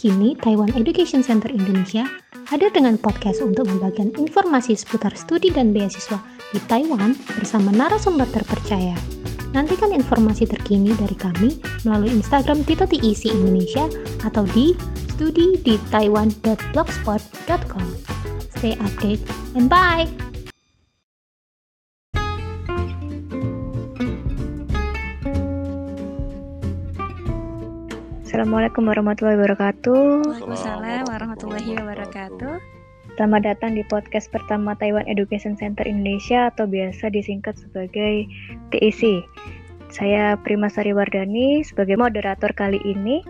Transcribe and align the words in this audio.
Kini, 0.00 0.32
Taiwan 0.40 0.72
Education 0.80 1.20
Center 1.20 1.52
Indonesia 1.52 2.08
hadir 2.48 2.72
dengan 2.72 2.96
podcast 2.96 3.44
untuk 3.44 3.68
membagikan 3.68 4.08
informasi 4.16 4.72
seputar 4.72 5.12
studi 5.12 5.52
dan 5.52 5.76
beasiswa 5.76 6.16
di 6.56 6.60
Taiwan 6.72 7.12
bersama 7.36 7.68
narasumber 7.68 8.24
terpercaya. 8.32 8.96
Nantikan 9.52 9.92
informasi 9.92 10.48
terkini 10.48 10.96
dari 10.96 11.12
kami 11.12 11.60
melalui 11.84 12.16
Instagram 12.16 12.64
Tito 12.64 12.88
TEC 12.88 13.28
Indonesia 13.28 13.84
atau 14.24 14.48
di 14.56 14.72
studi 15.12 15.60
di 15.60 15.76
taiwan.blogspot.com. 15.92 17.86
Stay 18.56 18.80
update 18.80 19.20
and 19.52 19.68
bye! 19.68 20.29
Assalamualaikum 28.40 28.88
warahmatullahi 28.88 29.36
wabarakatuh. 29.36 30.24
Waalaikumsalam 30.24 31.04
warahmatullahi 31.12 31.76
wabarakatuh. 31.76 32.56
Selamat 33.20 33.42
datang 33.44 33.76
di 33.76 33.84
podcast 33.84 34.32
pertama 34.32 34.72
Taiwan 34.80 35.04
Education 35.12 35.60
Center 35.60 35.84
Indonesia 35.84 36.48
atau 36.48 36.64
biasa 36.64 37.12
disingkat 37.12 37.60
sebagai 37.60 38.24
TEC. 38.72 39.28
Saya 39.92 40.40
Prima 40.40 40.72
Sari 40.72 40.96
Wardani 40.96 41.60
sebagai 41.68 42.00
moderator 42.00 42.48
kali 42.56 42.80
ini. 42.80 43.20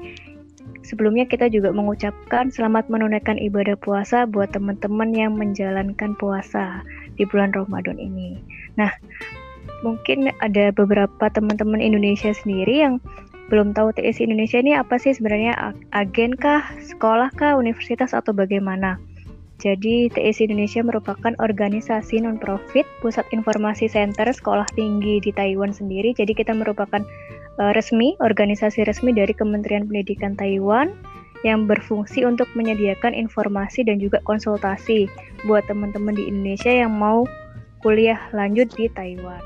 Sebelumnya 0.87 1.27
kita 1.27 1.51
juga 1.51 1.75
mengucapkan 1.75 2.55
selamat 2.55 2.87
menunaikan 2.87 3.35
ibadah 3.35 3.75
puasa 3.83 4.31
buat 4.31 4.55
teman-teman 4.55 5.11
yang 5.11 5.35
menjalankan 5.35 6.15
puasa 6.23 6.87
di 7.19 7.27
bulan 7.27 7.51
Ramadan 7.51 7.99
ini. 7.99 8.39
Nah, 8.79 8.95
mungkin 9.83 10.31
ada 10.39 10.71
beberapa 10.71 11.27
teman-teman 11.35 11.83
Indonesia 11.83 12.31
sendiri 12.31 12.87
yang 12.87 13.03
belum 13.51 13.75
tahu 13.75 13.91
TIC 13.99 14.23
Indonesia 14.31 14.63
ini 14.63 14.79
apa 14.79 14.97
sih 14.97 15.11
sebenarnya 15.11 15.75
agen 15.91 16.39
kah, 16.39 16.63
sekolah 16.79 17.35
kah, 17.35 17.59
universitas 17.59 18.15
atau 18.15 18.31
bagaimana? 18.31 18.97
Jadi 19.61 20.09
TIC 20.09 20.49
Indonesia 20.49 20.81
merupakan 20.81 21.37
organisasi 21.37 22.25
non-profit 22.25 22.89
pusat 23.05 23.29
informasi 23.35 23.93
center 23.93 24.25
sekolah 24.33 24.65
tinggi 24.73 25.21
di 25.21 25.35
Taiwan 25.37 25.75
sendiri. 25.75 26.17
Jadi 26.17 26.33
kita 26.33 26.57
merupakan 26.57 27.05
uh, 27.61 27.73
resmi, 27.77 28.17
organisasi 28.25 28.89
resmi 28.89 29.13
dari 29.13 29.37
Kementerian 29.37 29.85
Pendidikan 29.85 30.33
Taiwan 30.33 30.97
yang 31.45 31.69
berfungsi 31.69 32.25
untuk 32.25 32.49
menyediakan 32.57 33.13
informasi 33.13 33.85
dan 33.85 34.01
juga 34.01 34.25
konsultasi 34.25 35.09
buat 35.45 35.65
teman-teman 35.69 36.17
di 36.17 36.25
Indonesia 36.25 36.73
yang 36.73 36.97
mau 36.97 37.29
kuliah 37.85 38.21
lanjut 38.33 38.69
di 38.77 38.89
Taiwan. 38.93 39.41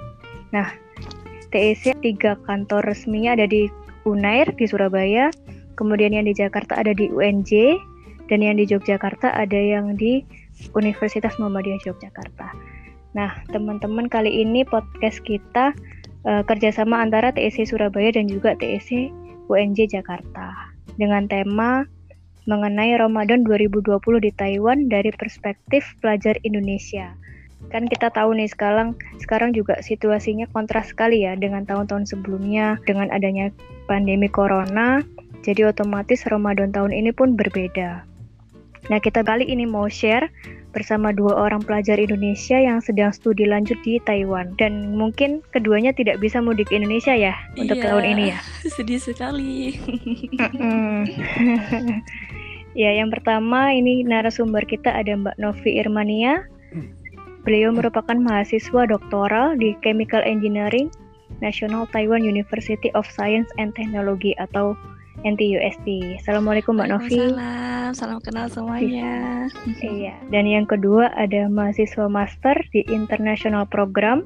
Nah, 0.55 0.71
TIC 1.51 1.99
tiga 2.03 2.39
kantor 2.47 2.87
resminya 2.87 3.39
ada 3.39 3.47
di 3.47 3.67
Unair 4.05 4.49
di 4.57 4.65
Surabaya, 4.69 5.33
kemudian 5.77 6.13
yang 6.13 6.29
di 6.29 6.37
Jakarta 6.37 6.79
ada 6.79 6.93
di 6.93 7.09
UNJ, 7.11 7.81
dan 8.29 8.41
yang 8.41 8.57
di 8.57 8.65
Yogyakarta 8.65 9.33
ada 9.33 9.57
yang 9.57 9.97
di 9.97 10.25
Universitas 10.73 11.37
Muhammadiyah 11.37 11.83
Yogyakarta. 11.85 12.53
Nah, 13.15 13.31
teman-teman 13.53 14.09
kali 14.09 14.43
ini 14.43 14.65
podcast 14.65 15.21
kita 15.23 15.77
uh, 16.27 16.43
kerjasama 16.45 16.99
antara 16.99 17.31
TSC 17.31 17.71
Surabaya 17.71 18.11
dan 18.17 18.27
juga 18.27 18.57
TSC 18.59 19.13
UNJ 19.47 19.93
Jakarta 19.93 20.73
dengan 20.97 21.29
tema 21.29 21.85
mengenai 22.45 22.97
Ramadan 23.01 23.41
2020 23.45 23.97
di 24.21 24.31
Taiwan 24.37 24.89
dari 24.93 25.09
perspektif 25.17 25.97
pelajar 26.05 26.37
Indonesia 26.45 27.17
kan 27.73 27.89
kita 27.89 28.13
tahu 28.13 28.37
nih 28.37 28.51
sekarang 28.51 28.99
sekarang 29.23 29.55
juga 29.55 29.81
situasinya 29.81 30.51
kontras 30.51 30.91
sekali 30.91 31.25
ya 31.25 31.39
dengan 31.39 31.65
tahun-tahun 31.65 32.11
sebelumnya 32.11 32.77
dengan 32.85 33.09
adanya 33.11 33.51
pandemi 33.87 34.29
corona 34.29 35.03
jadi 35.45 35.69
otomatis 35.69 36.25
Ramadan 36.25 36.73
tahun 36.73 36.97
ini 36.97 37.13
pun 37.13 37.37
berbeda. 37.37 38.09
Nah, 38.89 38.99
kita 39.01 39.25
kali 39.25 39.49
ini 39.49 39.69
mau 39.69 39.89
share 39.89 40.29
bersama 40.73 41.15
dua 41.15 41.39
orang 41.39 41.63
pelajar 41.63 42.01
Indonesia 42.01 42.59
yang 42.59 42.83
sedang 42.83 43.15
studi 43.15 43.47
lanjut 43.47 43.79
di 43.87 44.03
Taiwan 44.03 44.59
dan 44.59 44.97
mungkin 44.97 45.45
keduanya 45.55 45.95
tidak 45.95 46.19
bisa 46.19 46.43
mudik 46.43 46.73
ke 46.73 46.81
Indonesia 46.81 47.15
ya 47.15 47.37
untuk 47.55 47.79
iya, 47.79 47.85
tahun 47.87 48.05
ini 48.17 48.25
ya. 48.35 48.39
Sedih 48.77 49.01
sekali. 49.01 49.77
ya, 52.83 52.91
yang 52.91 53.09
pertama 53.13 53.71
ini 53.71 54.03
narasumber 54.03 54.67
kita 54.67 54.91
ada 54.91 55.15
Mbak 55.15 55.37
Novi 55.39 55.79
Irmania 55.79 56.43
Beliau 57.45 57.77
merupakan 57.77 58.17
mahasiswa 58.17 58.89
doktoral 58.89 59.61
di 59.61 59.77
Chemical 59.85 60.25
Engineering 60.25 60.89
National 61.45 61.85
Taiwan 61.93 62.25
University 62.25 62.89
of 62.97 63.05
Science 63.05 63.53
and 63.61 63.77
Technology 63.77 64.33
atau 64.41 64.73
NTUST. 65.29 65.85
Assalamualaikum 66.25 66.81
Mbak 66.81 66.89
Novi. 66.89 67.21
Salam, 67.21 67.91
salam 67.93 68.19
kenal 68.25 68.49
semuanya. 68.49 69.45
Iya. 69.77 70.17
Dan 70.33 70.49
yang 70.49 70.65
kedua 70.65 71.13
ada 71.15 71.47
mahasiswa 71.53 72.09
master 72.09 72.57
di 72.73 72.81
International 72.89 73.69
Program 73.69 74.25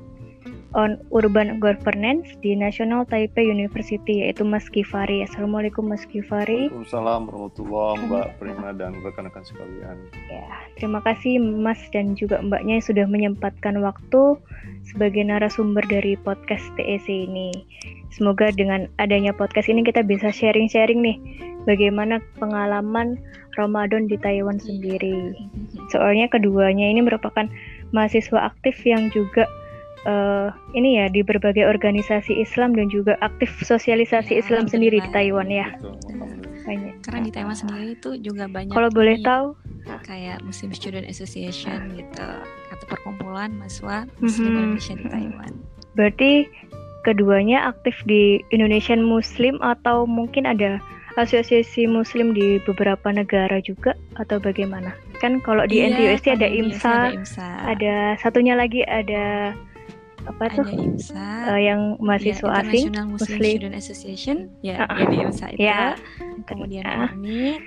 on 0.77 1.01
Urban 1.17 1.57
Governance 1.63 2.29
di 2.45 2.53
National 2.53 3.09
Taipei 3.09 3.49
University 3.49 4.21
yaitu 4.27 4.45
Mas 4.45 4.69
Kifari. 4.69 5.25
Assalamualaikum 5.25 5.89
Mas 5.89 6.05
Kifari. 6.05 6.69
Waalaikumsalam 6.69 7.29
warahmatullahi 7.31 8.01
Mbak 8.05 8.27
Prima 8.37 8.69
dan 8.77 8.93
rekan-rekan 9.01 9.45
sekalian. 9.49 9.97
Ya, 10.29 10.45
terima 10.77 11.01
kasih 11.01 11.41
Mas 11.41 11.81
dan 11.95 12.13
juga 12.13 12.45
Mbaknya 12.45 12.81
yang 12.81 12.87
sudah 12.87 13.07
menyempatkan 13.09 13.81
waktu 13.81 14.37
sebagai 14.85 15.25
narasumber 15.25 15.85
dari 15.89 16.21
podcast 16.21 16.65
TEC 16.77 17.09
ini. 17.09 17.53
Semoga 18.13 18.53
dengan 18.53 18.89
adanya 19.01 19.33
podcast 19.33 19.69
ini 19.73 19.85
kita 19.85 20.05
bisa 20.05 20.29
sharing-sharing 20.29 21.01
nih 21.01 21.17
bagaimana 21.65 22.21
pengalaman 22.41 23.21
Ramadan 23.57 24.09
di 24.09 24.17
Taiwan 24.21 24.57
sendiri. 24.57 25.35
Soalnya 25.93 26.31
keduanya 26.31 26.89
ini 26.89 27.03
merupakan 27.03 27.51
mahasiswa 27.91 28.53
aktif 28.53 28.79
yang 28.87 29.11
juga 29.11 29.49
uh, 30.07 30.53
ini 30.77 31.01
ya 31.03 31.07
di 31.11 31.25
berbagai 31.25 31.67
organisasi 31.67 32.39
Islam 32.39 32.77
dan 32.77 32.93
juga 32.93 33.19
aktif 33.25 33.51
sosialisasi 33.65 34.39
ya, 34.39 34.41
Islam 34.45 34.71
sendiri 34.71 35.03
di 35.03 35.11
Taiwan 35.11 35.49
ya. 35.51 35.73
banyak. 36.69 37.01
Karena 37.01 37.21
di 37.25 37.33
Taiwan 37.33 37.57
sendiri 37.57 37.97
itu 37.97 38.11
juga 38.21 38.45
banyak. 38.45 38.77
Kalau 38.77 38.93
boleh 38.93 39.17
tahu 39.25 39.57
kayak 40.05 40.45
Muslim 40.45 40.77
Student 40.77 41.09
Association 41.09 41.97
gitu 41.97 42.29
atau 42.69 42.85
perkumpulan 42.93 43.57
mahasiswa 43.57 44.05
Muslim 44.21 44.53
mm-hmm. 44.53 44.61
Indonesia 44.61 44.95
di 45.01 45.07
Taiwan. 45.09 45.53
Berarti 45.97 46.33
keduanya 47.09 47.73
aktif 47.73 47.97
di 48.05 48.45
Indonesian 48.53 49.01
Muslim 49.01 49.57
atau 49.65 50.05
mungkin 50.05 50.45
ada 50.45 50.77
asosiasi 51.17 51.89
Muslim 51.89 52.37
di 52.37 52.63
beberapa 52.63 53.11
negara 53.11 53.59
juga 53.65 53.97
atau 54.21 54.39
bagaimana? 54.39 54.95
Kan 55.19 55.43
kalau 55.43 55.67
di 55.67 55.83
iya, 55.83 55.91
NTUST 55.91 56.27
ada 56.31 56.47
IMSA, 56.47 56.95
ada 56.95 57.17
IMSA, 57.17 57.49
ada 57.67 57.95
satunya 58.23 58.55
lagi 58.55 58.87
ada 58.87 59.57
apa 60.27 60.45
tuh? 60.51 60.67
IMSA, 60.67 61.29
uh, 61.53 61.61
yang 61.61 62.01
mahasiswa 62.03 62.49
ya, 62.51 62.61
asing 62.65 62.85
Muslim, 62.91 63.07
Muslim. 63.15 63.39
Student 63.39 63.75
Association. 63.79 64.37
Ya 64.65 64.89
uh, 64.89 64.97
ya 64.99 65.05
di 65.07 65.17
IMSA 65.23 65.47
itu. 65.55 65.61
Ya. 65.63 65.83
kemudian 66.49 66.87
uh, 66.87 67.11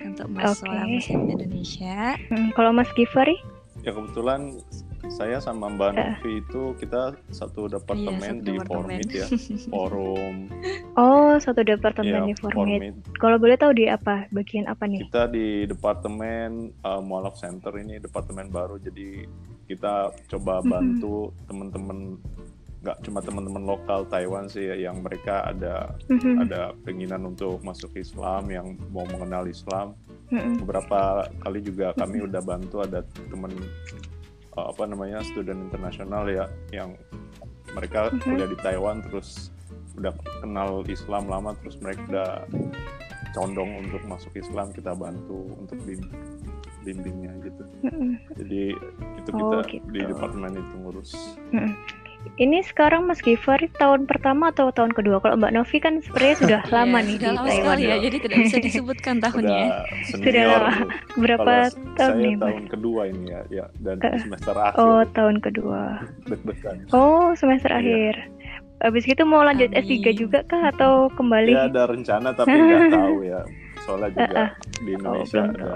untuk 0.07 0.27
mahasiswa 0.33 0.67
okay. 0.67 0.89
Muslim 0.89 1.21
Indonesia. 1.29 2.17
Hmm, 2.27 2.49
kalau 2.57 2.71
Mas 2.73 2.89
Givari? 2.97 3.37
Ya 3.81 3.93
kebetulan 3.97 4.61
saya 5.09 5.41
sama 5.41 5.73
Mbak 5.73 5.91
Novi 5.97 6.31
itu 6.45 6.77
kita 6.77 7.17
satu 7.33 7.65
departemen 7.65 8.21
iya, 8.21 8.29
satu 8.37 8.45
di 8.45 8.55
Formit 8.69 9.07
ya. 9.09 9.27
Forum. 9.73 10.35
Oh 10.93 11.33
satu 11.41 11.65
departemen 11.65 12.21
ya, 12.21 12.29
di 12.29 12.35
Formit, 12.37 12.93
kalau 13.17 13.41
boleh 13.41 13.57
tahu 13.57 13.73
di 13.73 13.89
apa? 13.89 14.29
Bagian 14.29 14.69
apa 14.69 14.85
nih? 14.85 15.01
Kita 15.09 15.25
di 15.25 15.65
departemen 15.65 16.69
uh, 16.85 17.01
Mualaf 17.01 17.41
Center 17.41 17.73
ini 17.81 17.97
departemen 17.97 18.53
baru. 18.53 18.77
Jadi 18.77 19.25
kita 19.71 20.11
coba 20.27 20.59
bantu 20.59 21.31
mm-hmm. 21.31 21.45
teman-teman 21.47 21.99
nggak 22.81 22.97
cuma 23.05 23.19
teman-teman 23.21 23.63
lokal 23.63 24.09
Taiwan 24.09 24.49
sih 24.49 24.65
yang 24.65 25.05
mereka 25.05 25.45
ada 25.45 25.93
mm-hmm. 26.09 26.35
ada 26.43 26.73
keinginan 26.81 27.29
untuk 27.29 27.61
masuk 27.61 27.93
Islam 27.93 28.49
yang 28.49 28.73
mau 28.89 29.05
mengenal 29.05 29.45
Islam 29.45 29.93
mm-hmm. 30.33 30.65
beberapa 30.65 31.29
kali 31.45 31.59
juga 31.61 31.93
kami 31.93 32.25
udah 32.25 32.41
bantu 32.41 32.81
ada 32.81 33.05
teman 33.29 33.53
uh, 34.57 34.65
apa 34.73 34.83
namanya 34.89 35.21
student 35.21 35.61
internasional 35.69 36.25
ya 36.25 36.49
yang 36.73 36.97
mereka 37.77 38.09
mm-hmm. 38.09 38.25
kuliah 38.25 38.49
di 38.49 38.57
Taiwan 38.59 39.05
terus 39.05 39.53
udah 40.01 40.15
kenal 40.41 40.81
Islam 40.89 41.29
lama 41.29 41.53
terus 41.61 41.77
mereka 41.77 42.01
udah 42.09 42.29
condong 43.31 43.87
untuk 43.87 44.01
masuk 44.09 44.33
Islam 44.35 44.73
kita 44.75 44.97
bantu 44.97 45.55
untuk 45.55 45.79
bimbingnya 46.81 47.33
gitu 47.45 47.63
mm-hmm. 47.85 48.11
jadi 48.37 48.61
itu 49.21 49.29
kita 49.29 49.55
oh, 49.55 49.63
gitu. 49.65 49.85
di 49.89 49.99
departemen 50.01 50.51
itu 50.57 50.75
ngurus 50.81 51.11
mm-hmm 51.53 52.01
ini 52.37 52.61
sekarang 52.63 53.09
Mas 53.09 53.19
Givari 53.21 53.67
tahun 53.75 54.05
pertama 54.05 54.53
atau 54.53 54.69
tahun 54.69 54.93
kedua? 54.93 55.19
Kalau 55.21 55.35
Mbak 55.37 55.53
Novi 55.57 55.77
kan 55.81 55.99
sebenarnya 56.05 56.35
sudah 56.37 56.61
lama 56.75 56.97
nih 57.01 57.17
sudah 57.17 57.29
di 57.29 57.37
lama 57.37 57.49
Taiwan. 57.49 57.77
ya, 57.81 57.95
jadi 57.97 58.17
tidak 58.21 58.37
bisa 58.45 58.57
disebutkan 58.67 59.15
tahunnya. 59.19 59.63
sudah 60.09 60.43
lama. 60.45 60.71
Berapa 61.17 61.53
Kalau 61.69 61.95
tahun 61.97 62.15
saya 62.15 62.25
nih, 62.25 62.33
tahun 62.37 62.65
kedua 62.69 63.01
ini 63.09 63.23
ya, 63.29 63.41
ya 63.49 63.65
dan 63.81 63.97
Ke... 63.99 64.09
semester 64.21 64.55
akhir. 64.55 64.79
Oh, 64.79 65.01
tahun 65.11 65.35
kedua. 65.41 65.81
Oh, 66.93 67.33
semester 67.35 67.71
iya. 67.73 67.79
akhir. 67.81 68.15
Habis 68.81 69.05
itu 69.05 69.21
mau 69.29 69.45
lanjut 69.45 69.69
Amin. 69.77 69.85
S3 69.85 70.17
juga 70.17 70.39
kah 70.49 70.73
atau 70.73 71.05
kembali? 71.13 71.53
Ya 71.53 71.69
ada 71.69 71.85
rencana 71.85 72.33
tapi 72.33 72.49
nggak 72.49 72.89
tahu 72.97 73.17
ya. 73.25 73.41
soalnya 73.81 74.13
juga 74.13 74.53
di 74.85 74.93
Indonesia 74.93 75.41
oh, 75.41 75.49
ada 75.57 75.73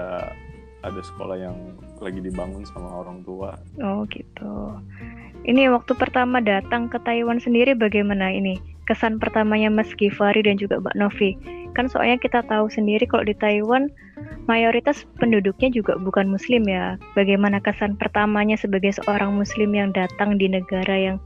ada 0.86 1.02
sekolah 1.02 1.36
yang 1.36 1.56
lagi 1.98 2.22
dibangun 2.22 2.62
sama 2.70 3.02
orang 3.02 3.26
tua. 3.26 3.58
Oh 3.82 4.06
gitu. 4.06 4.78
Ini 5.46 5.70
waktu 5.70 5.94
pertama 5.94 6.42
datang 6.42 6.90
ke 6.90 6.98
Taiwan 7.02 7.42
sendiri 7.42 7.74
bagaimana 7.74 8.30
ini? 8.30 8.58
Kesan 8.86 9.18
pertamanya 9.18 9.70
Mas 9.70 9.90
Givari 9.98 10.46
dan 10.46 10.58
juga 10.58 10.78
Mbak 10.78 10.96
Novi. 10.98 11.34
Kan 11.74 11.90
soalnya 11.90 12.18
kita 12.22 12.46
tahu 12.46 12.70
sendiri 12.70 13.06
kalau 13.06 13.26
di 13.26 13.34
Taiwan 13.34 13.90
mayoritas 14.46 15.02
penduduknya 15.18 15.74
juga 15.74 15.98
bukan 15.98 16.30
muslim 16.30 16.66
ya. 16.70 16.94
Bagaimana 17.18 17.58
kesan 17.58 17.98
pertamanya 17.98 18.54
sebagai 18.54 18.94
seorang 18.94 19.34
muslim 19.34 19.74
yang 19.74 19.90
datang 19.90 20.38
di 20.38 20.46
negara 20.46 20.94
yang 20.94 21.18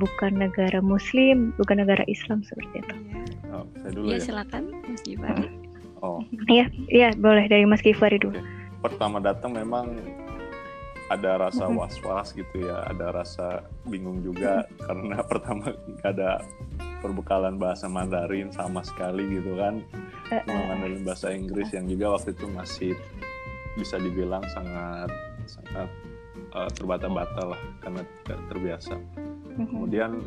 bukan 0.00 0.36
negara 0.36 0.80
muslim, 0.80 1.52
bukan 1.60 1.84
negara 1.84 2.04
Islam 2.08 2.44
seperti 2.44 2.84
itu. 2.84 2.94
Oh, 3.52 3.64
saya 3.84 3.92
dulu 3.92 4.06
ya. 4.12 4.16
ya. 4.16 4.24
silakan 4.24 4.62
Mas 4.88 5.00
Givari. 5.04 5.48
Oh. 6.04 6.20
Iya, 6.48 6.70
iya 6.88 7.08
boleh 7.16 7.48
dari 7.48 7.64
Mas 7.64 7.80
Givari 7.80 8.20
dulu. 8.20 8.36
Okay 8.36 8.57
pertama 8.78 9.18
datang 9.18 9.54
memang 9.54 9.94
ada 11.08 11.48
rasa 11.48 11.64
was-was 11.72 12.36
gitu 12.36 12.68
ya, 12.68 12.84
ada 12.84 13.10
rasa 13.10 13.64
bingung 13.88 14.20
juga 14.20 14.68
karena 14.84 15.24
pertama 15.30 15.72
gak 16.04 16.10
ada 16.16 16.44
perbekalan 17.00 17.56
bahasa 17.56 17.88
Mandarin 17.88 18.52
sama 18.52 18.84
sekali 18.84 19.24
gitu 19.40 19.56
kan, 19.56 19.80
cuma 20.28 20.62
Mandarin 20.74 21.02
bahasa 21.06 21.32
Inggris 21.32 21.72
yang 21.72 21.88
juga 21.88 22.18
waktu 22.18 22.36
itu 22.36 22.46
masih 22.52 22.92
bisa 23.78 23.96
dibilang 23.96 24.42
sangat 24.50 25.08
sangat 25.48 25.88
uh, 26.52 26.68
terbata-bata 26.76 27.56
lah 27.56 27.62
karena 27.80 28.02
tidak 28.26 28.40
terbiasa. 28.52 28.94
Kemudian 29.58 30.18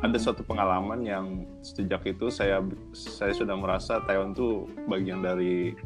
ada 0.00 0.16
suatu 0.16 0.40
pengalaman 0.40 1.04
yang 1.04 1.44
sejak 1.60 2.00
itu 2.08 2.32
saya 2.32 2.64
saya 2.96 3.36
sudah 3.36 3.52
merasa 3.54 4.00
Taiwan 4.08 4.32
tuh 4.32 4.64
bagian 4.88 5.20
dari 5.20 5.76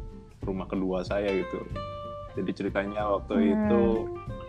rumah 0.45 0.69
kedua 0.69 1.01
saya 1.01 1.33
gitu 1.33 1.65
jadi 2.35 2.51
ceritanya 2.51 3.01
waktu 3.09 3.33
hmm. 3.35 3.51
itu 3.55 3.83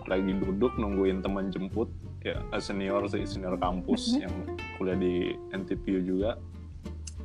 lagi 0.07 0.33
duduk 0.39 0.75
nungguin 0.79 1.23
teman 1.23 1.51
jemput 1.51 1.91
ya 2.23 2.43
senior 2.59 3.07
sih 3.07 3.23
senior 3.27 3.55
kampus 3.59 4.19
hmm. 4.19 4.23
yang 4.23 4.35
kuliah 4.79 4.99
di 4.99 5.15
NTPU 5.55 6.03
juga 6.03 6.39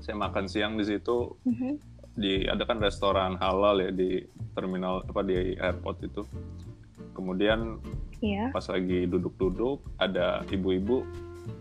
saya 0.01 0.17
makan 0.17 0.45
siang 0.49 0.77
di 0.77 0.85
situ 0.85 1.33
hmm. 1.45 1.75
di 2.17 2.45
ada 2.45 2.65
kan 2.65 2.81
restoran 2.81 3.37
halal 3.37 3.81
ya 3.81 3.89
di 3.93 4.21
terminal 4.53 5.05
apa 5.05 5.21
di 5.25 5.57
airport 5.57 5.97
itu 6.05 6.21
kemudian 7.17 7.81
yeah. 8.21 8.49
pas 8.53 8.65
lagi 8.69 9.09
duduk-duduk 9.09 9.81
ada 9.97 10.45
ibu-ibu 10.49 11.05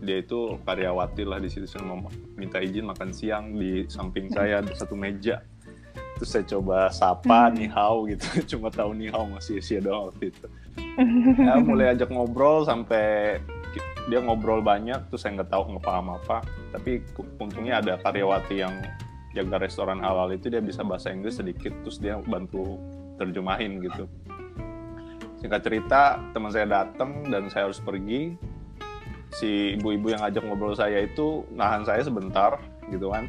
dia 0.05 0.21
itu 0.21 0.61
karyawati 0.61 1.25
lah 1.25 1.41
di 1.41 1.49
situ 1.49 1.65
saya 1.65 1.85
mau 1.85 2.05
minta 2.37 2.61
izin 2.61 2.85
makan 2.85 3.09
siang 3.09 3.57
di 3.57 3.89
samping 3.89 4.29
saya 4.29 4.61
ada 4.61 4.73
satu 4.77 4.93
meja 4.93 5.41
terus 6.21 6.37
saya 6.37 6.45
coba 6.45 6.93
sapa 6.93 7.49
hmm. 7.49 7.53
nihau 7.57 8.05
gitu. 8.05 8.25
Cuma 8.53 8.69
tahu 8.69 8.93
nihau 8.93 9.25
masih 9.25 9.57
sia 9.57 9.81
doang 9.81 10.13
waktu 10.13 10.29
itu. 10.29 10.45
Ya 11.41 11.57
mulai 11.65 11.97
ajak 11.97 12.13
ngobrol 12.13 12.61
sampai 12.61 13.41
dia 14.05 14.21
ngobrol 14.21 14.61
banyak 14.61 15.01
terus 15.09 15.25
saya 15.25 15.41
nggak 15.41 15.49
tahu 15.49 15.73
nggak 15.73 15.81
paham 15.81 16.13
apa. 16.13 16.45
Tapi 16.77 17.01
untungnya 17.41 17.81
ada 17.81 17.97
karyawati 17.97 18.53
yang 18.61 18.85
jaga 19.33 19.65
restoran 19.65 19.97
halal 19.97 20.29
itu 20.29 20.53
dia 20.53 20.61
bisa 20.61 20.85
bahasa 20.85 21.09
Inggris 21.09 21.41
sedikit 21.41 21.73
terus 21.81 21.97
dia 21.97 22.21
bantu 22.21 22.77
terjemahin 23.17 23.81
gitu. 23.81 24.05
Singkat 25.41 25.61
cerita 25.65 26.21
teman 26.37 26.53
saya 26.53 26.69
datang 26.69 27.33
dan 27.33 27.49
saya 27.49 27.65
harus 27.65 27.81
pergi. 27.81 28.37
Si 29.33 29.73
ibu-ibu 29.73 30.13
yang 30.13 30.21
ajak 30.21 30.45
ngobrol 30.45 30.77
saya 30.77 31.01
itu 31.01 31.49
nahan 31.49 31.81
saya 31.81 32.05
sebentar 32.05 32.61
gitu 32.93 33.09
kan 33.09 33.25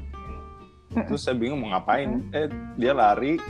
terus 0.94 1.24
saya 1.24 1.36
bingung 1.36 1.60
mau 1.62 1.74
ngapain. 1.74 2.24
Eh 2.32 2.48
dia 2.76 2.92
lari 2.92 3.40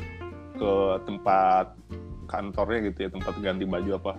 ke 0.57 0.73
tempat 1.09 1.75
kantornya 2.31 2.89
gitu 2.89 2.99
ya 3.07 3.11
tempat 3.13 3.35
ganti 3.43 3.65
baju 3.67 3.91
apa. 3.99 4.13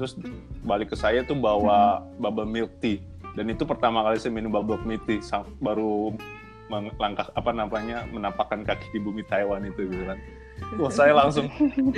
Terus 0.00 0.16
balik 0.64 0.94
ke 0.94 0.96
saya 0.96 1.22
tuh 1.26 1.36
bawa 1.36 2.02
bubble 2.16 2.48
milk 2.48 2.72
tea. 2.80 3.02
Dan 3.32 3.48
itu 3.48 3.64
pertama 3.64 4.04
kali 4.04 4.20
saya 4.20 4.32
minum 4.32 4.52
bubble 4.52 4.80
milk 4.84 5.04
tea 5.04 5.20
baru 5.60 6.12
melangkah 6.72 7.28
apa 7.36 7.50
namanya 7.52 8.08
menampakkan 8.08 8.64
kaki 8.64 8.96
di 8.96 8.98
bumi 9.02 9.20
Taiwan 9.28 9.68
itu 9.68 9.84
gitu 9.84 10.04
kan. 10.08 10.18
Wah 10.78 10.92
saya 10.92 11.12
langsung 11.12 11.50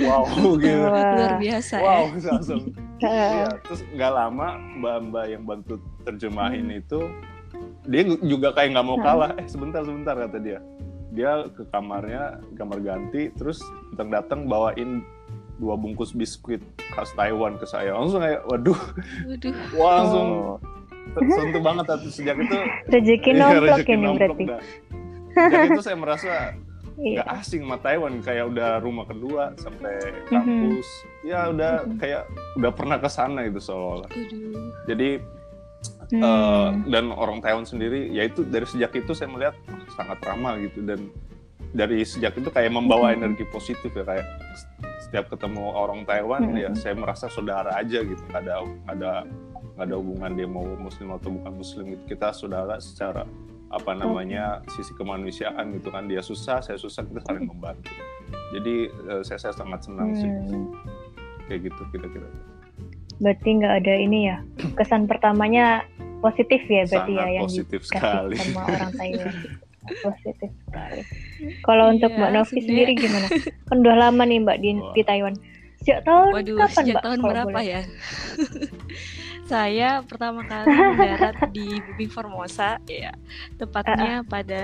wow 0.03 0.25
gitu. 0.63 0.83
Luar 0.83 1.39
biasa 1.39 1.73
ya. 1.79 1.83
wow 1.85 2.03
ya. 2.11 2.29
langsung 2.35 2.61
ya, 3.03 3.47
terus 3.63 3.81
nggak 3.91 4.11
lama 4.11 4.47
mbak-mbak 4.79 5.25
yang 5.31 5.43
bantu 5.43 5.79
terjemahin 6.03 6.67
hmm. 6.71 6.81
itu 6.81 6.99
dia 7.85 8.03
juga 8.21 8.53
kayak 8.53 8.75
nggak 8.75 8.87
mau 8.87 8.97
kalah 8.99 9.31
eh 9.37 9.47
sebentar 9.47 9.81
sebentar 9.85 10.15
kata 10.17 10.37
dia 10.41 10.59
dia 11.15 11.47
ke 11.47 11.63
kamarnya 11.71 12.43
kamar 12.59 12.83
ganti 12.83 13.31
terus 13.39 13.63
datang 13.95 14.09
datang 14.11 14.39
bawain 14.51 15.01
dua 15.55 15.79
bungkus 15.79 16.11
biskuit 16.11 16.59
khas 16.91 17.15
Taiwan 17.15 17.55
ke 17.55 17.63
saya 17.63 17.95
langsung 17.95 18.19
kayak 18.19 18.43
waduh, 18.51 18.81
waduh. 19.23 19.53
wah 19.79 19.91
langsung 20.03 20.29
oh. 20.59 21.35
sentuh 21.39 21.63
banget 21.63 21.85
tapi 21.87 22.07
sejak 22.11 22.35
itu 22.35 22.57
rezeki 22.91 23.31
iya, 23.31 23.39
nomplok 23.39 23.87
ini 23.87 24.07
berarti 24.19 24.43
dah. 24.51 24.61
itu 25.71 25.81
saya 25.83 25.95
merasa 25.95 26.31
iya. 26.99 27.23
nggak 27.23 27.29
asing 27.39 27.63
sama 27.63 27.77
Taiwan 27.79 28.19
kayak 28.19 28.45
udah 28.51 28.69
rumah 28.83 29.05
kedua 29.07 29.55
sampai 29.55 29.95
mhm. 29.95 30.27
kampus 30.27 30.87
mm-hmm. 30.87 31.29
ya 31.31 31.39
udah 31.55 31.73
mm-hmm. 31.79 31.99
kayak 32.03 32.21
udah 32.59 32.71
pernah 32.75 32.97
ke 32.99 33.07
sana 33.07 33.47
itu 33.47 33.59
seolah-olah 33.63 34.11
jadi 34.91 35.23
hmm. 36.11 36.21
uh, 36.21 36.69
dan 36.89 37.09
orang 37.13 37.39
Taiwan 37.41 37.65
sendiri 37.65 38.09
yaitu 38.11 38.45
dari 38.45 38.65
sejak 38.67 38.93
itu 38.95 39.11
saya 39.13 39.29
melihat 39.31 39.55
sangat 39.93 40.19
ramah 40.21 40.57
gitu 40.61 40.83
dan 40.85 41.09
dari 41.75 42.03
sejak 42.07 42.39
itu 42.39 42.49
kayak 42.51 42.71
membawa 42.71 43.11
hmm. 43.11 43.17
energi 43.19 43.43
positif 43.51 43.91
ya 43.91 44.03
kayak 44.07 44.27
setiap 45.03 45.27
ketemu 45.31 45.63
orang 45.75 46.07
Taiwan 46.07 46.49
hmm. 46.49 46.57
ya 46.57 46.69
saya 46.75 46.95
merasa 46.95 47.27
saudara 47.27 47.75
aja 47.75 47.99
gitu 48.01 48.21
nggak 48.31 48.41
ada 48.47 48.53
nggak 48.63 48.95
ada 48.95 49.11
nggak 49.75 49.85
ada 49.91 49.95
hubungan 49.99 50.31
dia 50.39 50.47
mau 50.47 50.63
muslim 50.79 51.11
atau 51.11 51.29
bukan 51.35 51.53
muslim 51.53 51.85
gitu 51.93 52.03
kita 52.15 52.31
saudara 52.31 52.79
secara 52.79 53.27
apa 53.75 53.91
namanya 53.91 54.63
hmm. 54.63 54.71
sisi 54.71 54.95
kemanusiaan 54.95 55.75
gitu 55.75 55.91
kan 55.91 56.07
dia 56.07 56.23
susah 56.23 56.63
saya 56.63 56.79
susah 56.79 57.03
kita 57.03 57.19
saling 57.27 57.49
membantu 57.49 57.91
jadi 58.55 58.75
uh, 59.11 59.21
saya 59.27 59.39
saya 59.41 59.53
sangat 59.53 59.83
senang 59.83 60.15
hmm. 60.15 60.19
sih 60.47 60.63
kayak 61.51 61.59
gitu 61.69 61.81
kira-kira 61.91 62.29
berarti 63.21 63.49
nggak 63.61 63.73
ada 63.83 63.93
ini 63.95 64.19
ya 64.27 64.37
kesan 64.75 65.07
pertamanya 65.07 65.87
positif 66.19 66.61
ya 66.67 66.83
berarti 66.89 67.13
ya 67.13 67.21
Sangat 67.21 67.31
ya 67.31 67.37
yang 67.37 67.45
positif 67.47 67.81
sekali. 67.85 68.35
sama 68.39 68.61
orang 68.67 68.91
Thailand 68.99 69.37
positif 69.85 70.49
sekali. 70.65 71.01
Kalau 71.61 71.85
iya, 71.89 71.93
untuk 71.93 72.11
Mbak 72.17 72.31
Novi 72.33 72.57
sendiri 72.57 72.91
gimana? 72.97 73.27
Kan 73.69 73.77
udah 73.85 73.95
lama 74.09 74.23
nih 74.25 74.39
Mbak 74.41 74.57
di, 74.57 74.69
di 74.97 75.01
Taiwan. 75.05 75.35
Sejak 75.77 76.01
tahun 76.01 76.31
Waduh, 76.33 76.57
kapan 76.57 76.73
sejak 76.73 76.95
Mbak 76.97 77.03
tahun 77.05 77.19
berapa 77.21 77.49
boleh? 77.53 77.65
ya? 77.69 77.81
saya 79.45 80.01
pertama 80.01 80.41
kali 80.41 80.73
mendarat 80.73 81.37
di 81.53 81.77
Bumi 81.77 82.09
Formosa 82.09 82.81
ya 82.89 83.13
tepatnya 83.61 84.21
uh, 84.21 84.23
uh. 84.25 84.25
pada 84.25 84.63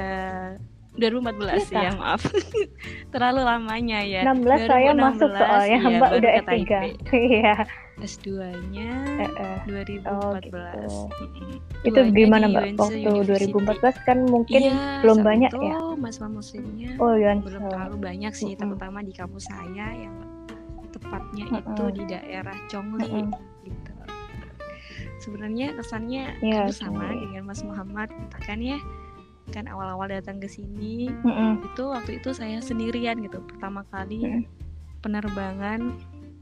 2014 0.98 1.72
ya, 1.72 1.82
ya 1.88 1.92
maaf. 1.96 2.26
Terlalu 3.14 3.42
lamanya 3.48 4.04
ya. 4.04 4.28
16 4.28 4.68
saya 4.68 4.92
masuk 4.92 5.30
soalnya 5.32 5.80
ya, 5.80 5.98
Mbak 6.02 6.12
udah 6.20 6.32
S3 6.44 6.58
iya 7.14 7.56
S2-nya 8.02 8.92
uh, 9.22 9.32
uh. 9.38 9.58
2014. 9.70 10.10
Oh, 10.10 11.08
gitu. 11.14 11.46
Itu 11.86 12.00
gimana 12.12 12.50
Mbak? 12.50 12.82
Waktu 12.82 13.10
2014 13.54 14.08
kan 14.08 14.18
mungkin 14.26 14.62
iya, 14.74 15.02
belum 15.06 15.22
banyak 15.22 15.52
itu, 15.54 15.62
ya. 15.62 15.78
Mas 16.02 16.18
muslimnya 16.18 16.98
oh, 16.98 17.14
iya. 17.14 17.38
belum 17.38 17.70
terlalu 17.70 17.98
banyak 18.02 18.34
sih, 18.34 18.58
uh-uh. 18.58 18.62
terutama 18.66 19.06
di 19.06 19.14
kampus 19.14 19.46
saya 19.46 19.94
yang 19.94 20.16
tepatnya 20.90 21.46
uh-uh. 21.50 21.62
itu 21.62 21.84
di 22.02 22.04
daerah 22.10 22.58
Chongli 22.68 23.06
uh-uh. 23.06 23.30
gitu. 23.66 23.92
Sebenarnya 25.22 25.78
kesannya 25.78 26.24
ya, 26.42 26.66
sama 26.74 27.14
dengan 27.14 27.46
Mas 27.46 27.62
Muhammad 27.62 28.10
kan 28.42 28.58
ya 28.58 28.82
kan 29.52 29.68
awal-awal 29.68 30.08
datang 30.08 30.40
ke 30.40 30.48
sini 30.48 31.12
uh-uh. 31.12 31.60
itu 31.62 31.84
waktu 31.86 32.12
itu 32.24 32.32
saya 32.32 32.64
sendirian 32.64 33.20
gitu 33.22 33.44
pertama 33.46 33.84
kali 33.92 34.24
uh-uh. 34.24 34.44
penerbangan 35.04 35.98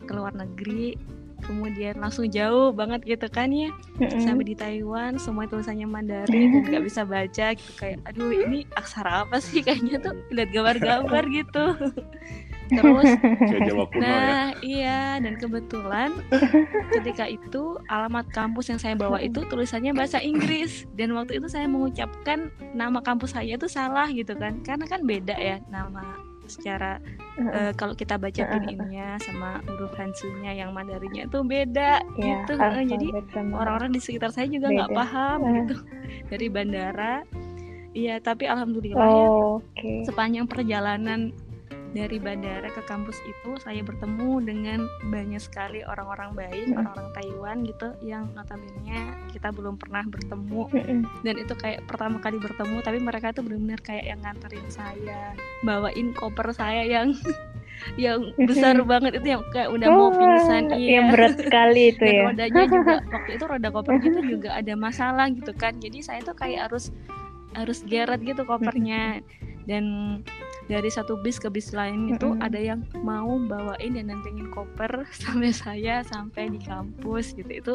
ke 0.06 0.12
luar 0.14 0.32
negeri 0.38 0.96
kemudian 1.44 1.98
langsung 1.98 2.28
jauh 2.28 2.72
banget 2.72 3.04
gitu 3.06 3.28
kan 3.32 3.50
ya 3.50 3.70
mm-hmm. 3.72 4.22
sampai 4.24 4.46
di 4.46 4.56
Taiwan 4.56 5.18
semua 5.18 5.50
tulisannya 5.50 5.88
Mandarin 5.88 6.64
nggak 6.66 6.84
bisa 6.86 7.04
baca 7.04 7.56
gitu 7.56 7.72
kayak 7.80 8.00
aduh 8.08 8.32
ini 8.32 8.66
aksara 8.76 9.28
apa 9.28 9.42
sih 9.42 9.62
kayaknya 9.66 10.00
tuh 10.00 10.16
lihat 10.32 10.50
gambar-gambar 10.54 11.24
gitu 11.44 11.66
terus 12.70 13.10
ya. 13.18 13.74
nah 13.98 14.54
ya. 14.54 14.62
iya 14.62 15.02
dan 15.18 15.42
kebetulan 15.42 16.14
ketika 16.94 17.26
itu 17.26 17.82
alamat 17.90 18.30
kampus 18.30 18.70
yang 18.70 18.78
saya 18.78 18.94
bawa 18.94 19.18
itu 19.18 19.42
tulisannya 19.50 19.90
bahasa 19.98 20.22
Inggris 20.22 20.86
dan 20.94 21.18
waktu 21.18 21.42
itu 21.42 21.50
saya 21.50 21.66
mengucapkan 21.66 22.54
nama 22.78 23.02
kampus 23.02 23.34
saya 23.34 23.58
itu 23.58 23.66
salah 23.66 24.06
gitu 24.14 24.38
kan 24.38 24.62
karena 24.62 24.86
kan 24.86 25.02
beda 25.02 25.34
ya 25.34 25.58
nama 25.74 26.29
secara 26.50 27.00
uh, 27.40 27.72
kalau 27.78 27.94
kita 27.94 28.18
baca 28.18 28.44
pinnya 28.60 29.16
sama 29.22 29.62
huruf 29.70 29.94
hansunya 29.96 30.58
yang 30.58 30.74
Mandarinnya 30.74 31.30
itu 31.30 31.40
beda 31.46 32.04
yeah, 32.18 32.44
gitu. 32.44 32.58
Uh, 32.58 32.84
jadi 32.84 33.08
orang-orang 33.54 33.94
di 33.94 34.02
sekitar 34.02 34.34
saya 34.34 34.50
juga 34.50 34.74
nggak 34.74 34.92
paham 34.92 35.40
uh. 35.46 35.50
gitu 35.64 35.76
dari 36.34 36.48
bandara. 36.50 37.24
Iya, 37.90 38.22
tapi 38.22 38.46
alhamdulillah 38.46 39.02
oh, 39.02 39.18
ya 39.18 39.30
okay. 39.74 40.06
sepanjang 40.06 40.46
perjalanan 40.46 41.34
dari 41.90 42.22
bandara 42.22 42.70
ke 42.70 42.86
kampus 42.86 43.18
itu 43.26 43.58
saya 43.58 43.82
bertemu 43.82 44.46
dengan 44.46 44.80
banyak 45.10 45.42
sekali 45.42 45.82
orang-orang 45.82 46.38
baik, 46.38 46.70
orang-orang 46.78 47.10
Taiwan 47.18 47.58
gitu 47.66 47.88
yang 48.06 48.30
notabene 48.38 49.18
kita 49.34 49.50
belum 49.50 49.82
pernah 49.82 50.06
bertemu. 50.06 50.70
Dan 51.26 51.36
itu 51.42 51.54
kayak 51.58 51.90
pertama 51.90 52.22
kali 52.22 52.38
bertemu 52.38 52.78
tapi 52.86 52.98
mereka 53.02 53.34
tuh 53.34 53.42
benar-benar 53.42 53.82
kayak 53.82 54.06
yang 54.06 54.20
nganterin 54.22 54.68
saya, 54.70 55.34
bawain 55.66 56.14
koper 56.14 56.54
saya 56.54 56.86
yang 56.86 57.18
yang 57.98 58.22
besar 58.38 58.78
banget. 58.86 59.18
Itu 59.18 59.28
yang 59.34 59.44
kayak 59.50 59.70
udah 59.74 59.88
oh, 59.90 59.96
mau 59.98 60.10
pingsan 60.14 60.70
iya. 60.78 61.02
yang 61.02 61.06
berat 61.10 61.42
sekali 61.42 61.84
itu 61.96 62.06
dan 62.06 62.14
ya. 62.14 62.24
rodanya 62.30 62.64
juga 62.70 62.96
waktu 63.18 63.32
itu 63.34 63.46
roda 63.50 63.70
koper 63.74 63.94
gitu 64.04 64.20
juga 64.38 64.50
ada 64.54 64.74
masalah 64.78 65.26
gitu 65.34 65.52
kan. 65.58 65.74
Jadi 65.82 66.06
saya 66.06 66.22
tuh 66.22 66.38
kayak 66.38 66.70
harus 66.70 66.94
harus 67.58 67.82
geret 67.82 68.22
gitu 68.22 68.46
kopernya. 68.46 69.26
Dan 69.66 69.86
dari 70.70 70.88
satu 70.94 71.18
bis 71.18 71.42
ke 71.42 71.50
bis 71.50 71.74
lain 71.74 72.14
itu 72.14 72.30
mm-hmm. 72.30 72.46
ada 72.46 72.60
yang 72.62 72.86
mau 73.02 73.42
bawain 73.42 73.98
dan 73.98 74.14
nantengin 74.14 74.54
koper 74.54 75.04
sampai 75.22 75.50
saya 75.50 76.06
sampai 76.06 76.54
di 76.54 76.62
kampus 76.62 77.34
gitu 77.34 77.50
itu 77.50 77.74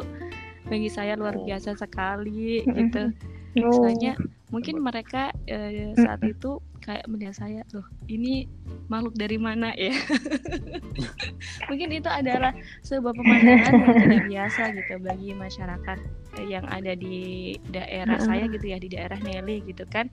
bagi 0.65 0.89
saya 0.89 1.19
luar 1.19 1.37
oh. 1.37 1.45
biasa 1.45 1.75
sekali 1.77 2.63
gitu 2.65 3.11
misalnya 3.59 4.15
oh. 4.17 4.31
mungkin 4.55 4.79
mereka 4.79 5.35
eh, 5.51 5.93
saat 5.99 6.23
itu 6.23 6.63
kayak 6.85 7.09
melihat 7.09 7.35
saya 7.35 7.63
loh 7.73 7.85
ini 8.07 8.45
makhluk 8.93 9.17
dari 9.17 9.41
mana 9.41 9.73
ya 9.75 9.95
mungkin 11.69 11.89
itu 11.91 12.11
adalah 12.11 12.53
sebuah 12.85 13.15
pemandangan 13.17 13.73
yang 13.73 13.97
tidak 14.05 14.25
biasa 14.29 14.63
gitu 14.77 14.95
bagi 15.01 15.31
masyarakat 15.33 15.99
yang 16.43 16.67
ada 16.67 16.99
di 16.99 17.55
daerah 17.71 18.19
saya 18.19 18.50
gitu 18.50 18.67
ya 18.75 18.79
di 18.83 18.91
daerah 18.91 19.21
Nelly 19.23 19.62
gitu 19.69 19.87
kan. 19.87 20.11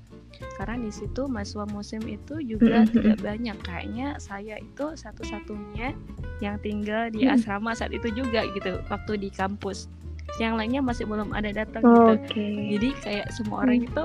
Karena 0.58 0.78
di 0.82 0.92
situ 0.94 1.26
mahasiswa 1.30 1.66
musim 1.70 2.02
itu 2.06 2.42
juga 2.42 2.86
tidak 2.90 3.22
banyak. 3.22 3.58
Kayaknya 3.62 4.18
saya 4.22 4.58
itu 4.62 4.94
satu-satunya 4.94 5.94
yang 6.42 6.58
tinggal 6.62 7.10
di 7.14 7.26
asrama 7.30 7.74
saat 7.74 7.94
itu 7.94 8.10
juga 8.14 8.46
gitu 8.54 8.82
waktu 8.90 9.18
di 9.18 9.30
kampus. 9.34 9.90
Yang 10.40 10.54
lainnya 10.58 10.82
masih 10.82 11.06
belum 11.06 11.34
ada 11.34 11.52
datang 11.54 11.84
gitu. 11.84 12.14
Jadi 12.78 12.90
kayak 13.04 13.28
semua 13.34 13.68
orang 13.68 13.86
itu 13.86 14.04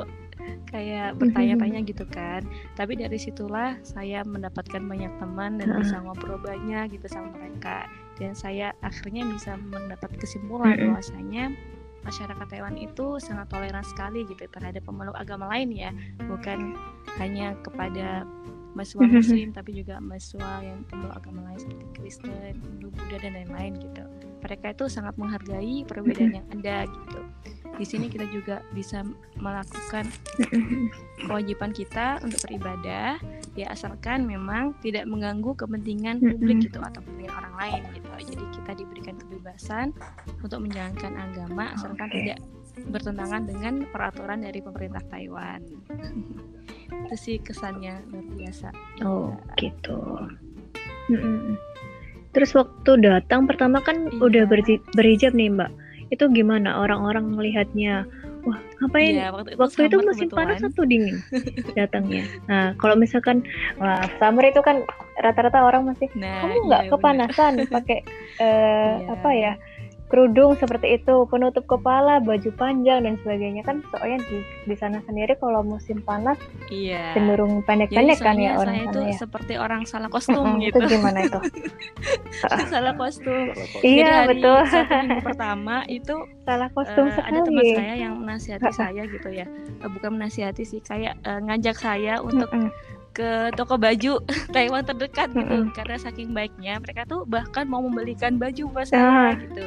kayak 0.69 1.17
bertanya-tanya 1.17 1.81
gitu 1.87 2.05
kan. 2.11 2.43
Tapi 2.75 2.99
dari 2.99 3.17
situlah 3.17 3.79
saya 3.87 4.27
mendapatkan 4.27 4.83
banyak 4.83 5.13
teman 5.23 5.57
dan 5.63 5.73
bisa 5.79 6.03
ngobrol 6.03 6.37
banyak 6.43 6.99
gitu 6.99 7.07
sama 7.09 7.33
mereka. 7.39 7.87
Dan 8.17 8.33
saya 8.37 8.73
akhirnya 8.81 9.25
bisa 9.29 9.57
mendapat 9.57 10.11
kesimpulan 10.21 10.77
bahwasanya 10.77 11.53
masyarakat 12.07 12.47
Taiwan 12.47 12.79
itu 12.79 13.19
sangat 13.19 13.51
toleran 13.51 13.83
sekali 13.83 14.23
gitu 14.31 14.47
terhadap 14.47 14.87
pemeluk 14.87 15.19
agama 15.19 15.51
lain 15.51 15.75
ya. 15.75 15.91
Bukan 16.23 16.79
hanya 17.19 17.59
kepada 17.67 18.23
mahasiswa 18.77 19.09
muslim 19.09 19.49
tapi 19.57 19.71
juga 19.73 19.97
mahasiswa 20.05 20.61
yang 20.61 20.85
pemeluk 20.93 21.17
agama 21.17 21.41
lain 21.49 21.59
seperti 21.65 21.85
Kristen, 21.97 22.55
Hindu, 22.61 22.93
Buddha 22.93 23.17
dan 23.25 23.33
lain-lain 23.33 23.73
gitu. 23.81 24.05
Mereka 24.45 24.77
itu 24.77 24.85
sangat 24.93 25.17
menghargai 25.17 25.83
perbedaan 25.89 26.37
yang 26.37 26.47
ada 26.53 26.85
gitu. 26.85 27.21
Di 27.77 27.85
sini 27.89 28.13
kita 28.13 28.29
juga 28.29 28.61
bisa 28.77 29.01
melakukan 29.41 30.05
kewajiban 31.25 31.73
kita 31.73 32.21
untuk 32.21 32.41
beribadah 32.45 33.17
ya 33.57 33.67
asalkan 33.73 34.29
memang 34.29 34.77
tidak 34.85 35.09
mengganggu 35.09 35.57
kepentingan 35.57 36.21
publik 36.21 36.69
gitu 36.69 36.79
atau 36.85 37.01
kepentingan 37.01 37.33
orang 37.33 37.55
lain 37.57 37.81
gitu. 37.97 38.09
Jadi 38.29 38.45
kita 38.61 38.71
diberikan 38.77 39.17
kebebasan 39.17 39.97
untuk 40.45 40.61
menjalankan 40.61 41.17
agama 41.17 41.73
asalkan 41.73 42.09
okay. 42.13 42.17
tidak 42.21 42.39
bertentangan 42.77 43.49
dengan 43.49 43.89
peraturan 43.89 44.45
dari 44.45 44.61
pemerintah 44.61 45.03
Taiwan. 45.09 45.65
Itu 47.09 47.17
sih 47.17 47.37
kesannya 47.41 48.05
luar 48.13 48.27
biasa. 48.37 48.69
Oh 49.05 49.33
ya. 49.57 49.69
gitu 49.69 50.01
terus 52.37 52.53
waktu 52.53 53.01
datang 53.01 53.49
pertama 53.49 53.81
kan 53.81 54.13
iya. 54.13 54.21
udah 54.21 54.45
berhijab 54.93 55.33
nih 55.33 55.49
mbak. 55.49 55.73
Itu 56.13 56.31
gimana 56.31 56.79
orang-orang 56.79 57.33
melihatnya? 57.33 58.07
Wah 58.47 58.61
ngapain? 58.79 59.17
Ya, 59.17 59.35
waktu 59.35 59.57
itu, 59.57 59.59
waktu 59.59 59.81
itu 59.91 59.97
musim 60.05 60.29
kebetulan. 60.31 60.47
panas 60.55 60.61
atau 60.71 60.85
dingin 60.87 61.17
datangnya? 61.79 62.29
Nah 62.47 62.77
kalau 62.79 62.95
misalkan 62.95 63.43
wah 63.81 64.05
summer 64.21 64.45
itu 64.47 64.61
kan 64.63 64.85
rata-rata 65.19 65.65
orang 65.65 65.89
masih 65.89 66.07
nah, 66.15 66.45
kamu 66.45 66.69
nggak 66.69 66.83
iya, 66.87 66.91
kepanasan? 66.93 67.53
Pakai 67.67 67.99
uh, 68.39 68.45
iya. 69.03 69.15
apa 69.17 69.31
ya 69.33 69.53
kerudung 70.07 70.55
seperti 70.55 71.03
itu, 71.03 71.27
penutup 71.27 71.67
kepala, 71.67 72.23
baju 72.23 72.51
panjang 72.55 73.03
dan 73.03 73.15
sebagainya 73.23 73.67
kan 73.67 73.83
soalnya 73.91 74.23
di, 74.31 74.39
di 74.67 74.77
sana 74.79 75.03
sendiri 75.03 75.35
kalau 75.43 75.67
musim 75.67 75.99
panas 76.07 76.39
iya. 76.71 77.11
cenderung 77.11 77.63
pendek-pendek 77.67 78.19
kan 78.23 78.39
ya 78.39 78.55
orang 78.55 78.77
saya 78.79 78.87
itu 78.87 79.01
ya. 79.03 79.17
seperti 79.19 79.55
orang 79.59 79.83
salah 79.83 80.07
kostum 80.07 80.63
gitu. 80.63 80.79
Itu 80.79 80.99
gimana 80.99 81.27
itu? 81.27 81.41
salah 82.73 82.95
kostum. 82.95 83.51
Iya 83.83 84.27
hari 84.27 84.39
betul. 84.39 84.59
Satu 84.71 84.95
minggu 84.95 85.21
pertama 85.27 85.77
itu 85.91 86.15
salah 86.47 86.69
kostum 86.71 87.07
uh, 87.11 87.13
sekali. 87.15 87.31
Ada 87.35 87.41
teman 87.43 87.65
saya 87.75 87.95
yang 87.99 88.15
menasihati 88.23 88.71
saya 88.71 89.03
gitu 89.11 89.29
ya, 89.35 89.47
uh, 89.83 89.91
bukan 89.91 90.11
menasihati 90.15 90.63
sih, 90.63 90.79
kayak 90.87 91.19
uh, 91.27 91.43
ngajak 91.43 91.75
saya 91.75 92.23
untuk 92.23 92.47
ke 93.17 93.49
toko 93.57 93.81
baju 93.81 94.21
Taiwan 94.55 94.85
terdekat 94.85 95.33
gitu 95.33 95.49
mm 95.49 95.73
-hmm. 95.73 95.73
karena 95.73 95.97
saking 95.97 96.37
baiknya 96.37 96.77
mereka 96.77 97.09
tuh 97.09 97.25
bahkan 97.25 97.65
mau 97.65 97.81
membelikan 97.81 98.37
baju 98.37 98.69
buat 98.69 98.93
saya 98.93 99.33
ah. 99.33 99.33
gitu 99.33 99.65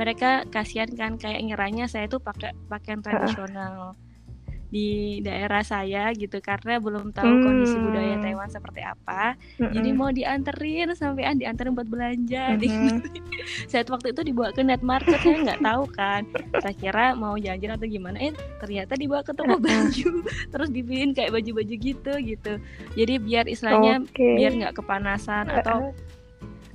mereka 0.00 0.48
kasihan 0.48 0.88
kan 0.96 1.20
kayak 1.20 1.44
ngiranya 1.44 1.84
saya 1.84 2.08
tuh 2.08 2.24
pakai 2.24 2.56
pakaian 2.72 3.04
tradisional 3.04 3.92
di 4.70 5.18
daerah 5.20 5.66
saya 5.66 6.14
gitu 6.14 6.38
karena 6.38 6.78
belum 6.78 7.10
tahu 7.10 7.26
hmm. 7.26 7.42
kondisi 7.42 7.76
budaya 7.76 8.16
Taiwan 8.22 8.50
seperti 8.54 8.80
apa. 8.86 9.34
Hmm. 9.58 9.74
Jadi 9.74 9.90
mau 9.90 10.14
dianterin 10.14 10.94
sampean 10.94 11.42
dianterin 11.42 11.74
buat 11.74 11.90
belanja. 11.90 12.56
Hmm. 12.70 13.02
saya 13.66 13.82
waktu 13.82 14.14
itu 14.14 14.22
dibawa 14.30 14.54
ke 14.54 14.62
net 14.62 14.78
market 14.78 15.18
saya 15.26 15.42
nggak 15.42 15.62
tahu 15.64 15.84
kan. 15.90 16.22
Saya 16.62 16.74
kira 16.78 17.18
mau 17.18 17.34
jajan 17.34 17.74
atau 17.74 17.86
gimana. 17.90 18.16
Eh 18.22 18.30
ternyata 18.62 18.94
dibawa 18.94 19.26
ke 19.26 19.34
toko 19.34 19.58
baju 19.58 20.10
terus 20.54 20.68
dibeliin 20.70 21.10
kayak 21.10 21.34
baju-baju 21.34 21.74
gitu 21.74 22.12
gitu. 22.22 22.52
Jadi 22.94 23.14
biar 23.18 23.50
istilahnya 23.50 24.06
okay. 24.06 24.38
biar 24.38 24.52
nggak 24.54 24.74
kepanasan 24.78 25.50
atau 25.50 25.90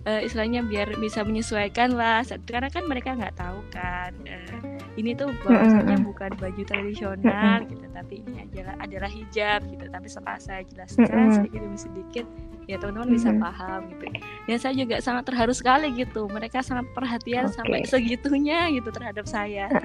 uh, 0.05 0.21
istilahnya 0.23 0.61
biar 0.65 0.95
bisa 1.01 1.25
menyesuaikan 1.25 1.93
lah. 1.97 2.23
Karena 2.45 2.69
kan 2.69 2.85
mereka 2.85 3.17
nggak 3.17 3.35
tahu 3.35 3.59
kan 3.73 4.13
uh, 4.25 4.57
ini 4.95 5.11
tuh 5.11 5.33
bahwasanya 5.43 5.99
bukan 6.07 6.31
baju 6.39 6.61
tradisional 6.63 7.67
gitu 7.67 7.83
tapi 7.91 8.23
ini 8.23 8.47
adalah 8.47 8.75
adalah 8.79 9.11
hijab 9.11 9.59
gitu 9.67 9.85
tapi 9.91 10.07
setelah 10.07 10.39
saya 10.39 10.61
jelaskan 10.63 11.27
sedikit 11.35 11.59
demi 11.61 11.79
sedikit. 11.79 12.25
Ya 12.65 12.81
teman-teman 12.81 13.13
bisa 13.13 13.29
paham 13.37 13.93
gitu. 13.93 14.05
Dan 14.49 14.57
saya 14.57 14.73
juga 14.73 14.97
sangat 14.97 15.29
terharu 15.29 15.53
sekali 15.53 15.93
gitu 15.93 16.25
mereka 16.31 16.65
sangat 16.65 16.89
perhatian 16.97 17.45
okay. 17.45 17.55
sampai 17.61 17.79
segitunya 17.85 18.73
gitu 18.73 18.89
terhadap 18.89 19.29
saya. 19.29 19.69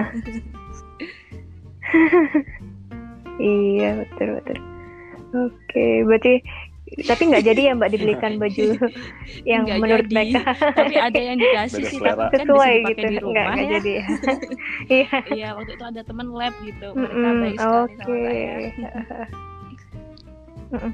Iya 3.41 4.05
betul 4.05 4.29
betul. 4.37 4.59
Oke 5.31 5.55
okay, 5.73 5.95
berarti 6.05 6.35
tapi 6.91 7.23
nggak 7.31 7.45
jadi 7.47 7.61
ya 7.71 7.73
mbak 7.79 7.95
dibelikan 7.95 8.35
baju 8.43 8.75
yang 9.51 9.63
gak 9.63 9.79
menurut 9.79 10.07
jadi. 10.11 10.15
mereka. 10.35 10.43
tapi 10.75 10.95
ada 10.99 11.21
yang 11.23 11.39
dikasih 11.39 11.85
sih 11.87 11.99
tapi 12.03 12.19
kan 12.19 12.43
sesuai 12.43 12.75
bisa 12.75 12.89
gitu 12.91 13.07
di 13.07 13.17
rumah. 13.23 13.35
nggak, 13.35 13.47
ya 13.47 13.67
jadi. 13.79 13.91
Ya. 13.91 14.05
iya. 14.99 15.17
Iya 15.31 15.49
waktu 15.55 15.73
itu 15.79 15.85
ada 15.87 16.03
teman 16.03 16.29
lab 16.35 16.55
gitu. 16.67 16.89
Mereka 16.91 17.15
mm 17.15 17.23
-hmm, 17.23 17.41
baik 17.41 17.59
sekali 17.59 17.71
okay. 17.71 17.95
sama 20.67 20.91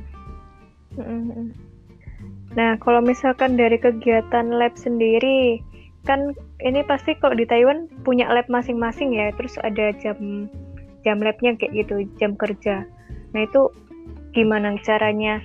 nah 2.57 2.73
kalau 2.81 3.05
misalkan 3.05 3.61
dari 3.61 3.77
kegiatan 3.77 4.49
lab 4.49 4.73
sendiri 4.81 5.61
kan 6.09 6.33
ini 6.65 6.81
pasti 6.89 7.13
kalau 7.21 7.37
di 7.37 7.45
Taiwan 7.45 7.85
punya 8.05 8.29
lab 8.29 8.49
masing-masing 8.53 9.17
ya. 9.17 9.33
Terus 9.33 9.57
ada 9.65 9.97
jam 9.97 10.49
jam 11.09 11.25
labnya 11.25 11.57
kayak 11.57 11.73
gitu 11.73 12.05
jam 12.21 12.37
kerja. 12.37 12.85
Nah 13.33 13.41
itu 13.45 13.73
gimana 14.37 14.77
caranya 14.85 15.41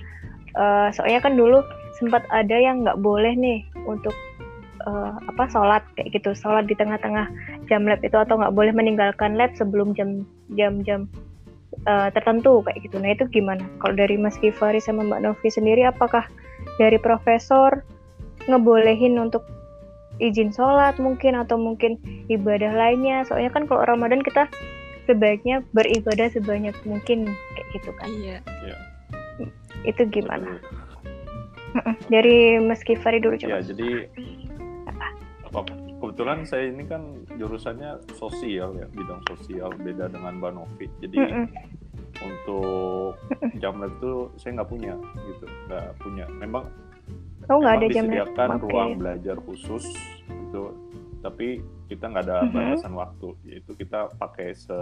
uh, 0.56 0.88
soalnya 0.92 1.20
kan 1.22 1.34
dulu 1.36 1.64
sempat 1.96 2.24
ada 2.32 2.56
yang 2.56 2.82
nggak 2.82 2.98
boleh 3.00 3.36
nih 3.36 3.62
untuk 3.84 4.14
uh, 4.86 5.16
apa 5.28 5.48
sholat 5.52 5.82
kayak 5.94 6.16
gitu. 6.16 6.32
Sholat 6.34 6.66
di 6.66 6.74
tengah-tengah 6.76 7.28
jam 7.68 7.86
lab 7.86 8.00
itu 8.02 8.16
atau 8.16 8.40
nggak 8.40 8.54
boleh 8.54 8.72
meninggalkan 8.74 9.36
lab 9.36 9.52
sebelum 9.56 9.94
jam 9.96 10.24
jam 10.56 10.82
jam 10.82 11.06
uh, 11.86 12.08
tertentu 12.12 12.64
kayak 12.66 12.82
gitu. 12.84 12.96
Nah 12.98 13.14
itu 13.14 13.24
gimana? 13.30 13.64
Kalau 13.80 13.94
dari 13.96 14.16
Mas 14.18 14.36
Kifari 14.40 14.80
sama 14.82 15.06
Mbak 15.06 15.20
Novi 15.22 15.48
sendiri 15.48 15.86
apakah 15.86 16.26
dari 16.76 16.96
profesor 16.98 17.84
ngebolehin 18.50 19.18
untuk 19.20 19.46
izin 20.20 20.52
sholat 20.52 20.98
mungkin 20.98 21.38
atau 21.38 21.56
mungkin 21.56 21.98
ibadah 22.28 22.72
lainnya? 22.74 23.24
Soalnya 23.28 23.52
kan 23.54 23.64
kalau 23.70 23.86
Ramadan 23.86 24.24
kita 24.24 24.50
sebaiknya 25.06 25.66
beribadah 25.74 26.30
sebanyak 26.30 26.74
mungkin 26.86 27.26
kayak 27.58 27.68
gitu 27.74 27.90
kan. 27.98 28.08
Iya, 28.22 28.38
iya 28.62 28.91
itu 29.88 30.02
gimana? 30.10 30.58
Dari 32.12 32.60
Mas 32.60 32.84
Kifari 32.84 33.18
dulu 33.18 33.38
coba. 33.40 33.58
Ya, 33.58 33.60
jadi 33.64 33.90
apa? 35.48 35.64
kebetulan 36.02 36.42
saya 36.42 36.66
ini 36.66 36.82
kan 36.90 37.22
jurusannya 37.38 38.02
sosial 38.18 38.74
ya, 38.74 38.86
bidang 38.90 39.22
sosial 39.30 39.70
beda 39.78 40.10
dengan 40.10 40.42
Mbak 40.42 40.52
Novi. 40.58 40.86
Jadi 40.98 41.16
mm 41.16 41.30
-mm. 41.30 41.46
untuk 42.22 43.14
jam 43.62 43.78
lab 43.78 43.94
itu 43.98 44.30
saya 44.38 44.60
nggak 44.60 44.70
punya 44.70 44.94
gitu 45.26 45.44
nggak 45.66 45.86
punya 45.98 46.26
memang 46.38 46.64
oh 47.50 47.58
nggak 47.58 47.74
ada 47.82 47.86
jam 47.90 48.04
disediakan 48.06 48.48
okay. 48.58 48.62
ruang 48.70 48.90
belajar 48.98 49.36
khusus 49.42 49.84
gitu 50.28 50.74
tapi 51.22 51.62
kita 51.86 52.10
nggak 52.10 52.24
ada 52.26 52.38
batasan 52.50 52.94
waktu 52.98 53.28
yaitu 53.46 53.72
kita 53.78 54.10
pakai 54.18 54.54
se 54.54 54.76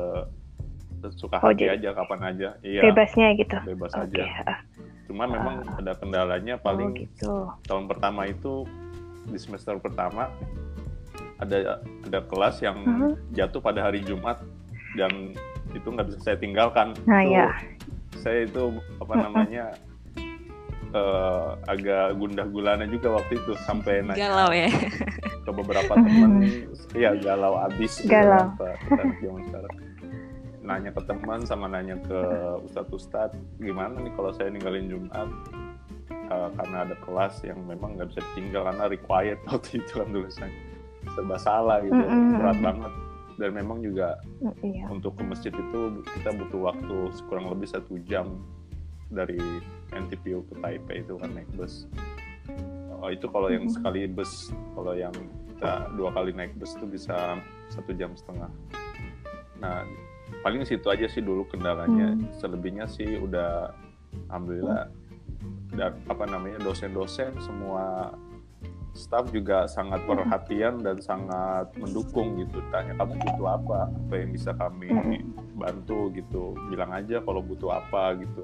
suka 1.17 1.41
hati 1.41 1.65
oh, 1.69 1.75
aja 1.75 1.89
kapan 1.97 2.21
aja. 2.29 2.49
Iya 2.61 2.81
bebasnya 2.93 3.29
gitu. 3.41 3.57
bebas 3.65 3.93
okay. 3.97 4.25
aja. 4.25 4.61
cuman 5.11 5.27
uh, 5.27 5.33
memang 5.35 5.57
ada 5.83 5.93
kendalanya 5.99 6.55
paling 6.55 6.95
oh, 6.95 6.99
gitu. 7.03 7.35
tahun 7.67 7.91
pertama 7.91 8.31
itu 8.31 8.63
di 9.27 9.39
semester 9.43 9.75
pertama 9.83 10.31
ada 11.41 11.83
ada 11.83 12.21
kelas 12.29 12.61
yang 12.61 12.79
uh-huh. 12.85 13.15
jatuh 13.33 13.59
pada 13.59 13.89
hari 13.89 14.05
Jumat 14.05 14.39
dan 14.95 15.35
itu 15.73 15.87
nggak 15.87 16.13
bisa 16.13 16.19
saya 16.21 16.37
tinggalkan. 16.37 16.93
Nah, 17.07 17.23
itu, 17.23 17.35
ya. 17.39 17.47
saya 18.21 18.39
itu 18.45 18.75
apa 18.99 19.15
namanya 19.17 19.65
uh, 20.93 21.57
agak 21.71 22.19
gundah 22.19 22.47
gulana 22.51 22.85
juga 22.91 23.23
waktu 23.23 23.39
itu 23.39 23.53
sampai 23.65 24.03
nanya 24.05 24.19
galau 24.19 24.51
ya. 24.53 24.71
ke 25.47 25.51
beberapa 25.51 25.93
teman. 25.95 26.31
Iya 26.93 27.11
galau 27.23 27.55
abis 27.71 28.03
galau. 28.05 28.51
zaman 29.23 29.43
sekarang 29.49 29.75
nanya 30.71 30.91
ke 30.95 31.03
teman 31.03 31.43
sama 31.43 31.67
nanya 31.67 31.99
ke 32.07 32.19
ustadz 32.63 32.95
ustadz 32.95 33.43
gimana 33.59 33.99
nih 33.99 34.15
kalau 34.15 34.31
saya 34.31 34.55
ninggalin 34.55 34.87
jumat? 34.87 35.27
Uh, 36.31 36.47
karena 36.55 36.87
ada 36.87 36.95
kelas 37.03 37.43
yang 37.43 37.59
memang 37.67 37.99
nggak 37.99 38.15
bisa 38.15 38.23
ditinggal 38.31 38.63
karena 38.71 38.87
required 38.87 39.41
waktu 39.51 39.83
itu 39.83 39.93
kan 39.99 40.09
tulisannya. 40.15 40.63
Serba 41.11 41.37
salah 41.43 41.83
gitu 41.83 41.99
mm 41.99 42.07
-hmm. 42.07 42.39
berat 42.39 42.59
banget. 42.63 42.93
Dan 43.41 43.51
memang 43.57 43.79
juga 43.83 44.15
mm, 44.39 44.55
iya. 44.63 44.85
untuk 44.95 45.19
ke 45.19 45.27
masjid 45.27 45.51
itu 45.51 45.81
kita 46.07 46.31
butuh 46.39 46.71
waktu 46.71 46.97
kurang 47.27 47.51
lebih 47.51 47.67
satu 47.67 47.99
jam 48.07 48.39
dari 49.11 49.43
NTPU 49.91 50.47
ke 50.47 50.55
Taipei 50.63 51.03
itu 51.03 51.19
kan 51.19 51.35
naik 51.35 51.51
bus. 51.59 51.91
Oh, 53.01 53.11
itu 53.11 53.27
kalau 53.27 53.51
yang 53.51 53.67
sekali 53.67 54.07
bus 54.07 54.55
kalau 54.79 54.95
yang 54.95 55.15
kita 55.57 55.91
dua 55.99 56.15
kali 56.15 56.31
naik 56.31 56.55
bus 56.63 56.79
itu 56.79 56.87
bisa 56.87 57.43
satu 57.75 57.91
jam 57.97 58.15
setengah. 58.15 58.53
Nah 59.59 59.83
paling 60.41 60.65
situ 60.65 60.87
aja 60.89 61.07
sih 61.07 61.23
dulu 61.25 61.45
kendalanya. 61.49 62.17
Hmm. 62.17 62.29
selebihnya 62.41 62.87
sih 62.89 63.21
udah 63.21 63.73
alhamdulillah 64.29 64.91
dan 65.75 65.95
apa 66.11 66.25
namanya 66.27 66.59
dosen-dosen 66.61 67.31
semua 67.39 68.11
staff 68.91 69.31
juga 69.31 69.71
sangat 69.71 70.03
perhatian 70.03 70.83
dan 70.83 70.99
sangat 70.99 71.71
mendukung 71.79 72.43
gitu. 72.43 72.59
Tanya 72.75 72.99
kamu 72.99 73.23
butuh 73.23 73.49
apa? 73.55 73.79
Apa 73.87 74.15
yang 74.19 74.31
bisa 74.35 74.51
kami 74.59 74.91
bantu? 75.55 76.11
Gitu. 76.11 76.59
Bilang 76.69 76.91
aja 76.91 77.23
kalau 77.23 77.39
butuh 77.39 77.71
apa 77.79 78.19
gitu. 78.19 78.43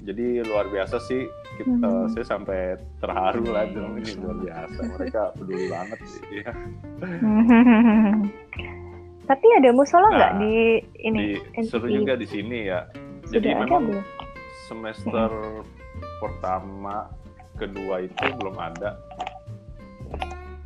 Jadi 0.00 0.40
luar 0.48 0.72
biasa 0.72 0.96
sih 1.04 1.28
kita 1.60 2.08
saya 2.16 2.24
sampai 2.24 2.80
terharu 3.04 3.52
lah 3.52 3.68
dong 3.68 4.00
ini 4.00 4.16
luar 4.16 4.36
biasa. 4.40 4.80
Mereka 4.96 5.22
peduli 5.36 5.66
banget 5.68 6.00
sih. 6.08 6.24
ya. 6.40 6.52
tapi 9.30 9.46
ada 9.62 9.70
musola 9.70 10.10
nggak 10.10 10.32
nah, 10.34 10.40
di 10.42 10.54
ini 11.06 11.38
di, 11.38 11.62
seru 11.62 11.86
juga 11.86 12.18
di 12.18 12.26
sini 12.26 12.66
ya. 12.66 12.82
Jadi 13.30 13.46
Sudah 13.54 13.62
memang 13.62 13.82
belum? 13.86 14.04
semester 14.66 15.30
pertama 16.18 17.06
kedua 17.54 18.02
itu 18.02 18.24
belum 18.42 18.58
ada. 18.58 18.98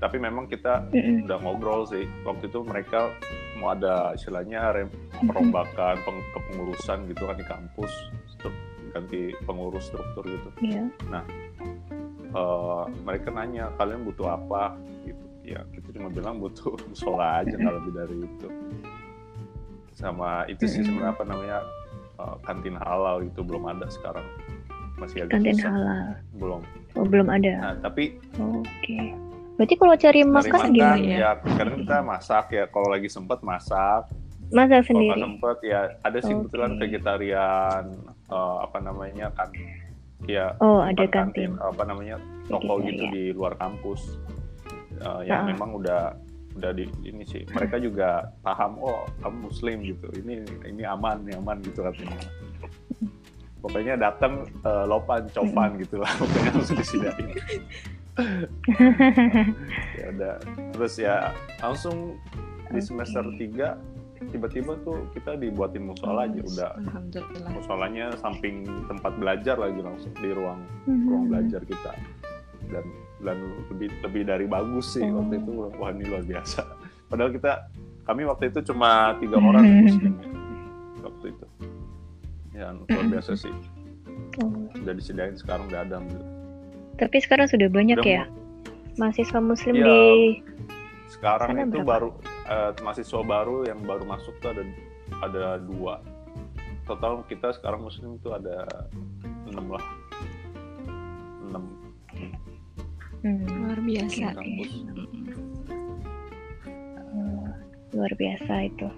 Tapi 0.01 0.17
memang 0.17 0.49
kita 0.49 0.89
mm-hmm. 0.89 1.29
udah 1.29 1.39
ngobrol 1.45 1.85
sih. 1.85 2.09
Waktu 2.25 2.49
itu 2.49 2.65
mereka 2.65 3.13
mau 3.61 3.77
ada 3.77 4.17
istilahnya 4.17 4.89
perombakan 5.29 6.01
peng 6.01 6.21
kepengurusan 6.33 7.05
gitu 7.13 7.23
kan 7.29 7.37
di 7.37 7.45
kampus 7.45 7.93
ganti 8.95 9.35
pengurus 9.43 9.91
struktur 9.91 10.23
gitu. 10.23 10.49
Yeah. 10.63 10.87
nah 11.11 11.27
uh, 12.31 12.87
mereka 13.03 13.35
nanya 13.35 13.75
kalian 13.75 14.07
butuh 14.07 14.39
apa 14.39 14.79
ya 15.45 15.61
kita 15.77 15.89
cuma 15.95 16.09
bilang 16.11 16.41
butuh 16.41 16.75
musola 16.91 17.45
aja 17.45 17.55
nggak 17.55 17.75
lebih 17.81 17.93
dari 17.93 18.17
itu 18.25 18.49
sama 19.95 20.43
itu 20.51 20.65
sih 20.67 20.83
sebenarnya 20.83 21.15
apa 21.15 21.23
namanya 21.23 21.59
uh, 22.19 22.37
kantin 22.43 22.75
halal 22.83 23.23
itu 23.23 23.41
belum 23.47 23.63
ada 23.71 23.87
sekarang 23.87 24.27
masih 24.99 25.23
agak 25.23 25.39
kantin 25.39 25.55
susah. 25.61 25.71
halal 25.71 26.07
belum 26.35 26.61
oh 26.99 27.07
belum 27.07 27.29
ada 27.31 27.53
nah 27.61 27.75
tapi 27.79 28.19
oh, 28.41 28.65
oke 28.65 28.69
okay 28.83 29.15
Berarti 29.55 29.75
kalau 29.79 29.95
cari 29.95 30.21
makan 30.27 30.75
gimana 30.75 30.99
ya? 30.99 31.15
Ya, 31.15 31.31
kadang 31.39 31.79
kita 31.87 32.03
masak 32.03 32.51
ya. 32.51 32.67
Kalau 32.67 32.91
lagi 32.91 33.07
sempat 33.07 33.39
masak. 33.47 34.11
Masak 34.51 34.83
sendiri. 34.91 35.15
Kalau 35.15 35.31
sempat 35.31 35.59
ya 35.63 35.81
ada 36.03 36.19
sih 36.19 36.35
kebetulan 36.35 36.75
vegetarian 36.75 37.83
uh, 38.35 38.67
apa 38.67 38.79
namanya 38.83 39.31
kan 39.39 39.47
ya 40.25 40.57
oh 40.61 40.81
ada 40.81 41.05
kantin. 41.09 41.53
kantin 41.53 41.61
apa 41.61 41.83
namanya 41.85 42.17
toko 42.49 42.81
gitu 42.81 43.05
di 43.13 43.33
luar 43.37 43.57
kampus 43.61 44.17
uh, 45.05 45.23
yang 45.23 45.45
uh. 45.45 45.49
memang 45.53 45.71
udah 45.77 46.17
udah 46.55 46.71
di 46.71 46.87
ini 47.03 47.27
sih 47.27 47.43
mereka 47.51 47.83
juga 47.83 48.31
paham 48.47 48.79
oh 48.79 49.11
kamu 49.21 49.51
muslim 49.51 49.83
gitu 49.83 50.07
ini 50.23 50.47
ini 50.63 50.83
aman 50.87 51.27
ini 51.27 51.35
aman 51.35 51.59
gitu 51.67 51.83
katanya 51.83 52.19
pokoknya 53.65 53.97
datang 53.97 54.45
uh, 54.69 54.85
lopan 54.85 55.25
copan 55.33 55.81
gitu 55.81 55.97
lah 56.05 56.13
pokoknya 56.21 56.51
harus 56.53 56.71
disediain. 56.77 57.29
Ya 59.99 60.07
udah 60.15 60.39
terus 60.71 60.95
ya 61.03 61.35
langsung 61.59 62.15
di 62.71 62.79
semester 62.79 63.27
tiga 63.35 63.75
tiba-tiba 64.31 64.79
tuh 64.87 65.11
kita 65.11 65.35
dibuatin 65.35 65.91
musola 65.91 66.31
aja 66.31 66.39
udah. 66.39 66.73
musolanya 67.51 68.15
samping 68.23 68.63
tempat 68.87 69.19
belajar 69.19 69.59
lagi 69.59 69.83
langsung 69.83 70.15
di 70.23 70.31
ruang 70.31 70.63
mm-hmm. 70.87 71.11
ruang 71.11 71.25
belajar 71.27 71.61
kita. 71.67 71.93
Dan 72.71 72.87
dan 73.25 73.41
lebih 73.73 73.89
lebih 74.05 74.23
dari 74.29 74.47
bagus 74.47 74.95
sih 74.95 75.05
waktu 75.05 75.41
itu 75.41 75.51
wah 75.81 75.91
ini 75.91 76.05
luar 76.05 76.25
biasa 76.25 76.61
padahal 77.09 77.31
kita 77.33 77.53
kami 78.05 78.23
waktu 78.29 78.53
itu 78.53 78.61
cuma 78.69 79.17
tiga 79.19 79.41
orang 79.41 79.65
mm-hmm. 79.65 79.85
muslim 79.89 80.13
ya, 80.13 80.29
waktu 81.03 81.27
itu 81.33 81.47
ya 82.55 82.67
luar 82.77 83.07
biasa 83.09 83.33
sih 83.35 83.55
oh. 84.45 84.69
udah 84.77 84.95
disediain 84.95 85.35
sekarang 85.35 85.67
udah 85.73 85.81
ada 85.83 85.99
tapi 86.95 87.17
sekarang 87.19 87.51
sudah 87.51 87.67
banyak 87.73 87.99
sudah, 87.99 88.13
ya 88.13 88.25
mahasiswa 89.01 89.41
muslim 89.43 89.75
ya, 89.75 89.87
di 89.89 89.99
sekarang 91.11 91.57
itu 91.57 91.81
berapa? 91.83 91.91
baru 91.91 92.09
uh, 92.51 92.71
mahasiswa 92.83 93.21
baru 93.23 93.57
yang 93.69 93.81
baru 93.87 94.05
masuk 94.09 94.35
tuh 94.43 94.51
ada 94.55 94.63
ada 95.23 95.45
dua. 95.63 96.01
Total 96.85 97.25
kita 97.31 97.55
sekarang 97.57 97.87
muslim 97.87 98.21
itu 98.21 98.29
ada 98.33 98.67
enam 99.49 99.67
lah. 99.73 99.85
Enam. 101.49 101.65
Hmm. 103.25 103.49
Luar 103.49 103.81
biasa. 103.81 104.37
Oh, 107.17 107.49
luar 107.97 108.13
biasa 108.21 108.55
itu. 108.69 108.89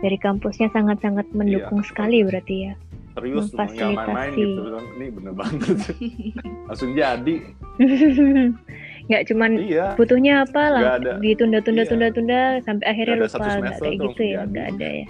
Dari 0.00 0.16
kampusnya 0.16 0.72
sangat-sangat 0.72 1.28
mendukung 1.36 1.84
iya. 1.84 1.88
sekali 1.92 2.24
berarti 2.24 2.56
ya. 2.72 2.74
Serius 3.16 3.48
nggak 3.52 3.72
main-main 3.96 4.32
gitu 4.32 4.60
ini 4.96 5.06
bener 5.12 5.32
banget. 5.36 5.76
Langsung 6.68 6.92
jadi. 6.96 7.36
Nggak 9.06 9.22
cuman 9.30 9.50
iya. 9.62 9.94
butuhnya 9.94 10.42
apa 10.42 10.62
lah 10.66 10.82
ditunda-tunda 11.22 11.86
iya. 11.86 11.90
tunda-tunda 11.94 12.40
sampai 12.66 12.86
akhirnya 12.90 13.22
lupa. 13.22 13.38
nggak 13.38 13.78
kayak 13.78 13.96
gitu 14.02 14.22
ya 14.34 14.40
nggak 14.50 14.66
ada 14.74 14.88
ya. 14.90 15.06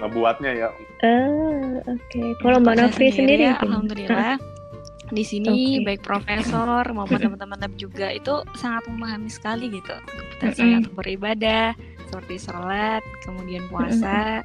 Ngebuatnya 0.00 0.50
ya. 0.56 0.68
Uh, 1.04 1.84
oke. 1.84 2.00
Okay. 2.08 2.28
kalau 2.40 2.64
mbak 2.64 2.80
Novi 2.80 3.06
sendiri 3.12 3.44
ya, 3.52 3.60
alhamdulillah 3.60 4.40
di 5.12 5.24
sini 5.28 5.76
okay. 5.78 5.84
baik 5.84 6.02
profesor 6.02 6.82
maupun 6.96 7.20
teman-teman 7.28 7.60
lab 7.60 7.72
juga 7.76 8.08
itu 8.08 8.40
sangat 8.56 8.88
memahami 8.88 9.28
sekali 9.28 9.68
gitu 9.68 9.92
-hmm. 9.92 10.56
sangat 10.56 10.88
beribadah 10.96 11.76
seperti 12.08 12.40
sholat 12.40 13.04
kemudian 13.24 13.68
puasa 13.68 14.40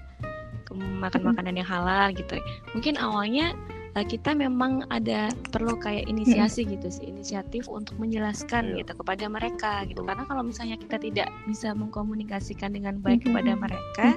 makan 0.76 1.34
makanan 1.34 1.58
yang 1.58 1.68
halal 1.68 2.12
gitu 2.12 2.36
mungkin 2.76 3.00
awalnya 3.00 3.56
kita 4.04 4.36
memang 4.36 4.86
ada 4.92 5.32
perlu 5.54 5.80
kayak 5.80 6.10
inisiasi 6.10 6.68
gitu 6.68 6.88
sih 6.92 7.10
inisiatif 7.10 7.72
untuk 7.72 7.96
menjelaskan 7.98 8.74
yeah. 8.74 8.84
gitu 8.84 8.98
kepada 9.00 9.26
mereka 9.32 9.86
gitu. 9.88 10.04
Karena 10.04 10.28
kalau 10.28 10.44
misalnya 10.44 10.76
kita 10.76 10.98
tidak 11.00 11.30
bisa 11.48 11.72
mengkomunikasikan 11.72 12.76
dengan 12.76 13.00
baik 13.00 13.26
kepada 13.26 13.54
mereka 13.56 14.08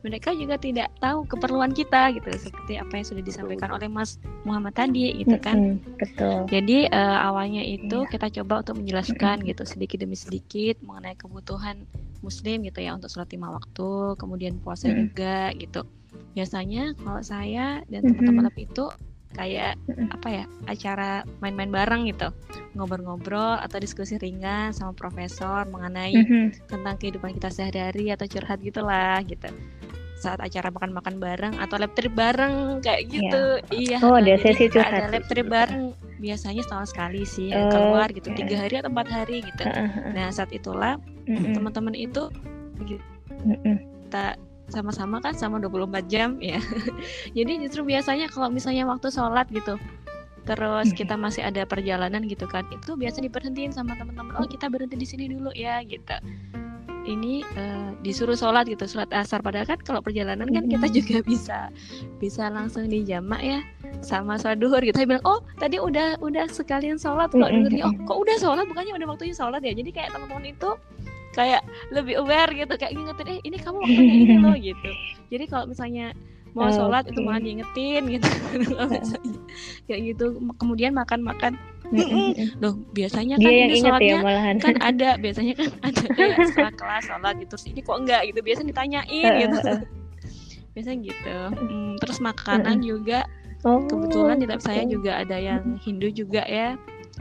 mereka 0.00 0.32
juga 0.32 0.56
tidak 0.56 0.88
tahu 0.98 1.28
keperluan 1.28 1.76
kita 1.76 2.12
gitu 2.16 2.28
seperti 2.32 2.80
apa 2.80 2.92
yang 2.96 3.06
sudah 3.06 3.22
disampaikan 3.24 3.70
oleh 3.72 3.88
Mas 3.88 4.16
Muhammad 4.48 4.72
tadi 4.72 5.12
gitu 5.20 5.36
kan. 5.36 5.76
Betul. 6.00 6.48
Jadi 6.48 6.88
uh, 6.88 7.18
awalnya 7.28 7.60
itu 7.60 8.04
yeah. 8.04 8.10
kita 8.10 8.26
coba 8.40 8.64
untuk 8.64 8.80
menjelaskan 8.80 9.44
gitu 9.44 9.62
sedikit 9.68 10.00
demi 10.00 10.16
sedikit 10.16 10.80
mengenai 10.80 11.16
kebutuhan 11.20 11.84
muslim 12.20 12.64
gitu 12.64 12.80
ya 12.84 12.96
untuk 12.96 13.08
sholat 13.08 13.32
lima 13.32 13.52
waktu 13.56 14.16
kemudian 14.16 14.56
puasa 14.60 14.88
juga 14.88 15.52
gitu. 15.56 15.84
Biasanya 16.34 16.94
kalau 17.00 17.22
saya 17.22 17.82
dan 17.90 18.06
teman-teman 18.06 18.50
itu 18.54 18.86
kayak 19.30 19.78
apa 20.10 20.28
ya 20.28 20.44
acara 20.66 21.22
main-main 21.38 21.70
bareng 21.70 22.02
gitu 22.10 22.34
ngobrol-ngobrol 22.74 23.62
atau 23.62 23.78
diskusi 23.78 24.18
ringan 24.18 24.74
sama 24.74 24.90
profesor 24.90 25.62
mengenai 25.70 26.14
mm-hmm. 26.18 26.66
tentang 26.66 26.98
kehidupan 26.98 27.38
kita 27.38 27.48
sehari-hari 27.50 28.10
atau 28.10 28.26
curhat 28.26 28.58
gitulah 28.58 29.22
gitu 29.22 29.46
saat 30.20 30.36
acara 30.36 30.68
makan-makan 30.68 31.16
bareng 31.16 31.54
atau 31.56 31.80
lab 31.80 31.96
trip 31.96 32.12
bareng 32.12 32.84
kayak 32.84 33.08
gitu. 33.08 33.56
Iya. 33.72 34.04
Oh, 34.04 34.20
ada 34.20 34.36
sesi 34.36 34.68
curhat. 34.68 35.08
Ada 35.08 35.16
lab 35.16 35.24
trip 35.32 35.48
bareng 35.48 35.96
biasanya 36.20 36.60
setahun 36.60 36.92
sekali 36.92 37.24
sih 37.24 37.48
Oh, 37.56 37.72
keluar 37.72 38.12
gitu 38.12 38.28
oke. 38.28 38.36
tiga 38.36 38.60
hari 38.60 38.84
atau 38.84 38.92
empat 38.92 39.08
hari 39.08 39.40
gitu. 39.40 39.64
Heeh, 39.64 40.12
Nah 40.12 40.28
saat 40.28 40.52
itulah 40.52 41.00
mm-mm, 41.24 41.56
teman-teman 41.56 41.96
itu 41.96 42.28
mm-mm. 43.48 43.76
kita 44.04 44.36
sama-sama 44.70 45.18
kan 45.18 45.34
sama 45.34 45.58
24 45.58 46.06
jam 46.06 46.38
ya. 46.38 46.58
Jadi 47.36 47.60
justru 47.60 47.84
biasanya 47.84 48.26
kalau 48.26 48.48
misalnya 48.48 48.86
waktu 48.86 49.10
sholat 49.10 49.50
gitu 49.50 49.76
terus 50.40 50.88
Hmm. 50.90 50.96
kita 50.96 51.14
masih 51.14 51.44
ada 51.44 51.62
perjalanan 51.62 52.24
gitu 52.24 52.48
kan 52.48 52.64
itu 52.72 52.96
biasa 52.96 53.20
diberhentiin 53.20 53.70
sama 53.70 53.92
teman-teman 53.92 54.34
oh 54.34 54.48
kita 54.48 54.66
berhenti 54.66 54.96
di 54.96 55.04
sini 55.04 55.28
dulu 55.28 55.52
ya 55.52 55.84
gitu 55.84 56.16
ini 57.00 57.44
eh, 57.54 57.90
disuruh 58.00 58.34
sholat 58.34 58.64
gitu 58.64 58.84
sholat 58.84 59.08
asar 59.10 59.40
padahal 59.40 59.64
kan 59.64 59.80
kalau 59.80 60.00
perjalanan 60.00 60.48
kan 60.48 60.64
kita 60.64 60.86
Hmm. 60.86 60.96
juga 60.96 61.16
bisa 61.22 61.58
bisa 62.18 62.48
langsung 62.48 62.88
di 62.88 63.04
jamak 63.04 63.38
ya 63.38 63.60
sama 64.00 64.36
sholat 64.36 64.58
duhur 64.58 64.80
gitu 64.80 64.96
Saya 64.96 65.08
bilang 65.08 65.24
oh 65.24 65.44
tadi 65.56 65.76
udah 65.76 66.16
udah 66.18 66.44
sekalian 66.46 66.96
sholat 66.96 67.28
kok 67.28 67.40
Mm-mm. 67.40 67.68
duhurnya 67.68 67.84
oh 67.84 67.92
kok 68.04 68.18
udah 68.18 68.36
sholat 68.36 68.64
bukannya 68.64 68.92
udah 68.96 69.06
waktunya 69.06 69.34
sholat 69.34 69.60
ya 69.60 69.72
jadi 69.72 69.90
kayak 69.92 70.08
teman-teman 70.12 70.44
itu 70.50 70.70
kayak 71.30 71.62
lebih 71.90 72.18
aware 72.18 72.50
gitu 72.50 72.74
kayak 72.74 72.92
ngingetin 72.92 73.28
eh 73.28 73.40
ini 73.42 73.56
kamu 73.56 73.76
waktunya 73.78 74.14
ini 74.16 74.36
loh 74.38 74.56
gitu. 74.72 74.90
Jadi 75.30 75.44
kalau 75.46 75.66
misalnya 75.66 76.10
mau 76.50 76.66
Oh, 76.66 76.74
sholat 76.74 77.06
itu 77.06 77.22
malah 77.22 77.38
diingetin 77.38 78.10
gitu. 78.10 78.26
Kayak 79.86 80.00
gitu 80.14 80.24
kemudian 80.58 80.90
makan-makan. 80.94 81.54
Mm-mm. 81.90 82.54
loh 82.62 82.78
biasanya 82.94 83.34
Dia 83.34 83.46
kan 83.46 83.50
yang 83.50 83.66
ini 83.66 83.74
ya 83.74 83.82
sholatnya 83.82 84.16
malahan. 84.22 84.56
kan 84.62 84.74
ada 84.94 85.10
biasanya 85.18 85.54
kan 85.58 85.68
ada 85.82 86.02
kayak 86.08 86.36
setelah 86.46 86.72
kelas 86.74 87.02
sholat 87.02 87.34
gitu 87.38 87.50
terus 87.50 87.66
ini 87.66 87.80
kok 87.82 87.98
enggak? 87.98 88.20
gitu 88.30 88.38
biasanya 88.40 88.68
ditanyain 88.70 89.30
gitu. 89.40 89.58
biasanya 90.70 90.98
gitu. 91.02 91.36
Hmm, 91.50 91.92
terus 91.98 92.18
makanan 92.18 92.78
juga. 92.80 93.26
Oh, 93.60 93.82
kebetulan 93.84 94.38
di 94.38 94.46
lab 94.46 94.58
saya 94.58 94.82
oke. 94.82 94.90
juga 94.90 95.18
ada 95.18 95.36
yang 95.36 95.76
Hindu 95.82 96.08
juga 96.10 96.42
ya. 96.46 96.78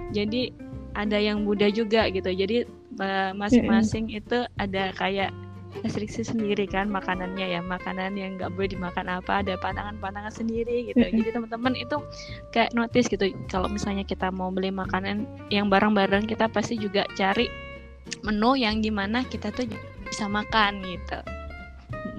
Jadi 0.10 0.54
ada 0.93 1.17
yang 1.17 1.43
Buddha 1.43 1.67
juga 1.67 2.06
gitu. 2.08 2.30
Jadi 2.30 2.63
masing-masing 3.38 4.10
itu 4.10 4.45
ada 4.58 4.89
kayak 4.97 5.30
restriksi 5.86 6.25
sendiri 6.25 6.65
kan 6.65 6.89
makanannya 6.89 7.45
ya. 7.45 7.62
Makanan 7.62 8.17
yang 8.17 8.36
nggak 8.41 8.52
boleh 8.58 8.73
dimakan 8.73 9.21
apa 9.21 9.45
ada 9.45 9.54
pantangan-pantangan 9.62 10.34
sendiri 10.34 10.89
gitu. 10.89 11.02
Jadi 11.02 11.30
teman-teman 11.30 11.78
itu 11.78 12.02
kayak 12.49 12.73
notice 12.73 13.08
gitu 13.08 13.30
kalau 13.47 13.69
misalnya 13.69 14.02
kita 14.04 14.34
mau 14.34 14.49
beli 14.49 14.73
makanan 14.73 15.30
yang 15.54 15.69
bareng-bareng 15.69 16.25
kita 16.25 16.49
pasti 16.49 16.75
juga 16.75 17.06
cari 17.13 17.47
menu 18.25 18.58
yang 18.58 18.82
di 18.82 18.89
mana 18.89 19.21
kita 19.21 19.54
tuh 19.54 19.69
bisa 20.10 20.25
makan 20.25 20.82
gitu. 20.82 21.19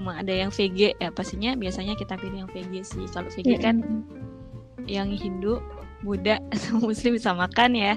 Ada 0.01 0.47
yang 0.47 0.51
VG 0.51 0.97
ya 0.97 1.11
pastinya 1.13 1.53
biasanya 1.59 1.95
kita 1.99 2.17
pilih 2.17 2.47
yang 2.47 2.51
VG 2.51 2.73
sih. 2.87 3.05
Kalau 3.11 3.29
VG 3.29 3.61
kan 3.61 3.83
Mm-mm. 3.83 4.87
yang 4.89 5.11
Hindu, 5.13 5.61
Buddha, 6.01 6.41
Muslim 6.81 7.19
bisa 7.19 7.35
makan 7.35 7.77
ya. 7.77 7.95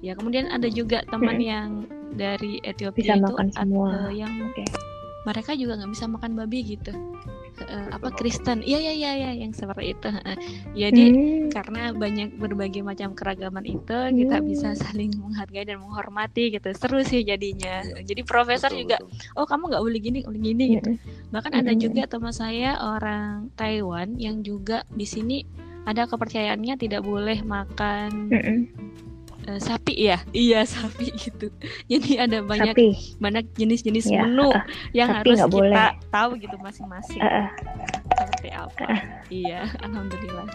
Ya 0.00 0.16
kemudian 0.16 0.48
ada 0.48 0.68
juga 0.70 1.04
teman 1.08 1.36
yang 1.40 1.84
dari 2.12 2.58
Bisa 2.58 2.70
Ethiopia 2.70 3.14
itu 3.16 3.24
makan 3.24 3.48
semua. 3.50 3.86
atau 3.90 4.10
yang 4.10 4.32
Oke. 4.42 4.64
mereka 5.20 5.52
juga 5.52 5.76
nggak 5.76 5.92
bisa 5.92 6.06
makan 6.06 6.32
babi 6.34 6.60
gitu. 6.64 6.92
Eh, 7.60 7.86
apa 7.92 8.08
Kristen? 8.10 8.64
Iya 8.64 8.80
iya 8.80 8.92
iya 8.96 9.12
ya, 9.20 9.30
yang 9.36 9.52
seperti 9.52 9.92
itu. 9.92 10.08
heeh. 10.08 10.36
Jadi 10.72 11.04
Hmm, 11.12 11.52
karena 11.52 11.92
banyak 11.92 12.40
berbagai 12.40 12.80
macam 12.80 13.12
keragaman 13.12 13.68
itu 13.68 13.98
kita 14.16 14.40
Hmm. 14.40 14.48
bisa 14.48 14.72
saling 14.72 15.12
menghargai 15.20 15.68
dan 15.68 15.76
menghormati 15.76 16.56
gitu. 16.56 16.72
Seru 16.72 17.04
sih 17.04 17.20
jadinya. 17.20 17.84
Jadi 18.00 18.24
profesor 18.24 18.72
Betul, 18.72 18.80
juga 18.80 18.96
betul. 19.04 19.36
oh 19.36 19.44
kamu 19.44 19.62
nggak 19.76 19.84
boleh 19.84 20.00
gini 20.00 20.18
boleh 20.24 20.40
gini 20.40 20.64
gitu 20.78 20.90
mm-mm. 20.96 21.28
bahkan 21.28 21.52
ada 21.52 21.68
Mm-mm. 21.68 21.84
juga 21.84 22.02
teman 22.08 22.32
saya 22.32 22.80
orang 22.80 23.52
Taiwan 23.60 24.16
yang 24.16 24.40
juga 24.40 24.88
di 24.88 25.04
sini 25.04 25.44
ada 25.84 26.08
kepercayaannya 26.08 26.74
tidak 26.80 27.04
boleh 27.04 27.44
makan. 27.44 28.32
Eh, 29.50 29.58
sapi 29.58 29.94
ya 29.96 30.18
iya 30.30 30.62
sapi 30.62 31.10
gitu 31.10 31.50
jadi 31.90 32.30
ada 32.30 32.38
banyak 32.40 32.70
Sapi. 32.72 33.18
banyak 33.18 33.44
jenis-jenis 33.58 34.06
Ya, 34.06 34.22
menu 34.22 34.48
ah, 34.48 34.62
yang 34.92 35.10
harus 35.10 35.34
kita 35.34 35.50
boleh. 35.50 35.74
tahu 36.08 36.30
gitu 36.38 36.56
masing-masing 36.56 37.18
ah, 37.18 37.50
seperti 38.14 38.48
apa 38.48 38.86
iya 39.28 39.66
alhamdulillah 39.86 40.46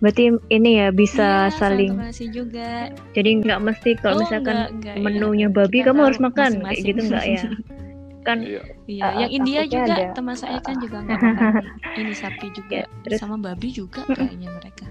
Berarti 0.00 0.34
ini 0.48 0.70
ya 0.78 0.88
bisa 0.90 1.46
Iya, 1.46 1.54
saling. 1.54 1.94
juga 2.32 2.90
Jadi 3.12 3.30
nggak 3.38 3.60
mesti 3.60 3.90
kalau 3.96 4.18
Oh, 4.18 4.20
misalkan 4.24 4.56
enggak, 4.56 4.70
enggak, 4.72 4.94
ya. 4.94 5.02
menunya 5.02 5.48
babi 5.48 5.78
Kita 5.78 5.86
kamu 5.90 6.00
harus 6.02 6.18
makan 6.18 6.50
kayak 6.50 6.62
masing-masing. 6.64 6.86
gitu 6.88 7.00
nggak 7.06 7.24
ya? 7.24 7.42
Kan 8.26 8.38
Iya, 8.40 8.62
Iya, 8.84 9.02
Ah, 9.02 9.12
yang 9.18 9.30
India 9.32 9.60
juga 9.64 9.94
ada. 9.94 10.06
teman 10.14 10.34
saya 10.34 10.58
kan 10.58 10.74
juga 10.78 10.96
nggak 11.02 11.18
makan 11.18 11.54
ini 11.98 12.12
sapi 12.12 12.46
juga 12.50 12.82
Ya, 12.82 12.86
terus- 13.02 13.18
sama 13.18 13.36
babi 13.36 13.68
juga 13.70 14.02
kayaknya 14.08 14.48
mereka. 14.52 14.86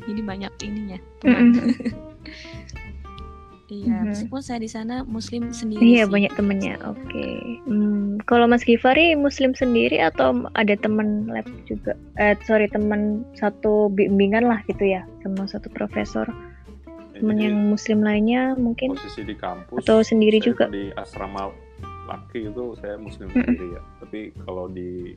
Jadi 0.00 0.20
banyak 0.22 0.52
ininya. 0.64 0.98
Mm-mm. 1.22 1.50
Iya, 3.70 4.02
Mhm. 4.02 4.10
meskipun 4.10 4.42
saya 4.42 4.58
di 4.58 4.66
sana 4.66 5.06
Muslim 5.06 5.54
sendiri. 5.54 5.78
Iya 5.78 6.02
sih. 6.02 6.10
banyak 6.10 6.32
temennya. 6.34 6.74
Oke. 6.82 7.26
Hmm, 7.64 8.18
kalau 8.20 8.50
Mas 8.50 8.66
Gifari 8.66 9.14
Muslim 9.14 9.54
sendiri 9.54 9.94
atau 9.96 10.42
ada 10.52 10.74
teman 10.74 11.30
lab 11.30 11.46
juga? 11.64 11.94
Eh 12.18 12.34
sorry 12.42 12.66
teman 12.66 13.22
satu 13.32 13.86
bimbingan 13.88 14.42
lah 14.42 14.58
gitu 14.66 14.82
ya 14.84 15.06
sama 15.22 15.46
satu 15.46 15.70
profesor. 15.70 16.26
Teman 17.14 17.38
jadi 17.38 17.46
yang 17.46 17.70
Muslim 17.70 18.02
lainnya 18.02 18.58
mungkin 18.58 18.98
posisi 18.98 19.22
di 19.22 19.38
kampus 19.38 19.86
atau 19.86 20.02
sendiri 20.02 20.42
saya 20.42 20.48
juga? 20.50 20.64
di 20.66 20.90
asrama 20.96 21.54
laki 22.08 22.50
itu 22.50 22.74
saya 22.74 22.98
muslim 22.98 23.28
Mm-mm. 23.28 23.44
sendiri 23.44 23.66
ya 23.70 23.82
tapi 24.02 24.20
kalau 24.42 24.66
di 24.66 25.14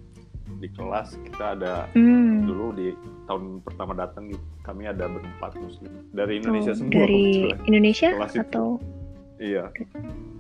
di 0.59 0.67
kelas 0.69 1.17
kita 1.25 1.57
ada 1.57 1.73
Hmm. 1.89 2.12
Dulu 2.53 2.69
di 2.71 2.93
tahun 3.25 3.43
pertama 3.59 3.91
datang 3.95 4.29
gitu, 4.29 4.37
kami 4.61 4.85
ada 4.85 5.05
berempat 5.05 5.57
muslim 5.57 5.89
dari 6.11 6.37
Indonesia 6.37 6.69
Oh, 6.69 6.77
semua 6.77 6.93
dari. 6.95 7.23
Indonesia 7.65 8.09
Kelas 8.11 8.31
itu. 8.31 8.41
atau 8.43 8.67
iya 9.39 9.65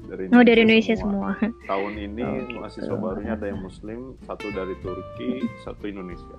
dari 0.05 0.29
oh 0.29 0.41
dari 0.41 0.59
Indonesia 0.61 0.93
semua. 0.93 1.33
tahun 1.71 1.93
ini 1.97 2.21
Oh, 2.21 2.33
gitu. 2.39 2.53
mahasiswa 2.55 2.95
barunya 2.95 3.33
ada 3.33 3.45
yang 3.47 3.59
muslim 3.59 3.99
satu 4.21 4.45
dari 4.51 4.77
Turki 4.77 5.29
satu 5.59 5.83
Indonesia 5.83 6.37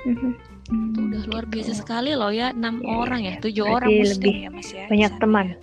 Mhm. 0.00 0.30
Itu 0.68 0.98
udah 1.02 1.22
luar 1.26 1.44
biasa 1.44 1.70
Gitu. 1.70 1.80
sekali 1.80 2.12
loh 2.12 2.30
ya, 2.30 2.50
enam 2.50 2.78
Iya, 2.78 2.92
orang 2.92 3.20
ya, 3.24 3.34
tujuh 3.40 3.64
orang 3.64 3.90
Muslim 3.90 4.14
lebih 4.20 4.34
ya 4.38 4.50
Mas 4.50 4.68
ya. 4.70 4.84
Banyak 4.86 5.12
teman. 5.16 5.46
ya. 5.46 5.56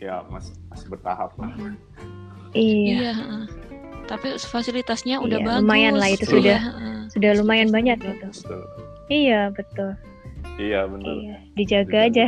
ya 0.00 0.14
masih 0.28 0.54
masih 0.66 0.86
bertahap 0.88 1.30
lah 1.36 1.50
Iya. 2.52 2.94
Iya. 3.00 3.12
heeh. 3.12 3.44
Tapi 4.04 4.26
fasilitasnya 4.36 5.18
udah 5.18 5.38
Iya, 5.40 5.46
bagus. 5.46 5.62
lumayan 5.62 5.94
lah 5.94 6.08
itu 6.10 6.24
Iya, 6.24 6.32
sudah 6.32 6.58
heeh. 6.60 6.91
Sudah 7.08 7.30
lumayan 7.34 7.68
banyak 7.68 7.98
gitu. 7.98 8.26
betul 8.28 8.62
Iya 9.08 9.50
betul. 9.50 9.90
iya 10.56 10.84
benar 10.84 11.14
Iya, 11.14 11.36
dijaga 11.54 12.00
Dijaga. 12.04 12.06
aja. 12.06 12.26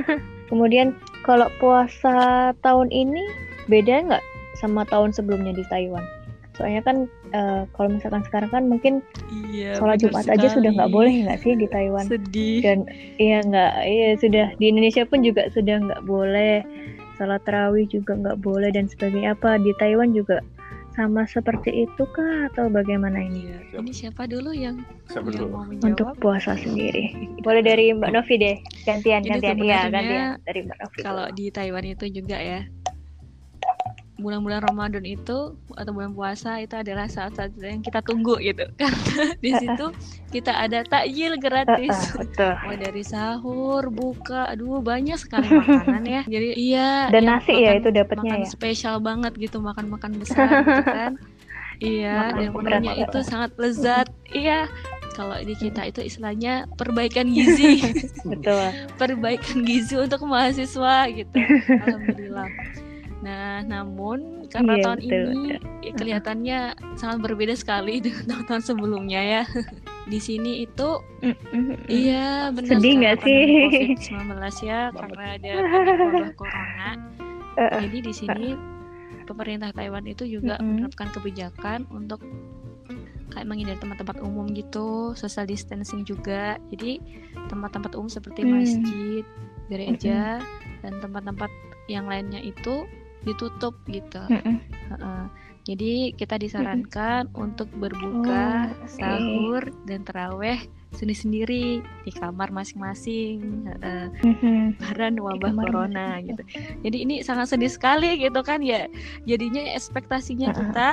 Kemudian 0.48 0.94
kalau 1.22 1.50
puasa 1.58 2.16
tahun 2.60 2.88
ini 2.88 3.22
beda 3.66 4.06
nggak 4.06 4.24
sama 4.54 4.86
tahun 4.86 5.10
sebelumnya 5.10 5.52
di 5.52 5.64
Taiwan? 5.66 6.02
Soalnya 6.54 6.80
kan 6.80 6.96
eh, 7.30 7.62
kalau 7.72 7.92
misalkan 7.92 8.22
sekarang 8.22 8.48
kan 8.48 8.64
mungkin 8.64 9.04
Iya. 9.50 9.76
sholat 9.76 9.98
Jumat 9.98 10.24
aja 10.24 10.48
sudah 10.48 10.70
nggak 10.70 10.88
sekali. 10.88 10.96
boleh 10.96 11.12
nggak 11.26 11.40
sih 11.40 11.52
di 11.52 11.66
Taiwan? 11.68 12.04
Sedih. 12.06 12.58
Dan 12.60 12.78
iya 13.16 13.38
nggak, 13.42 13.72
iya 13.82 14.08
sudah 14.16 14.46
di 14.56 14.64
Indonesia 14.66 15.04
pun 15.04 15.20
juga 15.20 15.48
sudah 15.50 15.76
nggak 15.78 16.02
boleh. 16.04 16.64
Sholat 17.16 17.40
tarawih 17.44 17.84
juga 17.86 18.12
nggak 18.14 18.40
boleh 18.40 18.68
dan 18.70 18.86
sebagainya. 18.86 19.32
Apa 19.32 19.56
di 19.56 19.72
Taiwan 19.76 20.12
juga 20.12 20.40
sama 20.96 21.28
seperti 21.28 21.84
itu 21.84 22.02
kah 22.16 22.48
atau 22.50 22.72
bagaimana 22.72 23.20
ini? 23.20 23.52
Iya. 23.52 23.58
Siap. 23.70 23.80
Ini 23.84 23.92
siapa 23.92 24.22
dulu 24.24 24.50
yang 24.56 24.80
siapa 25.12 25.28
yang 25.28 25.36
dulu 25.36 25.48
mau 25.52 25.64
Untuk 25.68 26.08
puasa 26.18 26.56
sendiri. 26.56 27.12
Boleh 27.46 27.62
dari 27.62 27.92
Mbak 27.92 28.10
Novi 28.16 28.34
deh, 28.40 28.56
gantian 28.88 29.20
Ini 29.22 29.30
gantian. 29.36 29.56
Iya 29.60 29.80
gantian 29.92 30.28
dari 30.48 30.60
Mbak 30.64 30.78
Novi. 30.80 30.98
Kalau 31.04 31.26
di 31.36 31.52
Taiwan 31.52 31.84
itu 31.84 32.08
juga 32.08 32.40
ya 32.40 32.64
bulan-bulan 34.16 34.64
Ramadan 34.64 35.04
itu 35.04 35.52
atau 35.76 35.92
bulan 35.92 36.16
puasa 36.16 36.56
itu 36.58 36.72
adalah 36.72 37.04
saat-saat 37.04 37.52
yang 37.60 37.84
kita 37.84 38.00
tunggu 38.00 38.40
gitu 38.40 38.64
karena 38.80 39.36
di 39.36 39.52
situ 39.52 39.86
kita 40.30 40.56
ada 40.56 40.80
takjil 40.82 41.36
gratis 41.36 41.92
ah, 41.92 42.24
betul. 42.24 42.52
mulai 42.64 42.78
dari 42.80 43.04
sahur 43.04 43.82
buka 43.88 44.48
aduh 44.48 44.80
banyak 44.80 45.20
sekali 45.20 45.46
makanan 45.46 46.02
ya 46.02 46.22
jadi 46.34 46.48
iya 46.56 46.90
Dan 47.12 47.28
nasi 47.28 47.52
ya 47.54 47.72
makan- 47.72 47.78
itu 47.78 47.88
dapatnya 47.92 48.32
makan 48.32 48.40
ya. 48.40 48.48
spesial 48.48 48.96
banget 48.98 49.32
gitu 49.36 49.60
makan-makan 49.60 50.12
besar 50.16 50.48
gitu 50.64 50.82
kan 50.82 51.12
iya 51.76 52.32
Makan 52.32 52.40
dan 52.40 52.48
menunya 52.80 52.94
itu 53.04 53.18
sangat 53.20 53.52
lezat 53.60 54.08
iya 54.32 54.64
kalau 55.12 55.36
di 55.40 55.52
kita 55.52 55.84
itu 55.84 56.00
istilahnya 56.00 56.68
perbaikan 56.76 57.28
gizi 57.28 57.80
Betul. 58.24 58.68
perbaikan 58.96 59.64
gizi 59.64 59.96
untuk 59.96 60.28
mahasiswa 60.28 61.08
gitu. 61.08 61.36
Alhamdulillah. 61.72 62.48
Nah, 63.24 63.64
namun 63.64 64.44
karena 64.52 64.76
Iya, 64.76 64.84
tahun 64.84 64.98
betul, 65.00 65.24
ini 65.24 65.42
ya, 65.80 65.92
kelihatannya 65.96 66.58
sangat 67.00 67.18
berbeda 67.24 67.54
sekali 67.56 67.98
dengan 68.04 68.24
tahun-tahun 68.28 68.62
sebelumnya 68.64 69.20
ya. 69.22 69.42
Di 70.06 70.20
sini 70.22 70.62
itu 70.62 71.02
iya 71.90 72.54
benar 72.54 72.78
Sedih 72.78 72.92
nggak 73.02 73.16
sih? 73.26 73.40
pandemi 73.42 73.96
COVID-19 73.98 74.32
ya 74.62 74.80
karena 74.94 75.24
ada 75.34 75.52
wabah 75.58 76.32
corona. 76.40 76.90
Heeh. 77.56 77.80
Jadi 77.88 77.98
di 78.04 78.12
sini 78.12 78.48
pemerintah 79.26 79.74
Taiwan 79.74 80.06
itu 80.06 80.22
juga 80.28 80.60
Mm-mm. 80.60 80.86
menerapkan 80.86 81.10
kebijakan 81.10 81.88
untuk 81.90 82.22
kayak 83.34 83.52
menghindari 83.52 83.76
tempat-tempat 83.82 84.22
umum 84.22 84.48
gitu 84.54 85.12
social 85.18 85.44
distancing 85.44 86.06
juga 86.06 86.56
jadi 86.72 87.02
tempat-tempat 87.52 87.92
umum 87.98 88.08
seperti 88.08 88.46
hmm. 88.46 88.50
masjid 88.54 89.24
gereja 89.68 90.40
hmm. 90.40 90.80
dan 90.80 90.92
tempat-tempat 91.02 91.50
yang 91.90 92.06
lainnya 92.06 92.40
itu 92.40 92.86
ditutup 93.26 93.74
gitu 93.90 94.22
hmm. 94.30 94.62
uh, 95.02 95.26
jadi 95.66 96.14
kita 96.14 96.38
disarankan 96.38 97.26
hmm. 97.26 97.42
untuk 97.42 97.66
berbuka 97.74 98.70
oh, 98.70 98.86
okay. 98.86 99.02
sahur 99.02 99.62
dan 99.90 100.06
teraweh 100.06 100.62
sendiri-sendiri 100.96 101.84
di 101.84 102.10
kamar 102.14 102.48
masing-masing 102.48 103.68
uh, 103.84 104.08
mm-hmm. 104.24 105.20
wabah 105.20 105.52
corona 105.52 106.22
gitu. 106.24 106.42
Jadi 106.80 106.96
ini 107.04 107.14
sangat 107.20 107.52
sedih 107.52 107.68
sekali 107.68 108.16
gitu 108.16 108.40
kan 108.40 108.64
ya. 108.64 108.88
Jadinya 109.28 109.60
ekspektasinya 109.76 110.54
uh-uh. 110.54 110.58
kita 110.62 110.88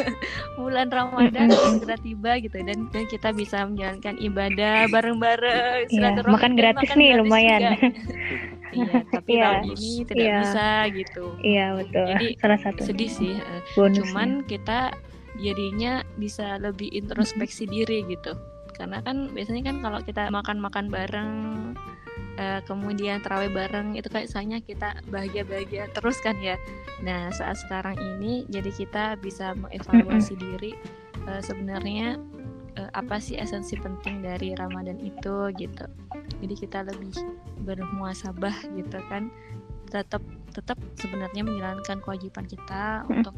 bulan 0.60 0.92
Ramadan 0.92 1.48
mm-hmm. 1.48 1.80
segera 1.80 1.96
tiba 2.04 2.32
gitu 2.44 2.60
dan 2.60 2.92
dan 2.92 3.04
kita 3.08 3.32
bisa 3.32 3.64
menjalankan 3.64 4.20
ibadah 4.20 4.90
bareng-bareng. 4.92 5.88
Yeah, 5.88 6.20
makan 6.28 6.52
gratis 6.58 6.84
makan 6.84 6.96
nih 7.00 7.08
gratis 7.16 7.22
lumayan. 7.24 7.60
Iya, 8.74 8.98
tapi 9.14 9.30
yeah. 9.36 9.44
tahun 9.60 9.64
ini 9.74 9.90
tidak 10.06 10.26
yeah. 10.26 10.40
bisa 10.42 10.68
gitu. 10.94 11.24
Iya, 11.40 11.56
yeah, 11.56 11.68
betul. 11.76 12.06
Jadi 12.12 12.26
salah 12.40 12.60
satu 12.60 12.80
sedih 12.84 13.10
sih. 13.10 13.34
Bonusnya. 13.76 13.98
Cuman 14.04 14.28
kita 14.46 14.80
jadinya 15.38 16.02
bisa 16.18 16.58
lebih 16.58 16.90
introspeksi 16.90 17.64
diri 17.70 18.02
gitu 18.10 18.34
karena 18.78 19.02
kan 19.02 19.34
biasanya 19.34 19.74
kan 19.74 19.76
kalau 19.82 19.98
kita 20.06 20.30
makan-makan 20.30 20.86
bareng 20.86 21.32
uh, 22.38 22.60
kemudian 22.64 23.18
terawih 23.20 23.50
bareng 23.50 23.98
itu 23.98 24.06
kayak 24.06 24.30
misalnya 24.30 24.58
kita 24.62 24.88
bahagia-bahagia 25.10 25.90
terus 25.92 26.22
kan 26.22 26.38
ya 26.38 26.54
nah 27.02 27.28
saat 27.34 27.58
sekarang 27.58 27.98
ini 27.98 28.46
jadi 28.46 28.70
kita 28.70 29.04
bisa 29.18 29.58
mengevaluasi 29.58 30.38
diri 30.38 30.72
uh, 31.26 31.42
sebenarnya 31.42 32.22
uh, 32.78 32.90
apa 32.94 33.18
sih 33.18 33.34
esensi 33.34 33.74
penting 33.76 34.22
dari 34.22 34.54
Ramadan 34.54 35.02
itu 35.02 35.50
gitu 35.58 35.84
jadi 36.38 36.54
kita 36.54 36.78
lebih 36.86 37.12
bermuasabah 37.66 38.54
gitu 38.78 38.98
kan 39.10 39.28
tetap 39.88 40.20
tetap 40.52 40.76
sebenarnya 41.00 41.44
menjalankan 41.44 42.00
kewajiban 42.04 42.44
kita 42.44 43.04
hmm. 43.04 43.20
untuk 43.20 43.34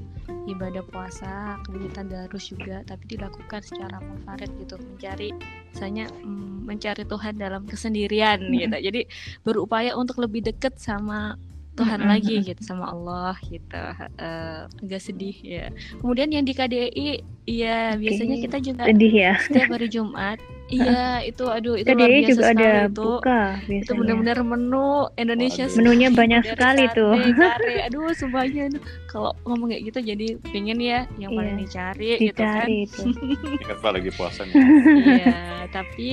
ibadah 0.50 0.82
puasa 0.86 1.58
kemudian 1.66 2.10
darus 2.10 2.50
juga 2.50 2.82
tapi 2.86 3.16
dilakukan 3.16 3.62
secara 3.62 4.02
munfarid 4.02 4.50
gitu 4.58 4.78
mencari 4.78 5.30
misalnya 5.70 6.10
mm, 6.10 6.66
mencari 6.66 7.02
Tuhan 7.06 7.34
dalam 7.38 7.62
kesendirian 7.66 8.40
hmm. 8.40 8.54
gitu 8.66 8.76
jadi 8.90 9.00
berupaya 9.46 9.94
untuk 9.94 10.22
lebih 10.22 10.42
dekat 10.42 10.74
sama 10.78 11.38
Tuhan 11.80 11.98
mm-hmm. 12.04 12.12
lagi 12.12 12.34
gitu 12.44 12.62
sama 12.62 12.92
Allah 12.92 13.34
gitu 13.48 13.80
uh, 14.20 14.68
agak 14.68 15.00
sedih 15.00 15.36
ya 15.40 15.66
kemudian 16.04 16.28
yang 16.28 16.44
di 16.44 16.52
KDI 16.52 17.08
ya 17.48 17.96
okay. 17.96 18.00
biasanya 18.04 18.36
kita 18.44 18.56
juga 18.60 18.82
sedih 18.84 19.14
ya 19.14 19.32
setiap 19.40 19.72
hari 19.72 19.88
Jumat 19.88 20.38
Iya, 20.70 21.26
itu 21.26 21.44
aduh 21.50 21.74
itu 21.74 21.90
KDI 21.90 21.98
luar 21.98 22.10
biasa 22.14 22.30
juga 22.30 22.42
sekali 22.46 22.62
ada 22.62 22.70
itu. 22.86 23.02
Buka, 23.02 23.42
itu 23.66 23.90
benar-benar 23.90 24.38
menu 24.46 24.90
Indonesia 25.18 25.64
Waduh. 25.66 25.76
menunya 25.82 26.08
banyak 26.14 26.42
sekali 26.46 26.84
kare, 26.86 26.96
tuh. 26.96 27.14
Kare. 27.34 27.74
Aduh, 27.90 28.10
semuanya 28.14 28.64
kalau 29.10 29.34
ngomong 29.42 29.74
kayak 29.74 29.82
gitu 29.90 29.98
jadi 30.14 30.26
pengen 30.54 30.78
ya 30.78 31.10
yang 31.18 31.34
paling 31.34 31.58
iya, 31.58 31.62
dicari, 31.66 32.10
dicari 32.22 32.30
gitu 32.30 32.42
kan. 32.46 32.66
Itu. 32.70 33.02
Ingat 33.66 33.78
pak 33.82 33.90
lagi 33.98 34.10
puasa 34.14 34.40
nih. 34.46 34.54
iya, 34.54 35.38
tapi 35.74 36.12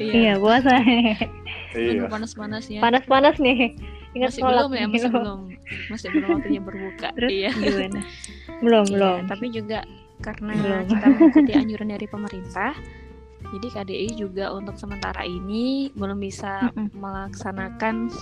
iya. 0.00 0.12
iya, 0.16 0.32
puasa. 0.40 0.74
Iya. 1.76 2.06
Panas-panas 2.10 2.64
ya. 2.66 2.80
Panas-panas 2.82 3.36
nih. 3.38 3.78
Ingat 4.10 4.34
masih 4.34 4.42
belum 4.42 4.70
ya, 4.74 4.86
masih 4.90 5.10
belum. 5.10 5.40
Masih 5.86 6.08
belum 6.10 6.28
waktunya 6.34 6.62
berbuka. 6.62 7.08
Terus 7.16 7.30
iya. 7.30 7.50
Gimana? 7.54 8.00
Belum, 8.58 8.84
iya, 8.86 8.94
belum. 8.94 9.18
Tapi 9.30 9.46
juga 9.54 9.78
karena 10.20 10.52
Belum. 10.52 10.84
kita 10.84 11.06
mengikuti 11.08 11.52
anjuran 11.60 11.88
dari 11.96 12.06
pemerintah 12.06 12.72
jadi 13.50 13.68
KDI 13.72 14.08
juga 14.14 14.52
untuk 14.54 14.78
sementara 14.78 15.26
ini 15.26 15.90
belum 15.96 16.22
bisa 16.22 16.70
melaksanakan 16.76 18.12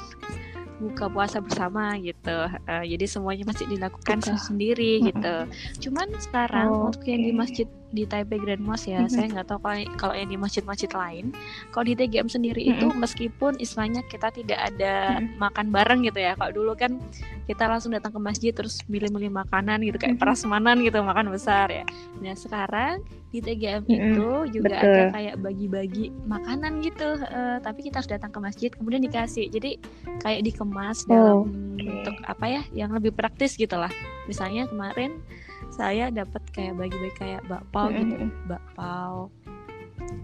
buka 0.79 1.11
puasa 1.11 1.43
bersama 1.43 1.99
gitu. 1.99 2.39
Uh, 2.67 2.85
jadi 2.87 3.05
semuanya 3.11 3.45
masih 3.47 3.67
dilakukan 3.67 4.23
buka. 4.23 4.39
sendiri 4.39 5.03
gitu. 5.11 5.35
Cuman 5.89 6.09
sekarang 6.23 6.69
oh, 6.71 6.89
untuk 6.91 7.03
okay. 7.03 7.19
yang 7.19 7.23
di 7.27 7.33
masjid 7.35 7.67
di 7.89 8.05
Taipei 8.05 8.37
Grand 8.37 8.61
Mosque 8.61 8.93
ya, 8.93 9.01
mm-hmm. 9.01 9.13
saya 9.13 9.27
nggak 9.33 9.49
tahu 9.49 9.59
kalau 9.65 9.77
kalau 9.97 10.15
yang 10.15 10.29
di 10.29 10.39
masjid-masjid 10.39 10.91
lain. 10.93 11.33
Kalau 11.73 11.85
di 11.89 11.95
TGM 11.97 12.29
sendiri 12.29 12.63
mm-hmm. 12.63 12.79
itu 12.79 12.87
meskipun 12.95 13.53
istilahnya 13.59 14.05
kita 14.07 14.29
tidak 14.31 14.61
ada 14.61 15.19
mm-hmm. 15.19 15.41
makan 15.41 15.67
bareng 15.73 16.01
gitu 16.05 16.21
ya. 16.21 16.33
Kalau 16.37 16.53
dulu 16.53 16.73
kan 16.77 17.01
kita 17.49 17.65
langsung 17.65 17.97
datang 17.97 18.13
ke 18.13 18.21
masjid 18.21 18.53
terus 18.53 18.85
milih-milih 18.87 19.33
makanan 19.33 19.83
gitu 19.83 19.97
kayak 19.97 20.21
mm-hmm. 20.21 20.23
prasmanan 20.23 20.79
gitu 20.85 21.01
makan 21.01 21.33
besar 21.33 21.73
ya. 21.73 21.85
Nah 22.21 22.37
sekarang 22.37 23.03
di 23.29 23.45
TGM 23.45 23.85
mm-hmm. 23.85 24.09
itu 24.15 24.29
juga 24.61 24.77
Betul. 24.81 24.89
ada 24.89 25.03
kayak 25.13 25.35
bagi-bagi 25.45 26.07
makanan 26.25 26.81
gitu. 26.81 27.09
Uh, 27.21 27.61
tapi 27.61 27.85
kita 27.85 28.01
harus 28.01 28.11
datang 28.11 28.33
ke 28.33 28.39
masjid 28.41 28.71
kemudian 28.73 29.05
dikasih. 29.05 29.53
Jadi 29.53 29.77
kayak 30.25 30.41
dikemas 30.49 31.05
dalam 31.05 31.45
oh, 31.45 31.77
okay. 31.77 31.85
bentuk 31.85 32.17
apa 32.25 32.45
ya 32.49 32.63
yang 32.73 32.91
lebih 32.97 33.13
praktis 33.13 33.55
gitu 33.61 33.77
lah. 33.77 33.93
Misalnya 34.25 34.65
kemarin 34.69 35.21
saya 35.69 36.09
dapat 36.09 36.43
kayak 36.51 36.75
bagi-bagi 36.81 37.15
kayak 37.21 37.43
bakpao 37.45 37.93
gitu 37.93 38.33
bakpao 38.49 39.29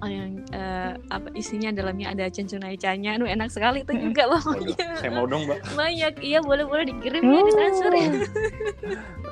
oh, 0.03 0.11
yang 0.11 0.43
uh, 0.53 0.97
apa 1.11 1.29
isinya 1.35 1.71
dalamnya 1.73 2.13
ada 2.13 2.29
cencunai-canya, 2.29 3.19
aduh 3.19 3.29
enak 3.29 3.49
sekali 3.51 3.83
itu 3.83 3.93
juga 3.97 4.29
pokoknya. 4.31 5.01
Saya 5.01 5.11
mau 5.13 5.27
dong, 5.27 5.49
Mbak. 5.49 5.59
Banyak, 5.75 6.15
iya 6.23 6.39
boleh 6.41 6.65
boleh 6.67 6.85
dikirim 6.91 7.23
ya 7.23 7.41
di 7.41 7.53
transfer 7.53 7.93
ya. 7.93 8.09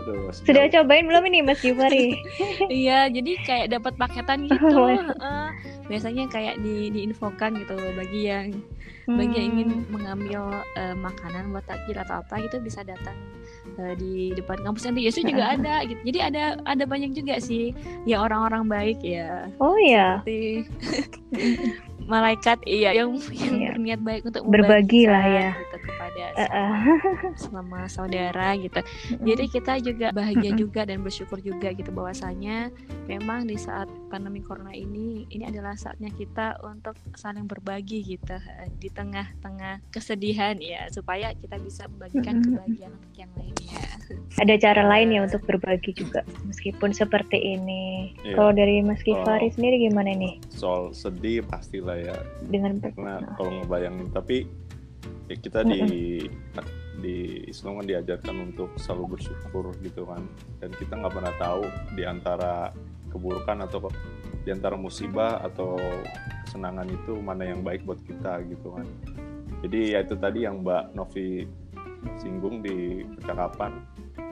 Aduh, 0.02 0.31
Sudah 0.35 0.64
cobain 0.70 1.05
belum 1.07 1.24
ini 1.31 1.38
Mas 1.44 1.61
Givari? 1.62 2.18
iya, 2.83 3.07
jadi 3.12 3.33
kayak 3.44 3.66
dapat 3.74 3.92
paketan 3.96 4.48
gitu. 4.50 4.66
uh, 5.22 5.50
biasanya 5.87 6.24
kayak 6.31 6.59
di 6.62 6.90
diinfokan 6.90 7.59
gitu 7.62 7.76
bagi 7.94 8.20
yang 8.31 8.50
hmm. 8.50 8.82
Bagi 9.06 9.34
yang 9.34 9.48
ingin 9.58 9.70
hmm. 9.82 9.90
mengambil 9.90 10.42
uh, 10.78 10.96
makanan 10.96 11.50
buat 11.50 11.66
takjil 11.66 11.98
atau 11.98 12.22
apa 12.22 12.38
gitu 12.42 12.62
bisa 12.62 12.86
datang 12.86 13.16
uh, 13.78 13.94
di 13.98 14.30
depan 14.34 14.62
kampus. 14.62 14.86
Nanti 14.86 15.06
Yesus 15.06 15.26
juga 15.26 15.58
ada 15.58 15.82
gitu. 15.86 16.00
Jadi 16.06 16.18
ada 16.22 16.44
ada 16.62 16.84
banyak 16.86 17.12
juga 17.16 17.38
sih. 17.42 17.74
Ya 18.06 18.22
orang-orang 18.22 18.70
baik 18.70 18.98
ya. 19.02 19.50
Oh 19.58 19.78
ya 19.78 20.22
malaikat 22.06 22.62
iya 22.66 22.94
yang 22.94 23.16
yang 23.32 23.54
iya. 23.58 23.70
berniat 23.74 24.00
baik 24.02 24.22
untuk 24.28 24.42
berbagi 24.48 25.06
lah 25.08 25.24
ya. 25.24 25.50
gitu, 25.56 25.76
kepada 25.86 26.24
sama 27.38 27.86
saudara 27.94 28.54
gitu. 28.58 28.80
Jadi 29.22 29.44
kita 29.48 29.72
juga 29.80 30.08
bahagia 30.14 30.52
juga 30.54 30.86
dan 30.86 31.02
bersyukur 31.02 31.38
juga 31.40 31.72
gitu 31.72 31.90
bahwasanya 31.94 32.70
memang 33.06 33.46
di 33.48 33.56
saat 33.58 33.86
pandemi 34.12 34.44
corona 34.44 34.72
ini 34.74 35.24
ini 35.32 35.44
adalah 35.48 35.74
saatnya 35.78 36.12
kita 36.12 36.60
untuk 36.62 36.96
saling 37.16 37.48
berbagi 37.48 38.04
gitu 38.04 38.36
eh, 38.36 38.68
di 38.76 38.92
tengah-tengah 38.92 39.80
kesedihan 39.88 40.60
ya 40.60 40.88
supaya 40.92 41.32
kita 41.32 41.56
bisa 41.58 41.88
membagikan 41.88 42.44
kebahagiaan 42.44 42.92
untuk 42.92 43.14
yang 43.16 43.32
lainnya 43.38 43.82
ada 44.40 44.54
cara 44.56 44.82
lain 44.88 45.12
ya 45.12 45.20
untuk 45.24 45.44
berbagi 45.44 45.92
juga 45.92 46.24
meskipun 46.48 46.90
seperti 46.96 47.36
ini. 47.36 48.16
Yeah. 48.24 48.36
kalau 48.36 48.52
dari 48.56 48.80
Mas 48.80 49.00
Kifari 49.04 49.48
oh, 49.48 49.52
sendiri 49.52 49.88
gimana 49.88 50.16
nih? 50.16 50.40
soal 50.52 50.92
sedih 50.96 51.44
pastilah 51.44 51.91
lah 51.92 51.98
ya. 52.00 52.16
Dengan 52.48 52.81
karena 52.81 53.20
kalau 53.37 53.50
ngebayangin 53.61 54.09
tapi 54.11 54.48
ya 55.28 55.37
kita 55.37 55.61
di 55.68 56.24
di 57.00 57.16
Islam 57.48 57.81
kan 57.83 57.87
diajarkan 57.88 58.52
untuk 58.52 58.72
selalu 58.81 59.16
bersyukur 59.18 59.76
gitu 59.85 60.09
kan. 60.09 60.24
Dan 60.59 60.72
kita 60.72 60.96
nggak 60.96 61.12
pernah 61.12 61.35
tahu 61.37 61.62
di 61.92 62.02
antara 62.09 62.72
keburukan 63.12 63.68
atau 63.68 63.92
di 64.42 64.50
antara 64.50 64.74
musibah 64.74 65.44
atau 65.44 65.76
kesenangan 66.48 66.88
itu 66.88 67.12
mana 67.20 67.52
yang 67.52 67.61
baik 67.61 67.85
buat 67.85 68.00
kita 68.09 68.40
gitu 68.48 68.72
kan. 68.72 68.88
Jadi 69.62 69.94
ya 69.94 70.02
itu 70.02 70.18
tadi 70.18 70.42
yang 70.42 70.64
Mbak 70.64 70.96
Novi 70.96 71.46
singgung 72.18 72.64
di 72.64 73.07
percakapan. 73.20 73.78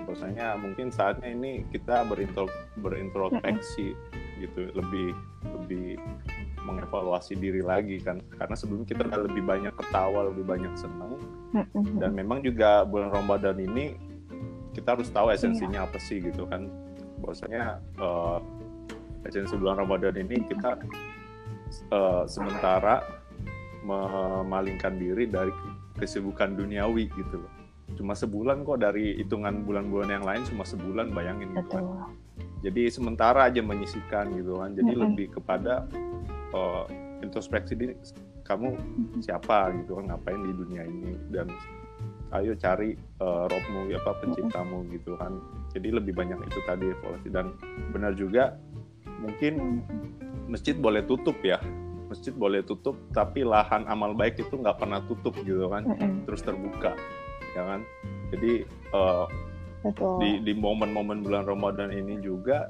Bahwasanya 0.09 0.59
mungkin 0.59 0.91
saatnya 0.91 1.31
ini 1.31 1.63
kita 1.71 2.03
berintro, 2.11 2.51
berintrospeksi 2.83 3.95
gitu 4.43 4.73
lebih 4.75 5.15
lebih 5.55 6.01
mengevaluasi 6.65 7.37
diri 7.37 7.65
lagi 7.65 8.01
kan. 8.01 8.21
Karena 8.37 8.57
sebelum 8.57 8.85
kita 8.85 9.07
udah 9.07 9.23
lebih 9.29 9.43
banyak 9.45 9.75
ketawa 9.77 10.29
lebih 10.33 10.45
banyak 10.45 10.73
senang 10.77 11.17
dan 11.99 12.11
memang 12.15 12.41
juga 12.45 12.87
bulan 12.87 13.11
Ramadan 13.11 13.59
ini 13.59 13.99
kita 14.71 14.95
harus 14.95 15.11
tahu 15.11 15.35
esensinya 15.35 15.83
iya. 15.83 15.89
apa 15.89 15.99
sih 15.99 16.23
gitu 16.23 16.47
kan. 16.47 16.71
Bahwasanya 17.21 17.83
uh, 18.01 18.39
esensi 19.27 19.55
bulan 19.59 19.83
Ramadan 19.83 20.15
ini 20.17 20.41
kita 20.47 20.79
uh, 21.91 22.25
sementara 22.31 23.03
memalingkan 23.81 25.01
diri 25.01 25.27
dari 25.27 25.51
kesibukan 25.99 26.55
duniawi 26.55 27.11
gitu 27.13 27.43
loh. 27.43 27.53
Cuma 27.99 28.15
sebulan 28.15 28.63
kok 28.63 28.79
dari 28.79 29.19
hitungan 29.19 29.67
bulan-bulan 29.67 30.09
yang 30.21 30.25
lain 30.25 30.47
cuma 30.47 30.63
sebulan 30.63 31.11
bayangin 31.11 31.51
gitu 31.59 31.75
kan 31.75 31.85
jadi 32.61 32.93
sementara 32.93 33.49
aja 33.49 33.65
menyisikan 33.65 34.37
gitu 34.37 34.61
kan. 34.61 34.77
Jadi 34.77 34.93
mm 34.93 34.97
-hmm. 34.97 35.05
lebih 35.09 35.27
kepada 35.41 35.89
uh, 36.53 36.85
introspeksi 37.25 37.73
diri 37.73 37.97
kamu 38.45 38.77
siapa? 39.25 39.73
gitu 39.81 39.97
kan 39.97 40.13
ngapain 40.13 40.41
di 40.45 40.53
dunia 40.53 40.85
ini? 40.85 41.17
Dan 41.33 41.49
ayo 42.37 42.53
cari 42.55 42.95
uh, 43.25 43.49
robmu 43.49 43.89
apa 43.97 44.13
penciptamu 44.21 44.85
gitu 44.93 45.17
kan. 45.17 45.41
Jadi 45.73 45.89
lebih 45.89 46.13
banyak 46.13 46.37
itu 46.37 46.61
tadi 46.69 46.93
evaluasi. 46.93 47.29
Dan 47.33 47.57
benar 47.97 48.13
juga 48.13 48.61
mungkin 49.25 49.85
masjid 50.53 50.77
boleh 50.77 51.01
tutup 51.09 51.41
ya. 51.41 51.57
Masjid 52.13 52.35
boleh 52.35 52.61
tutup 52.67 52.99
tapi 53.17 53.47
lahan 53.47 53.89
amal 53.89 54.13
baik 54.13 54.37
itu 54.37 54.53
nggak 54.61 54.77
pernah 54.77 55.01
tutup 55.09 55.33
gitu 55.41 55.73
kan. 55.73 55.89
Terus 56.29 56.45
terbuka 56.45 56.93
ya 57.57 57.63
kan. 57.65 57.81
Jadi 58.37 58.69
uh, 58.93 59.25
Betul. 59.81 60.21
di 60.21 60.31
di 60.45 60.53
momen-momen 60.53 61.25
bulan 61.25 61.49
Ramadan 61.49 61.89
ini 61.89 62.21
juga 62.21 62.69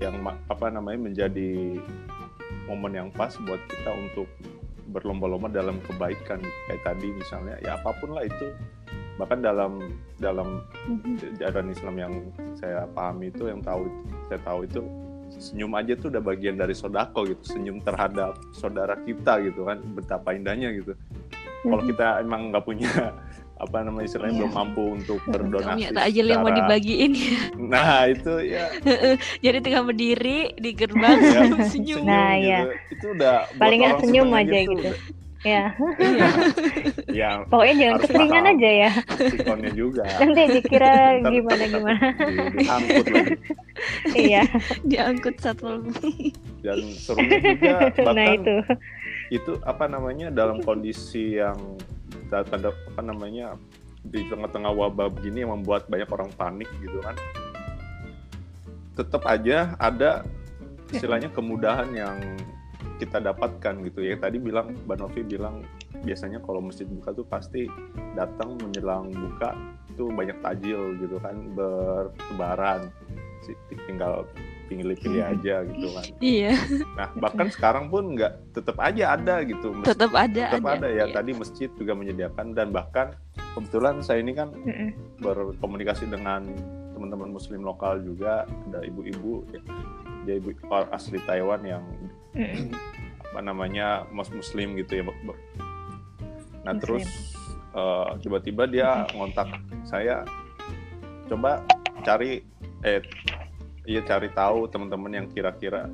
yang 0.00 0.24
apa 0.24 0.72
namanya 0.72 1.12
menjadi 1.12 1.76
momen 2.64 2.92
yang 2.96 3.08
pas 3.12 3.36
buat 3.44 3.60
kita 3.68 3.90
untuk 3.92 4.28
berlomba-lomba 4.88 5.52
dalam 5.52 5.76
kebaikan 5.84 6.40
kayak 6.40 6.80
tadi 6.80 7.12
misalnya 7.12 7.60
ya 7.60 7.76
apa 7.76 7.92
pun 8.00 8.16
lah 8.16 8.24
itu 8.24 8.56
bahkan 9.16 9.40
dalam 9.40 9.96
dalam 10.20 10.60
mm-hmm. 10.88 11.40
ajaran 11.40 11.68
Islam 11.72 11.96
yang 11.96 12.14
saya 12.56 12.84
pahami 12.92 13.32
itu 13.32 13.48
yang 13.48 13.60
tahu 13.64 13.88
saya 14.28 14.40
tahu 14.44 14.68
itu 14.68 14.80
senyum 15.36 15.72
aja 15.74 15.92
tuh 15.98 16.08
udah 16.12 16.22
bagian 16.22 16.56
dari 16.56 16.72
sodako 16.76 17.26
gitu 17.26 17.42
senyum 17.56 17.82
terhadap 17.82 18.38
saudara 18.54 18.94
kita 19.02 19.42
gitu 19.42 19.66
kan 19.66 19.80
betapa 19.96 20.36
indahnya 20.36 20.70
gitu 20.72 20.92
kalau 21.66 21.82
mm-hmm. 21.82 21.90
kita 21.92 22.06
emang 22.22 22.42
nggak 22.52 22.64
punya 22.64 22.92
apa 23.56 23.76
namanya 23.80 24.04
istilahnya 24.04 24.32
iya. 24.36 24.40
belum 24.44 24.52
mampu 24.52 24.82
untuk 25.00 25.20
berdonasi. 25.24 25.88
tak 25.96 26.04
aja 26.12 26.20
yang 26.20 26.44
mau 26.44 26.52
dibagiin 26.52 27.12
ya. 27.16 27.40
Nah 27.72 28.04
itu 28.04 28.32
ya. 28.44 28.66
Jadi 29.40 29.58
tinggal 29.64 29.84
berdiri 29.88 30.52
di 30.60 30.70
gerbang 30.76 31.18
ya, 31.24 31.40
senyum. 31.72 32.04
Nah 32.04 32.36
gitu. 32.36 32.48
ya. 32.52 32.60
Itu 32.92 33.06
udah 33.16 33.36
palingan 33.56 33.96
senyum 34.04 34.28
aja 34.36 34.58
gitu. 34.60 34.90
Ya. 35.46 35.72
ya. 37.20 37.30
Pokoknya 37.46 37.74
jangan 37.78 37.96
keseringan 38.02 38.44
aja 38.50 38.70
ya. 38.70 38.90
Sikonnya 39.30 39.70
juga. 39.72 40.04
Nanti 40.18 40.42
dikira 40.58 40.94
gimana 41.32 41.64
gimana. 41.70 42.06
Di, 42.12 42.36
diangkut 42.60 43.06
lagi. 43.08 43.34
iya. 44.18 44.42
Diangkut 44.82 45.36
satu. 45.40 45.80
Dan 46.60 46.78
serunya 46.92 47.38
juga 47.40 47.76
bahkan 48.04 48.14
nah, 48.16 48.28
itu. 48.34 48.54
itu 49.30 49.52
apa 49.62 49.86
namanya 49.86 50.34
dalam 50.34 50.62
kondisi 50.66 51.38
yang 51.38 51.56
tanda 52.30 52.70
apa 52.74 53.02
namanya 53.02 53.54
di 54.06 54.22
tengah-tengah 54.30 54.70
wabah 54.70 55.10
begini 55.10 55.42
yang 55.42 55.52
membuat 55.58 55.90
banyak 55.90 56.06
orang 56.10 56.30
panik 56.34 56.70
gitu 56.78 56.98
kan. 57.02 57.18
Tetap 58.94 59.22
aja 59.26 59.74
ada 59.76 60.22
istilahnya 60.94 61.28
kemudahan 61.34 61.90
yang 61.92 62.16
kita 62.96 63.20
dapatkan 63.20 63.82
gitu 63.84 64.00
ya. 64.06 64.16
Tadi 64.16 64.40
bilang 64.40 64.72
Mbak 64.86 64.96
Novi 64.96 65.20
bilang 65.26 65.66
biasanya 66.00 66.40
kalau 66.40 66.64
masjid 66.64 66.88
buka 66.88 67.12
tuh 67.12 67.26
pasti 67.28 67.68
datang 68.16 68.56
menjelang 68.56 69.12
buka 69.12 69.52
itu 69.90 70.08
banyak 70.08 70.38
tajil 70.40 70.96
gitu 71.02 71.16
kan 71.20 71.36
bertebaran. 71.52 72.88
Tinggal 73.86 74.26
pilih-pilih 74.66 75.22
aja 75.22 75.62
gitu 75.64 75.86
kan. 75.94 76.04
Iya. 76.18 76.52
Nah 76.98 77.08
bahkan 77.18 77.48
sekarang 77.48 77.88
pun 77.88 78.18
nggak 78.18 78.52
tetap 78.52 78.76
aja 78.82 79.14
ada 79.14 79.42
gitu. 79.46 79.72
Mes 79.72 79.86
tetap 79.86 80.12
ada. 80.12 80.44
Tetap 80.52 80.66
ada, 80.66 80.86
ada 80.86 80.88
ya. 80.90 81.06
Iya. 81.08 81.14
Tadi 81.14 81.30
masjid 81.34 81.68
juga 81.72 81.92
menyediakan 81.94 82.46
dan 82.52 82.68
bahkan 82.74 83.16
kebetulan 83.56 84.02
saya 84.02 84.20
ini 84.20 84.32
kan 84.36 84.52
mm 84.52 84.90
berkomunikasi 85.16 86.06
dengan 86.12 86.44
teman-teman 86.92 87.32
Muslim 87.32 87.64
lokal 87.64 88.04
juga 88.04 88.44
ada 88.68 88.84
ibu-ibu 88.84 89.48
ya. 89.48 89.60
dia 90.28 90.42
ibu 90.42 90.52
asli 90.92 91.22
Taiwan 91.24 91.62
yang 91.64 91.84
mm 92.36 92.74
apa 93.32 93.40
namanya 93.44 94.08
mus 94.12 94.32
Muslim 94.32 94.76
gitu 94.80 95.00
ya. 95.00 95.04
Nah 95.04 96.72
Muslim. 96.72 96.80
terus 96.80 97.04
uh, 97.76 98.16
tiba-tiba 98.20 98.64
dia 98.64 99.04
ngontak 99.12 99.48
saya 99.84 100.24
coba 101.28 101.60
cari 102.06 102.40
eh 102.86 103.02
iya 103.86 104.02
cari 104.02 104.28
tahu 104.34 104.66
teman-teman 104.68 105.12
yang 105.14 105.26
kira-kira 105.30 105.86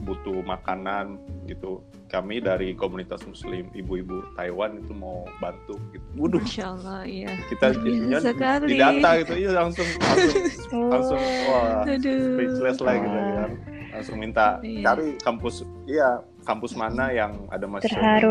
butuh 0.00 0.40
makanan 0.44 1.20
gitu 1.44 1.84
kami 2.08 2.40
dari 2.42 2.72
komunitas 2.74 3.22
muslim 3.28 3.68
ibu-ibu 3.76 4.24
Taiwan 4.34 4.80
itu 4.80 4.92
mau 4.96 5.28
bantu 5.38 5.78
gitu. 5.94 6.06
Waduh. 6.18 6.42
Masya 6.42 6.64
Allah, 6.74 7.00
iya. 7.06 7.30
Kita 7.46 7.66
jadinya 7.76 8.18
di 8.64 8.74
data 8.74 9.08
gitu, 9.22 9.34
iya 9.38 9.50
langsung 9.54 9.86
langsung 9.86 10.42
oh. 10.74 10.90
langsung 10.90 11.20
wah 11.46 11.86
Aduh. 11.86 12.34
speechless 12.34 12.78
lah 12.82 12.94
gitu 12.98 13.18
kan. 13.18 13.50
Langsung 13.90 14.16
minta 14.18 14.46
iya. 14.64 14.82
cari 14.90 15.08
kampus, 15.22 15.62
iya 15.86 16.22
kampus 16.42 16.72
mana 16.74 17.12
yang 17.14 17.46
ada 17.52 17.66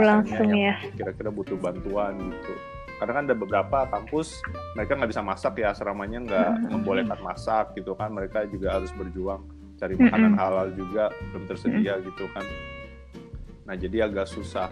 langsung 0.02 0.50
ya. 0.52 0.76
Kira-kira 0.98 1.30
butuh 1.32 1.56
bantuan 1.56 2.17
gitu 2.17 2.54
karena 3.00 3.12
kan 3.16 3.24
ada 3.32 3.36
beberapa 3.36 3.88
kampus 3.88 4.44
mereka 4.76 5.00
nggak 5.00 5.12
bisa 5.16 5.24
masak 5.24 5.54
ya 5.56 5.72
asramanya 5.72 6.20
nggak 6.20 6.50
membolehkan 6.76 7.20
masak 7.24 7.72
gitu 7.80 7.96
kan. 7.96 8.12
Mereka 8.12 8.52
juga 8.52 8.76
harus 8.76 8.92
berjuang 8.92 9.48
cari 9.80 9.96
makanan 9.96 10.36
halal 10.36 10.68
juga 10.76 11.08
belum 11.32 11.48
tersedia 11.48 12.04
gitu 12.04 12.28
kan. 12.36 12.44
Nah 13.64 13.80
jadi 13.80 14.12
agak 14.12 14.28
susah. 14.28 14.68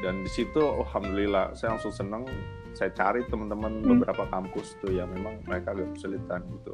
Dan 0.00 0.24
di 0.24 0.30
situ 0.32 0.58
alhamdulillah 0.58 1.52
saya 1.52 1.76
langsung 1.76 1.92
seneng. 1.92 2.24
Saya 2.72 2.94
cari 2.94 3.26
teman-teman 3.26 3.82
mm-hmm. 3.82 3.90
beberapa 4.00 4.24
kampus 4.30 4.78
tuh 4.78 4.94
yang 4.94 5.10
memang 5.10 5.42
mereka 5.44 5.74
agak 5.74 5.92
kesulitan 5.98 6.40
gitu. 6.46 6.72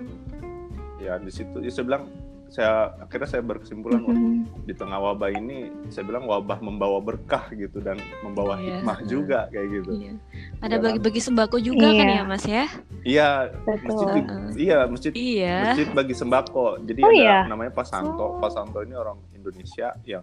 Ya 1.03 1.19
di 1.19 1.33
situ 1.33 1.59
ya 1.59 1.73
saya 1.73 1.85
bilang 1.91 2.07
saya 2.55 2.95
akhirnya 3.03 3.27
saya 3.27 3.43
berkesimpulan 3.43 3.99
mm 3.99 4.15
-hmm. 4.15 4.35
di 4.63 4.75
tengah 4.79 5.03
wabah 5.03 5.35
ini 5.35 5.75
saya 5.91 6.07
bilang 6.07 6.31
wabah 6.31 6.63
membawa 6.63 7.03
berkah 7.03 7.51
gitu 7.51 7.83
dan 7.83 7.99
membawa 8.23 8.55
yeah. 8.63 8.79
hikmah 8.79 8.99
juga 9.11 9.41
kayak 9.51 9.83
gitu. 9.83 9.91
Yeah. 9.99 10.17
Ada 10.63 10.79
bagi-bagi 10.79 11.19
sembako 11.19 11.59
juga 11.59 11.91
yeah. 11.91 11.99
kan 11.99 12.07
ya 12.07 12.23
Mas 12.23 12.45
ya? 12.47 12.65
Iya, 13.03 13.29
masjid 13.67 14.07
uh. 14.07 14.51
iya 14.55 14.79
masjid 14.87 15.13
iya. 15.19 15.57
masjid 15.67 15.89
bagi 15.91 16.15
sembako. 16.15 16.79
Jadi 16.87 17.01
oh, 17.03 17.11
ada 17.11 17.19
iya? 17.19 17.39
namanya 17.51 17.75
Pak 17.75 17.87
Santo. 17.91 18.23
Oh. 18.23 18.39
Pak 18.39 18.55
Santo 18.55 18.79
ini 18.87 18.95
orang 18.95 19.19
Indonesia 19.35 19.91
yang 20.07 20.23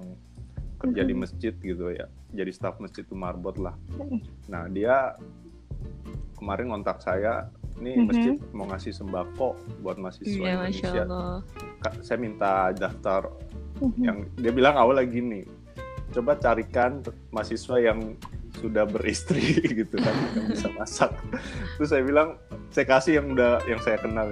kerja 0.79 1.03
mm 1.03 1.11
-hmm. 1.11 1.11
di 1.11 1.15
masjid 1.19 1.53
gitu 1.59 1.91
ya. 1.91 2.07
Jadi 2.31 2.51
staf 2.55 2.79
masjid 2.79 3.03
itu 3.03 3.11
marbot 3.11 3.59
lah. 3.59 3.75
Nah, 4.47 4.71
dia 4.71 5.19
kemarin 6.39 6.71
ngontak 6.71 7.03
saya 7.03 7.51
ini 7.77 7.97
mm-hmm. 7.97 8.07
masjid 8.07 8.35
mau 8.55 8.65
ngasih 8.71 8.93
sembako 8.95 9.57
buat 9.83 9.99
mahasiswa 9.99 10.31
iya, 10.31 10.53
Indonesia. 10.55 11.03
Saya 12.01 12.17
minta 12.21 12.69
daftar 12.77 13.25
mm-hmm. 13.81 14.03
yang 14.05 14.17
dia 14.37 14.51
bilang 14.53 14.77
awal 14.77 15.01
lagi 15.01 15.17
nih, 15.17 15.45
coba 16.13 16.37
carikan 16.37 17.01
mahasiswa 17.33 17.81
yang 17.81 18.13
sudah 18.59 18.83
beristri 18.83 19.61
gitu 19.79 19.95
kan 19.95 20.15
yang 20.35 20.47
bisa 20.51 20.67
masak. 20.75 21.11
Terus 21.79 21.89
saya 21.89 22.03
bilang 22.03 22.35
saya 22.71 22.85
kasih 22.87 23.19
yang 23.19 23.35
udah 23.35 23.63
yang 23.67 23.79
saya 23.83 23.99
kenal 23.99 24.27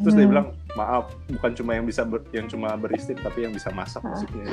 terus 0.00 0.16
dia 0.16 0.24
bilang 0.24 0.56
maaf 0.76 1.12
bukan 1.28 1.52
cuma 1.52 1.76
yang 1.76 1.84
bisa 1.84 2.04
ber, 2.08 2.24
yang 2.32 2.48
cuma 2.48 2.72
beristri 2.76 3.12
tapi 3.16 3.44
yang 3.44 3.52
bisa 3.52 3.68
masak 3.72 4.00
maksudnya 4.00 4.48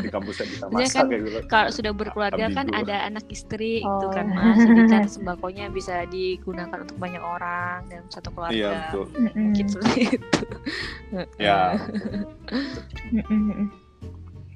di 0.00 0.08
kampus 0.08 0.40
saya 0.40 0.48
bisa 0.48 0.64
masak 0.72 0.96
kan, 0.96 1.04
kayak 1.12 1.22
gitu. 1.28 1.38
kalau 1.52 1.70
sudah 1.72 1.92
berkeluarga 1.92 2.44
kan 2.52 2.66
ada 2.72 2.96
anak 3.08 3.24
istri 3.28 3.84
oh. 3.84 4.00
itu 4.00 4.06
kan 4.12 4.26
mas. 4.32 4.56
Jadi 4.64 4.82
kan 4.88 5.04
sembakonya 5.20 5.68
bisa 5.68 6.08
digunakan 6.08 6.80
untuk 6.80 6.96
banyak 6.96 7.20
orang 7.20 7.84
dan 7.92 8.02
satu 8.08 8.32
keluarga. 8.32 8.56
Iya 8.56 8.70
betul. 8.88 9.04
Gitu 9.52 9.78
itu 10.08 11.20
ya. 11.36 11.76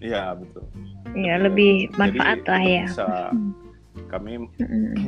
Iya 0.01 0.23
betul. 0.37 0.65
Iya 1.13 1.35
lebih 1.45 1.93
manfaat 2.01 2.41
Jadi, 2.45 2.51
lah 2.53 2.63
ya. 2.65 2.85
Bisa 2.89 3.09
kami 4.13 4.47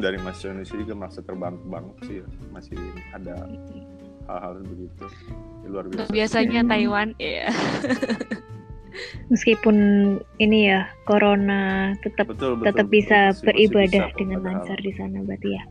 dari 0.00 0.18
mahasiswa 0.20 0.52
Indonesia 0.56 0.76
juga 0.80 0.94
merasa 0.96 1.20
terbantu 1.22 1.64
banget 1.68 1.96
sih 2.08 2.16
ya. 2.20 2.26
masih 2.50 2.78
ada 3.12 3.34
hal-hal 4.28 4.60
begitu. 4.64 5.04
Luar 5.68 5.84
biasa 5.88 6.08
biasanya 6.12 6.60
Taiwan 6.64 7.12
ya 7.20 7.52
meskipun 9.30 9.76
ini 10.40 10.72
ya 10.72 10.88
corona 11.04 11.92
tetap 12.02 12.32
betul, 12.32 12.58
betul, 12.58 12.66
tetap 12.66 12.86
betul, 12.88 12.96
bisa 12.96 13.18
betul, 13.32 13.44
beribadah 13.52 14.04
bisa 14.08 14.18
dengan 14.18 14.40
lancar 14.42 14.78
di 14.80 14.92
sana 14.96 15.18
berarti 15.22 15.48
ya 15.52 15.62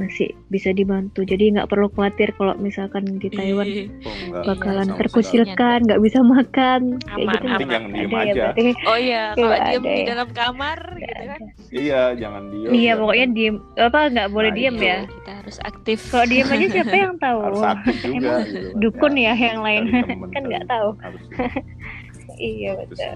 masih 0.00 0.32
bisa 0.48 0.72
dibantu. 0.72 1.20
Jadi 1.22 1.52
nggak 1.52 1.68
perlu 1.68 1.92
khawatir 1.92 2.32
kalau 2.40 2.56
misalkan 2.56 3.04
di 3.20 3.28
Taiwan 3.28 3.68
oh, 4.08 4.44
bakalan 4.48 4.88
iya, 4.88 4.96
terkucilkan 4.96 5.78
nggak 5.84 6.00
bisa 6.00 6.18
makan. 6.24 6.96
Aman, 6.96 7.12
kayak 7.12 7.26
gitu 7.28 7.46
aman, 7.46 7.60
jangan 7.60 7.90
diem 7.92 8.10
ya, 8.10 8.22
aja. 8.22 8.46
ya, 8.56 8.72
oh 8.88 8.98
iya 8.98 9.24
kalau 9.36 9.56
diem 9.60 9.84
di 9.84 10.02
dalam 10.08 10.28
kamar 10.32 10.78
gitu 10.96 11.24
kan? 11.28 11.40
Iya 11.72 12.02
jangan 12.16 12.42
diem 12.48 12.70
iya 12.72 12.92
pokoknya 12.96 13.26
diem. 13.36 13.56
Apa 13.76 13.98
nggak 14.08 14.28
boleh 14.32 14.50
nah, 14.50 14.56
diem 14.56 14.76
ya? 14.80 14.98
Kita 15.04 15.32
harus 15.44 15.56
aktif. 15.60 15.98
Kalau 16.08 16.26
diem 16.26 16.48
aja 16.48 16.66
siapa 16.72 16.96
yang 16.96 17.14
tahu? 17.20 17.38
Harus 17.44 17.64
aktif 17.64 17.96
juga 18.08 18.16
Emang 18.16 18.42
gitu. 18.48 18.58
Kan. 18.72 18.80
dukun 18.80 19.14
ya, 19.20 19.32
ya 19.36 19.46
yang 19.52 19.60
lain. 19.60 19.82
kan 20.34 20.42
nggak 20.48 20.64
tahu. 20.72 20.88
iya 22.40 22.70
betul. 22.80 23.14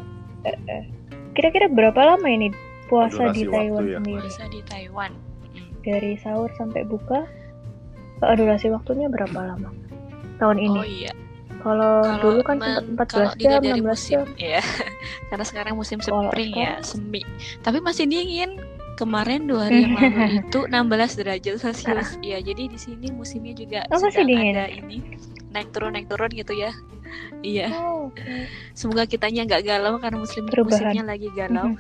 Kira-kira 1.33 1.67
berapa 1.73 2.01
lama 2.05 2.29
ini 2.29 2.53
puasa 2.93 3.33
di 3.33 3.49
Taiwan 3.49 3.85
ya. 3.89 3.99
sendiri? 3.99 4.29
Puasa 4.29 4.45
di 4.53 4.61
Taiwan 4.69 5.26
dari 5.87 6.19
sahur 6.19 6.51
sampai 6.59 6.83
buka 6.83 7.23
durasi 8.19 8.73
waktunya 8.75 9.07
berapa 9.07 9.39
lama 9.39 9.71
tahun 10.43 10.59
ini? 10.59 10.81
Oh 10.81 10.87
iya. 10.87 11.13
Kalau 11.67 11.99
dulu 12.23 12.41
kan 12.47 12.63
sempat 12.63 13.11
14 13.11 13.43
jam, 13.43 13.51
dari 13.59 13.69
16 13.75 13.83
musim, 13.83 14.21
jam. 14.23 14.27
Ya. 14.39 14.63
Karena 15.33 15.45
sekarang 15.47 15.75
musim 15.75 15.99
spring 15.99 16.55
ya, 16.55 16.79
semi. 16.85 17.23
Tapi 17.63 17.79
masih 17.83 18.07
dingin. 18.07 18.59
kemarin 18.97 19.45
dua 19.45 19.69
hari 19.69 19.85
yang 19.85 19.93
lalu 19.93 20.41
itu 20.49 20.61
16 20.73 21.21
derajat 21.21 21.55
celcius 21.61 22.17
ya 22.33 22.41
jadi 22.41 22.65
di 22.65 22.81
sini 22.81 23.13
musimnya 23.13 23.53
juga 23.53 23.85
oh, 23.93 24.01
sedang 24.01 24.25
ada 24.33 24.73
ini 24.73 25.05
naik 25.53 25.69
turun 25.69 25.93
naik 25.93 26.09
turun 26.09 26.33
gitu 26.33 26.57
ya 26.57 26.73
iya 27.45 27.69
oh, 27.77 28.09
okay. 28.09 28.49
semoga 28.73 29.05
kitanya 29.05 29.45
nggak 29.45 29.69
galau 29.69 30.01
karena 30.01 30.17
muslim 30.17 30.49
musimnya 30.49 31.05
lagi 31.05 31.29
galau 31.37 31.77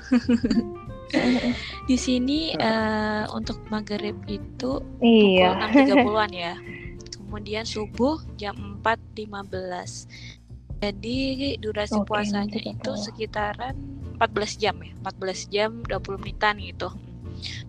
di 1.88 1.96
sini 1.96 2.52
uh, 2.57 3.30
untuk 3.32 3.62
maghrib 3.70 4.16
itu 4.26 4.82
iya. 5.02 5.54
pukul 5.70 6.18
6.30-an 6.18 6.32
ya. 6.32 6.54
Kemudian 7.16 7.64
subuh 7.66 8.22
jam 8.38 8.80
4.15 8.82 10.36
jadi 10.76 11.57
durasi 11.57 11.96
okay, 11.96 12.07
puasanya 12.07 12.61
itu 12.61 12.92
sekitaran 13.00 13.74
14 14.20 14.62
jam 14.62 14.76
ya. 14.80 14.92
14 15.02 15.52
jam 15.52 15.70
20 15.88 16.20
menitan 16.22 16.57
gitu. 16.61 16.88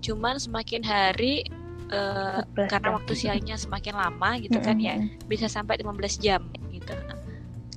Cuman 0.03 0.39
semakin 0.39 0.83
hari 0.83 1.47
uh, 1.91 2.43
karena 2.67 2.89
waktu 2.95 3.13
siangnya 3.15 3.55
semakin 3.55 3.95
lama 3.95 4.39
gitu 4.39 4.59
kan 4.59 4.77
ya 4.79 4.99
bisa 5.27 5.47
sampai 5.47 5.79
15 5.79 6.23
jam 6.23 6.41
gitu 6.71 6.93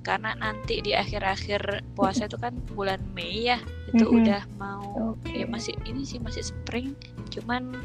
karena 0.01 0.33
nanti 0.41 0.81
di 0.81 0.97
akhir-akhir 0.97 1.85
puasa 1.93 2.25
itu 2.25 2.41
kan 2.41 2.57
bulan 2.73 3.01
Mei 3.13 3.53
ya 3.53 3.59
itu 3.93 4.07
udah 4.07 4.43
mau 4.57 5.17
okay. 5.21 5.45
ya 5.45 5.47
masih 5.47 5.77
ini 5.85 6.03
sih 6.07 6.17
masih 6.17 6.41
spring 6.41 6.97
cuman 7.29 7.77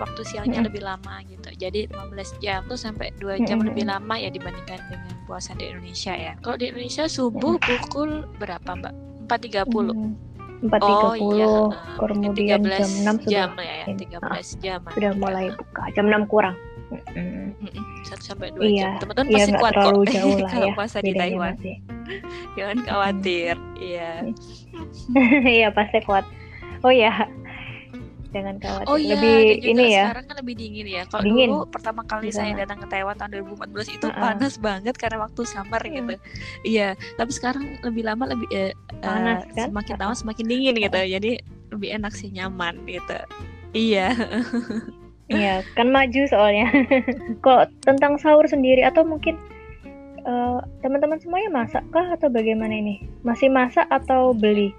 waktu 0.00 0.20
siangnya 0.26 0.66
lebih 0.66 0.82
lama 0.82 1.22
gitu. 1.30 1.48
Jadi 1.54 1.86
15 1.86 2.42
jam 2.42 2.66
tuh 2.66 2.74
sampai 2.74 3.14
2 3.22 3.46
jam 3.46 3.62
lebih 3.62 3.86
lama 3.86 4.18
ya 4.18 4.34
dibandingkan 4.34 4.82
dengan 4.90 5.14
puasa 5.30 5.54
di 5.54 5.70
Indonesia 5.70 6.10
ya. 6.10 6.32
Kalau 6.42 6.58
di 6.58 6.74
Indonesia 6.74 7.06
subuh 7.06 7.54
pukul 7.62 8.26
berapa 8.42 8.66
mbak? 8.66 8.94
4.30 9.30 10.32
empat 10.62 10.78
tiga 10.78 11.06
puluh 11.18 11.74
iya. 11.74 11.98
kemudian 11.98 12.62
jam 12.62 12.90
enam 13.02 13.16
sudah 13.18 13.34
jam 13.34 13.50
ya, 13.58 13.84
tiga 13.98 14.18
belas 14.22 14.48
jam 14.62 14.78
sudah 14.94 15.12
mulai 15.18 15.50
buka. 15.50 15.82
Jam 15.98 16.06
enam 16.06 16.22
kurang 16.30 16.54
satu 18.06 18.22
sampai 18.34 18.48
dua 18.52 18.64
iya, 18.66 18.96
jam 18.96 19.00
teman-teman 19.02 19.28
iya, 19.30 19.36
pasti 19.38 19.52
kuat 19.58 19.74
kok 19.74 19.92
jauh 20.14 20.36
lah 20.38 20.50
kalau 20.50 20.68
ya, 20.68 20.74
puasa 20.74 20.96
di 21.00 21.12
Taiwan 21.14 21.54
masih. 21.56 21.76
jangan 22.56 22.78
khawatir 22.84 23.54
iya 23.78 24.10
iya 25.60 25.68
pasti 25.70 25.98
kuat 26.04 26.24
oh 26.82 26.92
ya 26.92 27.12
jangan 28.32 28.56
khawatir. 28.64 28.88
Oh 28.88 28.96
iya, 28.96 29.12
lebih 29.12 29.36
juga 29.60 29.68
ini 29.68 29.84
ya. 29.92 30.04
Sekarang 30.08 30.24
kan 30.24 30.36
lebih 30.40 30.54
dingin 30.56 30.86
ya. 30.88 31.02
Kalau 31.04 31.22
dulu 31.28 31.58
pertama 31.68 32.00
kali 32.08 32.32
Bisa. 32.32 32.40
saya 32.40 32.64
datang 32.64 32.80
ke 32.80 32.86
Taiwan 32.88 33.12
tahun 33.20 33.30
2014 33.44 33.92
itu 33.92 34.06
uh 34.08 34.08
-uh. 34.08 34.22
panas 34.24 34.54
banget 34.56 34.94
karena 34.96 35.18
waktu 35.20 35.42
summer 35.44 35.82
uh. 35.84 35.88
gitu. 35.92 36.14
Iya, 36.64 36.88
tapi 37.20 37.30
sekarang 37.36 37.76
lebih 37.84 38.08
lama 38.08 38.24
lebih 38.32 38.48
uh, 38.56 38.72
panas 39.04 39.44
kan? 39.52 39.68
Semakin 39.68 39.96
lama 40.00 40.14
semakin 40.16 40.44
dingin 40.48 40.74
gitu. 40.80 40.96
Jadi 40.96 41.30
lebih 41.76 41.88
enak 41.92 42.12
sih 42.16 42.32
nyaman 42.32 42.80
gitu. 42.88 43.20
Iya. 43.76 44.16
Iya, 45.34 45.54
kan 45.74 45.88
maju 45.88 46.22
soalnya. 46.28 46.68
Kok 47.44 47.82
tentang 47.84 48.20
sahur 48.20 48.44
sendiri 48.44 48.84
atau 48.84 49.02
mungkin 49.02 49.36
uh, 50.28 50.60
teman-teman 50.84 51.18
semuanya 51.18 51.50
masak 51.50 51.84
kah 51.90 52.06
atau 52.12 52.28
bagaimana 52.28 52.72
ini? 52.72 53.04
Masih 53.24 53.48
masak 53.48 53.88
atau 53.88 54.36
beli? 54.36 54.74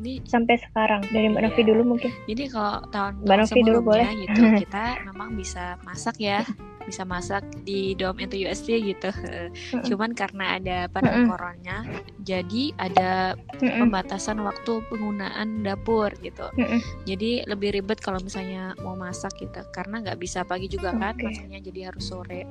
ini 0.00 0.24
sampai 0.24 0.56
sekarang 0.56 1.04
dari 1.12 1.28
Mbak 1.28 1.42
iya. 1.44 1.48
Novi 1.52 1.62
dulu 1.68 1.82
mungkin. 1.84 2.10
Jadi 2.24 2.48
kalau 2.48 2.80
tahun, 2.88 3.12
Mbak 3.20 3.36
Novi 3.36 3.60
dulu 3.60 3.78
boleh. 3.84 4.08
gitu 4.16 4.40
kita 4.64 4.84
memang 5.12 5.28
bisa 5.36 5.76
masak 5.84 6.16
ya 6.16 6.40
bisa 6.90 7.06
masak 7.06 7.46
di 7.62 7.94
dom 7.94 8.18
into 8.18 8.34
USD 8.34 8.82
gitu. 8.82 9.14
Cuman 9.86 10.12
karena 10.18 10.58
ada 10.58 10.78
pandemi 10.90 11.30
corona, 11.30 11.86
jadi 12.26 12.74
ada 12.82 13.38
pembatasan 13.62 14.42
waktu 14.42 14.82
penggunaan 14.90 15.62
dapur 15.62 16.10
gitu. 16.18 16.50
Jadi 17.06 17.46
lebih 17.46 17.78
ribet 17.78 18.02
kalau 18.02 18.18
misalnya 18.18 18.74
mau 18.82 18.98
masak 18.98 19.38
gitu, 19.38 19.62
karena 19.70 20.02
nggak 20.02 20.18
bisa 20.18 20.42
pagi 20.42 20.66
juga 20.66 20.90
kan, 20.90 21.14
okay. 21.14 21.30
masaknya 21.30 21.58
jadi 21.62 21.80
harus 21.94 22.10
sore 22.10 22.42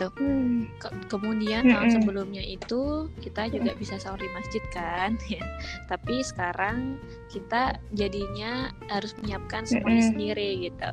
gitu. 0.00 0.06
Mm. 0.22 0.70
Ke 0.78 0.88
kemudian 1.10 1.66
tahun 1.66 1.90
sebelumnya 2.00 2.40
itu 2.46 3.10
kita 3.20 3.50
juga 3.50 3.74
bisa 3.76 3.98
sahur 3.98 4.22
di 4.22 4.30
masjid 4.32 4.62
kan, 4.70 5.18
ya. 5.34 5.42
Tapi 5.90 6.22
sekarang 6.22 6.96
kita 7.28 7.76
jadinya 7.92 8.70
harus 8.88 9.12
menyiapkan 9.18 9.66
semuanya 9.66 10.04
sendiri 10.06 10.70
gitu. 10.70 10.90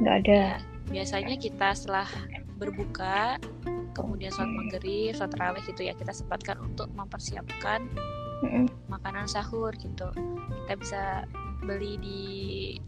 Nggak 0.00 0.14
ada. 0.24 0.42
Ya, 0.60 0.79
biasanya 0.90 1.38
kita 1.38 1.72
setelah 1.72 2.10
berbuka 2.58 3.38
kemudian 3.96 4.30
sholat 4.34 4.52
maghrib 4.52 5.14
sholat 5.16 5.32
raweh 5.38 5.62
gitu 5.64 5.86
ya 5.86 5.94
kita 5.96 6.12
sempatkan 6.12 6.58
untuk 6.60 6.90
mempersiapkan 6.92 7.88
makanan 8.88 9.28
sahur 9.28 9.72
gitu. 9.76 10.08
Kita 10.64 10.74
bisa 10.76 11.02
beli 11.60 11.92
di 12.00 12.20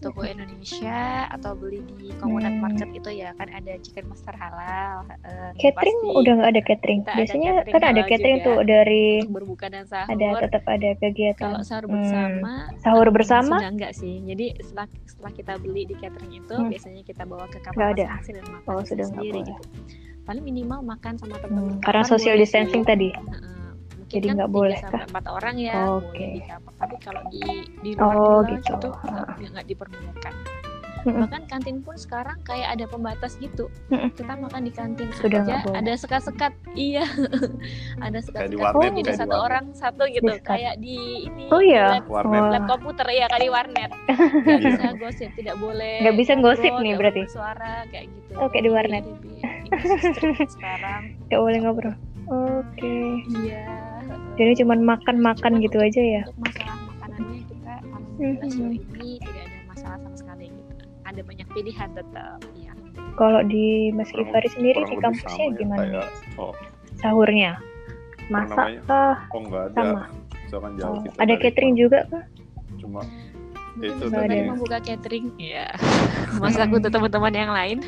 toko 0.01 0.25
Indonesia 0.25 1.29
atau 1.29 1.53
beli 1.55 1.85
di 2.01 2.11
komunat 2.19 2.57
hmm. 2.57 2.63
market 2.63 2.89
itu 2.93 3.11
ya. 3.13 3.31
Kan 3.37 3.53
ada 3.53 3.73
chicken 3.81 4.09
master 4.09 4.35
halal 4.35 5.07
uh, 5.25 5.51
catering 5.61 5.99
pasti. 6.01 6.19
udah 6.19 6.33
nggak 6.41 6.51
ada 6.51 6.63
catering. 6.65 7.01
biasanya 7.05 7.49
ada 7.53 7.63
catering 7.63 7.75
kan 7.75 7.83
ada 7.85 8.03
catering 8.09 8.39
tuh 8.41 8.59
dari 8.65 9.07
berbuka 9.29 9.67
dan 9.69 9.85
sahur. 9.85 10.13
Ada 10.17 10.29
tetap 10.49 10.65
ada 10.67 10.91
kegiatan. 10.99 11.45
Kalau 11.53 11.61
sahur 11.63 11.87
bersama 11.87 12.53
hmm. 12.53 12.81
sahur 12.81 13.09
bersama? 13.13 13.57
sudah 13.61 13.73
enggak 13.73 13.93
sih. 13.93 14.15
Jadi 14.25 14.47
setelah 14.65 14.87
setelah 15.05 15.33
kita 15.37 15.53
beli 15.61 15.83
di 15.87 15.95
catering 16.01 16.33
itu 16.41 16.55
hmm. 16.57 16.69
biasanya 16.73 17.03
kita 17.05 17.23
bawa 17.29 17.47
ke 17.53 17.59
kamar 17.61 17.93
masing-masing 17.93 18.35
dan 18.41 18.47
makan 18.49 18.73
oh, 18.73 18.85
sudah 18.85 19.07
sendiri 19.07 19.41
gitu. 19.45 19.63
Paling 20.23 20.45
minimal 20.47 20.81
makan 20.87 21.19
sama 21.19 21.37
teman-teman 21.43 21.79
hmm. 21.79 21.85
karena 21.85 22.03
social 22.07 22.37
distancing 22.39 22.83
tadi. 22.87 23.11
Uh, 23.13 23.52
jadi 24.13 24.27
kan 24.29 24.35
nggak 24.45 24.53
boleh 24.53 24.77
sampai 24.77 25.05
empat 25.09 25.25
orang 25.33 25.55
ya 25.57 25.75
oh, 25.89 26.05
oke. 26.05 26.13
okay. 26.13 26.45
tapi 26.77 26.97
kalau 27.01 27.23
di 27.33 27.65
di 27.81 27.91
luar 27.97 28.15
oh, 28.17 28.41
gitu. 28.45 28.91
itu 29.41 29.49
nggak 29.49 29.67
diperbolehkan. 29.67 30.35
Bahkan 31.03 31.51
kantin 31.51 31.83
pun 31.83 31.99
sekarang 31.99 32.39
kayak 32.47 32.79
ada 32.79 32.87
pembatas 32.87 33.35
gitu. 33.43 33.67
Kita 33.91 34.39
makan 34.39 34.63
di 34.63 34.73
kantin 34.73 35.11
Sudah 35.19 35.43
aja 35.43 35.67
ada 35.75 35.93
sekat-sekat. 35.99 36.55
Iya. 36.79 37.03
Ada 38.07 38.19
sekat-sekat 38.23 38.73
oh, 38.75 38.83
tidak 38.83 39.15
satu 39.19 39.37
orang 39.37 39.75
satu 39.75 40.07
gitu. 40.07 40.31
Diskat. 40.31 40.47
kayak 40.47 40.75
di 40.79 41.27
ini 41.27 41.51
oh 41.51 41.63
iya? 41.63 41.99
lab, 41.99 42.07
warnet. 42.07 42.43
lab 42.55 42.65
komputer 42.71 43.07
ya 43.11 43.27
kali 43.27 43.47
warnet. 43.51 43.91
Nggak 44.47 44.61
bisa 44.63 44.87
gosip 44.99 45.31
tidak 45.35 45.57
boleh 45.59 46.03
nggak 46.03 46.17
bisa 46.19 46.33
gosip 46.39 46.73
nih 46.79 46.95
berarti? 46.95 47.23
suara 47.31 47.87
kayak 47.91 48.07
gitu. 48.11 48.33
Oke 48.39 48.59
okay, 48.59 48.61
di 48.63 48.71
warnet. 48.71 49.05
sekarang. 50.55 51.03
Nggak 51.31 51.41
boleh 51.41 51.59
ngobrol 51.63 51.95
oke. 52.29 52.63
Okay. 52.77 53.07
iya. 53.43 53.65
Jadi 54.39 54.65
cuma 54.65 54.75
makan-makan 54.77 55.61
gitu 55.61 55.79
aja 55.81 56.03
ya? 56.03 56.23
Untuk 56.27 56.49
masalah 56.49 56.77
makanannya 56.89 57.41
kita 57.49 57.73
alhamdulillah 57.85 58.47
sejauh 58.49 58.75
ini 58.75 59.11
tidak 59.21 59.43
ada 59.45 59.59
masalah 59.69 59.99
sama 60.03 60.17
sekali 60.17 60.47
gitu. 60.51 60.73
Ada 61.03 61.21
banyak 61.27 61.49
pilihan 61.53 61.91
tetap 61.95 62.41
ya 62.57 62.73
kalau 63.13 63.45
di 63.45 63.93
Mas 63.93 64.09
Ivari 64.17 64.49
sendiri 64.49 64.89
di 64.89 64.97
kampusnya 64.97 65.53
ya, 65.53 65.57
gimana? 65.61 65.81
kayak, 65.85 66.09
oh. 66.41 66.57
sahurnya? 66.97 67.61
masak 68.31 68.81
kah? 68.87 69.17
Oh 69.35 69.41
enggak 69.43 69.63
ada. 69.73 69.81
Sama. 69.83 70.69
Jauh 70.77 71.01
oh, 71.01 71.17
ada 71.17 71.35
catering 71.41 71.75
juga 71.81 72.05
kah? 72.13 72.25
Cuma 72.77 73.01
itu 73.81 74.05
tadi. 74.13 74.45
membuka 74.45 74.79
catering. 74.83 75.33
Ya 75.41 75.73
masa 76.37 76.69
aku 76.69 76.81
tuh 76.83 76.93
teman-teman 76.93 77.33
yang 77.33 77.53
lain. 77.53 77.79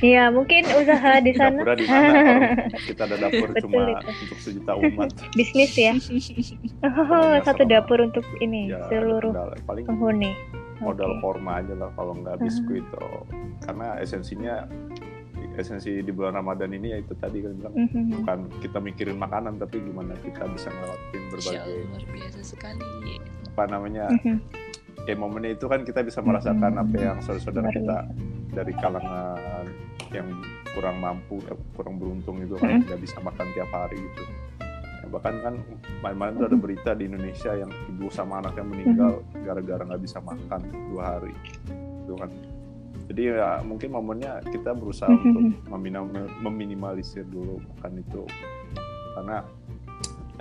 Iya 0.00 0.32
mungkin 0.32 0.64
usaha 0.72 1.20
di 1.20 1.32
sana. 1.38 1.60
Di 1.76 1.84
mana? 1.84 2.20
Kita 2.88 3.04
ada 3.04 3.16
dapur 3.28 3.48
Betul 3.52 3.62
cuma 3.68 3.80
itu. 3.92 4.08
untuk 4.24 4.38
sejuta 4.40 4.72
umat. 4.80 5.08
Bisnis 5.38 5.72
ya? 5.76 5.92
Oh, 6.86 7.36
satu 7.44 7.62
dapur 7.68 8.00
untuk 8.00 8.24
ini 8.40 8.72
ya, 8.72 8.80
seluruh 8.88 9.32
paling 9.68 9.84
penghuni. 9.84 10.32
modal 10.82 11.14
okay. 11.14 11.22
korma 11.22 11.62
aja 11.62 11.78
lah 11.78 11.94
kalau 11.94 12.10
nggak 12.18 12.42
biskuit 12.42 12.82
uh 12.98 13.06
-huh. 13.06 13.22
karena 13.62 14.02
esensinya 14.02 14.66
esensi 15.54 16.00
di 16.00 16.10
bulan 16.10 16.34
Ramadan 16.38 16.72
ini 16.72 16.90
ya 16.90 16.98
itu 16.98 17.14
tadi 17.18 17.44
kan 17.44 17.52
bilang. 17.54 17.74
Mm-hmm. 17.76 18.04
bukan 18.18 18.38
kita 18.64 18.78
mikirin 18.82 19.18
makanan 19.20 19.60
tapi 19.60 19.78
gimana 19.78 20.16
kita 20.24 20.42
bisa 20.50 20.72
ngelakuin 20.72 21.22
berbagai 21.30 21.76
luar 21.86 22.04
biasa 22.10 22.40
sekali 22.42 23.20
apa 23.52 23.68
namanya 23.68 24.08
mm-hmm. 24.08 24.36
ya 25.04 25.14
momennya 25.14 25.52
itu 25.60 25.68
kan 25.68 25.84
kita 25.84 26.00
bisa 26.00 26.24
merasakan 26.24 26.72
mm-hmm. 26.72 26.84
apa 26.88 26.96
yang 26.96 27.16
saudara-saudara 27.20 27.68
kita 27.68 27.96
dari 28.52 28.72
kalangan 28.80 29.66
yang 30.12 30.28
kurang 30.72 30.96
mampu 31.04 31.36
eh, 31.52 31.58
kurang 31.76 32.00
beruntung 32.00 32.40
itu 32.40 32.56
kan 32.56 32.80
nggak 32.80 32.88
mm-hmm. 32.88 33.04
bisa 33.04 33.16
makan 33.20 33.46
tiap 33.52 33.68
hari 33.68 34.00
gitu. 34.00 34.24
Ya, 35.04 35.06
bahkan 35.12 35.34
kan 35.44 35.54
malam-malam 36.00 36.40
itu 36.40 36.44
ada 36.48 36.56
berita 36.56 36.90
di 36.96 37.04
Indonesia 37.12 37.52
yang 37.52 37.68
ibu 37.92 38.08
sama 38.08 38.40
anaknya 38.40 38.64
meninggal 38.64 39.12
gara-gara 39.44 39.82
nggak 39.84 40.02
bisa 40.02 40.18
makan 40.24 40.60
dua 40.88 41.02
hari 41.16 41.34
itu 42.08 42.14
kan. 42.16 42.30
Jadi 43.12 43.22
ya 43.36 43.60
mungkin 43.60 43.92
momennya 43.92 44.40
kita 44.48 44.72
berusaha 44.72 45.12
untuk 45.12 45.60
meminimalisir 46.40 47.28
dulu 47.28 47.60
makan 47.76 48.00
itu. 48.00 48.24
Karena 49.12 49.44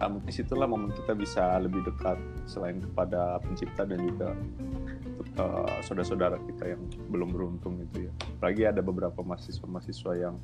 ya, 0.01 0.09
mungkin 0.09 0.31
situlah 0.33 0.65
momen 0.65 0.89
kita 0.97 1.13
bisa 1.13 1.61
lebih 1.61 1.85
dekat 1.85 2.17
selain 2.49 2.81
kepada 2.81 3.37
pencipta 3.45 3.85
dan 3.85 4.01
juga 4.01 4.33
uh, 5.37 5.77
saudara-saudara 5.85 6.41
kita 6.49 6.73
yang 6.73 6.81
belum 7.13 7.29
beruntung 7.29 7.77
itu 7.79 8.09
ya. 8.09 8.13
Lagi 8.41 8.63
ada 8.65 8.81
beberapa 8.81 9.21
mahasiswa-mahasiswa 9.21 10.11
yang 10.17 10.35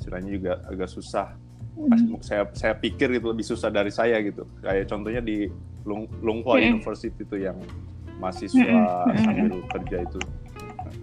istilahnya 0.00 0.30
juga 0.32 0.52
agak 0.64 0.88
susah. 0.88 1.36
Mm. 1.76 2.18
Saya 2.24 2.48
saya 2.56 2.74
pikir 2.74 3.12
itu 3.12 3.28
lebih 3.28 3.44
susah 3.44 3.68
dari 3.68 3.92
saya 3.92 4.18
gitu. 4.24 4.48
Kayak 4.64 4.88
contohnya 4.88 5.20
di 5.20 5.46
Lung, 5.84 6.08
Lunghua 6.24 6.56
mm. 6.58 6.64
University 6.80 7.22
itu 7.22 7.36
yang 7.44 7.60
mahasiswa 8.18 8.58
mm-hmm. 8.58 9.22
sambil 9.22 9.56
kerja 9.70 9.96
itu 10.02 10.20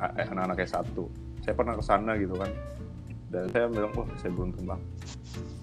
eh, 0.03 0.25
anak-anak 0.27 0.67
S1 0.67 0.99
saya 1.45 1.53
pernah 1.53 1.77
ke 1.77 1.83
sana 1.85 2.11
gitu 2.17 2.35
kan 2.35 2.51
dan 3.29 3.49
saya 3.49 3.65
bilang 3.69 3.91
wah 3.97 4.07
saya 4.21 4.31
beruntung 4.33 4.65
banget. 4.69 4.85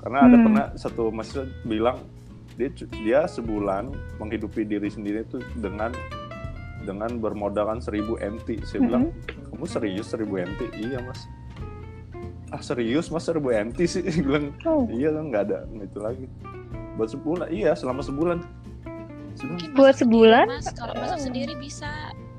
Karena 0.03 0.19
hmm. 0.19 0.27
ada 0.27 0.37
pernah 0.37 0.67
satu 0.75 1.03
mahasiswa 1.15 1.45
bilang 1.63 1.99
dia 2.59 2.69
dia 3.03 3.21
sebulan 3.25 3.95
menghidupi 4.21 4.67
diri 4.67 4.91
sendiri 4.93 5.25
itu 5.25 5.41
dengan 5.57 5.95
dengan 6.83 7.17
bermodalkan 7.23 7.79
seribu 7.79 8.19
MT 8.19 8.67
saya 8.67 8.83
hmm. 8.83 8.87
bilang 8.91 9.05
kamu 9.55 9.65
serius 9.71 10.11
seribu 10.11 10.43
MT 10.43 10.61
iya 10.83 10.99
mas. 11.01 11.31
Ah 12.53 12.61
serius 12.61 13.09
mas 13.09 13.25
seribu 13.25 13.55
MT 13.55 13.79
sih? 13.89 14.05
Bilang 14.27 14.53
oh. 14.69 14.85
iya 14.93 15.09
kan 15.15 15.25
nggak 15.33 15.43
ada 15.49 15.59
itu 15.79 15.99
lagi. 16.03 16.27
Buat 17.01 17.09
sebulan 17.17 17.49
iya 17.49 17.73
selama 17.73 18.05
sebulan. 18.05 18.45
Mungkin 19.41 19.71
buat 19.73 19.97
sebulan? 19.97 20.45
Mas 20.51 20.69
kalau 20.77 20.93
masak 20.93 21.25
sendiri 21.25 21.57
bisa. 21.57 21.89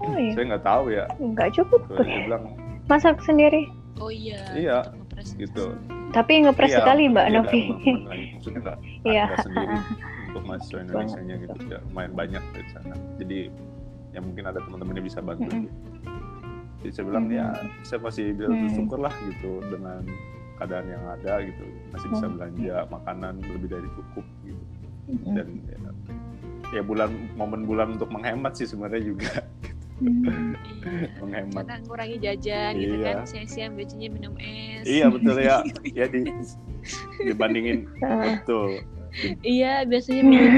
Oh, 0.03 0.13
iya. 0.13 0.35
saya 0.35 0.45
nggak 0.53 0.65
tahu 0.67 0.83
ya. 0.93 1.05
Nggak 1.17 1.49
cukup. 1.57 1.81
Dia 1.97 2.19
bilang 2.29 2.43
masak 2.85 3.17
sendiri? 3.25 3.71
Oh 4.01 4.11
iya 4.11 4.41
iya 4.53 4.77
gitu. 5.37 5.79
Tapi 6.13 6.45
ngepres 6.45 6.69
iya, 6.69 6.77
sekali 6.83 7.03
mbak 7.09 7.25
iya, 7.25 7.35
Novi. 7.39 7.61
Maksudnya 8.37 8.59
nggak 8.61 8.77
iya. 9.13 9.25
sendiri. 9.41 9.77
Untuk 10.33 10.43
mahasiswa 10.49 10.79
Indonesia 10.83 11.21
nya 11.23 11.35
gitu 11.41 11.57
ya. 11.71 11.79
Lumayan 11.89 12.13
banyak 12.13 12.43
dari 12.53 12.67
sana. 12.69 12.95
Jadi 13.17 13.39
ya 14.13 14.19
mungkin 14.21 14.43
ada 14.45 14.59
teman-teman 14.61 14.93
yang 15.01 15.07
bisa 15.09 15.25
bantu 15.25 15.49
mm 15.49 15.65
-hmm. 15.65 15.73
jadi 16.85 16.91
saya 16.93 17.05
bilang 17.09 17.25
mm 17.25 17.33
-hmm. 17.33 17.41
ya 17.41 17.81
saya 17.81 17.99
masih 18.05 18.25
bisa 18.37 18.45
bersyukur 18.45 18.99
lah 19.01 19.15
gitu 19.25 19.51
dengan 19.73 20.05
keadaan 20.61 20.85
yang 20.85 21.03
ada 21.09 21.33
gitu. 21.41 21.65
Masih 21.89 22.07
bisa 22.13 22.25
belanja 22.29 22.75
makanan 22.93 23.33
lebih 23.41 23.69
dari 23.73 23.89
cukup 23.97 24.25
gitu. 24.45 24.63
Dan 25.33 25.47
ya, 25.65 25.77
ya 26.79 26.81
bulan 26.85 27.09
momen 27.35 27.65
bulan 27.65 27.97
untuk 27.97 28.13
menghemat 28.13 28.53
sih 28.53 28.69
sebenarnya 28.69 29.01
juga 29.01 29.43
Hmm. 30.03 30.53
menghemat. 31.23 31.63
Karena 31.63 31.77
ngurangi 31.87 32.17
jajan 32.19 32.71
iya. 32.75 32.81
gitu 32.83 32.95
kan 32.99 33.15
siang-siang 33.23 33.71
biasanya 33.79 34.07
minum 34.11 34.33
es. 34.35 34.83
Iya 34.83 35.05
betul 35.07 35.35
ya. 35.39 35.57
Ya 35.97 36.05
di 36.11 36.19
dibandingin 37.23 37.87
betul. 38.03 38.83
Iya 39.45 39.87
biasanya 39.87 40.23
minum 40.25 40.51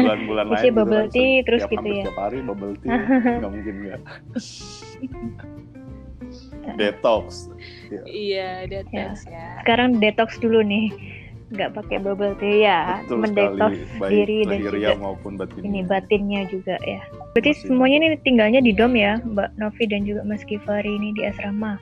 bulan-bulan 0.00 0.46
lain 0.48 0.64
gitu 0.64 0.76
bubble 0.78 1.04
kan, 1.04 1.12
tea 1.12 1.34
terus 1.44 1.62
gitu 1.68 1.88
ya. 1.90 2.04
setiap 2.08 2.18
hari 2.18 2.38
bubble 2.40 2.74
tea. 2.80 2.88
Nggak 3.40 3.50
mungkin 3.52 3.74
nggak. 3.84 4.00
Detox. 6.76 7.52
Ya. 7.92 8.02
iya 8.08 8.50
detox 8.66 9.28
ya. 9.28 9.36
ya. 9.36 9.48
Sekarang 9.62 10.00
detox 10.00 10.40
dulu 10.40 10.64
nih 10.64 10.90
nggak 11.46 11.78
pakai 11.78 12.02
bubble 12.02 12.34
tea 12.42 12.66
ya 12.66 12.80
mendetox 13.06 13.78
diri 14.10 14.42
dan 14.50 14.58
juga 14.66 14.98
maupun 14.98 15.38
batinnya. 15.38 15.66
ini 15.70 15.80
batinnya 15.86 16.40
juga 16.50 16.74
ya. 16.82 16.98
Berarti 17.38 17.52
Masih 17.54 17.66
semuanya 17.70 17.96
ini 18.02 18.18
tinggalnya 18.26 18.58
di 18.58 18.74
dom 18.74 18.98
ya 18.98 19.22
Mbak 19.22 19.54
Novi 19.54 19.84
dan 19.86 20.02
juga 20.02 20.26
Mas 20.26 20.42
Kifari 20.42 20.98
ini 20.98 21.14
di 21.14 21.22
asrama. 21.22 21.78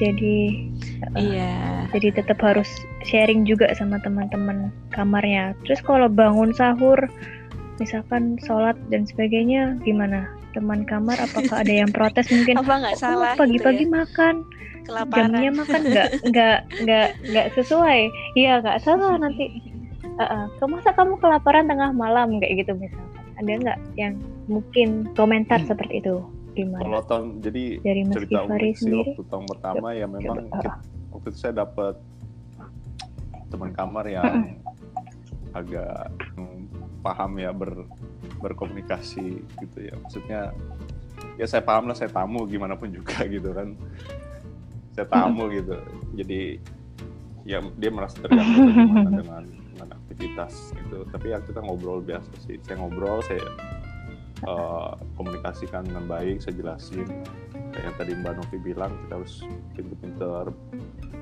Jadi 0.00 0.72
iya. 1.20 1.52
uh, 1.52 1.82
jadi 1.92 2.16
tetap 2.16 2.40
harus 2.40 2.66
sharing 3.04 3.44
juga 3.44 3.68
sama 3.76 4.00
teman-teman 4.00 4.72
kamarnya. 4.96 5.52
Terus 5.68 5.84
kalau 5.84 6.08
bangun 6.08 6.56
sahur 6.56 6.96
misalkan 7.76 8.40
sholat 8.40 8.74
dan 8.88 9.04
sebagainya 9.04 9.76
gimana? 9.84 10.32
Teman 10.56 10.88
kamar 10.88 11.20
apakah 11.20 11.60
ada 11.60 11.72
yang 11.84 11.92
protes 11.92 12.32
mungkin? 12.32 12.56
Apa 12.64 12.80
nggak 12.80 12.96
salah 12.96 13.36
pagi-pagi 13.36 13.84
gitu 13.84 13.92
ya? 13.92 13.96
makan 14.00 14.48
kelaparan. 14.84 15.32
jamnya 15.32 15.50
makan 15.54 15.80
nggak 15.88 16.08
nggak 16.30 16.58
nggak 16.84 17.08
nggak 17.30 17.46
sesuai. 17.56 18.00
Iya 18.38 18.52
nggak 18.62 18.78
salah 18.82 19.14
nanti. 19.18 19.72
Uh, 20.12 20.44
uh, 20.52 20.68
masa 20.68 20.92
kamu 20.92 21.16
kelaparan 21.24 21.64
tengah 21.64 21.90
malam 21.96 22.36
kayak 22.38 22.66
gitu 22.66 22.76
misalkan. 22.76 23.22
Ada 23.40 23.50
nggak 23.64 23.78
yang 23.96 24.14
mungkin 24.46 25.08
komentar 25.16 25.62
hmm. 25.64 25.68
seperti 25.72 25.94
itu? 26.04 26.16
Gimana? 26.52 26.84
Kalau 26.84 27.02
tahun 27.08 27.26
jadi 27.40 27.64
dari 27.80 28.02
Mas 28.04 28.14
cerita 28.20 28.38
unik 28.44 28.74
sih 28.76 28.92
waktu 28.92 29.22
tahun 29.24 29.46
pertama 29.48 29.86
ya 29.96 30.04
memang 30.04 30.52
kita, 30.52 30.72
waktu 31.16 31.26
itu 31.32 31.38
saya 31.40 31.54
dapat 31.64 31.96
teman 33.48 33.72
kamar 33.72 34.04
yang 34.04 34.60
agak 35.58 36.12
paham 37.00 37.32
ya 37.40 37.50
ber 37.56 37.88
berkomunikasi 38.44 39.40
gitu 39.64 39.78
ya. 39.80 39.96
Maksudnya 39.96 40.40
ya 41.40 41.46
saya 41.48 41.62
paham 41.64 41.88
lah 41.88 41.96
saya 41.96 42.12
tamu 42.12 42.44
gimana 42.44 42.76
pun 42.76 42.92
juga 42.92 43.24
gitu 43.34 43.52
kan 43.54 43.72
saya 44.92 45.06
tamu 45.08 45.48
hmm. 45.48 45.54
gitu 45.60 45.76
jadi 46.16 46.40
ya 47.42 47.58
dia 47.80 47.90
merasa 47.90 48.16
terganggu 48.22 48.70
dengan 49.20 49.44
dengan 49.72 49.88
aktivitas 49.98 50.76
gitu 50.76 51.08
tapi 51.10 51.34
ya 51.34 51.38
kita 51.42 51.58
ngobrol 51.64 52.04
biasa 52.04 52.30
sih 52.46 52.60
saya 52.62 52.76
ngobrol 52.78 53.18
saya 53.24 53.42
uh, 54.46 54.94
komunikasikan 55.18 55.82
dengan 55.88 56.04
baik 56.06 56.38
saya 56.44 56.54
jelasin 56.54 57.08
kayak 57.72 57.84
yang 57.88 57.96
tadi 57.96 58.12
Mbak 58.20 58.32
Novi 58.36 58.56
bilang 58.60 58.92
kita 59.06 59.12
harus 59.16 59.34
pinter-pinter 59.72 60.44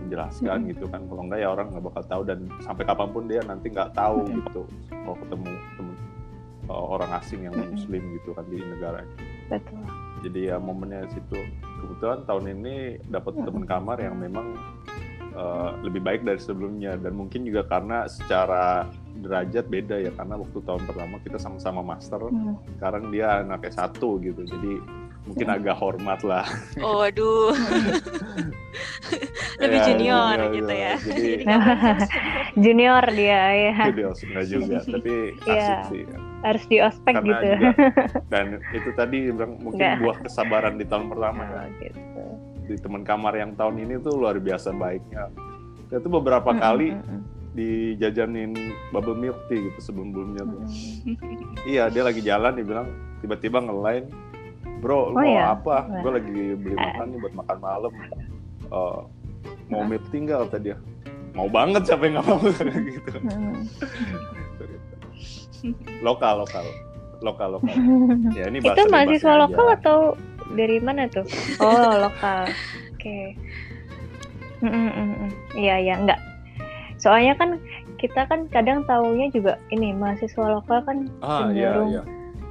menjelaskan 0.03 0.59
hmm. 0.67 0.69
gitu 0.75 0.85
kan 0.91 1.01
kalau 1.07 1.23
enggak 1.25 1.41
ya 1.41 1.49
orang 1.55 1.67
nggak 1.71 1.85
bakal 1.87 2.03
tahu 2.11 2.23
dan 2.27 2.39
sampai 2.67 2.85
kapan 2.85 3.09
pun 3.15 3.25
dia 3.31 3.41
nanti 3.47 3.67
nggak 3.71 3.95
tahu 3.95 4.27
hmm. 4.27 4.33
gitu 4.43 4.63
kalau 4.91 5.17
ketemu 5.23 5.49
temen 5.79 5.97
uh, 6.67 6.85
orang 6.99 7.11
asing 7.23 7.41
yang 7.47 7.55
muslim 7.55 8.03
gitu 8.19 8.31
kan 8.35 8.45
di 8.51 8.59
negara 8.59 9.07
Betul. 9.47 9.83
Jadi 10.21 10.55
ya 10.55 10.57
momennya 10.61 11.09
situ. 11.11 11.41
Kebetulan 11.81 12.21
tahun 12.29 12.45
ini 12.61 12.75
dapat 13.09 13.33
teman 13.41 13.65
kamar 13.65 13.99
yang 14.01 14.17
memang 14.21 14.57
uh, 15.33 15.73
lebih 15.81 16.05
baik 16.05 16.23
dari 16.23 16.41
sebelumnya. 16.41 17.01
Dan 17.01 17.17
mungkin 17.17 17.49
juga 17.49 17.65
karena 17.67 18.05
secara 18.07 18.87
derajat 19.21 19.69
beda 19.69 19.97
ya 20.01 20.13
karena 20.15 20.41
waktu 20.41 20.59
tahun 20.65 20.83
pertama 20.87 21.21
kita 21.21 21.37
sama-sama 21.37 21.83
master 21.83 22.25
hmm. 22.25 22.57
sekarang 22.79 23.11
dia 23.13 23.43
anaknya 23.43 23.73
satu 23.75 24.21
gitu. 24.21 24.45
Jadi 24.45 24.81
mungkin 25.29 25.47
hmm. 25.49 25.57
agak 25.61 25.77
hormat 25.77 26.21
lah. 26.25 26.47
Oh 26.81 27.05
aduh 27.05 27.53
lebih 29.61 29.79
ya, 29.79 29.87
junior 29.93 30.37
ya, 30.37 30.49
gitu. 30.57 30.73
Ya, 30.73 30.95
jadi, 30.97 31.33
junior 32.65 33.05
dia 33.13 33.43
ya 33.53 33.75
junior 33.93 34.15
enggak 34.17 34.47
juga 34.49 34.79
tapi 34.97 35.15
asik 35.45 35.47
ya. 35.47 35.77
sih 35.93 36.05
harus 36.41 36.65
di 36.69 36.81
ospek 36.81 37.15
Karena 37.21 37.29
gitu. 37.29 37.45
juga, 37.53 37.71
dan 38.33 38.47
itu 38.73 38.91
tadi 38.97 39.19
bilang 39.29 39.61
mungkin 39.61 39.81
Nggak. 39.81 39.97
buah 40.01 40.17
kesabaran 40.25 40.75
di 40.81 40.85
tahun 40.89 41.05
pertama 41.13 41.43
ya, 41.45 41.63
gitu. 41.85 42.25
di 42.65 42.75
teman 42.81 43.03
kamar 43.05 43.37
yang 43.37 43.53
tahun 43.57 43.77
ini 43.83 44.01
tuh 44.01 44.17
luar 44.17 44.41
biasa 44.41 44.73
baiknya. 44.73 45.29
Itu 45.93 46.09
beberapa 46.09 46.51
mm-hmm. 46.55 46.65
kali 46.65 46.89
dijajanin 47.51 48.55
bubble 48.95 49.19
milk 49.19 49.37
tea 49.51 49.59
gitu 49.59 49.91
sebelum 49.91 50.15
sebelumnya 50.15 50.47
tuh 50.47 50.63
iya 51.67 51.91
dia 51.91 52.07
lagi 52.07 52.23
jalan 52.23 52.55
dia 52.55 52.63
bilang 52.63 52.87
tiba-tiba 53.19 53.59
ngelain 53.59 54.07
bro 54.81 55.13
oh, 55.13 55.15
mau 55.15 55.29
ya? 55.29 55.53
apa? 55.55 55.77
Gue 56.01 56.13
lagi 56.17 56.57
beli 56.57 56.75
makan 56.75 57.07
nih 57.13 57.19
buat 57.21 57.35
makan 57.37 57.59
malam. 57.61 57.93
Uh, 58.73 59.05
mau 59.69 59.85
milk 59.85 60.05
tea 60.09 60.25
nggak? 60.25 60.39
kata 60.49 60.59
dia. 60.59 60.77
Mau 61.37 61.47
banget 61.47 61.87
siapa 61.87 62.09
yang 62.09 62.19
nggak 62.19 62.27
mau? 62.27 62.41
Gitu 62.91 63.13
lokal 66.01 66.45
lokal 66.45 66.67
lokal 67.21 67.49
lokal 67.61 67.77
ya 68.39 68.49
ini 68.49 68.59
itu 68.65 68.83
mahasiswa 68.89 69.33
lokal 69.37 69.67
aja. 69.69 69.77
atau 69.81 69.99
dari 70.57 70.79
mana 70.81 71.07
tuh 71.07 71.25
oh 71.61 71.93
lokal 72.09 72.49
oke 72.49 72.97
okay. 72.97 73.37
iya 75.57 75.77
iya 75.81 75.95
enggak 76.01 76.21
soalnya 77.01 77.33
kan 77.37 77.57
kita 78.01 78.25
kan 78.29 78.49
kadang 78.49 78.85
taunya 78.89 79.29
juga 79.33 79.61
ini 79.73 79.93
mahasiswa 79.93 80.61
lokal 80.61 80.81
kan 80.85 81.09
ah, 81.21 81.49
iya, 81.53 81.73
cenderung 81.73 81.91
iya, 81.93 82.03
iya. 82.03 82.03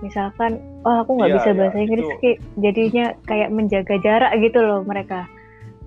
misalkan 0.02 0.52
oh 0.86 1.02
aku 1.06 1.18
nggak 1.18 1.30
iya, 1.30 1.38
bisa 1.42 1.50
bahasa 1.58 1.78
iya, 1.78 1.84
Inggris 1.86 2.06
itu... 2.06 2.30
jadinya 2.62 3.06
kayak 3.26 3.50
menjaga 3.50 3.96
jarak 4.02 4.32
gitu 4.42 4.60
loh 4.62 4.82
mereka 4.86 5.26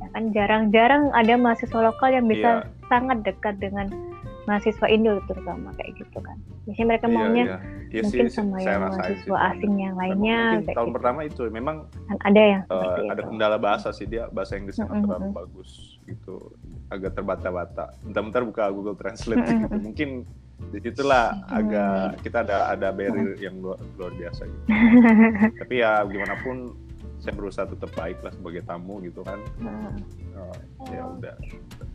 ya 0.03 0.07
kan 0.11 0.25
jarang-jarang 0.35 1.15
ada 1.15 1.35
mahasiswa 1.39 1.81
lokal 1.91 2.11
yang 2.11 2.27
bisa 2.27 2.67
iya. 2.67 2.87
sangat 2.91 3.19
dekat 3.23 3.55
dengan 3.63 3.87
mahasiswa 4.47 4.87
Indo 4.91 5.23
terutama 5.31 5.71
kayak 5.79 5.93
gitu 6.03 6.19
kan. 6.19 6.37
Biasanya 6.67 6.87
mereka 6.87 7.07
iya, 7.07 7.15
maunya 7.15 7.45
iya, 7.45 7.59
iya. 7.91 8.03
mungkin 8.03 8.27
sih, 8.27 8.35
sama 8.35 8.57
yang 8.59 8.81
mahasiswa 8.83 9.37
itu. 9.39 9.49
asing 9.55 9.75
yang 9.79 9.95
lainnya. 9.95 10.41
Kayak 10.63 10.77
tahun 10.77 10.89
gitu. 10.91 10.97
pertama 10.99 11.21
itu 11.23 11.43
memang 11.51 11.77
kan 12.11 12.17
ada 12.27 12.41
yang 12.41 12.63
uh, 12.71 12.97
ada 13.11 13.23
kendala 13.23 13.57
bahasa 13.59 13.89
sih 13.95 14.07
dia 14.07 14.27
bahasa 14.31 14.59
Inggrisnya 14.59 14.87
mm 14.87 14.93
-hmm. 14.93 15.05
terlalu 15.07 15.29
bagus 15.31 15.71
gitu, 16.07 16.37
agak 16.91 17.13
terbata-bata. 17.15 17.95
Bentar-bentar 18.03 18.43
buka 18.43 18.65
Google 18.75 18.99
Translate 18.99 19.39
mm 19.39 19.47
-hmm. 19.47 19.63
gitu. 19.63 19.77
Mungkin 19.79 20.11
di 20.71 20.79
situlah 20.79 21.35
hmm. 21.35 21.59
agak 21.59 22.23
kita 22.23 22.47
ada 22.47 22.71
ada 22.71 22.89
barrier 22.95 23.35
yang 23.43 23.59
luar, 23.59 23.81
luar 23.99 24.13
biasa 24.15 24.47
gitu. 24.47 24.65
Tapi 25.65 25.75
ya 25.83 26.07
gimana 26.07 26.39
pun 26.39 26.71
saya 27.23 27.39
berusaha 27.39 27.71
tetap 27.71 27.95
baik 27.95 28.19
lah 28.27 28.35
sebagai 28.35 28.67
tamu 28.67 28.99
gitu 29.07 29.23
kan. 29.23 29.39
Uh, 29.63 30.59
ya 30.91 31.07
udah. 31.07 31.39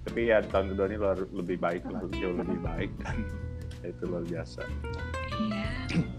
Tapi 0.08 0.32
ya 0.32 0.40
tahun 0.48 0.72
kedua 0.72 0.86
ini 0.88 0.96
luar, 0.96 1.20
lebih 1.36 1.58
baik 1.60 1.84
lah 1.92 2.00
jauh 2.16 2.32
lebih 2.32 2.60
baik. 2.64 2.92
Kan 3.04 3.28
itu 3.92 4.04
luar 4.08 4.24
biasa. 4.24 4.64
Iya. 5.36 5.68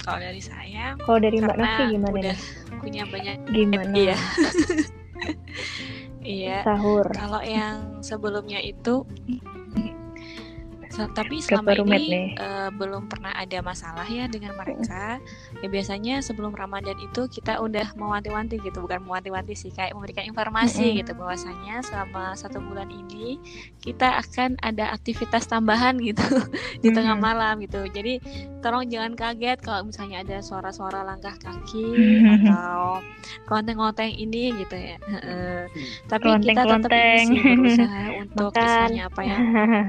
Kalau 0.04 0.20
dari 0.20 0.42
saya 0.44 0.84
kalau 1.00 1.18
dari 1.24 1.36
mbak 1.40 1.56
Nafi 1.56 1.82
gimana 1.96 2.12
udah 2.12 2.36
nih? 2.36 2.38
punya 2.84 3.02
banyak 3.08 3.36
gimana? 3.48 3.94
Ya 3.96 4.18
iya. 6.44 6.58
Sahur. 6.68 7.08
Kalau 7.08 7.40
yang 7.40 8.04
sebelumnya 8.04 8.60
itu 8.60 9.08
tapi 11.14 11.38
selama 11.38 11.74
ini 11.94 12.34
uh, 12.38 12.70
belum 12.74 13.06
pernah 13.06 13.30
ada 13.36 13.60
masalah 13.60 14.06
ya 14.08 14.26
dengan 14.26 14.56
mereka. 14.58 15.22
Ya 15.62 15.68
biasanya 15.68 16.24
sebelum 16.24 16.56
Ramadan 16.56 16.98
itu 16.98 17.28
kita 17.28 17.62
udah 17.62 17.94
mewanti-wanti 17.94 18.58
gitu, 18.62 18.82
bukan 18.82 19.04
mewanti-wanti 19.04 19.54
sih, 19.54 19.70
kayak 19.70 19.94
memberikan 19.94 20.26
informasi 20.26 20.90
mm-hmm. 20.90 20.98
gitu 21.04 21.12
bahwasanya 21.18 21.74
selama 21.84 22.34
satu 22.34 22.58
bulan 22.62 22.88
ini 22.88 23.38
kita 23.82 24.18
akan 24.22 24.58
ada 24.64 24.90
aktivitas 24.94 25.46
tambahan 25.46 26.00
gitu 26.02 26.24
di 26.82 26.88
tengah 26.90 27.14
malam 27.14 27.60
gitu. 27.62 27.84
Jadi 27.90 28.18
tolong 28.64 28.88
jangan 28.88 29.14
kaget 29.14 29.58
kalau 29.62 29.86
misalnya 29.86 30.24
ada 30.24 30.42
suara-suara 30.42 31.06
langkah 31.06 31.36
kaki 31.38 31.86
atau 32.42 33.02
klonteng-klonteng 33.46 34.14
ini 34.14 34.54
gitu 34.56 34.76
ya. 34.76 34.96
tapi 36.08 36.28
kita 36.42 36.62
tetap 36.64 36.90
berusaha 36.90 38.02
untuk 38.22 38.50
misalnya 38.54 39.02
apa 39.10 39.20
ya 39.24 39.38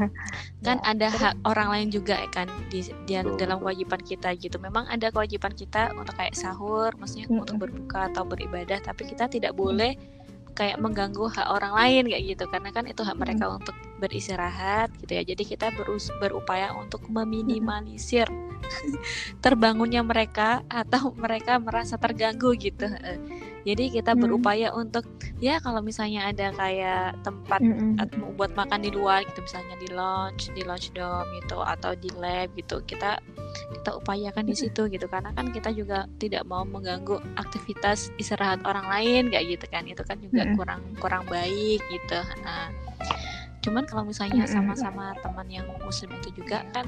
kan 0.66 0.78
ya. 0.84 0.92
Ada 1.00 1.08
hak 1.16 1.36
orang 1.48 1.72
lain 1.72 1.88
juga 1.96 2.20
ya 2.20 2.28
kan 2.28 2.52
di, 2.68 2.84
di 3.08 3.16
dalam 3.16 3.64
kewajiban 3.64 4.04
kita 4.04 4.36
gitu. 4.36 4.60
Memang 4.60 4.84
ada 4.92 5.08
kewajiban 5.08 5.56
kita 5.56 5.96
untuk 5.96 6.12
kayak 6.20 6.36
sahur 6.36 6.92
maksudnya 7.00 7.32
-hmm. 7.32 7.40
untuk 7.40 7.56
berbuka 7.56 8.12
atau 8.12 8.28
beribadah 8.28 8.84
tapi 8.84 9.08
kita 9.08 9.32
tidak 9.32 9.56
boleh 9.56 9.96
kayak 10.60 10.76
mengganggu 10.84 11.32
hak 11.32 11.48
orang 11.48 11.72
lain 11.72 12.04
kayak 12.12 12.24
gitu. 12.36 12.44
Karena 12.52 12.70
kan 12.76 12.84
itu 12.84 13.00
hak 13.00 13.16
mereka 13.16 13.48
hmm. 13.48 13.58
untuk 13.64 13.76
beristirahat 14.04 14.92
gitu 15.00 15.12
ya. 15.16 15.24
Jadi 15.24 15.44
kita 15.48 15.72
berus 15.72 16.12
berupaya 16.20 16.76
untuk 16.76 17.08
meminimalisir 17.08 18.28
terbangunnya 19.44 20.04
mereka 20.04 20.68
atau 20.68 21.16
mereka 21.16 21.64
merasa 21.64 21.96
terganggu 21.96 22.60
gitu 22.60 22.92
jadi 23.68 23.92
kita 23.92 24.16
hmm. 24.16 24.22
berupaya 24.24 24.68
untuk 24.72 25.04
ya 25.40 25.60
kalau 25.64 25.80
misalnya 25.80 26.32
ada 26.32 26.52
kayak 26.52 27.16
tempat 27.24 27.60
mm 27.64 28.00
-mm. 28.00 28.36
buat 28.36 28.52
makan 28.56 28.84
di 28.84 28.92
luar 28.92 29.24
gitu 29.28 29.40
misalnya 29.44 29.76
di 29.80 29.90
lounge, 29.92 30.52
di 30.52 30.64
lounge 30.64 30.92
dome 30.96 31.28
gitu 31.44 31.60
atau 31.64 31.96
di 31.96 32.12
lab 32.20 32.52
gitu. 32.56 32.84
Kita 32.84 33.20
kita 33.80 33.90
upayakan 34.00 34.46
di 34.48 34.56
situ 34.56 34.88
gitu 34.92 35.08
karena 35.08 35.32
kan 35.36 35.52
kita 35.52 35.72
juga 35.72 36.06
tidak 36.20 36.44
mau 36.48 36.64
mengganggu 36.68 37.20
aktivitas 37.40 38.12
istirahat 38.20 38.64
orang 38.68 38.88
lain 38.88 39.32
kayak 39.32 39.60
gitu 39.60 39.66
kan. 39.72 39.84
Itu 39.88 40.04
kan 40.04 40.20
juga 40.20 40.44
mm 40.48 40.56
kurang 40.60 40.82
kurang 41.00 41.24
baik 41.32 41.80
gitu. 41.88 42.20
Nah, 42.44 42.68
cuman 43.60 43.84
kalau 43.84 44.08
misalnya 44.08 44.48
sama-sama 44.48 45.12
teman 45.20 45.48
yang 45.52 45.68
muslim 45.84 46.12
itu 46.20 46.42
juga 46.44 46.64
kan 46.72 46.88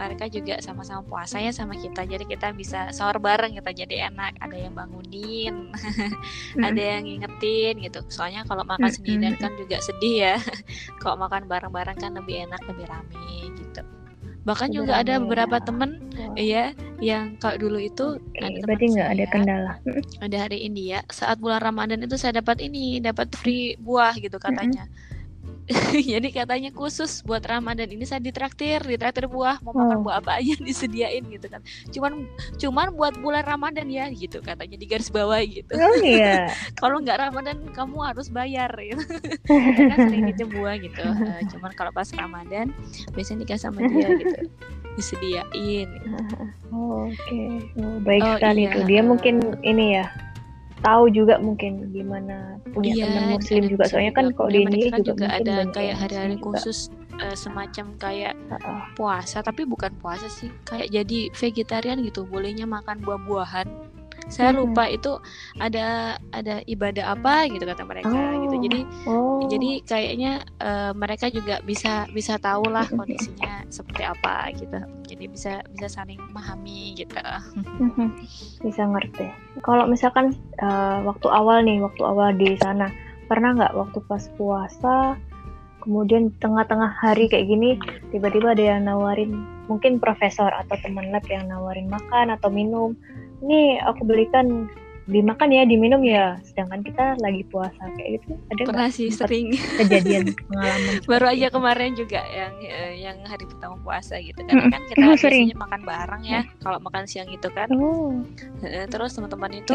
mereka 0.00 0.32
juga 0.32 0.56
sama-sama 0.64 1.04
puasa 1.04 1.36
ya 1.36 1.52
sama 1.52 1.76
kita. 1.76 2.08
Jadi 2.08 2.24
kita 2.24 2.56
bisa 2.56 2.88
sahur 2.88 3.20
bareng 3.20 3.52
kita 3.60 3.84
jadi 3.84 4.08
enak. 4.08 4.40
Ada 4.40 4.56
yang 4.56 4.72
bangunin 4.72 5.76
ada 6.66 6.80
yang 6.96 7.04
ngingetin 7.04 7.84
gitu. 7.84 8.00
Soalnya 8.08 8.48
kalau 8.48 8.64
makan 8.64 8.88
sendirian 8.88 9.36
kan 9.36 9.52
juga 9.60 9.76
sedih 9.84 10.16
ya. 10.32 10.36
Kalau 11.04 11.20
makan 11.20 11.44
bareng-bareng 11.48 12.00
kan 12.00 12.16
lebih 12.16 12.48
enak 12.48 12.64
lebih 12.64 12.88
rame 12.88 13.52
gitu. 13.60 13.84
Bahkan 14.48 14.72
lebih 14.72 14.78
juga 14.80 14.92
ada 15.04 15.20
beberapa 15.20 15.56
ya. 15.60 15.64
temen 15.68 15.90
oh. 16.16 16.32
ya 16.36 16.64
yang 17.00 17.36
kalau 17.40 17.56
dulu 17.56 17.78
itu 17.80 18.20
okay, 18.36 18.44
ada 18.44 18.58
berarti 18.64 18.84
nggak 18.92 19.08
ada 19.12 19.24
kendala. 19.28 19.72
Ada 20.20 20.36
hari 20.48 20.58
India 20.64 21.04
saat 21.12 21.40
bulan 21.40 21.60
Ramadan 21.60 22.00
itu 22.04 22.16
saya 22.16 22.40
dapat 22.40 22.60
ini 22.64 23.04
dapat 23.04 23.32
free 23.36 23.76
buah 23.80 24.16
gitu 24.16 24.40
katanya. 24.40 24.88
mm 24.88 24.92
-hmm 24.96 25.18
jadi 26.12 26.28
katanya 26.34 26.70
khusus 26.74 27.22
buat 27.22 27.42
Ramadan 27.46 27.86
ini 27.90 28.02
saya 28.02 28.18
ditraktir 28.18 28.82
ditraktir 28.82 29.30
buah 29.30 29.62
mau 29.62 29.74
makan 29.74 29.98
oh. 29.98 30.02
buah 30.10 30.16
apa 30.18 30.42
aja 30.42 30.58
disediain 30.58 31.22
gitu 31.30 31.46
kan 31.46 31.62
cuman 31.94 32.26
cuman 32.58 32.86
buat 32.94 33.14
bulan 33.22 33.46
Ramadan 33.46 33.86
ya 33.86 34.10
gitu 34.10 34.42
katanya 34.42 34.76
di 34.76 34.86
garis 34.86 35.08
bawah 35.08 35.38
gitu 35.42 35.74
oh, 35.78 35.96
iya. 36.02 36.50
kalau 36.80 36.98
nggak 36.98 37.18
Ramadan 37.30 37.62
kamu 37.70 37.98
harus 38.02 38.28
bayar 38.28 38.70
gitu 38.78 39.04
kan 39.46 39.98
sering 40.10 40.26
itu 40.30 40.44
buah 40.50 40.74
gitu 40.82 41.02
uh, 41.02 41.40
cuman 41.54 41.70
kalau 41.78 41.92
pas 41.94 42.08
Ramadan 42.10 42.74
biasanya 43.14 43.46
nikah 43.46 43.58
sama 43.58 43.82
dia 43.86 44.08
gitu 44.18 44.50
disediain 44.98 45.88
gitu. 45.88 46.08
oh, 46.74 47.06
oke 47.06 47.14
okay. 47.14 47.48
oh, 47.78 47.98
baik 48.02 48.22
oh, 48.26 48.34
sekali 48.38 48.62
iya. 48.66 48.74
tuh 48.74 48.84
dia 48.86 49.00
mungkin 49.06 49.34
ini 49.62 49.86
ya 50.00 50.06
tahu 50.80 51.12
juga 51.12 51.36
mungkin 51.40 51.92
gimana 51.92 52.56
punya 52.72 52.92
iya, 52.92 53.04
teman 53.08 53.24
muslim 53.36 53.62
juga. 53.68 53.84
soalnya 53.88 54.12
kan 54.16 54.26
kalau 54.32 54.48
di 54.48 54.64
India 54.64 54.88
juga, 54.96 55.00
juga 55.12 55.26
ada 55.28 55.56
kayak 55.72 55.96
hari-hari 56.00 56.36
khusus 56.40 56.88
uh, 57.20 57.36
semacam 57.36 57.86
kayak 58.00 58.34
uh-uh. 58.48 58.82
puasa 58.96 59.44
tapi 59.44 59.68
bukan 59.68 59.92
puasa 60.00 60.26
sih 60.32 60.48
kayak 60.64 60.88
jadi 60.88 61.28
vegetarian 61.36 62.00
gitu 62.00 62.24
bolehnya 62.24 62.64
makan 62.64 63.04
buah-buahan 63.04 63.68
saya 64.28 64.52
lupa 64.52 64.90
itu 64.90 65.16
ada 65.56 66.18
ada 66.36 66.60
ibadah 66.68 67.16
apa 67.16 67.48
gitu 67.48 67.64
kata 67.64 67.82
mereka 67.86 68.12
oh. 68.12 68.42
gitu 68.44 68.56
jadi 68.68 68.80
oh. 69.08 69.46
jadi 69.48 69.70
kayaknya 69.86 70.32
uh, 70.60 70.92
mereka 70.92 71.32
juga 71.32 71.62
bisa 71.64 72.04
bisa 72.12 72.36
tahu 72.36 72.68
lah 72.68 72.84
kondisinya 72.90 73.60
seperti 73.70 74.02
apa 74.02 74.50
gitu. 74.58 74.78
Jadi 75.06 75.24
bisa 75.30 75.52
bisa 75.72 75.88
saling 75.88 76.18
memahami 76.18 76.98
gitu. 76.98 77.16
Bisa 78.66 78.82
ngerti. 78.84 79.30
Kalau 79.62 79.86
misalkan 79.86 80.34
uh, 80.60 81.00
waktu 81.06 81.26
awal 81.30 81.62
nih 81.62 81.78
waktu 81.80 82.02
awal 82.02 82.34
di 82.34 82.58
sana 82.60 82.90
pernah 83.30 83.54
nggak 83.54 83.74
waktu 83.78 83.98
pas 84.10 84.26
puasa 84.34 85.14
kemudian 85.80 86.28
tengah-tengah 86.44 86.92
hari 86.92 87.24
kayak 87.30 87.48
gini 87.48 87.80
tiba-tiba 88.12 88.52
ada 88.52 88.76
yang 88.76 88.84
nawarin 88.84 89.32
mungkin 89.64 89.96
profesor 89.96 90.50
atau 90.52 90.76
teman 90.84 91.08
lab 91.08 91.24
yang 91.30 91.48
nawarin 91.48 91.88
makan 91.88 92.36
atau 92.36 92.52
minum 92.52 92.92
ini 93.40 93.80
aku 93.80 94.04
belikan 94.04 94.68
dimakan 95.10 95.50
ya 95.50 95.62
diminum 95.66 96.02
ya. 96.06 96.38
Sedangkan 96.46 96.86
kita 96.86 97.18
lagi 97.18 97.42
puasa 97.50 97.82
kayak 97.98 98.22
gitu. 98.22 98.38
Ada 98.54 98.62
pernah 98.62 98.88
sih 98.88 99.08
sering. 99.10 99.56
kejadian 99.82 100.32
pengalaman 100.48 100.94
baru 101.04 101.26
aja 101.34 101.46
kemarin 101.50 101.92
juga 101.98 102.22
yang 102.30 102.54
eh, 102.62 102.94
yang 103.02 103.18
hari 103.26 103.44
pertama 103.44 103.76
puasa 103.82 104.22
gitu. 104.22 104.38
Karena 104.46 104.70
kan 104.70 104.82
kita 104.86 105.04
biasanya 105.18 105.56
makan 105.58 105.80
bareng 105.82 106.22
ya 106.24 106.40
kalau 106.62 106.78
makan 106.78 107.04
siang 107.10 107.28
itu 107.28 107.48
kan. 107.50 107.68
Oh. 107.74 108.22
terus 108.62 109.16
teman-teman 109.16 109.60
itu 109.60 109.74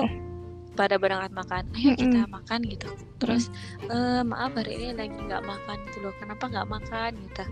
pada 0.76 1.00
berangkat 1.00 1.32
makan 1.32 1.64
ayo 1.80 1.96
kita 1.96 2.28
makan 2.28 2.60
gitu. 2.68 2.88
Terus 3.20 3.48
e, 3.88 3.98
maaf 4.28 4.52
hari 4.60 4.76
ini 4.76 4.88
lagi 4.96 5.16
nggak 5.16 5.44
makan 5.44 5.78
gitu 5.92 5.98
loh. 6.04 6.14
Kenapa 6.20 6.52
nggak 6.52 6.68
makan? 6.68 7.12
gitu 7.16 7.44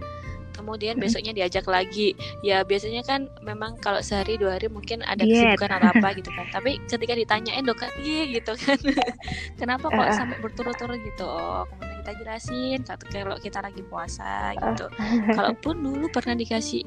kemudian 0.56 0.98
besoknya 0.98 1.36
diajak 1.36 1.68
lagi. 1.68 2.18
Ya 2.42 2.64
biasanya 2.64 3.04
kan 3.04 3.30
memang 3.44 3.78
kalau 3.84 4.00
sehari 4.00 4.40
dua 4.40 4.58
hari 4.58 4.72
mungkin 4.72 5.06
ada 5.06 5.22
kesibukan 5.22 5.78
atau 5.78 5.90
apa 5.94 6.08
gitu 6.18 6.30
kan. 6.34 6.46
Tapi 6.56 6.80
ketika 6.88 7.14
ditanyain 7.14 7.66
dok 7.66 7.84
iya 8.02 8.30
gitu 8.30 8.56
kan. 8.58 8.80
Kenapa 9.60 9.92
kok 9.92 10.02
uh. 10.02 10.16
sampai 10.16 10.38
berturut-turut? 10.40 10.94
gitu. 11.04 11.26
Oh 11.26 11.66
kemudian 11.68 12.00
kita 12.04 12.12
jelasin 12.20 12.80
kalau 13.12 13.38
kita 13.40 13.60
lagi 13.60 13.82
puasa 13.88 14.54
gitu. 14.56 14.86
Kalaupun 15.38 15.76
dulu 15.84 16.06
pernah 16.10 16.36
dikasih 16.38 16.86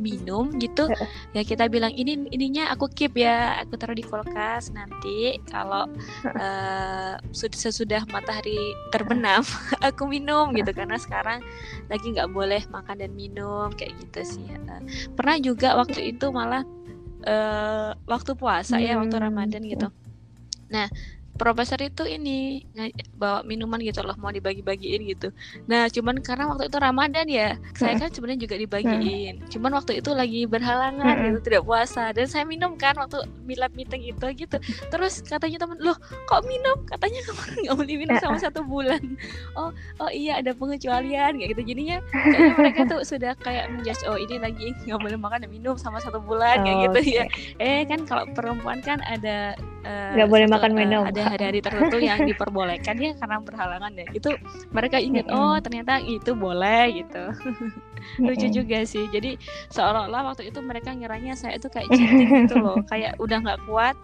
minum 0.00 0.52
gitu 0.56 0.88
ya 1.36 1.42
kita 1.42 1.68
bilang 1.68 1.92
ini 1.92 2.28
ininya 2.30 2.70
aku 2.72 2.88
keep 2.92 3.16
ya 3.16 3.60
aku 3.64 3.76
taruh 3.76 3.96
di 3.96 4.04
kulkas 4.04 4.72
nanti 4.72 5.36
kalau 5.48 5.88
uh, 6.38 7.14
sesudah 7.32 8.04
matahari 8.10 8.58
terbenam 8.90 9.42
aku 9.88 10.08
minum 10.08 10.52
gitu. 10.56 10.70
Karena 10.72 10.96
sekarang 11.00 11.40
lagi 11.88 12.12
nggak 12.12 12.30
boleh 12.30 12.62
makan 12.68 12.96
dan 13.02 13.12
minum 13.16 13.72
kayak 13.74 13.96
gitu 14.00 14.38
sih 14.38 14.46
uh, 14.52 14.82
pernah 15.14 15.36
juga 15.38 15.74
waktu 15.78 16.14
itu 16.16 16.28
malah 16.30 16.62
uh, 17.26 17.96
waktu 18.06 18.32
puasa 18.36 18.78
ya 18.78 18.98
waktu 18.98 19.16
Ramadan 19.18 19.62
gitu. 19.66 19.88
nah 20.72 20.88
profesor 21.42 21.78
itu 21.82 22.06
ini 22.06 22.62
bawa 23.18 23.42
minuman 23.42 23.82
gitu 23.82 24.06
loh 24.06 24.14
mau 24.22 24.30
dibagi-bagiin 24.30 25.02
gitu. 25.10 25.34
Nah 25.66 25.90
cuman 25.90 26.22
karena 26.22 26.46
waktu 26.54 26.70
itu 26.70 26.78
ramadan 26.78 27.26
ya 27.26 27.58
saya 27.74 27.98
kan 27.98 28.14
sebenarnya 28.14 28.46
juga 28.46 28.56
dibagiin. 28.62 29.42
Cuman 29.50 29.74
waktu 29.74 29.98
itu 29.98 30.14
lagi 30.14 30.46
berhalangan 30.46 31.34
gitu 31.34 31.38
tidak 31.42 31.62
puasa. 31.66 32.14
Dan 32.14 32.30
saya 32.30 32.46
minum 32.46 32.78
kan 32.78 32.94
waktu 32.94 33.26
milad 33.42 33.74
meeting 33.74 34.14
itu 34.14 34.26
gitu. 34.38 34.56
Terus 34.86 35.26
katanya 35.26 35.66
teman 35.66 35.82
loh 35.82 35.98
kok 36.30 36.46
minum? 36.46 36.78
Katanya 36.86 37.20
kamu 37.26 37.42
nggak 37.66 37.74
boleh 37.74 37.96
minum 37.98 38.16
sama 38.22 38.38
satu 38.38 38.62
bulan. 38.62 39.02
Oh 39.58 39.74
oh 39.98 40.10
iya 40.14 40.38
ada 40.38 40.54
pengecualian 40.54 41.42
kayak 41.42 41.58
gitu. 41.58 41.74
Jadinya 41.74 41.98
kayaknya 42.12 42.54
mereka 42.54 42.80
tuh 42.86 43.00
sudah 43.02 43.32
kayak 43.42 43.66
menjudge 43.72 44.04
oh 44.06 44.16
ini 44.20 44.36
lagi 44.38 44.66
nggak 44.86 45.00
boleh 45.00 45.18
makan 45.18 45.38
dan 45.46 45.50
minum 45.50 45.74
sama 45.74 45.98
satu 45.98 46.22
bulan 46.22 46.62
kayak 46.62 46.76
oh, 46.76 46.82
gitu 46.86 47.00
okay. 47.02 47.16
ya 47.16 47.24
eh 47.58 47.80
kan 47.88 48.00
kalau 48.04 48.24
perempuan 48.30 48.78
kan 48.84 49.00
ada 49.02 49.56
eh, 49.82 50.10
nggak 50.18 50.28
uh, 50.28 50.30
boleh 50.30 50.46
makan 50.46 50.72
minum. 50.76 51.02
ada 51.08 51.22
hari-hari 51.32 51.64
tertentu 51.64 51.96
yang 51.96 52.20
diperbolehkan 52.30 52.96
ya 53.00 53.16
karena 53.16 53.40
berhalangan 53.40 53.92
ya. 53.96 54.06
Itu 54.12 54.36
mereka 54.70 55.00
ingat 55.00 55.32
oh 55.32 55.56
ternyata 55.58 55.98
itu 56.04 56.36
boleh 56.36 57.02
gitu. 57.02 57.24
Lucu 58.24 58.46
juga 58.52 58.84
sih. 58.84 59.08
Jadi 59.08 59.40
seolah-olah 59.72 60.32
waktu 60.32 60.52
itu 60.52 60.60
mereka 60.60 60.92
ngiranya 60.92 61.32
saya 61.32 61.56
itu 61.56 61.72
kayak 61.72 61.88
cheating 61.90 62.46
gitu 62.46 62.60
loh. 62.60 62.78
Kayak 62.92 63.16
udah 63.16 63.38
nggak 63.40 63.62
kuat 63.64 63.96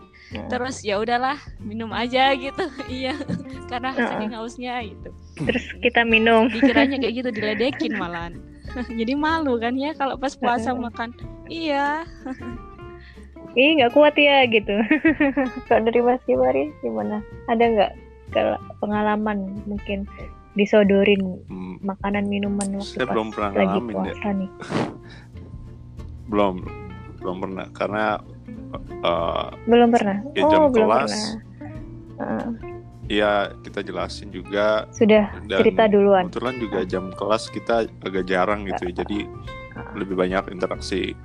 terus 0.52 0.84
ya 0.84 1.00
udahlah 1.00 1.40
minum 1.56 1.88
aja 1.92 2.36
gitu. 2.36 2.68
Iya 2.88 3.16
karena 3.68 3.96
saking 3.96 4.32
hausnya 4.36 4.80
gitu. 4.84 5.08
Terus 5.40 5.64
kita 5.80 6.04
minum. 6.04 6.48
Dikiranya 6.52 7.00
kayak 7.00 7.14
gitu 7.24 7.30
diledekin 7.32 7.96
malah 7.96 8.32
jadi 8.76 9.16
malu 9.16 9.56
kan 9.56 9.74
ya 9.80 9.96
kalau 9.96 10.20
pas 10.20 10.36
puasa 10.36 10.76
makan. 10.76 11.16
Iya 11.48 12.04
ih 13.56 13.80
nggak 13.80 13.92
kuat 13.96 14.14
ya 14.18 14.44
gitu. 14.48 14.74
Kalau 15.70 15.80
dari 15.88 16.00
Mas 16.04 16.20
Kibari 16.28 16.74
gimana? 16.84 17.24
Ada 17.48 17.64
nggak 17.64 17.92
pengalaman 18.82 19.56
mungkin 19.64 20.04
disodorin 20.58 21.38
hmm. 21.46 21.86
makanan 21.86 22.26
minuman 22.26 22.82
waktu 22.82 22.98
saya 22.98 23.06
belum 23.08 23.30
pernah 23.30 23.52
lagi 23.54 23.78
puasa 23.88 24.26
ya. 24.26 24.30
nih? 24.34 24.50
Belum 26.28 26.60
belum 27.24 27.36
pernah. 27.40 27.66
Karena 27.72 28.04
uh, 29.00 29.48
belum 29.64 29.88
pernah? 29.96 30.20
ya 30.36 30.44
jam 30.44 30.60
oh, 30.60 30.68
belum 30.68 30.88
kelas. 30.92 31.14
Uh. 32.20 32.48
ya 33.08 33.48
kita 33.64 33.80
jelasin 33.80 34.28
juga. 34.28 34.84
Sudah 34.92 35.32
dan 35.48 35.64
cerita 35.64 35.88
duluan? 35.88 36.28
kebetulan 36.28 36.56
juga 36.60 36.80
jam 36.84 37.04
kelas 37.16 37.48
kita 37.48 37.88
agak 38.04 38.28
jarang 38.28 38.68
gitu 38.68 38.92
ya. 38.92 39.00
Jadi 39.00 39.24
lebih 39.96 40.20
banyak 40.20 40.52
interaksi 40.52 41.16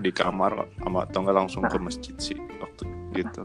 di 0.00 0.10
kamar 0.12 0.68
sama 0.80 1.08
atau 1.08 1.18
enggak 1.24 1.36
langsung 1.36 1.62
ke 1.64 1.78
masjid 1.80 2.14
sih 2.20 2.38
waktu 2.60 2.84
gitu. 3.16 3.42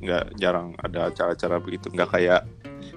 Nggak 0.00 0.24
jarang 0.36 0.76
ada 0.80 1.08
acara-acara 1.08 1.56
begitu. 1.60 1.88
Nggak 1.92 2.10
kayak 2.12 2.42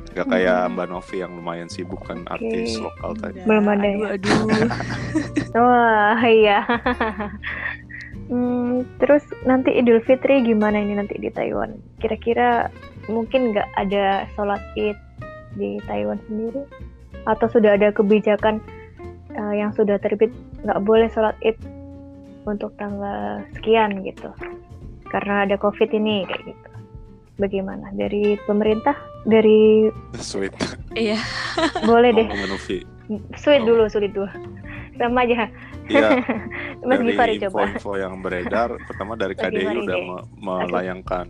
nggak 0.10 0.28
kayak 0.28 0.60
hmm. 0.66 0.74
Mbak 0.74 0.88
Novi 0.90 1.16
yang 1.22 1.32
lumayan 1.38 1.70
sibuk 1.70 2.02
kan 2.04 2.26
okay. 2.28 2.34
artis 2.36 2.82
lokal 2.82 3.12
tadi. 3.18 3.40
Belum 3.46 3.66
ada 3.70 3.88
ya? 3.88 3.98
Aduh, 4.18 4.42
wah 5.64 6.22
iya. 6.26 6.60
Hmm, 8.30 8.86
terus 9.02 9.26
nanti 9.42 9.74
Idul 9.74 10.06
Fitri 10.06 10.46
gimana 10.46 10.78
ini 10.78 10.94
nanti 10.94 11.18
di 11.18 11.34
Taiwan? 11.34 11.82
Kira-kira 11.98 12.70
mungkin 13.10 13.54
nggak 13.54 13.70
ada 13.74 14.30
sholat 14.38 14.62
id 14.78 14.98
di 15.58 15.82
Taiwan 15.90 16.22
sendiri? 16.30 16.62
Atau 17.26 17.50
sudah 17.50 17.74
ada 17.74 17.90
kebijakan 17.90 18.62
uh, 19.34 19.54
yang 19.58 19.74
sudah 19.74 19.98
terbit 19.98 20.30
nggak 20.62 20.78
boleh 20.86 21.10
sholat 21.10 21.34
id 21.42 21.58
untuk 22.50 22.74
tanggal 22.76 23.46
sekian 23.58 24.02
gitu. 24.02 24.34
Karena 25.10 25.46
ada 25.46 25.56
covid 25.58 25.90
ini 25.94 26.26
kayak 26.26 26.54
gitu. 26.54 26.70
Bagaimana? 27.40 27.90
Dari 27.96 28.36
pemerintah? 28.44 28.98
Dari 29.24 29.88
sweet. 30.20 30.52
Iya. 30.94 31.18
Boleh 31.90 32.12
deh. 32.12 32.28
Sweet 33.40 33.64
dulu 33.64 33.88
sweet 33.88 34.12
dulu. 34.12 34.30
Sama 35.00 35.24
aja. 35.24 35.48
Iya. 35.90 36.10
Mas 36.88 37.02
dari 37.02 37.42
info-info 37.42 37.98
yang 37.98 38.22
beredar, 38.22 38.78
pertama 38.86 39.18
dari 39.18 39.34
KDI 39.34 39.66
udah 39.84 39.98
me 39.98 40.18
melayangkan 40.38 41.28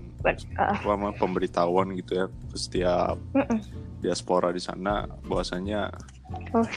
uh. 0.59 1.13
pemberitahuan 1.15 1.95
gitu 1.95 2.11
ya 2.21 2.25
ke 2.27 2.57
setiap 2.59 3.15
uh 3.33 3.39
-uh. 3.39 3.59
diaspora 4.03 4.51
di 4.51 4.61
sana, 4.61 5.07
bahwasanya 5.25 5.89
oh 6.53 6.67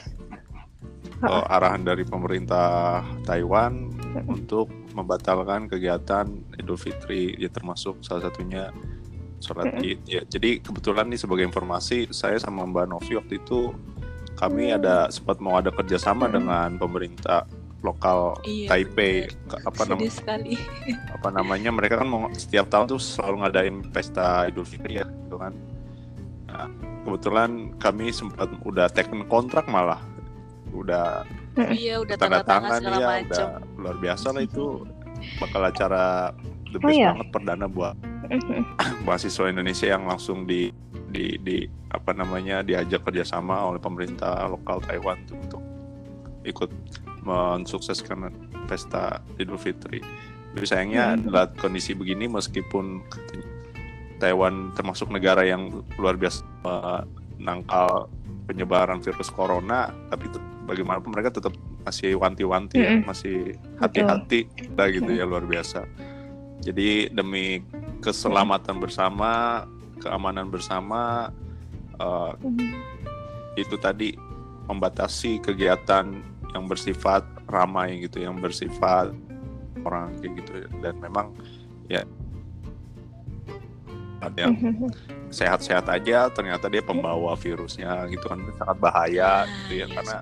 uh, 1.23 1.45
arahan 1.47 1.87
dari 1.87 2.03
pemerintah 2.03 3.01
Taiwan 3.23 3.89
untuk 4.27 4.69
membatalkan 4.93 5.71
kegiatan 5.71 6.27
Idul 6.59 6.77
Fitri. 6.77 7.33
Ya 7.39 7.49
termasuk 7.49 8.03
salah 8.05 8.29
satunya 8.29 8.69
sholat 9.41 9.79
Id. 9.81 9.99
Ya 10.05 10.21
jadi 10.27 10.59
kebetulan 10.61 11.09
nih 11.09 11.19
sebagai 11.19 11.43
informasi 11.47 12.11
saya 12.13 12.37
sama 12.39 12.63
Mbak 12.67 12.85
Novi 12.91 13.13
waktu 13.17 13.41
itu 13.41 13.73
kami 14.37 14.71
mm. 14.71 14.77
ada 14.81 14.95
sempat 15.09 15.37
mau 15.43 15.59
ada 15.59 15.69
kerjasama 15.69 16.29
dengan 16.31 16.75
pemerintah 16.79 17.45
lokal 17.83 18.39
iya, 18.47 18.71
Taipei. 18.71 19.27
apa 19.51 19.83
namanya? 19.83 20.11
apa 21.19 21.29
namanya? 21.35 21.69
Mereka 21.75 21.99
kan 21.99 22.07
mau 22.07 22.31
setiap 22.31 22.71
tahun 22.71 22.95
tuh 22.95 23.01
selalu 23.03 23.43
ngadain 23.43 23.75
pesta 23.91 24.47
Idul 24.47 24.63
Fitri 24.63 25.03
ya 25.03 25.05
gitu 25.05 25.35
kan. 25.35 25.51
Nah, 26.47 26.69
kebetulan 27.03 27.75
kami 27.81 28.15
sempat 28.15 28.47
udah 28.63 28.87
teken 28.87 29.27
kontrak 29.27 29.67
malah 29.67 29.99
udah 30.73 31.23
iya 31.71 32.01
udah 32.01 32.15
tanda 32.17 32.41
tangan 32.41 32.81
ya 32.81 33.21
udah 33.23 33.47
luar 33.77 33.95
biasa 34.01 34.33
lah 34.33 34.43
itu 34.43 34.83
bakal 35.39 35.61
acara 35.63 36.33
the 36.73 36.81
oh 36.81 36.83
best 36.83 36.89
oh, 36.89 36.97
iya? 36.97 37.09
banget 37.13 37.27
perdana 37.29 37.65
buat 37.69 37.95
mahasiswa 39.05 39.45
Indonesia 39.47 39.87
yang 39.87 40.09
langsung 40.09 40.49
di 40.49 40.73
di 41.13 41.37
di 41.37 41.69
apa 41.93 42.11
namanya 42.17 42.65
diajak 42.65 43.05
kerjasama 43.05 43.69
oleh 43.69 43.77
pemerintah 43.77 44.49
lokal 44.49 44.81
Taiwan 44.81 45.21
tuh, 45.29 45.37
untuk 45.37 45.63
ikut 46.43 46.71
mensukseskan 47.23 48.33
pesta 48.65 49.21
Idul 49.37 49.61
Fitri. 49.61 50.01
Tapi 50.53 50.65
sayangnya 50.65 51.13
hmm. 51.13 51.29
dalam 51.29 51.49
kondisi 51.57 51.93
begini 51.93 52.25
meskipun 52.25 53.05
Taiwan 54.17 54.73
termasuk 54.73 55.13
negara 55.13 55.45
yang 55.45 55.85
luar 56.01 56.17
biasa 56.17 56.41
menangkal 57.37 58.09
penyebaran 58.53 59.01
virus 59.01 59.33
corona, 59.33 59.89
tapi 60.13 60.29
bagaimanapun 60.69 61.09
mereka 61.09 61.33
tetap 61.33 61.57
masih 61.83 62.15
wanti-wanti 62.21 62.77
mm 62.77 62.85
-hmm. 62.85 62.99
ya, 63.01 63.07
masih 63.09 63.37
hati-hati 63.81 64.45
lah 64.77 64.87
gitu 64.93 65.09
ya 65.09 65.25
luar 65.25 65.43
biasa. 65.43 65.83
Jadi 66.61 67.09
demi 67.11 67.59
keselamatan 67.99 68.77
bersama, 68.79 69.65
keamanan 69.99 70.53
bersama, 70.53 71.33
uh, 71.97 72.37
mm 72.37 72.53
-hmm. 72.53 72.71
itu 73.57 73.75
tadi 73.81 74.13
membatasi 74.69 75.41
kegiatan 75.43 76.13
yang 76.53 76.69
bersifat 76.69 77.25
ramai 77.49 78.05
gitu, 78.05 78.21
yang 78.21 78.37
bersifat 78.39 79.11
orang 79.83 80.15
kayak 80.21 80.39
gitu 80.39 80.51
dan 80.79 80.95
memang 81.03 81.35
ya 81.91 82.05
yang 84.39 84.55
mm-hmm. 84.55 84.87
Sehat-sehat 85.33 85.89
aja 85.89 86.29
ternyata 86.29 86.69
dia 86.69 86.85
pembawa 86.85 87.33
virusnya 87.33 88.05
gitu 88.13 88.29
kan 88.29 88.39
sangat 88.55 88.77
bahaya 88.77 89.43
nah, 89.43 89.49
gitu 89.65 89.73
ya, 89.81 89.85
ya 89.85 89.87
karena 89.97 90.17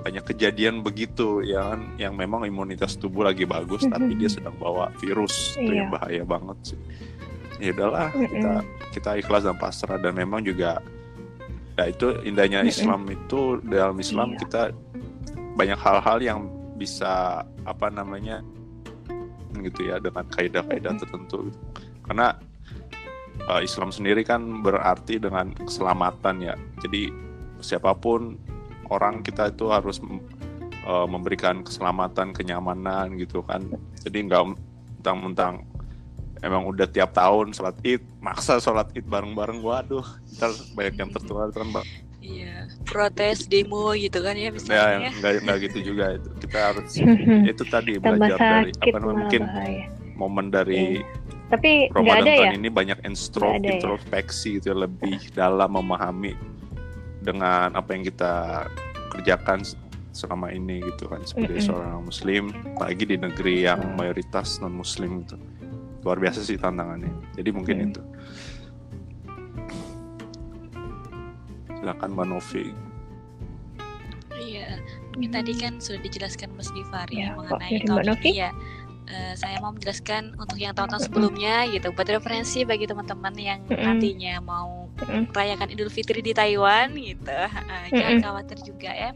banyak 0.00 0.24
kejadian 0.32 0.74
begitu 0.80 1.44
ya 1.44 1.72
kan 1.72 1.80
yang 2.00 2.16
memang 2.16 2.48
imunitas 2.48 2.96
tubuh 2.96 3.24
lagi 3.28 3.44
bagus 3.44 3.84
tapi 3.84 4.16
dia 4.16 4.28
sedang 4.32 4.56
bawa 4.56 4.88
virus 5.00 5.56
itu 5.60 5.72
yang 5.76 5.92
iya. 5.92 5.96
bahaya 5.96 6.22
banget 6.24 6.58
sih 6.72 6.80
ya 7.60 7.70
udahlah 7.76 8.08
kita 8.12 8.52
kita 8.96 9.10
ikhlas 9.20 9.44
dan 9.44 9.56
pasrah 9.60 10.00
dan 10.00 10.16
memang 10.16 10.40
juga 10.40 10.80
ya 11.76 11.92
itu 11.92 12.16
indahnya 12.24 12.64
Islam 12.64 13.04
itu 13.08 13.60
dalam 13.64 13.96
Islam 14.00 14.36
iya. 14.36 14.38
kita 14.40 14.62
banyak 15.56 15.78
hal-hal 15.80 16.18
yang 16.24 16.40
bisa 16.80 17.44
apa 17.68 17.92
namanya 17.92 18.40
gitu 19.60 19.84
ya 19.84 20.00
dengan 20.00 20.24
kaidah-kaidah 20.32 20.96
tertentu 20.96 21.52
gitu. 21.52 21.58
karena 22.08 22.40
uh, 23.48 23.60
Islam 23.62 23.94
sendiri 23.94 24.26
kan 24.26 24.60
berarti 24.60 25.16
dengan 25.16 25.54
keselamatan 25.54 26.36
ya. 26.44 26.54
Jadi 26.82 27.12
siapa 27.60 27.94
pun 27.96 28.36
orang 28.90 29.22
kita 29.22 29.54
itu 29.54 29.70
harus 29.70 30.02
uh, 30.84 31.06
memberikan 31.06 31.62
keselamatan 31.62 32.34
kenyamanan 32.34 33.16
gitu 33.16 33.40
kan. 33.46 33.64
Jadi 34.02 34.28
nggak 34.28 34.44
mentang-mentang 35.00 35.64
emang 36.40 36.64
udah 36.68 36.88
tiap 36.88 37.12
tahun 37.12 37.52
sholat 37.52 37.76
id 37.84 38.02
maksa 38.20 38.58
sholat 38.58 38.88
id 38.96 39.06
bareng-bareng. 39.06 39.60
Waduh 39.62 40.04
ntar 40.36 40.52
banyak 40.76 40.94
yang 40.98 41.10
tertular 41.14 41.48
kan 41.52 41.68
mbak. 41.68 41.86
Iya 42.20 42.68
protes 42.84 43.48
demo 43.48 43.96
gitu 43.96 44.20
kan 44.20 44.36
ya 44.36 44.52
misalnya 44.52 45.08
ya, 45.08 45.10
nggak 45.20 45.32
nggak 45.40 45.58
gitu 45.70 45.78
juga 45.92 46.20
itu. 46.20 46.28
Kita 46.44 46.58
harus 46.72 46.90
itu 47.52 47.62
tadi 47.64 47.96
belajar 47.96 48.36
dari 48.36 48.72
apa 48.76 48.96
namanya 49.00 49.16
mungkin 49.24 49.42
bahaya. 49.48 49.84
momen 50.20 50.46
dari 50.52 51.00
yeah. 51.00 51.29
Tapi 51.50 51.90
Ramadan 51.90 52.22
ada 52.22 52.30
tahun 52.30 52.46
ya? 52.46 52.58
ini 52.62 52.68
banyak 52.70 52.98
instro, 53.02 53.58
ya? 53.58 53.74
introspeksi 53.74 54.62
gitu 54.62 54.70
ya, 54.70 54.86
lebih 54.86 55.18
dalam 55.34 55.74
memahami 55.74 56.38
dengan 57.20 57.74
apa 57.74 57.90
yang 57.92 58.06
kita 58.06 58.64
kerjakan 59.10 59.66
selama 60.10 60.50
ini 60.50 60.82
gitu 60.82 61.06
kan 61.06 61.22
sebagai 61.22 61.58
mm 61.58 61.62
-hmm. 61.62 61.70
seorang 61.70 62.00
muslim 62.02 62.44
apalagi 62.74 63.04
di 63.06 63.16
negeri 63.18 63.54
yang 63.66 63.80
mayoritas 63.94 64.58
non 64.58 64.74
muslim 64.74 65.22
gitu 65.22 65.38
luar 66.02 66.18
biasa 66.18 66.42
sih 66.42 66.58
tantangannya 66.58 67.12
jadi 67.38 67.50
mungkin 67.54 67.76
mm. 67.78 67.86
itu 67.92 68.02
silakan 71.78 72.10
mbak 72.12 72.26
Novi 72.26 72.64
iya 74.40 74.80
mungkin 75.14 75.30
tadi 75.30 75.52
kan 75.58 75.78
sudah 75.78 76.00
dijelaskan 76.02 76.50
Mas 76.58 76.70
Divar 76.74 77.06
ya, 77.12 77.34
ya 77.34 77.38
mengenai 77.38 77.82
ini 78.24 78.30
ya 78.34 78.50
Uh, 79.10 79.34
saya 79.34 79.58
mau 79.58 79.74
menjelaskan 79.74 80.38
untuk 80.38 80.54
yang 80.54 80.70
tahun-tahun 80.70 81.10
sebelumnya 81.10 81.66
gitu. 81.74 81.90
Buat 81.90 82.14
referensi 82.14 82.62
bagi 82.62 82.86
teman-teman 82.86 83.34
yang 83.34 83.58
nantinya 83.66 84.38
mau 84.38 84.86
merayakan 85.02 85.72
Idul 85.72 85.90
Fitri 85.90 86.22
di 86.22 86.30
Taiwan 86.30 86.94
gitu. 86.94 87.34
Uh, 87.34 87.86
jangan 87.90 88.22
khawatir 88.22 88.58
juga 88.62 88.90
ya. 88.94 89.10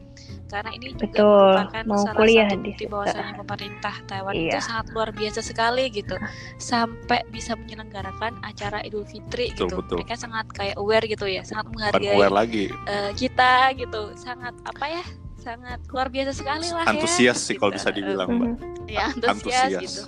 Karena 0.51 0.71
ini 0.77 0.95
juga 0.95 1.09
Betul. 1.11 1.25
merupakan 1.25 1.85
mau 1.89 1.99
salah 1.99 2.19
kuliah 2.21 2.47
satu 2.47 2.63
bukti 2.63 2.85
bahwasanya 2.87 3.33
pemerintah 3.43 3.95
Taiwan 4.07 4.35
iya. 4.37 4.51
itu 4.55 4.59
sangat 4.63 4.87
luar 4.95 5.09
biasa 5.11 5.41
sekali 5.43 5.85
gitu. 5.91 6.17
Sampai 6.63 7.21
bisa 7.31 7.53
menyelenggarakan 7.59 8.39
acara 8.45 8.79
Idul 8.87 9.03
Fitri 9.09 9.51
betul, 9.51 9.67
gitu. 9.67 9.77
betul. 9.83 9.97
mereka 10.03 10.15
sangat 10.15 10.47
kayak 10.55 10.77
aware 10.79 11.07
gitu 11.07 11.27
ya 11.27 11.43
sangat 11.43 11.67
menghargai 11.71 12.19
lagi. 12.31 12.67
Uh, 12.87 13.11
kita 13.15 13.75
gitu. 13.75 14.15
Sangat 14.15 14.55
apa 14.63 14.87
ya 14.91 15.05
sangat 15.45 15.79
luar 15.93 16.09
biasa 16.09 16.33
sekali 16.33 16.67
lah 16.73 16.89
antusias 16.89 17.21
ya, 17.21 17.33
sih 17.37 17.55
gitu. 17.55 17.61
kalau 17.61 17.73
bisa 17.77 17.89
dibilang 17.93 18.29
mbak. 18.33 18.51
Ya 18.89 19.13
antusias, 19.13 19.69
antusias. 19.69 19.83
gitu. 19.85 20.03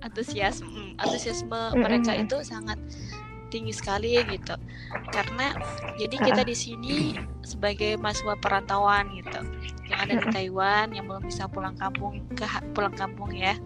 Antusias 0.00 0.56
mm, 0.64 0.90
antusiasme 0.96 1.52
mm 1.52 1.68
-hmm. 1.68 1.80
mereka 1.84 2.12
itu 2.16 2.36
sangat 2.40 2.80
tinggi 3.52 3.74
sekali 3.74 4.16
gitu. 4.30 4.54
Karena 5.12 5.52
jadi 5.98 6.16
kita 6.16 6.42
di 6.46 6.56
sini 6.56 7.18
sebagai 7.44 7.98
mahasiswa 8.00 8.38
perantauan 8.38 9.10
gitu. 9.18 9.42
Yang 9.90 9.98
ada 10.06 10.14
di 10.22 10.26
Taiwan 10.30 10.86
yang 10.94 11.04
belum 11.10 11.26
bisa 11.26 11.50
pulang 11.50 11.74
kampung 11.76 12.24
ke 12.38 12.46
pulang 12.72 12.94
kampung 12.94 13.34
ya. 13.34 13.58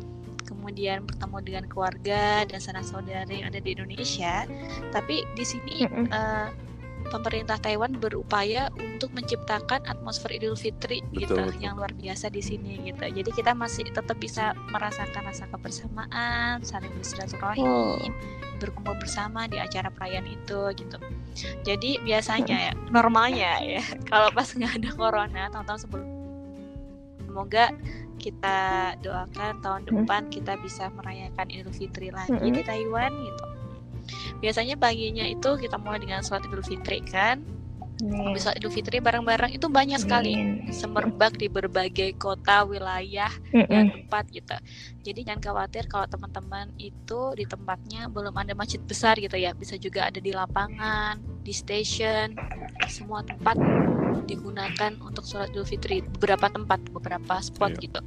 Kemudian 0.44 1.04
bertemu 1.04 1.38
dengan 1.44 1.64
keluarga 1.68 2.44
dan 2.48 2.58
sanak 2.60 2.88
saudara 2.88 3.28
yang 3.28 3.52
ada 3.52 3.60
di 3.60 3.76
Indonesia. 3.76 4.48
Tapi 4.90 5.22
di 5.36 5.44
sini 5.44 5.84
uh, 6.08 6.48
pemerintah 7.08 7.60
Taiwan 7.60 7.96
berupaya 8.00 8.72
untuk 8.76 9.12
menciptakan 9.12 9.84
atmosfer 9.84 10.32
Idul 10.32 10.56
Fitri 10.56 11.04
betul, 11.10 11.20
gitu 11.20 11.34
betul. 11.36 11.60
yang 11.60 11.74
luar 11.76 11.92
biasa 11.92 12.32
di 12.32 12.40
sini 12.40 12.80
gitu. 12.88 13.00
Jadi 13.00 13.30
kita 13.32 13.52
masih 13.52 13.88
tetap 13.90 14.16
bisa 14.16 14.56
merasakan 14.72 15.28
rasa 15.28 15.44
kebersamaan, 15.52 16.64
saling 16.64 16.92
bersilaturahim, 16.96 17.66
oh. 17.66 18.00
berkumpul 18.62 18.96
bersama 18.96 19.44
di 19.50 19.60
acara 19.60 19.92
perayaan 19.92 20.26
itu 20.28 20.60
gitu. 20.78 20.96
Jadi 21.66 22.00
biasanya 22.02 22.70
ya 22.70 22.72
normalnya 22.88 23.52
ya 23.62 23.82
kalau 24.10 24.30
pas 24.32 24.48
nggak 24.48 24.72
ada 24.80 24.90
corona 24.94 25.42
tahun-tahun 25.50 25.80
sebelum 25.88 26.06
semoga 27.24 27.74
kita 28.22 28.94
doakan 29.02 29.58
tahun 29.58 29.82
hmm. 29.84 29.90
depan 29.90 30.22
kita 30.30 30.54
bisa 30.62 30.86
merayakan 30.94 31.50
Idul 31.50 31.74
Fitri 31.74 32.08
lagi 32.14 32.38
hmm. 32.38 32.54
di 32.54 32.62
Taiwan 32.62 33.10
gitu 33.10 33.53
biasanya 34.42 34.74
paginya 34.78 35.26
itu 35.26 35.50
kita 35.58 35.76
mulai 35.78 36.02
dengan 36.02 36.22
sholat 36.22 36.46
idul 36.46 36.64
fitri 36.64 37.02
kan 37.04 37.42
Amin. 38.02 38.34
Bisa 38.34 38.50
Idul 38.58 38.74
Fitri 38.74 38.98
bareng-bareng 38.98 39.54
itu 39.54 39.70
banyak 39.70 40.02
sekali 40.02 40.34
semerbak 40.74 41.38
di 41.38 41.46
berbagai 41.46 42.18
kota, 42.18 42.66
wilayah 42.66 43.30
mm 43.54 43.70
dan 43.70 43.84
tempat 43.94 44.24
gitu. 44.34 44.56
Jadi 45.06 45.20
jangan 45.22 45.42
khawatir 45.42 45.86
kalau 45.86 46.10
teman-teman 46.10 46.74
itu 46.74 47.20
di 47.38 47.46
tempatnya 47.46 48.10
belum 48.10 48.34
ada 48.34 48.50
masjid 48.58 48.82
besar 48.82 49.14
gitu 49.22 49.38
ya. 49.38 49.54
Bisa 49.54 49.78
juga 49.78 50.10
ada 50.10 50.18
di 50.18 50.34
lapangan, 50.34 51.22
di 51.46 51.54
station, 51.54 52.34
semua 52.90 53.22
tempat 53.22 53.54
digunakan 54.26 54.98
untuk 54.98 55.22
sholat 55.22 55.54
Idul 55.54 55.66
Fitri. 55.66 56.02
Beberapa 56.02 56.50
tempat, 56.50 56.82
beberapa 56.90 57.38
spot 57.38 57.78
yeah. 57.78 57.82
gitu. 57.86 58.00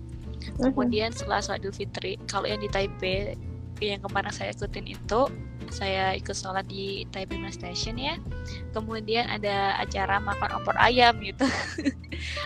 Kemudian 0.67 1.15
setelah 1.15 1.39
sholat 1.39 1.63
Idul 1.63 1.75
Fitri, 1.75 2.19
kalau 2.28 2.43
yang 2.43 2.59
di 2.59 2.67
Taipei 2.67 3.39
yang 3.80 4.01
kemarin 4.01 4.34
saya 4.34 4.51
ikutin 4.51 4.89
itu 4.89 5.30
saya 5.72 6.13
ikut 6.15 6.34
sholat 6.34 6.65
di 6.68 7.05
Taipei 7.13 7.38
Main 7.39 7.53
Station 7.53 7.95
ya. 7.95 8.15
Kemudian 8.72 9.28
ada 9.28 9.78
acara 9.80 10.20
makan 10.22 10.61
opor 10.61 10.76
ayam 10.80 11.18
gitu. 11.22 11.45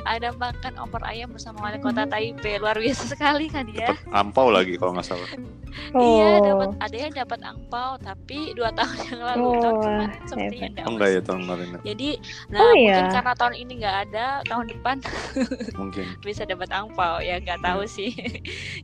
Ada 0.04 0.36
makan 0.36 0.84
opor 0.84 1.00
ayam 1.08 1.32
bersama 1.32 1.64
wali 1.64 1.80
kota 1.80 2.04
hmm. 2.04 2.12
Taipei. 2.12 2.60
Luar 2.60 2.76
biasa 2.76 3.08
sekali 3.08 3.48
kan 3.48 3.64
ya. 3.72 3.96
Ampau 4.12 4.52
lagi 4.52 4.76
kalau 4.76 4.98
nggak 4.98 5.08
salah. 5.08 5.30
Oh. 5.96 6.04
iya 6.04 6.40
dapat 6.44 6.70
ada 6.84 6.98
yang 7.00 7.14
dapat 7.16 7.40
angpau 7.48 7.96
tapi 8.00 8.52
dua 8.56 8.76
tahun 8.76 8.98
yang 9.08 9.22
lalu. 9.24 9.44
Oh, 9.44 9.56
tahun 9.56 9.76
kemarin 9.80 10.22
sepertinya 10.28 10.68
enggak 10.68 10.88
enggak 10.88 11.08
ya 11.08 11.22
tahun 11.24 11.40
kemarin 11.48 11.68
jadi 11.82 12.10
nah 12.52 12.60
oh, 12.60 12.72
mungkin 12.76 13.04
iya. 13.04 13.12
karena 13.12 13.34
tahun 13.36 13.56
ini 13.56 13.72
nggak 13.80 13.98
ada 14.08 14.26
tahun 14.48 14.66
depan 14.72 14.96
mungkin. 15.80 16.06
bisa 16.22 16.44
dapat 16.44 16.70
angpau. 16.72 17.24
Ya 17.24 17.40
nggak 17.40 17.60
tahu 17.64 17.82
iya. 17.84 17.96
sih. 17.96 18.12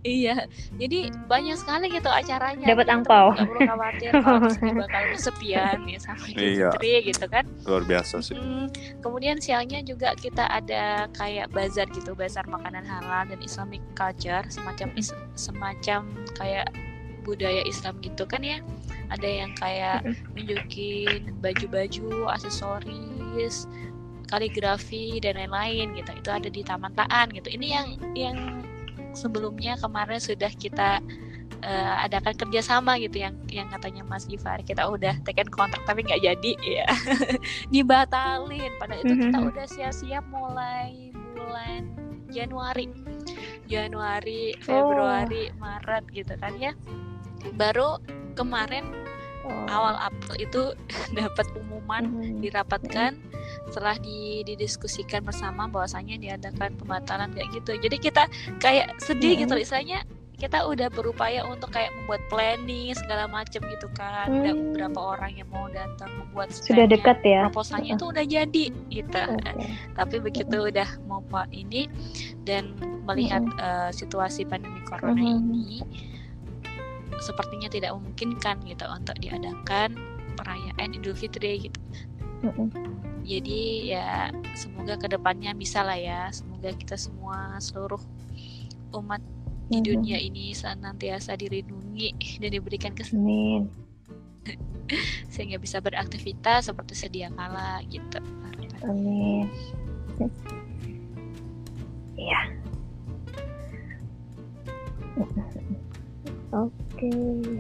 Iya. 0.04 0.36
Jadi 0.80 1.00
banyak 1.28 1.58
sekali 1.60 1.86
gitu 1.92 2.10
acaranya. 2.10 2.66
Dapat 2.66 2.86
gitu. 2.88 2.96
angpau. 2.96 3.28
nggak 3.36 3.48
perlu 3.48 3.62
khawatir 3.68 4.12
bakal 4.84 5.04
kesepian 5.16 5.78
ya 5.88 6.00
sama 6.02 6.26
iya. 6.36 6.70
gitu 6.78 7.26
kan. 7.28 7.46
Luar 7.64 7.84
biasa 7.88 8.20
sih. 8.20 8.36
Hmm, 8.36 8.68
kemudian 9.00 9.40
siangnya 9.40 9.82
juga 9.82 10.14
kita 10.20 10.46
ada 10.48 11.08
kayak 11.16 11.52
bazar 11.56 11.88
gitu 11.96 12.14
bazar 12.14 12.44
makanan 12.46 12.84
halal 12.84 13.28
dan 13.32 13.40
Islamic 13.42 13.82
culture 13.96 14.44
semacam 14.52 14.92
is 15.00 15.16
semacam 15.40 16.06
kayak 16.36 16.68
budaya 17.28 17.64
Islam 17.68 18.00
gitu 18.00 18.24
kan 18.24 18.44
ya. 18.44 18.60
Ada 19.08 19.28
yang 19.28 19.52
kayak 19.56 20.04
nunjukin 20.36 21.40
baju-baju 21.40 22.32
aksesoris 22.32 23.68
kaligrafi 24.28 25.24
dan 25.24 25.40
lain-lain 25.40 25.96
gitu. 25.96 26.12
Itu 26.12 26.30
ada 26.32 26.48
di 26.52 26.62
Taman 26.64 26.92
Taan 26.96 27.32
gitu. 27.32 27.48
Ini 27.48 27.68
yang 27.68 27.88
yang 28.16 28.38
sebelumnya 29.16 29.80
kemarin 29.80 30.22
sudah 30.22 30.52
kita 30.54 31.02
uh, 31.64 31.96
adakan 32.06 32.36
kerjasama 32.36 33.00
gitu 33.02 33.22
yang 33.22 33.36
yang 33.50 33.68
katanya 33.72 34.04
Mas 34.06 34.26
Gifar 34.28 34.62
kita 34.62 34.86
udah 34.88 35.18
tekan 35.24 35.48
kontrak 35.50 35.82
tapi 35.88 36.06
nggak 36.06 36.22
jadi 36.22 36.52
ya 36.82 36.88
dibatalin 37.74 38.72
pada 38.78 38.96
itu 39.00 39.14
kita 39.14 39.38
udah 39.38 39.66
siap-siap 39.66 40.26
mulai 40.30 41.12
bulan 41.36 41.90
Januari 42.30 42.92
Januari 43.68 44.56
Februari 44.60 45.52
oh. 45.52 45.56
Maret 45.60 46.04
gitu 46.12 46.34
kan 46.40 46.54
ya 46.60 46.76
baru 47.56 48.00
kemarin 48.36 48.86
oh. 49.48 49.66
awal 49.72 49.96
April 50.00 50.36
itu 50.40 50.62
dapat 51.18 51.46
pengumuman 51.56 52.04
mm-hmm. 52.04 52.40
dirapatkan 52.44 53.12
setelah 53.72 53.96
didiskusikan 54.44 55.24
bersama 55.24 55.72
bahwasanya 55.72 56.20
diadakan 56.20 56.76
pembatalan 56.76 57.32
kayak 57.32 57.50
gitu 57.56 57.80
jadi 57.80 57.98
kita 58.00 58.24
kayak 58.60 58.92
sedih 59.00 59.40
mm-hmm. 59.40 59.44
gitu 59.48 59.54
misalnya 59.56 60.00
kita 60.38 60.70
udah 60.70 60.94
berupaya 60.94 61.42
untuk 61.50 61.74
kayak 61.74 61.90
membuat 61.98 62.22
planning 62.30 62.94
segala 62.94 63.26
macam 63.26 63.58
gitu 63.58 63.90
kan 63.98 64.30
hmm. 64.30 64.42
ada 64.46 64.52
beberapa 64.54 65.00
orang 65.18 65.32
yang 65.34 65.50
mau 65.50 65.66
datang 65.74 66.14
membuat 66.14 66.54
sudah 66.54 66.86
dekat 66.86 67.18
ya 67.26 67.50
proposalnya 67.50 67.98
itu 67.98 68.06
udah 68.06 68.26
jadi 68.26 68.66
gitu 68.94 69.24
okay. 69.34 69.74
tapi 69.98 70.16
begitu 70.22 70.70
udah 70.70 70.90
mau 71.10 71.26
pak 71.26 71.50
ini 71.50 71.90
dan 72.46 72.78
melihat 73.10 73.42
hmm. 73.42 73.58
uh, 73.58 73.90
situasi 73.90 74.46
pandemi 74.46 74.78
corona 74.86 75.18
hmm. 75.18 75.42
ini 75.42 75.82
sepertinya 77.18 77.70
tidak 77.70 77.98
memungkinkan 77.98 78.62
gitu 78.66 78.86
untuk 78.86 79.18
diadakan 79.18 79.98
perayaan 80.38 80.94
Idul 80.94 81.18
Fitri 81.18 81.70
gitu. 81.70 81.80
Mm-hmm. 82.46 82.68
Jadi 83.26 83.92
ya 83.92 84.30
semoga 84.54 84.96
ke 84.96 85.10
depannya 85.10 85.52
bisa 85.58 85.82
lah 85.82 85.98
ya, 85.98 86.30
semoga 86.30 86.72
kita 86.78 86.96
semua 86.96 87.58
seluruh 87.58 88.00
umat 88.94 89.20
di 89.68 89.80
dunia 89.84 90.16
ini 90.16 90.56
senantiasa 90.56 91.36
dilindungi 91.36 92.40
dan 92.40 92.50
diberikan 92.56 92.96
kesehatan 92.96 93.68
sehingga 95.34 95.60
bisa 95.60 95.84
beraktivitas 95.84 96.72
seperti 96.72 96.96
sedia 96.96 97.28
kala 97.36 97.84
gitu. 97.92 98.24
Amin. 98.88 99.52
Iya. 102.16 102.42
Oke. 106.56 106.72
Okay. 106.96 107.60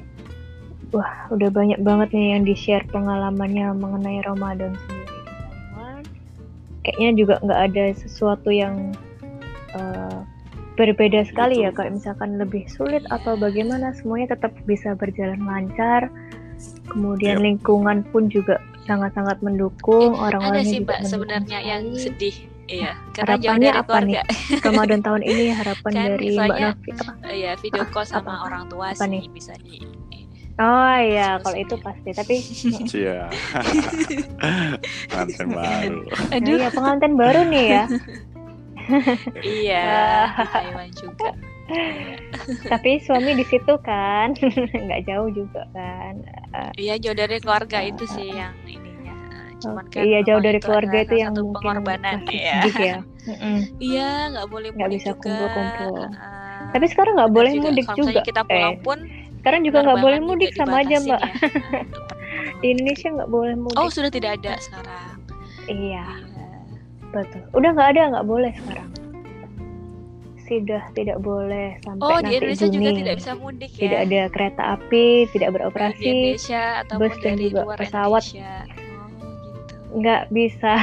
Wah, 0.95 1.27
udah 1.35 1.51
banyak 1.51 1.83
banget 1.83 2.15
nih 2.15 2.27
yang 2.39 2.43
di-share 2.47 2.87
pengalamannya 2.87 3.75
mengenai 3.75 4.23
Ramadan 4.23 4.71
sendiri 4.87 5.19
di 5.19 5.21
Taiwan. 5.27 6.03
Kayaknya 6.87 7.09
juga 7.19 7.35
nggak 7.43 7.61
ada 7.67 7.83
sesuatu 7.91 8.47
yang 8.47 8.95
uh, 9.75 10.23
berbeda 10.77 11.25
sekali 11.25 11.65
ya, 11.65 11.73
kayak 11.73 11.97
misalkan 11.97 12.37
lebih 12.37 12.69
sulit 12.69 13.01
atau 13.09 13.33
bagaimana, 13.35 13.91
semuanya 13.97 14.37
tetap 14.37 14.53
bisa 14.69 14.93
berjalan 14.93 15.41
lancar. 15.43 16.07
Kemudian 16.87 17.41
yep. 17.41 17.45
lingkungan 17.45 18.05
pun 18.09 18.29
juga 18.29 18.61
sangat-sangat 18.87 19.43
mendukung 19.43 20.15
eh, 20.15 20.25
orang-orang 20.31 20.63
ada 20.63 20.71
sih 20.71 20.79
mbak 20.81 20.99
sebenarnya 21.05 21.59
yang 21.59 21.83
sedih 21.93 22.33
Iya, 22.67 22.99
karena 23.15 23.39
harapannya 23.39 23.71
apa 23.71 23.87
keluarga. 23.87 24.21
nih? 24.27 24.59
Ramadan 24.67 24.99
tahun 24.99 25.21
ini 25.23 25.45
harapan 25.55 25.91
kan 25.95 26.03
dari 26.03 26.27
Mbak 26.35 26.57
Novi 26.59 26.89
apa? 26.91 27.11
Iya, 27.31 27.51
video 27.63 27.83
call 27.87 28.03
sama 28.03 28.35
apa? 28.35 28.43
orang 28.43 28.63
tua 28.67 28.91
apa 28.91 29.07
sih 29.07 29.07
nih? 29.07 29.23
bisa 29.31 29.53
di 29.63 29.79
Oh 30.57 30.97
iya, 30.97 31.37
kalau 31.37 31.53
itu 31.53 31.75
pasti. 31.77 32.09
Tapi 32.17 32.35
Iya. 33.05 33.29
pengantin 35.13 35.47
baru. 35.53 35.99
Aduh. 36.33 36.57
Iya, 36.57 36.67
pengantin 36.73 37.13
baru 37.13 37.41
nih 37.45 37.65
ya. 37.69 37.83
Iya, 39.43 39.87
di 40.37 40.45
Taiwan 40.51 40.89
juga. 40.95 41.29
Tapi 42.71 43.03
suami 43.03 43.35
di 43.35 43.43
situ 43.43 43.73
kan, 43.83 44.31
nggak 44.87 45.01
jauh 45.03 45.29
juga 45.31 45.67
kan. 45.75 46.13
Iya, 46.79 46.95
jauh 46.97 47.17
dari 47.17 47.37
keluarga 47.43 47.83
itu 47.83 48.07
sih 48.07 48.31
yang 48.31 48.55
ini 48.65 48.87
cuman 49.57 49.85
kan 49.89 50.01
iya 50.05 50.19
jauh 50.21 50.41
dari 50.41 50.59
keluarga 50.61 50.97
itu 51.01 51.15
yang 51.17 51.33
mungkin 51.33 51.81
pengorbanan 51.81 52.21
ya. 52.29 52.61
Ya 52.77 52.97
iya 53.81 54.09
nggak 54.31 54.47
boleh 54.47 54.69
nggak 54.71 54.91
bisa 54.93 55.11
kumpul-kumpul. 55.17 56.07
Uh, 56.13 56.69
tapi 56.71 56.85
sekarang 56.87 57.13
nggak 57.17 57.33
boleh 57.33 57.51
juga, 57.57 57.63
mudik 57.73 57.87
juga 57.97 58.19
kita 58.23 58.41
pulang 58.45 58.77
eh. 58.77 58.83
pun 58.85 58.97
sekarang 59.41 59.61
juga 59.65 59.77
nggak 59.83 59.99
boleh 60.03 60.19
mudik 60.21 60.51
sama 60.55 60.83
aja 60.85 60.95
mbak. 61.01 61.21
ya. 61.21 61.31
di 62.61 62.67
Indonesia 62.73 63.07
nggak 63.17 63.29
boleh 63.31 63.55
mudik. 63.57 63.79
Oh 63.79 63.89
sudah 63.89 64.11
tidak 64.11 64.39
ada 64.41 64.53
sekarang. 64.61 65.15
Iya, 65.67 65.75
iya. 65.75 66.26
Betul 67.11 67.41
udah 67.55 67.69
nggak 67.73 67.89
ada 67.95 68.01
nggak 68.15 68.27
boleh 68.27 68.53
sekarang. 68.63 68.89
Sudah 70.47 70.83
tidak 70.95 71.19
boleh 71.19 71.75
sampai 71.83 72.07
oh, 72.07 72.19
nanti 72.23 72.31
di 72.31 72.35
Indonesia 72.39 72.67
Juni. 72.71 72.75
juga 72.79 72.91
tidak 73.03 73.15
bisa 73.19 73.31
mudik 73.35 73.71
ya. 73.75 73.81
Tidak 73.83 73.99
ada 74.07 74.21
kereta 74.31 74.63
api, 74.79 75.07
tidak 75.35 75.49
beroperasi. 75.59 75.99
Di 75.99 76.07
Indonesia 76.07 76.63
ataupun 76.87 76.99
bus 77.03 77.15
dan 77.19 77.35
juga 77.35 77.61
pesawat. 77.75 78.23
Indonesia. 78.23 78.53
Nggak 79.91 80.23
bisa. 80.31 80.73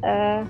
Uh, 0.00 0.42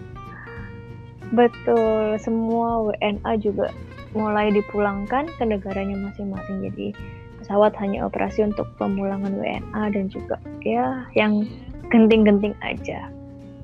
betul. 1.42 2.14
Semua 2.22 2.94
WNA 2.94 3.32
juga 3.42 3.66
mulai 4.14 4.54
dipulangkan 4.54 5.26
ke 5.34 5.42
negaranya 5.42 5.98
masing-masing. 6.06 6.70
Jadi 6.70 6.94
pesawat 7.42 7.74
hanya 7.82 8.06
operasi 8.06 8.46
untuk 8.46 8.70
pemulangan 8.78 9.34
WNA 9.34 9.82
dan 9.90 10.06
juga 10.06 10.38
ya 10.62 11.02
yang 11.18 11.50
genting-genting 11.90 12.54
aja 12.62 13.10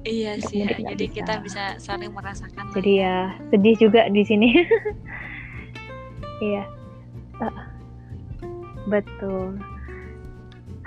iya 0.04 0.32
sih 0.40 0.64
ya. 0.64 0.76
jadi 0.94 1.04
bisa. 1.06 1.16
kita 1.20 1.34
bisa 1.44 1.64
saling 1.76 2.12
merasakan. 2.12 2.72
Jadi 2.72 2.92
ya 3.04 3.34
sedih 3.52 3.74
juga 3.78 4.08
di 4.08 4.22
sini. 4.24 4.48
Iya. 6.40 6.64
Uh, 7.36 7.52
betul. 8.88 9.60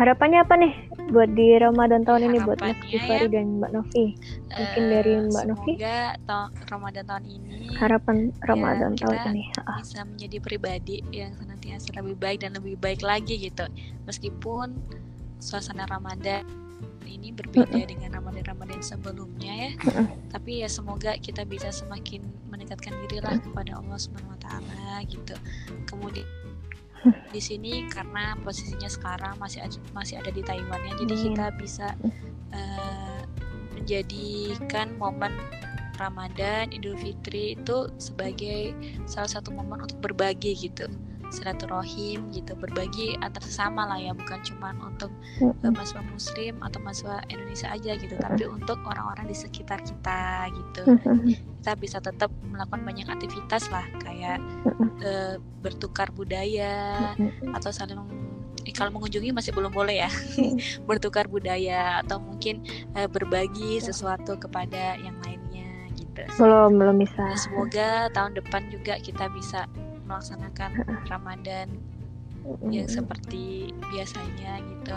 Harapannya 0.02 0.42
apa 0.42 0.58
nih 0.58 0.74
buat 1.14 1.30
di 1.38 1.54
Ramadan 1.62 2.02
tahun 2.02 2.34
ini 2.34 2.38
buat 2.42 2.58
Mas 2.58 2.74
Kifari 2.90 3.30
ya, 3.30 3.38
dan 3.38 3.62
Mbak 3.62 3.72
Novi? 3.78 4.18
Mungkin 4.50 4.82
uh, 4.82 4.90
dari 4.90 5.14
Mbak 5.30 5.46
Novi? 5.46 5.74
semoga 5.78 6.00
ta 6.26 6.40
Ramadan 6.74 7.04
tahun 7.06 7.24
ini 7.30 7.78
harapan 7.78 8.16
ya, 8.34 8.46
Ramadan 8.50 8.92
ya, 8.98 9.00
tahun 9.06 9.18
ini 9.30 9.44
bisa 9.78 10.00
menjadi 10.02 10.38
pribadi 10.42 10.98
yang 11.14 11.38
senantiasa 11.38 11.94
lebih 12.02 12.18
baik 12.18 12.42
dan 12.42 12.58
lebih 12.58 12.76
baik 12.82 13.06
lagi 13.06 13.38
gitu. 13.38 13.70
Meskipun 14.10 14.74
suasana 15.38 15.86
Ramadan 15.86 16.63
ini 17.14 17.30
berbeda 17.30 17.70
mm 17.70 17.82
-hmm. 17.86 17.92
dengan 17.94 18.10
Ramadan-Ramadan 18.18 18.82
sebelumnya 18.82 19.54
ya. 19.54 19.72
Mm 19.78 19.90
-hmm. 19.90 20.06
Tapi 20.34 20.52
ya 20.66 20.70
semoga 20.70 21.14
kita 21.22 21.46
bisa 21.46 21.70
semakin 21.70 22.26
mendekatkan 22.50 22.94
diri 23.06 23.22
lah 23.22 23.38
kepada 23.38 23.78
Allah 23.78 23.98
Subhanahu 24.02 24.34
wa 24.34 24.42
taala 24.42 25.06
gitu. 25.06 25.36
Kemudian 25.86 26.26
di 27.36 27.42
sini 27.44 27.86
karena 27.92 28.34
posisinya 28.42 28.88
sekarang 28.88 29.36
masih 29.38 29.62
masih 29.92 30.18
ada 30.18 30.32
di 30.34 30.42
Taiwan 30.42 30.82
ya. 30.88 30.94
Jadi 31.04 31.14
kita 31.30 31.48
bisa 31.60 31.88
uh, 32.56 33.22
menjadikan 33.76 34.96
momen 34.98 35.36
Ramadan, 36.02 36.74
Idul 36.74 36.98
Fitri 36.98 37.54
itu 37.54 37.92
sebagai 38.02 38.74
salah 39.06 39.30
satu 39.30 39.54
momen 39.54 39.86
untuk 39.86 40.02
berbagi 40.02 40.58
gitu 40.58 40.90
silaturahim 41.34 42.30
gitu 42.30 42.54
berbagi 42.54 43.18
antar 43.26 43.42
sesama 43.42 43.90
lah 43.90 43.98
ya 43.98 44.14
bukan 44.14 44.38
cuma 44.46 44.78
untuk 44.86 45.10
uh, 45.42 45.72
mahasiswa 45.74 46.06
muslim 46.06 46.62
atau 46.62 46.78
mahasiswa 46.86 47.26
Indonesia 47.34 47.68
aja 47.74 47.92
gitu 47.98 48.16
tapi 48.22 48.46
untuk 48.46 48.78
orang-orang 48.86 49.26
di 49.26 49.36
sekitar 49.36 49.82
kita 49.82 50.54
gitu. 50.54 50.82
Kita 51.64 51.74
bisa 51.80 51.98
tetap 51.98 52.30
melakukan 52.46 52.86
banyak 52.86 53.08
aktivitas 53.10 53.68
lah 53.74 53.84
kayak 54.06 54.38
uh, 55.02 55.42
bertukar 55.66 56.14
budaya 56.14 56.94
atau 57.58 57.74
saling 57.74 57.98
eh, 58.68 58.74
kalau 58.76 58.94
mengunjungi 58.94 59.34
masih 59.34 59.52
belum 59.56 59.74
boleh 59.74 60.06
ya. 60.06 60.10
Bertukar 60.90 61.26
budaya 61.26 62.06
atau 62.06 62.22
mungkin 62.22 62.62
uh, 62.94 63.10
berbagi 63.10 63.82
sesuatu 63.82 64.38
kepada 64.38 65.00
yang 65.02 65.18
lainnya 65.26 65.90
gitu. 65.98 66.24
Belum 66.38 66.78
belum 66.78 67.02
bisa. 67.02 67.24
Nah, 67.24 67.40
semoga 67.40 67.90
tahun 68.14 68.38
depan 68.38 68.70
juga 68.70 69.00
kita 69.00 69.32
bisa 69.34 69.66
melaksanakan 70.14 70.72
Ramadan 71.10 71.68
yang 72.70 72.86
seperti 72.92 73.72
biasanya 73.90 74.60
gitu. 74.62 74.96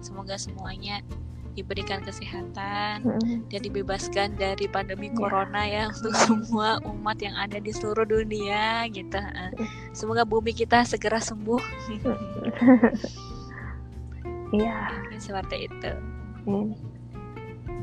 semoga 0.00 0.40
semuanya 0.40 1.04
diberikan 1.52 2.00
kesehatan 2.00 3.04
dan 3.52 3.60
dibebaskan 3.60 4.40
dari 4.40 4.64
pandemi 4.72 5.12
ya. 5.12 5.16
corona 5.20 5.62
ya 5.68 5.82
untuk 5.92 6.16
semua 6.16 6.80
umat 6.88 7.20
yang 7.20 7.36
ada 7.36 7.60
di 7.60 7.68
seluruh 7.70 8.08
dunia 8.08 8.88
gitu. 8.88 9.20
semoga 9.92 10.24
bumi 10.24 10.56
kita 10.56 10.82
segera 10.88 11.20
sembuh. 11.20 11.60
Iya. 14.52 14.76
seperti 15.20 15.68
itu. 15.68 15.92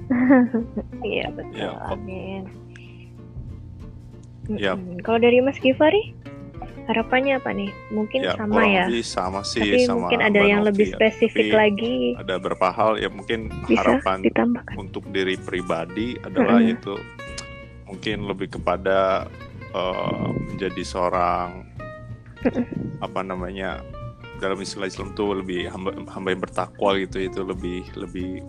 Iya 1.06 1.30
betul. 1.38 1.54
Ya, 1.54 1.72
Amin. 1.94 2.50
Ya. 4.50 4.74
Kalau 5.06 5.22
dari 5.22 5.38
Mas 5.46 5.62
Givari? 5.62 6.18
Harapannya 6.90 7.38
apa 7.38 7.54
nih? 7.54 7.70
Mungkin 7.94 8.26
ya, 8.26 8.34
sama 8.34 8.66
ya. 8.66 8.90
sama 9.06 9.46
sih. 9.46 9.62
Tapi 9.62 9.86
sama 9.86 10.10
mungkin 10.10 10.22
ada 10.26 10.42
yang 10.42 10.66
lebih 10.66 10.90
ya. 10.90 10.98
spesifik 10.98 11.54
lagi. 11.54 12.18
Ada 12.18 12.42
beberapa 12.42 12.74
hal 12.74 12.98
ya 12.98 13.14
mungkin 13.14 13.54
Bisa 13.70 13.86
harapan 13.86 14.26
ditambahkan. 14.26 14.76
untuk 14.76 15.06
diri 15.14 15.38
pribadi 15.38 16.18
adalah 16.26 16.58
hmm. 16.58 16.74
itu 16.74 16.94
mungkin 17.86 18.26
lebih 18.26 18.58
kepada 18.58 19.30
uh, 19.78 20.30
menjadi 20.50 20.82
seorang 20.82 21.70
hmm. 22.42 23.06
apa 23.06 23.22
namanya 23.22 23.86
dalam 24.42 24.58
istilah 24.58 24.88
Islam 24.90 25.14
tuh 25.14 25.44
lebih 25.44 25.70
hamba, 25.70 25.94
hamba 26.10 26.28
yang 26.32 26.42
bertakwa 26.42 26.96
gitu 26.98 27.22
itu 27.22 27.42
lebih 27.44 27.86
lebih 28.00 28.42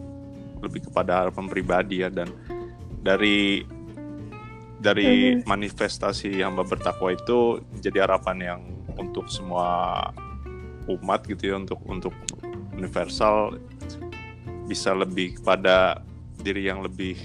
lebih 0.60 0.80
kepada 0.88 1.26
harapan 1.26 1.50
pribadi 1.50 2.04
ya 2.04 2.08
dan 2.08 2.30
dari 3.00 3.64
dari 4.80 5.36
mm-hmm. 5.36 5.44
manifestasi 5.44 6.40
hamba 6.40 6.64
bertakwa 6.64 7.12
itu 7.12 7.60
jadi 7.84 8.08
harapan 8.08 8.36
yang 8.40 8.60
untuk 8.96 9.28
semua 9.28 10.08
umat 10.88 11.22
gitu 11.28 11.52
ya 11.52 11.60
untuk 11.60 11.78
untuk 11.84 12.16
universal 12.74 13.60
bisa 14.64 14.96
lebih 14.96 15.38
pada 15.44 16.00
diri 16.40 16.66
yang 16.66 16.80
lebih 16.80 17.20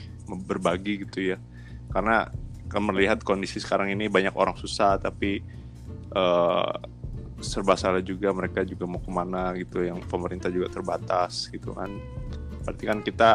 berbagi 0.45 1.07
gitu 1.07 1.33
ya 1.33 1.37
karena 1.95 2.27
kan 2.67 2.83
melihat 2.83 3.23
kondisi 3.23 3.63
sekarang 3.63 3.93
ini 3.93 4.11
banyak 4.11 4.35
orang 4.35 4.59
susah 4.59 4.99
tapi 4.99 5.39
uh, 6.11 6.75
serba 7.39 7.79
salah 7.79 8.03
juga 8.03 8.35
mereka 8.35 8.67
juga 8.67 8.83
mau 8.83 8.99
ke 8.99 9.11
mana 9.11 9.55
gitu 9.55 9.85
yang 9.85 10.03
pemerintah 10.03 10.51
juga 10.51 10.67
terbatas 10.71 11.47
gitu 11.47 11.71
kan 11.71 11.93
berarti 12.65 12.83
kan 12.83 12.99
kita 13.05 13.29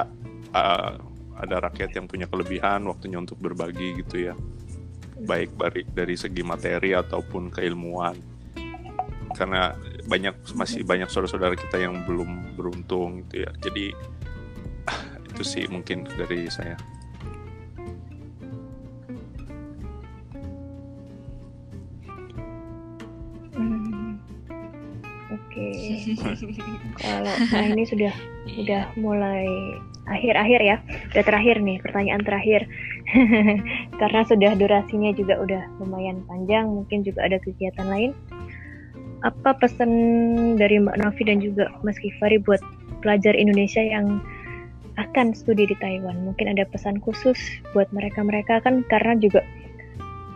uh, 0.53 1.10
ada 1.41 1.57
rakyat 1.69 1.97
yang 1.97 2.07
punya 2.07 2.29
kelebihan 2.29 2.85
waktunya 2.87 3.19
untuk 3.19 3.41
berbagi 3.41 4.01
gitu 4.05 4.31
ya. 4.31 4.35
Baik 5.21 5.57
dari 5.57 5.83
dari 5.89 6.15
segi 6.17 6.45
materi 6.45 6.93
ataupun 6.93 7.49
keilmuan. 7.53 8.17
Karena 9.33 9.73
banyak 10.05 10.55
masih 10.57 10.85
banyak 10.85 11.09
saudara-saudara 11.09 11.57
kita 11.57 11.81
yang 11.81 12.05
belum 12.05 12.57
beruntung 12.57 13.25
gitu 13.27 13.49
ya. 13.49 13.51
Jadi 13.61 13.93
itu 15.33 15.43
sih 15.43 15.65
mungkin 15.69 16.05
dari 16.05 16.49
saya 16.53 16.77
oke. 25.51 25.67
Kalau 27.03 27.35
nah 27.51 27.65
ini 27.67 27.83
sudah 27.83 28.15
sudah 28.55 28.87
mulai 28.95 29.47
akhir-akhir 30.07 30.61
ya. 30.63 30.77
Udah 31.11 31.25
terakhir 31.27 31.57
nih 31.59 31.83
pertanyaan 31.83 32.23
terakhir. 32.23 32.71
Karena 34.01 34.21
sudah 34.23 34.55
durasinya 34.55 35.11
juga 35.11 35.43
udah 35.43 35.63
lumayan 35.83 36.23
panjang 36.31 36.71
mungkin 36.71 37.03
juga 37.03 37.27
ada 37.27 37.43
kegiatan 37.43 37.87
lain. 37.91 38.15
Apa 39.27 39.59
pesan 39.59 39.91
dari 40.57 40.81
Mbak 40.81 40.97
Novi 41.03 41.23
dan 41.27 41.43
juga 41.43 41.69
Mas 41.85 41.99
Kifari 42.01 42.41
buat 42.41 42.63
pelajar 43.05 43.37
Indonesia 43.37 43.83
yang 43.83 44.23
akan 44.97 45.37
studi 45.37 45.69
di 45.69 45.77
Taiwan? 45.77 46.25
Mungkin 46.25 46.57
ada 46.57 46.65
pesan 46.65 47.03
khusus 47.05 47.37
buat 47.77 47.91
mereka-mereka 47.93 48.65
kan 48.65 48.81
karena 48.89 49.19
juga 49.21 49.45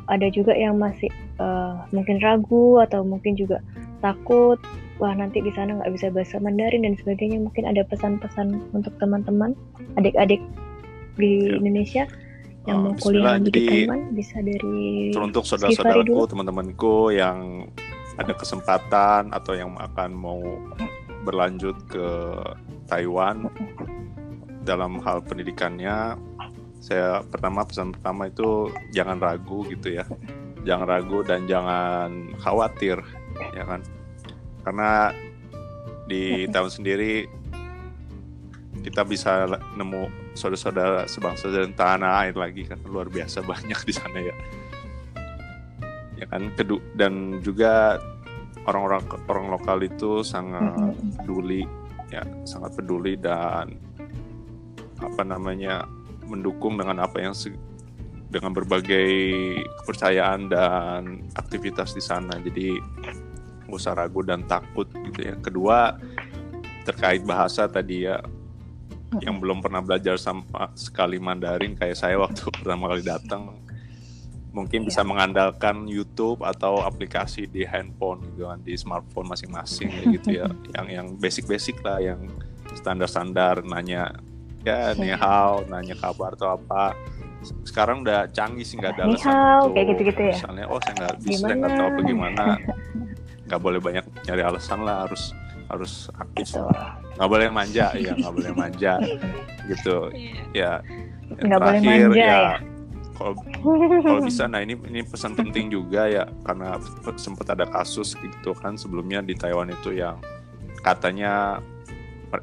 ada 0.05 0.29
juga 0.29 0.53
yang 0.53 0.77
masih 0.77 1.09
uh, 1.41 1.89
mungkin 1.97 2.21
ragu 2.21 2.77
atau 2.85 3.01
mungkin 3.09 3.41
juga 3.41 3.65
takut 4.05 4.61
wah 5.05 5.13
nanti 5.13 5.45
di 5.45 5.53
sana 5.53 5.77
nggak 5.77 5.93
bisa 5.93 6.09
bahasa 6.09 6.41
Mandarin 6.41 6.89
dan 6.89 6.97
sebagainya. 6.97 7.37
Mungkin 7.45 7.69
ada 7.69 7.85
pesan-pesan 7.85 8.73
untuk 8.73 8.97
teman-teman 8.97 9.53
adik-adik 10.01 10.41
di 11.21 11.53
ya. 11.53 11.61
Indonesia 11.61 12.05
yang 12.65 12.81
oh, 12.81 12.85
mau 12.89 12.95
kuliah 12.97 13.37
di 13.37 13.53
Taiwan 13.53 14.17
bisa 14.17 14.41
dari 14.41 15.13
untuk 15.13 15.45
saudara-saudaraku 15.45 16.25
teman-temanku 16.25 17.13
yang 17.13 17.69
ada 18.17 18.33
kesempatan 18.33 19.29
atau 19.37 19.53
yang 19.53 19.77
akan 19.77 20.17
mau 20.17 20.41
berlanjut 21.29 21.77
ke 21.85 22.09
Taiwan 22.89 23.53
dalam 24.65 24.97
hal 25.05 25.21
pendidikannya 25.21 26.17
saya 26.81 27.21
pertama 27.29 27.69
pesan 27.69 27.93
pertama 27.93 28.33
itu 28.33 28.73
jangan 28.97 29.21
ragu 29.21 29.69
gitu 29.69 30.01
ya. 30.01 30.09
Jangan 30.65 30.89
ragu 30.89 31.21
dan 31.29 31.45
jangan 31.45 32.33
khawatir 32.41 32.97
ya 33.53 33.69
kan 33.69 33.85
karena 34.65 35.12
di 36.09 36.49
tahun 36.49 36.73
sendiri 36.73 37.29
kita 38.85 39.01
bisa 39.09 39.49
nemu 39.81 40.37
saudara-saudara 40.37 41.09
sebangsa 41.09 41.49
dan 41.49 41.73
tanah 41.73 42.29
air 42.29 42.37
lagi 42.37 42.69
kan. 42.69 42.81
Luar 42.85 43.09
biasa 43.09 43.41
banyak 43.41 43.81
di 43.85 43.93
sana 43.95 44.19
ya. 44.21 44.37
Ya 46.21 46.27
kan? 46.29 46.53
Kedu 46.53 46.81
dan 46.99 47.41
juga 47.41 47.97
orang-orang 48.65 49.05
orang 49.29 49.47
lokal 49.53 49.79
itu 49.85 50.25
sangat 50.25 50.97
peduli 51.21 51.65
ya 52.12 52.25
sangat 52.45 52.77
peduli 52.77 53.17
dan 53.17 53.77
apa 55.01 55.23
namanya 55.25 55.85
mendukung 56.25 56.81
dengan 56.81 57.05
apa 57.05 57.21
yang 57.21 57.37
dengan 58.33 58.51
berbagai 58.51 59.09
kepercayaan 59.83 60.51
dan 60.51 61.23
aktivitas 61.39 61.95
di 61.95 62.03
sana. 62.03 62.35
Jadi 62.41 62.79
nggak 63.67 63.81
usah 63.81 63.97
ragu 63.97 64.21
dan 64.25 64.45
takut 64.45 64.87
gitu 64.89 65.21
ya. 65.21 65.35
Kedua 65.41 65.97
terkait 66.85 67.25
bahasa 67.25 67.65
tadi 67.65 68.05
ya 68.05 68.21
yang 69.23 69.39
belum 69.39 69.62
pernah 69.62 69.79
belajar 69.79 70.19
sama 70.19 70.75
sekali 70.75 71.23
Mandarin 71.23 71.79
kayak 71.79 71.95
saya 71.99 72.19
waktu 72.19 72.51
pertama 72.57 72.91
kali 72.91 73.03
datang 73.07 73.65
mungkin 74.55 74.87
bisa 74.87 75.03
mengandalkan 75.03 75.91
YouTube 75.91 76.47
atau 76.47 76.79
aplikasi 76.87 77.51
di 77.51 77.67
handphone 77.67 78.23
gitu 78.31 78.47
kan 78.47 78.62
di 78.62 78.79
smartphone 78.79 79.27
masing-masing 79.27 79.91
gitu 80.15 80.39
ya. 80.39 80.47
Yang 80.79 80.87
yang 80.95 81.07
basic-basic 81.19 81.83
lah 81.83 81.99
yang 81.99 82.31
standar-standar 82.79 83.67
nanya 83.67 84.15
ya 84.62 84.95
nih 84.95 85.19
hal 85.19 85.67
nanya 85.67 85.99
kabar 85.99 86.39
atau 86.39 86.55
apa. 86.55 86.95
Sekarang 87.67 88.07
udah 88.07 88.31
canggih 88.31 88.65
sih 88.65 88.79
nggak 88.79 88.95
ada 88.97 89.03
alasan 89.11 89.35
itu 89.35 89.69
kayak 89.75 89.87
gitu-gitu 89.93 90.23
ya? 90.23 90.35
misalnya 90.39 90.65
oh 90.71 90.81
saya 90.81 90.95
nggak 90.97 91.15
bisa 91.21 91.47
nggak 91.53 91.73
tahu 91.77 91.91
bagaimana 92.01 92.45
nggak 93.49 93.61
boleh 93.61 93.80
banyak 93.80 94.05
nyari 94.24 94.42
alasan 94.42 94.84
lah 94.84 95.05
harus 95.09 95.36
harus 95.68 96.12
aktif 96.20 96.55
gitu. 96.55 96.64
nggak 97.16 97.30
boleh 97.30 97.49
manja 97.49 97.86
ya 97.97 98.12
nggak 98.16 98.34
boleh 98.34 98.53
manja 98.53 98.95
gitu 99.70 99.97
yeah. 100.53 100.80
ya 101.32 101.45
nggak 101.45 101.61
boleh 101.61 101.80
manja 101.80 102.12
ya, 102.12 102.28
ya. 102.28 102.42
kalau 103.16 103.32
kalau 104.05 104.20
bisa 104.20 104.45
nah 104.51 104.61
ini 104.61 104.76
ini 104.90 105.01
pesan 105.07 105.32
penting 105.32 105.72
juga 105.72 106.11
ya 106.11 106.24
karena 106.45 106.76
sempat 107.16 107.53
ada 107.55 107.64
kasus 107.68 108.12
gitu 108.18 108.53
kan 108.59 108.76
sebelumnya 108.76 109.24
di 109.24 109.32
Taiwan 109.32 109.72
itu 109.72 109.95
yang 109.97 110.20
katanya 110.84 111.62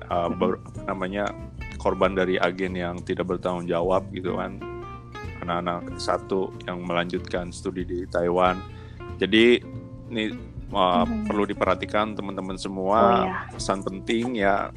uh, 0.10 0.30
ber, 0.32 0.58
namanya 0.90 1.30
korban 1.78 2.18
dari 2.18 2.42
agen 2.42 2.74
yang 2.74 2.96
tidak 3.06 3.30
bertanggung 3.30 3.70
jawab 3.70 4.06
gitu 4.14 4.38
kan 4.38 4.58
anak-anak 5.42 5.98
satu 5.98 6.54
yang 6.70 6.86
melanjutkan 6.86 7.50
studi 7.54 7.86
di 7.86 8.00
Taiwan 8.10 8.58
jadi 9.22 9.62
ini 10.12 10.51
uh, 10.72 11.04
hmm. 11.04 11.28
perlu 11.28 11.44
diperhatikan 11.48 12.18
teman-teman 12.18 12.58
semua 12.58 13.00
oh, 13.00 13.12
iya. 13.28 13.52
pesan 13.54 13.80
penting 13.84 14.40
ya 14.40 14.72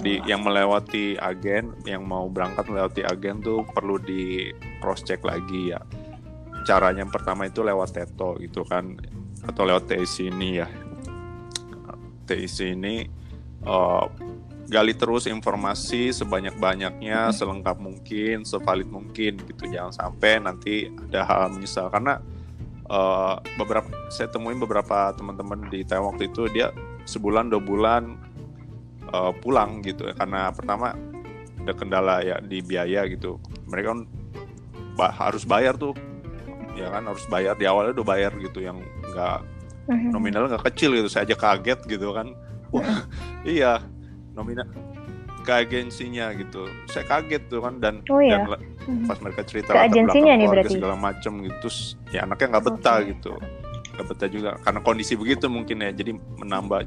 di 0.00 0.22
yang 0.22 0.46
melewati 0.46 1.18
agen 1.18 1.74
yang 1.82 2.06
mau 2.06 2.30
berangkat 2.30 2.70
melewati 2.70 3.02
agen 3.02 3.42
tuh 3.42 3.66
perlu 3.74 3.98
di 3.98 4.54
cross 4.78 5.02
check 5.02 5.20
lagi 5.26 5.74
ya 5.74 5.82
caranya 6.62 7.02
yang 7.02 7.12
pertama 7.12 7.50
itu 7.50 7.60
lewat 7.66 7.90
teto 7.92 8.38
gitu 8.38 8.62
kan 8.64 8.94
atau 9.44 9.66
lewat 9.66 9.90
TIC 9.90 10.30
ini 10.30 10.62
ya 10.62 10.68
TIC 12.24 12.56
ini 12.78 13.04
uh, 13.66 14.06
gali 14.68 14.96
terus 14.96 15.28
informasi 15.28 16.10
sebanyak-banyaknya, 16.16 17.30
hmm. 17.30 17.34
selengkap 17.36 17.76
mungkin, 17.76 18.48
sevalid 18.48 18.88
mungkin 18.88 19.36
gitu. 19.44 19.68
Jangan 19.68 19.92
sampai 19.92 20.40
nanti 20.40 20.88
ada 21.10 21.24
hal 21.24 21.52
menyesal 21.52 21.92
karena 21.92 22.20
uh, 22.88 23.40
beberapa 23.56 23.88
saya 24.12 24.28
temuin 24.28 24.60
beberapa 24.60 25.12
teman-teman 25.16 25.68
di 25.72 25.84
Taiwan 25.84 26.14
waktu 26.14 26.32
itu 26.32 26.48
dia 26.52 26.72
sebulan 27.04 27.52
dua 27.52 27.62
bulan 27.62 28.16
uh, 29.12 29.32
pulang 29.32 29.80
gitu. 29.84 30.08
Karena 30.12 30.50
pertama 30.52 30.96
ada 31.64 31.72
kendala 31.72 32.20
ya 32.24 32.40
di 32.40 32.60
biaya 32.60 33.08
gitu. 33.08 33.40
Mereka 33.68 33.86
kan 33.92 34.00
ba 34.94 35.10
harus 35.10 35.42
bayar 35.42 35.74
tuh 35.74 35.96
ya 36.76 36.90
kan 36.92 37.04
harus 37.08 37.24
bayar. 37.28 37.56
Di 37.56 37.64
awalnya 37.68 38.00
udah 38.00 38.06
bayar 38.06 38.32
gitu 38.40 38.64
yang 38.64 38.80
nggak 39.12 39.38
hmm. 39.88 40.10
nominal 40.12 40.48
nggak 40.48 40.64
kecil 40.72 40.92
gitu. 40.96 41.08
Saya 41.08 41.28
aja 41.28 41.36
kaget 41.36 41.80
gitu 41.88 42.12
kan. 42.12 42.32
Wah 42.74 43.06
iya 43.46 43.80
nominal 44.36 44.93
ke 45.44 45.52
agensinya 45.52 46.32
gitu. 46.32 46.66
Saya 46.88 47.04
kaget 47.04 47.52
tuh 47.52 47.60
kan 47.60 47.76
dan, 47.78 48.00
oh, 48.08 48.18
iya? 48.18 48.40
dan 48.42 48.58
hmm. 48.88 49.06
pas 49.06 49.18
mereka 49.20 49.44
cerita 49.44 49.76
ke 49.76 49.80
agensinya 49.84 50.32
nih 50.34 50.48
berarti? 50.48 50.74
segala 50.80 50.96
macam 50.96 51.32
gitu 51.44 51.56
terus 51.68 51.78
ya 52.10 52.24
anaknya 52.24 52.56
nggak 52.56 52.64
betah 52.64 52.98
okay. 52.98 53.10
gitu. 53.12 53.32
Nggak 53.94 54.06
betah 54.10 54.28
juga 54.32 54.50
karena 54.64 54.80
kondisi 54.80 55.12
begitu 55.14 55.46
mungkin 55.52 55.76
ya 55.84 55.90
jadi 55.92 56.12
menambah 56.16 56.78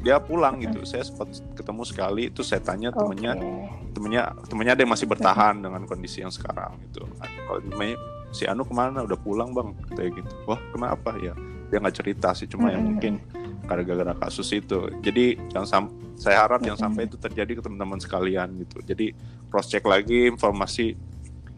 dia 0.00 0.16
pulang 0.18 0.58
gitu. 0.64 0.82
Saya 0.88 1.04
sempat 1.04 1.28
ketemu 1.52 1.82
sekali 1.84 2.22
itu 2.32 2.40
saya 2.40 2.64
tanya 2.64 2.90
okay. 2.90 3.04
temennya 3.04 3.32
temennya 3.92 4.22
temennya 4.48 4.72
ada 4.74 4.82
yang 4.82 4.92
masih 4.96 5.06
bertahan 5.06 5.54
dengan 5.60 5.82
kondisi 5.84 6.24
yang 6.24 6.32
sekarang 6.32 6.80
gitu. 6.90 7.04
Kalau 7.20 7.60
si 8.32 8.48
Anu 8.48 8.64
ke 8.64 8.74
mana? 8.74 9.04
Udah 9.04 9.20
pulang 9.20 9.52
bang 9.52 9.76
kayak 9.94 10.16
gitu. 10.16 10.34
Wah 10.48 10.58
kenapa? 10.72 11.14
Ya 11.22 11.36
dia 11.70 11.78
nggak 11.82 11.96
cerita 11.96 12.30
sih 12.32 12.46
cuma 12.46 12.70
yang 12.70 12.94
mungkin 12.94 13.18
gara-gara 13.66 14.14
kasus 14.14 14.48
itu. 14.54 14.88
Jadi 15.02 15.36
jangan 15.50 15.66
sam 15.66 15.84
saya 16.16 16.46
harap 16.46 16.62
jangan 16.64 16.88
sampai 16.88 17.10
itu 17.10 17.18
terjadi 17.20 17.58
ke 17.58 17.62
teman-teman 17.66 17.98
sekalian 18.00 18.48
gitu. 18.62 18.80
Jadi 18.86 19.12
cross 19.50 19.68
check 19.68 19.84
lagi 19.84 20.30
informasi 20.30 20.94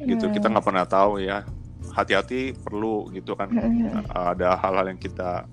gitu. 0.03 0.25
Kita 0.33 0.49
nggak 0.49 0.65
pernah 0.65 0.89
tahu 0.89 1.23
ya. 1.23 1.45
Hati-hati 1.93 2.57
perlu 2.57 3.13
gitu 3.13 3.37
kan. 3.37 3.53
Ada 4.09 4.59
hal-hal 4.59 4.97
yang 4.97 5.01
kita 5.01 5.47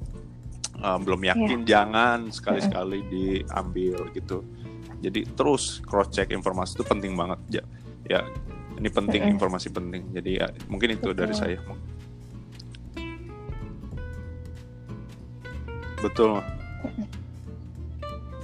uh, 0.81 0.97
belum 0.99 1.21
yakin 1.27 1.59
yeah. 1.63 1.67
jangan 1.67 2.31
sekali-sekali 2.31 2.99
diambil 3.07 4.09
gitu. 4.15 4.41
Jadi 5.03 5.27
terus 5.37 5.83
cross 5.85 6.09
check 6.09 6.31
informasi 6.31 6.79
itu 6.79 6.83
penting 6.87 7.13
banget. 7.13 7.39
Ya, 7.61 7.63
ya 8.09 8.21
ini 8.79 8.89
penting 8.89 9.21
informasi 9.37 9.69
penting. 9.69 10.11
Jadi 10.11 10.41
ya, 10.41 10.47
mungkin 10.71 10.97
itu 10.97 11.13
dari 11.13 11.35
saya 11.35 11.59
betul. 16.05 16.31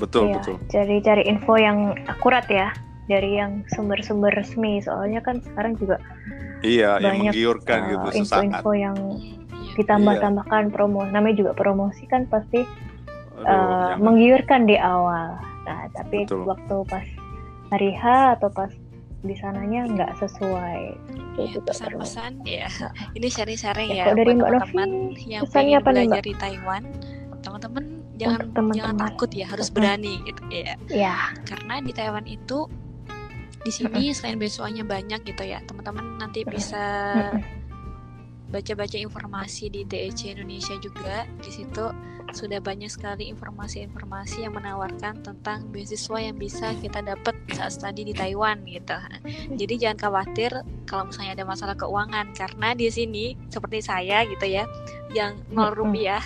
Betul 0.01 0.33
iya, 0.33 0.41
betul. 0.41 0.55
cari 0.73 0.95
cari 1.05 1.23
info 1.29 1.53
yang 1.61 1.93
akurat 2.09 2.45
ya. 2.49 2.73
Dari 3.05 3.37
yang 3.37 3.67
sumber-sumber 3.75 4.33
resmi. 4.33 4.81
Soalnya 4.81 5.21
kan 5.21 5.43
sekarang 5.43 5.77
juga 5.77 6.01
iya 6.65 6.97
banyak, 6.97 7.05
yang 7.05 7.17
menggiurkan 7.27 7.79
uh, 7.81 7.89
gitu 7.89 8.07
info-info 8.23 8.71
yang 8.77 8.97
iya. 9.17 9.73
ditambah-tambahkan 9.81 10.63
promo 10.73 11.05
namanya 11.09 11.35
juga 11.41 11.51
promosi 11.57 12.05
kan 12.05 12.29
pasti 12.29 12.63
Aduh, 13.41 13.45
uh, 13.45 13.93
menggiurkan 13.99 14.69
di 14.69 14.77
awal. 14.77 15.37
Nah 15.65 15.89
tapi 15.93 16.23
betul. 16.25 16.45
waktu 16.45 16.75
pas 16.87 17.05
hari 17.73 17.91
H 17.93 18.03
atau 18.39 18.49
pas 18.53 18.71
di 19.21 19.35
sananya 19.37 19.85
nggak 19.85 20.11
sesuai. 20.17 20.81
Ya, 21.39 21.63
pesan-pesan 21.63 22.43
ya 22.43 22.67
ini 23.15 23.31
sharing-sharing 23.31 23.95
ya, 23.95 24.11
ya 24.11 24.19
dari 24.19 24.35
buat 24.35 24.51
teman-teman 24.51 25.15
yang 25.23 25.47
pengen 25.47 25.79
belajar 25.79 26.19
di 26.27 26.35
Taiwan 26.35 26.83
teman-teman 27.41 27.83
jangan 28.15 28.39
teman 28.39 28.53
-teman. 28.53 28.73
jangan 28.77 28.95
takut 29.09 29.29
ya 29.33 29.45
harus 29.49 29.67
berani 29.73 30.21
gitu 30.25 30.43
ya. 30.49 30.75
Ya 30.89 31.17
karena 31.45 31.81
di 31.81 31.91
Taiwan 31.91 32.25
itu 32.29 32.69
di 33.61 33.69
sini 33.69 34.09
selain 34.13 34.41
beasiswanya 34.41 34.81
banyak 34.81 35.21
gitu 35.21 35.43
ya 35.45 35.61
teman-teman 35.69 36.17
nanti 36.17 36.41
bisa 36.41 36.81
baca-baca 38.51 38.99
informasi 38.99 39.71
di 39.71 39.87
TEC 39.87 40.35
Indonesia 40.35 40.75
juga. 40.83 41.23
Di 41.39 41.49
situ 41.49 41.87
sudah 42.31 42.59
banyak 42.63 42.87
sekali 42.87 43.27
informasi-informasi 43.31 44.47
yang 44.47 44.55
menawarkan 44.55 45.23
tentang 45.23 45.67
beasiswa 45.71 46.17
yang 46.19 46.35
bisa 46.39 46.71
kita 46.79 47.03
dapat 47.03 47.35
saat 47.51 47.75
studi 47.75 48.07
di 48.07 48.13
Taiwan 48.15 48.63
gitu. 48.67 48.95
Jadi 49.55 49.73
jangan 49.79 49.97
khawatir 49.99 50.51
kalau 50.87 51.11
misalnya 51.11 51.39
ada 51.39 51.45
masalah 51.47 51.75
keuangan 51.75 52.31
karena 52.35 52.75
di 52.75 52.87
sini 52.91 53.35
seperti 53.51 53.83
saya 53.83 54.23
gitu 54.27 54.47
ya 54.47 54.67
yang 55.11 55.39
nol 55.51 55.75
rupiah 55.75 56.23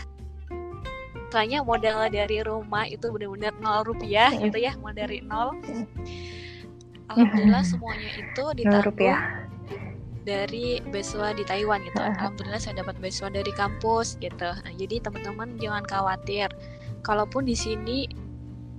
istilahnya 1.35 1.67
modal 1.67 2.07
dari 2.07 2.39
rumah 2.47 2.87
itu 2.87 3.11
benar-benar 3.11 3.51
nol 3.59 3.83
rupiah 3.83 4.31
gitu 4.39 4.55
ya 4.55 4.71
mau 4.79 4.95
dari 4.95 5.19
nol. 5.19 5.51
Alhamdulillah 7.11 7.59
semuanya 7.59 8.07
itu 8.15 8.43
ditanggung 8.55 9.19
dari 10.23 10.79
beasiswa 10.79 11.35
di 11.35 11.43
Taiwan 11.43 11.83
gitu. 11.83 11.99
Alhamdulillah 11.99 12.55
saya 12.63 12.79
dapat 12.79 12.95
beasiswa 13.03 13.27
dari 13.27 13.51
kampus 13.51 14.15
gitu. 14.23 14.47
Nah, 14.47 14.73
jadi 14.79 15.03
teman-teman 15.03 15.59
jangan 15.59 15.83
khawatir. 15.83 16.47
Kalaupun 17.03 17.43
di 17.43 17.59
sini 17.59 18.07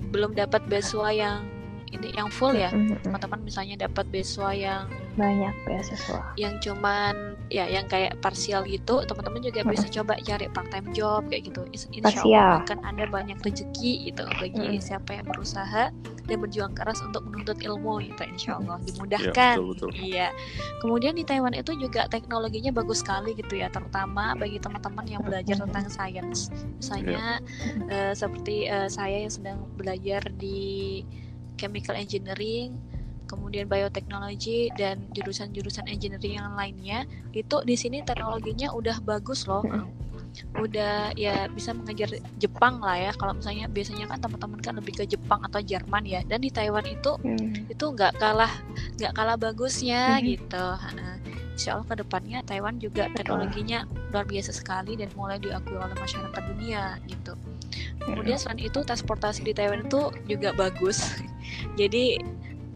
belum 0.08 0.32
dapat 0.32 0.64
beasiswa 0.64 1.12
yang 1.12 1.44
ini 1.92 2.12
yang 2.14 2.28
full 2.30 2.54
ya. 2.54 2.70
Teman-teman 3.02 3.40
misalnya 3.42 3.86
dapat 3.86 4.06
beasiswa 4.10 4.50
yang 4.52 4.84
banyak 5.16 5.54
beasiswa. 5.64 6.20
yang 6.36 6.60
cuman 6.60 7.38
ya 7.48 7.64
yang 7.64 7.88
kayak 7.88 8.20
parsial 8.20 8.68
gitu 8.68 9.00
teman-teman 9.08 9.40
juga 9.40 9.64
hmm. 9.64 9.72
bisa 9.72 9.86
coba 9.88 10.20
cari 10.20 10.46
part 10.52 10.68
time 10.68 10.88
job 10.92 11.24
kayak 11.30 11.48
gitu. 11.48 11.62
Insya 11.72 12.20
Allah 12.26 12.60
akan 12.66 12.78
ada 12.84 13.04
banyak 13.08 13.38
rezeki 13.40 14.12
gitu 14.12 14.24
bagi 14.36 14.76
hmm. 14.76 14.82
siapa 14.82 15.16
yang 15.16 15.26
berusaha 15.26 15.94
dan 16.26 16.36
berjuang 16.42 16.74
keras 16.74 16.98
untuk 17.06 17.22
menuntut 17.22 17.56
ilmu 17.62 18.02
gitu 18.02 18.22
insya 18.26 18.58
Allah. 18.58 18.76
Dimudahkan. 18.82 19.54
ya, 19.56 19.62
betul, 19.62 19.66
betul. 19.72 19.90
iya. 19.96 20.28
Kemudian 20.82 21.14
di 21.14 21.24
Taiwan 21.24 21.54
itu 21.54 21.72
juga 21.78 22.10
teknologinya 22.10 22.74
bagus 22.74 23.00
sekali 23.00 23.32
gitu 23.38 23.56
ya 23.56 23.70
terutama 23.70 24.34
bagi 24.34 24.58
teman-teman 24.58 25.06
yang 25.06 25.22
belajar 25.22 25.56
tentang 25.62 25.86
sains. 25.88 26.50
Misalnya 26.82 27.40
ya. 27.40 28.10
uh, 28.10 28.12
seperti 28.12 28.66
uh, 28.66 28.90
saya 28.90 29.22
yang 29.24 29.32
sedang 29.32 29.58
belajar 29.78 30.26
di 30.34 31.02
chemical 31.56 31.96
engineering, 31.96 32.76
kemudian 33.26 33.66
bioteknologi 33.66 34.70
dan 34.78 35.02
jurusan-jurusan 35.12 35.90
engineering 35.90 36.38
yang 36.38 36.54
lainnya 36.54 37.04
itu 37.34 37.60
di 37.66 37.74
sini 37.74 38.00
teknologinya 38.06 38.70
udah 38.72 39.02
bagus 39.02 39.44
loh. 39.50 39.66
Udah 40.56 41.16
ya 41.16 41.48
bisa 41.48 41.72
mengejar 41.72 42.12
Jepang 42.38 42.80
lah 42.80 42.96
ya. 42.96 43.10
Kalau 43.16 43.34
misalnya 43.34 43.66
biasanya 43.68 44.06
kan 44.08 44.20
teman-teman 44.22 44.60
kan 44.62 44.74
lebih 44.78 44.94
ke 45.00 45.04
Jepang 45.08 45.42
atau 45.42 45.60
Jerman 45.60 46.04
ya. 46.06 46.20
Dan 46.24 46.44
di 46.44 46.52
Taiwan 46.52 46.86
itu 46.86 47.18
hmm. 47.18 47.72
itu 47.72 47.84
nggak 47.84 48.20
kalah 48.20 48.52
nggak 48.96 49.12
kalah 49.12 49.36
bagusnya 49.36 50.16
hmm. 50.16 50.24
gitu. 50.28 50.66
Nah, 50.76 51.16
insya 51.56 51.72
Allah 51.76 51.88
ke 51.88 51.96
depannya 52.04 52.44
Taiwan 52.44 52.76
juga 52.76 53.08
teknologinya 53.16 53.88
luar 54.12 54.28
biasa 54.28 54.52
sekali 54.52 54.92
dan 54.94 55.08
mulai 55.16 55.40
diakui 55.40 55.76
oleh 55.76 55.96
masyarakat 55.96 56.42
dunia 56.52 57.00
gitu. 57.08 57.32
Kemudian 58.04 58.36
selain 58.38 58.60
itu 58.60 58.84
transportasi 58.84 59.40
di 59.42 59.52
Taiwan 59.56 59.88
itu 59.88 60.12
juga 60.28 60.52
bagus. 60.52 61.00
Jadi 61.74 62.22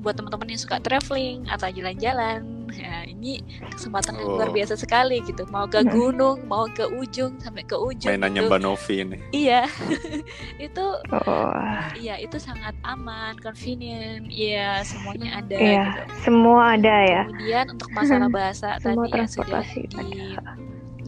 buat 0.00 0.16
teman-teman 0.16 0.56
yang 0.56 0.60
suka 0.60 0.80
traveling 0.80 1.44
atau 1.46 1.68
jalan-jalan, 1.68 2.40
ya 2.72 3.04
ini 3.04 3.44
kesempatan 3.68 4.16
yang 4.16 4.28
luar 4.32 4.48
oh. 4.48 4.54
biasa 4.56 4.74
sekali 4.80 5.20
gitu. 5.28 5.44
Mau 5.52 5.68
ke 5.68 5.84
gunung, 5.84 6.40
mau 6.48 6.64
ke 6.66 6.88
ujung 6.88 7.36
sampai 7.36 7.68
ke 7.68 7.76
ujung. 7.76 8.08
Mainannya 8.08 8.48
gitu. 8.48 8.50
Mbak 8.50 8.60
Novi 8.64 8.94
ini. 8.96 9.16
Iya, 9.36 9.68
itu, 10.66 10.84
oh. 11.12 11.52
iya 12.00 12.16
itu 12.16 12.40
sangat 12.40 12.72
aman, 12.80 13.36
convenient, 13.44 14.24
iya 14.32 14.80
semuanya 14.88 15.44
ada. 15.44 15.56
Iya, 15.56 15.84
gitu. 15.84 16.02
semua 16.24 16.80
ada 16.80 16.96
ya. 17.04 17.22
Kemudian 17.28 17.64
untuk 17.76 17.90
masalah 17.92 18.28
bahasa 18.32 18.80
tadi 18.80 19.08
yang 19.12 19.28
sudah 19.28 19.62
di 19.68 20.40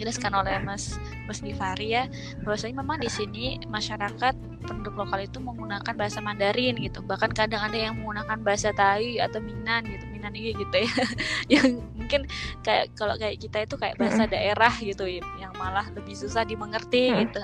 dijelaskan 0.03 0.35
oleh 0.35 0.59
Mas 0.66 0.99
Mas 1.31 1.39
Givari 1.39 1.95
ya 1.95 2.11
bahwasanya 2.43 2.83
memang 2.83 2.99
di 2.99 3.07
sini 3.07 3.62
masyarakat 3.70 4.35
penduduk 4.66 4.99
lokal 4.99 5.23
itu 5.23 5.39
menggunakan 5.39 5.95
bahasa 5.95 6.19
Mandarin 6.19 6.74
gitu. 6.83 7.07
Bahkan 7.07 7.31
kadang 7.31 7.62
ada 7.62 7.79
yang 7.79 7.95
menggunakan 8.03 8.43
bahasa 8.43 8.74
Tai 8.74 9.23
atau 9.23 9.39
Minan 9.39 9.87
gitu 9.87 10.11
Iya 10.31 10.53
gitu 10.55 10.77
ya. 10.78 10.93
Yang 11.59 11.66
mungkin 11.99 12.20
kayak 12.62 12.94
kalau 12.94 13.15
kayak 13.19 13.43
kita 13.43 13.59
itu 13.66 13.74
kayak 13.74 13.97
bahasa 13.99 14.31
daerah 14.31 14.73
gitu 14.78 15.05
yang 15.09 15.53
malah 15.59 15.89
lebih 15.94 16.15
susah 16.15 16.47
dimengerti 16.47 17.11
gitu. 17.11 17.40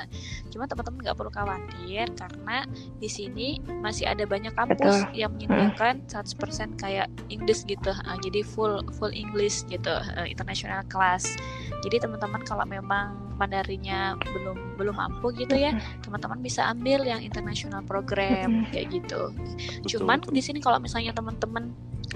Cuma 0.55 0.71
teman-teman 0.71 1.03
nggak 1.09 1.17
perlu 1.19 1.33
khawatir 1.33 2.07
karena 2.15 2.69
di 3.01 3.09
sini 3.11 3.49
masih 3.83 4.07
ada 4.11 4.29
banyak 4.29 4.53
kampus 4.55 5.09
Betul. 5.09 5.19
yang 5.19 5.31
menyediakan 5.35 6.07
100% 6.07 6.79
kayak 6.79 7.09
English 7.33 7.65
gitu. 7.67 7.91
Uh, 7.91 8.19
jadi 8.21 8.45
full 8.45 8.85
full 9.01 9.11
English 9.11 9.65
gitu 9.67 9.91
uh, 9.91 10.27
international 10.27 10.85
class. 10.93 11.35
Jadi 11.83 12.03
teman-teman 12.03 12.43
kalau 12.45 12.67
memang 12.69 13.29
Mandarinnya 13.39 14.19
belum 14.35 14.75
belum 14.75 14.99
mampu 14.99 15.31
gitu 15.39 15.55
ya 15.55 15.71
teman-teman 16.03 16.43
bisa 16.43 16.67
ambil 16.75 17.07
yang 17.07 17.23
international 17.23 17.87
program 17.87 18.67
kayak 18.75 18.91
gitu. 18.91 19.31
Betul, 19.31 20.03
cuman 20.03 20.19
di 20.27 20.43
sini 20.43 20.59
kalau 20.59 20.83
misalnya 20.83 21.15
teman-teman 21.15 21.71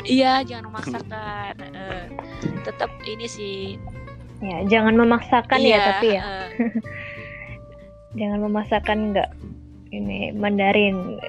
iya 0.09 0.41
jangan 0.43 0.73
memaksakan 0.73 1.55
uh, 1.77 2.05
tetap 2.65 2.91
ini 3.05 3.27
sih 3.29 3.77
ya 4.43 4.67
jangan 4.67 4.95
memaksakan 4.99 5.59
ya, 5.63 5.67
iya, 5.67 5.77
ya 5.77 5.85
tapi 5.87 6.07
ya 6.09 6.23
uh, 6.23 6.49
jangan 8.19 8.39
memaksakan 8.49 8.99
nggak 9.15 9.31
ini 9.93 10.33
Mandarin 10.35 11.21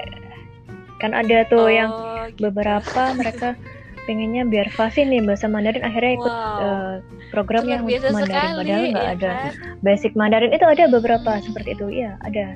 kan 0.98 1.12
ada 1.12 1.44
tuh 1.52 1.68
oh, 1.68 1.72
yang 1.72 1.92
gitu. 2.32 2.50
beberapa 2.50 3.12
mereka 3.20 3.60
pengennya 4.04 4.44
biar 4.44 4.68
fasih 4.72 5.08
nih 5.08 5.24
bahasa 5.24 5.48
Mandarin 5.48 5.84
akhirnya 5.84 6.14
ikut 6.20 6.34
wow. 6.34 6.60
uh, 6.60 6.96
program 7.32 7.64
yang 7.68 7.84
Mandarin 7.88 8.16
sekali, 8.20 8.60
padahal 8.60 8.84
nggak 8.92 9.08
ya 9.08 9.16
ada 9.16 9.32
kan? 9.32 9.54
basic 9.84 10.12
Mandarin 10.16 10.52
itu 10.52 10.66
ada 10.68 10.84
beberapa 10.92 11.32
hmm. 11.40 11.44
seperti 11.48 11.70
itu 11.76 11.88
ya 11.92 12.16
ada 12.24 12.56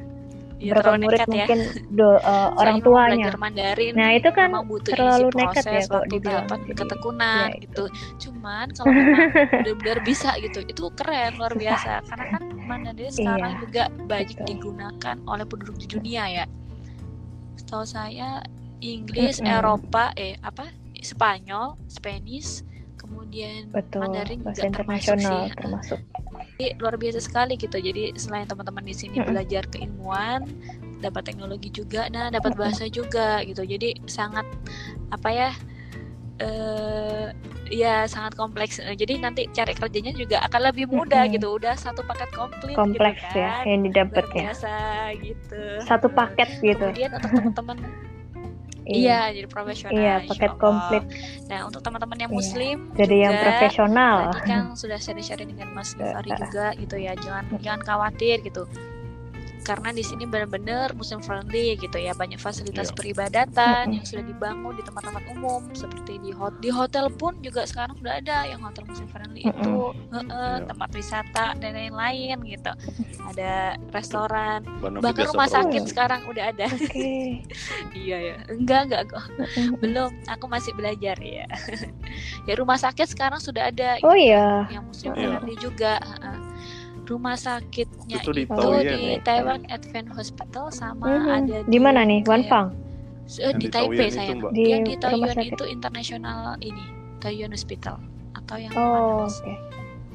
ya, 0.58 0.74
beberapa 0.74 0.98
murid 0.98 1.20
ya. 1.22 1.28
mungkin 1.30 1.60
do, 1.98 2.10
uh, 2.22 2.50
orang 2.58 2.78
tuanya? 2.82 3.30
Mandarin, 3.38 3.94
nah 3.94 4.10
itu 4.14 4.30
kan 4.34 4.50
terlalu 4.86 5.28
nekat 5.38 5.66
ya 5.66 5.82
kalau 5.86 6.06
dibilang 6.10 6.46
ketekunan 6.74 7.48
ya, 7.54 7.62
gitu. 7.62 7.84
cuman 8.28 8.66
kalau 8.74 8.92
benar-benar 9.64 10.00
bisa 10.02 10.34
gitu 10.42 10.66
itu 10.66 10.84
keren 10.98 11.38
luar 11.38 11.54
biasa. 11.54 12.02
Karena 12.06 12.26
kan 12.38 12.44
Mandarin 12.66 13.14
sekarang 13.14 13.54
iya, 13.54 13.62
juga 13.62 13.84
banyak 14.10 14.38
betul. 14.38 14.48
digunakan 14.50 15.16
oleh 15.30 15.46
penduduk 15.46 15.76
di 15.78 15.88
dunia 15.88 16.24
ya. 16.44 16.46
Setahu 17.58 17.86
saya 17.86 18.42
Inggris, 18.78 19.42
mm 19.42 19.46
-hmm. 19.46 19.56
Eropa, 19.58 20.14
eh 20.14 20.38
apa? 20.46 20.70
Spanyol, 21.02 21.78
Spanish, 21.90 22.66
kemudian 23.08 23.62
Betul, 23.72 24.02
Mandarin 24.04 24.40
juga 24.44 24.62
internasional 24.68 25.52
termasuk, 25.56 25.58
termasuk. 25.58 26.00
Jadi, 26.58 26.68
luar 26.82 26.96
biasa 27.00 27.20
sekali 27.24 27.54
gitu. 27.56 27.78
Jadi 27.80 28.04
selain 28.20 28.46
teman-teman 28.46 28.84
di 28.84 28.96
sini 28.96 29.18
hmm. 29.18 29.28
belajar 29.32 29.64
keilmuan, 29.72 30.46
dapat 31.00 31.24
teknologi 31.28 31.70
juga, 31.72 32.12
nah 32.12 32.28
dapat 32.28 32.54
bahasa 32.54 32.90
juga 32.90 33.42
gitu. 33.46 33.64
Jadi 33.64 33.96
sangat 34.10 34.46
apa 35.14 35.30
ya? 35.32 35.50
Uh, 36.38 37.34
ya 37.74 38.06
sangat 38.06 38.38
kompleks. 38.38 38.78
Jadi 38.78 39.18
nanti 39.18 39.50
cari 39.50 39.74
kerjanya 39.74 40.14
juga 40.14 40.38
akan 40.46 40.70
lebih 40.70 40.86
mudah 40.86 41.26
hmm. 41.26 41.34
gitu. 41.34 41.48
Udah 41.58 41.74
satu 41.74 42.06
paket 42.06 42.30
komplit 42.38 42.78
gitu 42.78 42.80
kompleks 42.80 43.22
gitu 43.26 43.42
kan. 43.42 43.66
ya 43.66 43.72
yang 43.74 43.82
didapat 43.90 44.26
ya. 44.34 44.44
Biasa 44.54 44.74
gitu. 45.22 45.62
Satu 45.82 46.08
paket 46.14 46.50
gitu. 46.62 46.86
Kemudian 46.94 47.12
untuk 47.18 47.32
teman-teman 47.34 47.78
Iya, 48.88 49.20
jadi 49.36 49.48
profesional. 49.52 50.00
Iya, 50.00 50.16
paket 50.26 50.52
komplit. 50.56 51.04
Nah, 51.52 51.60
untuk 51.68 51.84
teman-teman 51.84 52.18
yang 52.18 52.32
iya. 52.32 52.40
muslim 52.40 52.78
jadi 52.96 53.16
juga, 53.16 53.24
yang 53.28 53.34
profesional. 53.44 54.18
Tadi 54.32 54.42
kan 54.48 54.62
sudah 54.80 54.98
sharing-sharing 55.00 55.50
dengan 55.52 55.70
Mas 55.76 55.92
Gifari 55.94 56.32
juga 56.32 56.66
gitu 56.80 56.96
ya. 56.96 57.14
Jangan 57.20 57.44
jangan 57.60 57.82
khawatir 57.84 58.40
gitu 58.48 58.64
karena 59.68 59.92
di 59.92 60.00
sini 60.00 60.24
benar-benar 60.24 60.96
muslim 60.96 61.20
friendly 61.20 61.76
gitu 61.76 62.00
ya. 62.00 62.16
Banyak 62.16 62.40
fasilitas 62.40 62.88
yeah. 62.88 62.96
peribadatan 62.96 64.00
yang 64.00 64.06
sudah 64.08 64.24
dibangun 64.24 64.80
di 64.80 64.84
tempat-tempat 64.88 65.24
umum 65.36 65.68
seperti 65.76 66.24
di 66.24 66.32
hotel 66.32 66.56
di 66.64 66.72
hotel 66.72 67.12
pun 67.12 67.36
juga 67.44 67.68
sekarang 67.68 68.00
sudah 68.00 68.24
ada 68.24 68.48
yang 68.48 68.64
hotel 68.64 68.88
muslim 68.88 69.12
friendly 69.12 69.44
itu. 69.44 69.92
Uh, 69.92 70.16
uh, 70.16 70.24
yeah. 70.24 70.56
tempat 70.64 70.90
wisata 70.96 71.46
dan 71.60 71.72
lain-lain 71.76 72.40
gitu. 72.48 72.72
Ada 73.28 73.76
restoran 73.92 74.64
Bano 74.80 75.04
bahkan 75.04 75.28
rumah 75.28 75.52
sakit 75.52 75.84
sekarang 75.92 76.24
udah 76.32 76.56
ada. 76.56 76.72
Okay. 76.72 77.44
iya 78.08 78.18
ya. 78.24 78.36
Enggak 78.48 78.88
enggak 78.88 79.04
kok. 79.12 79.26
Belum 79.84 80.16
aku 80.32 80.48
masih 80.48 80.72
belajar 80.72 81.20
ya. 81.20 81.44
Ya 82.48 82.56
rumah 82.56 82.80
sakit 82.80 83.12
sekarang 83.12 83.44
sudah 83.44 83.68
ada 83.68 84.00
oh 84.08 84.16
iya. 84.16 84.64
yang 84.72 84.88
muslim 84.88 85.12
friendly 85.12 85.54
yeah. 85.54 85.60
juga 85.60 85.92
uh, 86.24 86.40
rumah 87.08 87.36
sakitnya 87.40 88.20
itu 88.20 88.32
di, 88.36 88.44
itu 88.44 88.54
Taiwan, 88.54 88.84
di 88.84 89.00
ya? 89.16 89.18
Taiwan 89.24 89.62
Advent 89.72 90.10
Hospital 90.14 90.66
sama 90.70 91.08
hmm, 91.08 91.28
ada 91.32 91.58
di, 91.64 91.80
mana 91.80 92.04
nih 92.04 92.22
Wanfang 92.28 92.76
uh, 93.40 93.54
di, 93.56 93.66
di 93.66 93.68
Taipei 93.72 94.10
saya. 94.12 94.36
Di, 94.52 94.64
yang 94.76 94.84
di 94.84 94.96
Taiwan 95.00 95.40
itu 95.40 95.64
internasional 95.66 96.60
ini 96.60 96.84
Taiwan 97.24 97.52
Hospital 97.56 97.98
atau 98.36 98.56
yang 98.60 98.74
oh, 98.76 99.26
oke. 99.26 99.32
Okay. 99.32 99.56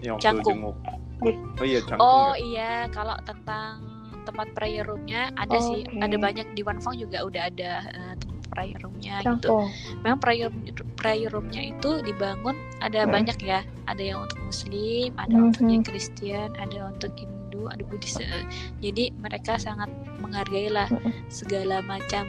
yang 0.04 0.16
Cangkung. 0.20 0.70
oh 0.70 1.64
iya 1.64 1.80
Cangkung 1.82 2.04
oh 2.04 2.32
ya. 2.36 2.44
iya 2.44 2.72
kalau 2.92 3.16
tentang 3.24 3.82
tempat 4.22 4.54
prayer 4.54 4.86
roomnya 4.86 5.34
ada 5.34 5.58
oh, 5.58 5.66
sih. 5.74 5.82
okay. 5.82 5.98
ada 5.98 6.16
banyak. 6.16 6.46
Di 6.54 6.62
Wanfang 6.62 6.94
juga 6.94 7.26
udah 7.26 7.50
ada 7.50 7.72
uh, 7.90 8.14
prayer 8.52 8.78
roomnya 8.84 9.24
gitu. 9.24 9.72
Memang 10.04 10.20
prayer 10.20 10.52
prayer 11.00 11.32
roomnya 11.32 11.72
itu 11.72 12.04
dibangun 12.04 12.54
ada 12.84 13.08
hmm. 13.08 13.10
banyak 13.10 13.38
ya. 13.40 13.64
Ada 13.88 14.02
yang 14.04 14.18
untuk 14.28 14.38
Muslim, 14.44 15.10
ada 15.16 15.32
hmm. 15.32 15.48
untuk 15.48 15.64
yang 15.64 15.82
Kristen, 15.82 16.48
ada 16.60 16.78
untuk 16.92 17.12
Hindu, 17.16 17.72
ada 17.72 17.82
Buddhis. 17.88 18.20
Jadi 18.84 19.10
mereka 19.16 19.56
sangat 19.56 19.88
menghargai 20.20 20.68
lah 20.68 20.86
hmm. 20.92 21.32
segala 21.32 21.80
macam 21.80 22.28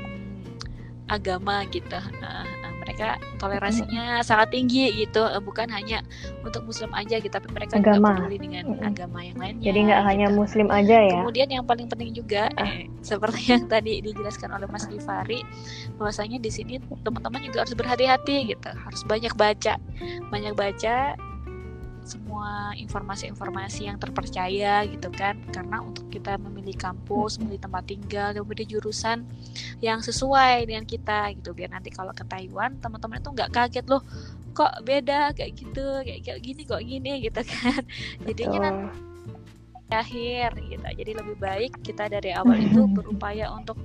agama 1.12 1.68
gitu. 1.68 2.00
Nah, 2.24 2.48
mereka 2.84 3.16
toleransinya 3.40 4.20
hmm. 4.20 4.26
sangat 4.28 4.52
tinggi 4.52 4.92
gitu 5.08 5.24
eh, 5.24 5.40
bukan 5.40 5.72
hanya 5.72 6.04
untuk 6.44 6.68
muslim 6.68 6.92
aja 6.92 7.18
gitu 7.18 7.32
tapi 7.32 7.48
mereka 7.50 7.80
agama. 7.80 7.96
juga 7.96 8.28
peduli 8.28 8.38
dengan 8.44 8.66
hmm. 8.76 8.90
agama 8.92 9.20
yang 9.24 9.38
lainnya 9.40 9.64
jadi 9.64 9.80
nggak 9.88 10.02
gitu. 10.04 10.10
hanya 10.12 10.28
muslim 10.30 10.68
aja 10.68 10.98
ya 11.00 11.20
kemudian 11.24 11.50
yang 11.50 11.66
paling 11.66 11.88
penting 11.88 12.12
juga 12.12 12.52
ah. 12.60 12.68
eh, 12.68 12.92
seperti 13.00 13.42
yang 13.56 13.64
tadi 13.72 14.04
dijelaskan 14.04 14.52
oleh 14.52 14.68
Mas 14.68 14.86
Gifari 14.92 15.42
bahwasanya 15.96 16.38
di 16.44 16.52
sini 16.52 16.78
teman-teman 17.02 17.42
juga 17.48 17.64
harus 17.64 17.74
berhati-hati 17.74 18.52
gitu 18.52 18.70
harus 18.70 19.02
banyak 19.08 19.34
baca 19.34 19.80
banyak 20.30 20.54
baca 20.54 21.16
semua 22.06 22.76
informasi-informasi 22.76 23.88
yang 23.88 23.98
terpercaya 23.98 24.84
gitu 24.88 25.10
kan. 25.12 25.40
Karena 25.50 25.80
untuk 25.82 26.08
kita 26.12 26.36
memilih 26.38 26.76
kampus 26.76 27.40
memilih 27.40 27.64
tempat 27.64 27.84
tinggal 27.88 28.36
memilih 28.44 28.78
jurusan 28.78 29.26
yang 29.80 30.00
sesuai 30.04 30.68
dengan 30.68 30.86
kita 30.88 31.32
gitu. 31.40 31.56
Biar 31.56 31.72
nanti 31.72 31.90
kalau 31.90 32.12
ke 32.12 32.24
Taiwan 32.28 32.78
teman-teman 32.80 33.20
itu 33.20 33.30
nggak 33.32 33.52
kaget 33.52 33.86
loh 33.88 34.04
kok 34.54 34.84
beda? 34.86 35.34
Kayak 35.34 35.52
gitu 35.58 35.86
kayak, 36.04 36.22
kayak 36.24 36.40
gini 36.44 36.62
kok 36.68 36.82
gini? 36.84 37.12
gitu 37.26 37.42
kan. 37.42 37.82
Jadinya 38.28 38.60
nanti 38.70 39.14
akhir 39.94 40.58
gitu. 40.58 40.82
Jadi 40.82 41.12
lebih 41.14 41.36
baik 41.38 41.72
kita 41.86 42.10
dari 42.10 42.34
awal 42.34 42.58
itu 42.58 42.86
berupaya 42.98 43.54
untuk 43.54 43.78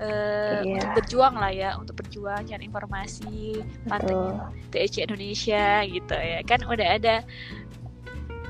uh, 0.00 0.62
yeah. 0.62 0.78
untuk 0.78 0.90
berjuang 1.02 1.34
lah 1.38 1.52
ya 1.52 1.70
untuk 1.78 1.94
berjuang 2.00 2.42
cari 2.46 2.64
informasi 2.66 3.62
pantengin 3.86 4.34
TEC 4.70 5.06
Indonesia 5.06 5.82
gitu 5.86 6.16
ya 6.16 6.40
kan 6.46 6.60
udah 6.66 6.88
ada 6.98 7.22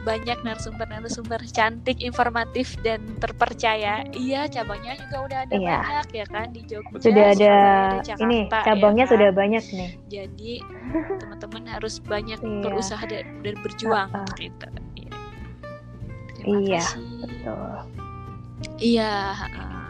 banyak 0.05 0.39
narasumber-narasumber 0.45 1.41
cantik, 1.51 2.05
informatif 2.05 2.77
dan 2.85 3.01
terpercaya. 3.19 4.05
Iya, 4.13 4.47
cabangnya 4.53 5.01
juga 5.01 5.17
udah 5.25 5.39
ada 5.49 5.55
iya. 5.57 5.79
banyak 5.81 6.09
ya 6.13 6.27
kan 6.29 6.47
di 6.53 6.61
Jogja. 6.69 7.01
Sudah 7.01 7.27
ada, 7.33 7.55
Jakarta, 8.05 8.25
ini 8.29 8.39
ya 8.45 8.63
cabangnya 8.69 9.05
ya 9.05 9.09
kan? 9.09 9.13
sudah 9.17 9.29
banyak 9.33 9.65
nih. 9.73 9.91
Jadi 10.13 10.53
teman-teman 11.25 11.63
harus 11.73 11.95
banyak 12.05 12.37
iya. 12.37 12.61
berusaha 12.61 13.03
dan, 13.09 13.25
dan 13.41 13.57
berjuang 13.65 14.09
uh 14.13 14.23
-uh. 14.23 14.37
gitu. 14.37 14.67
Iya. 14.95 15.13
Terima 16.37 16.59
iya, 16.61 16.85
kasih. 16.85 17.05
betul. 17.25 17.69
Iya, 18.81 19.13
uh, 19.57 19.84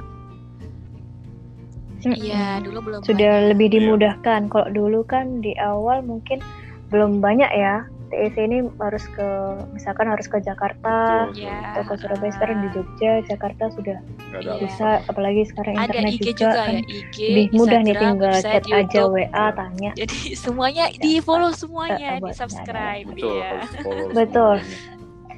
Iya, 2.12 2.60
dulu 2.60 2.78
belum 2.84 3.00
sudah 3.08 3.32
banyak. 3.32 3.48
lebih 3.56 3.68
dimudahkan. 3.72 4.40
Kalau 4.52 4.68
dulu 4.68 5.00
kan 5.08 5.40
di 5.40 5.56
awal 5.56 6.04
mungkin 6.04 6.44
belum 6.92 7.24
banyak 7.24 7.48
ya. 7.56 7.88
TEC 8.14 8.36
ini 8.46 8.62
harus 8.78 9.02
ke 9.10 9.28
misalkan 9.74 10.06
harus 10.06 10.30
ke 10.30 10.38
Jakarta 10.38 11.26
ya. 11.34 11.74
atau 11.74 11.82
ke 11.82 11.94
Surabaya 11.98 12.30
sekarang 12.30 12.62
di 12.62 12.68
Jogja, 12.70 13.12
Jakarta 13.26 13.74
sudah 13.74 13.98
ya. 14.38 14.54
bisa 14.62 15.02
apalagi 15.10 15.42
sekarang 15.50 15.74
Ada 15.74 15.98
internet 15.98 16.12
IG 16.14 16.20
juga, 16.22 16.30
juga 16.38 16.60
kan 16.62 16.74
ya, 16.74 16.82
IG, 16.86 17.16
lebih 17.26 17.46
mudah 17.58 17.80
nih 17.82 17.94
tinggal 17.98 18.34
chat 18.38 18.62
YouTube. 18.62 18.78
aja 18.78 19.00
WA 19.10 19.46
tanya. 19.56 19.90
Jadi 19.98 20.18
semuanya 20.44 20.84
ya. 20.94 21.00
di 21.02 21.12
follow 21.18 21.50
semuanya, 21.50 22.08
di 22.22 22.32
subscribe 22.36 23.06
Betul, 23.10 23.34
ya. 23.42 23.50
Betul. 24.22 24.56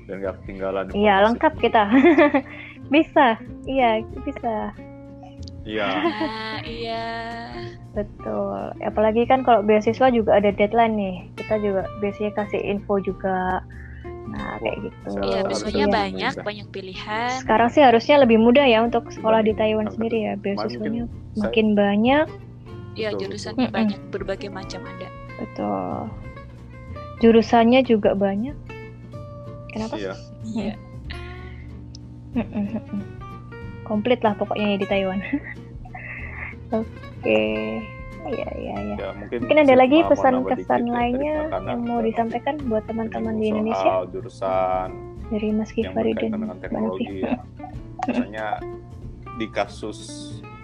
Dan 0.07 0.17
gak 0.23 0.35
ketinggalan. 0.45 0.85
Iya, 0.93 1.15
lengkap 1.33 1.53
kita. 1.59 1.83
bisa. 2.95 3.41
Iya, 3.67 4.05
bisa. 4.23 4.71
Iya. 5.67 5.89
Nah, 6.17 6.59
iya. 6.63 7.07
Betul. 7.93 8.73
Apalagi 8.87 9.27
kan 9.27 9.43
kalau 9.43 9.67
beasiswa 9.67 10.09
juga 10.15 10.39
ada 10.39 10.55
deadline 10.55 10.95
nih. 10.95 11.17
Kita 11.35 11.59
juga 11.59 11.91
biasanya 11.99 12.33
kasih 12.39 12.63
info 12.63 13.03
juga 13.03 13.61
Nah, 14.27 14.59
kayak 14.59 14.91
gitu. 14.91 15.11
Iya, 15.23 15.41
beasiswanya 15.47 15.87
banyak, 15.87 16.35
banyak 16.43 16.67
pilihan. 16.75 17.39
Sekarang 17.39 17.71
sih 17.71 17.83
harusnya 17.83 18.19
lebih 18.27 18.43
mudah 18.43 18.67
ya 18.67 18.83
untuk 18.83 19.07
sekolah 19.15 19.39
di 19.47 19.55
Taiwan 19.55 19.87
sendiri 19.87 20.27
ya. 20.27 20.35
Beasiswanya 20.35 21.07
Mungkin 21.07 21.39
makin 21.39 21.67
banyak. 21.79 22.27
Iya, 22.99 23.15
Betul, 23.15 23.21
jurusannya 23.23 23.67
betul. 23.71 23.79
banyak, 23.79 24.01
berbagai 24.11 24.51
macam 24.51 24.81
ada. 24.83 25.09
Betul. 25.39 26.11
Jurusannya 27.23 27.81
juga 27.87 28.19
banyak. 28.19 28.57
Kenapa? 29.71 29.95
Iya. 29.95 30.15
Iya. 30.43 30.75
Komplit 33.87 34.21
lah 34.27 34.35
pokoknya 34.35 34.75
ya 34.75 34.79
di 34.83 34.87
Taiwan. 34.91 35.19
Oke. 36.83 37.43
Iya, 38.27 38.49
iya, 38.59 38.75
iya. 38.83 38.97
Ya, 38.99 39.11
mungkin, 39.15 39.39
Mungkin 39.47 39.59
ada 39.63 39.75
lagi 39.79 39.99
pesan-pesan 40.03 40.83
ya, 40.83 40.91
lainnya 40.91 41.35
yang 41.63 41.81
mau 41.87 42.03
disampaikan 42.03 42.59
buat 42.67 42.83
teman-teman 42.91 43.39
di 43.39 43.55
Indonesia 43.55 44.03
soal 44.03 44.11
jurusan 44.11 44.89
dari 45.31 45.49
Mas 45.55 45.71
Kifari 45.71 46.11
dan 46.19 46.35
dengan 46.35 46.59
teknologi 46.59 47.23
ya. 47.23 47.39
Misalnya 48.11 48.47
di 49.39 49.47
kasus 49.47 49.99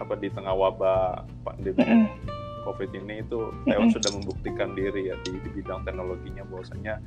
apa 0.03 0.19
di 0.19 0.27
tengah 0.35 0.55
wabah 0.59 1.23
pandemi. 1.47 2.11
COVID 2.63 2.95
ini 2.95 3.27
itu 3.27 3.51
Taiwan 3.67 3.91
sudah 3.91 4.11
membuktikan 4.15 4.71
diri 4.79 5.11
ya 5.11 5.19
di, 5.27 5.35
di 5.35 5.51
bidang 5.51 5.83
teknologinya 5.83 6.47
bahwasanya 6.47 7.03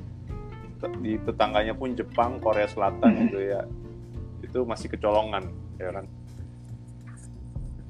di 0.99 1.15
tetangganya 1.23 1.71
pun 1.71 1.95
Jepang, 1.95 2.43
Korea 2.43 2.67
Selatan 2.67 3.25
gitu 3.25 3.39
ya 3.39 3.63
itu 4.55 4.63
masih 4.63 4.87
kecolongan 4.87 5.51
ya 5.75 5.91
kan? 5.91 6.07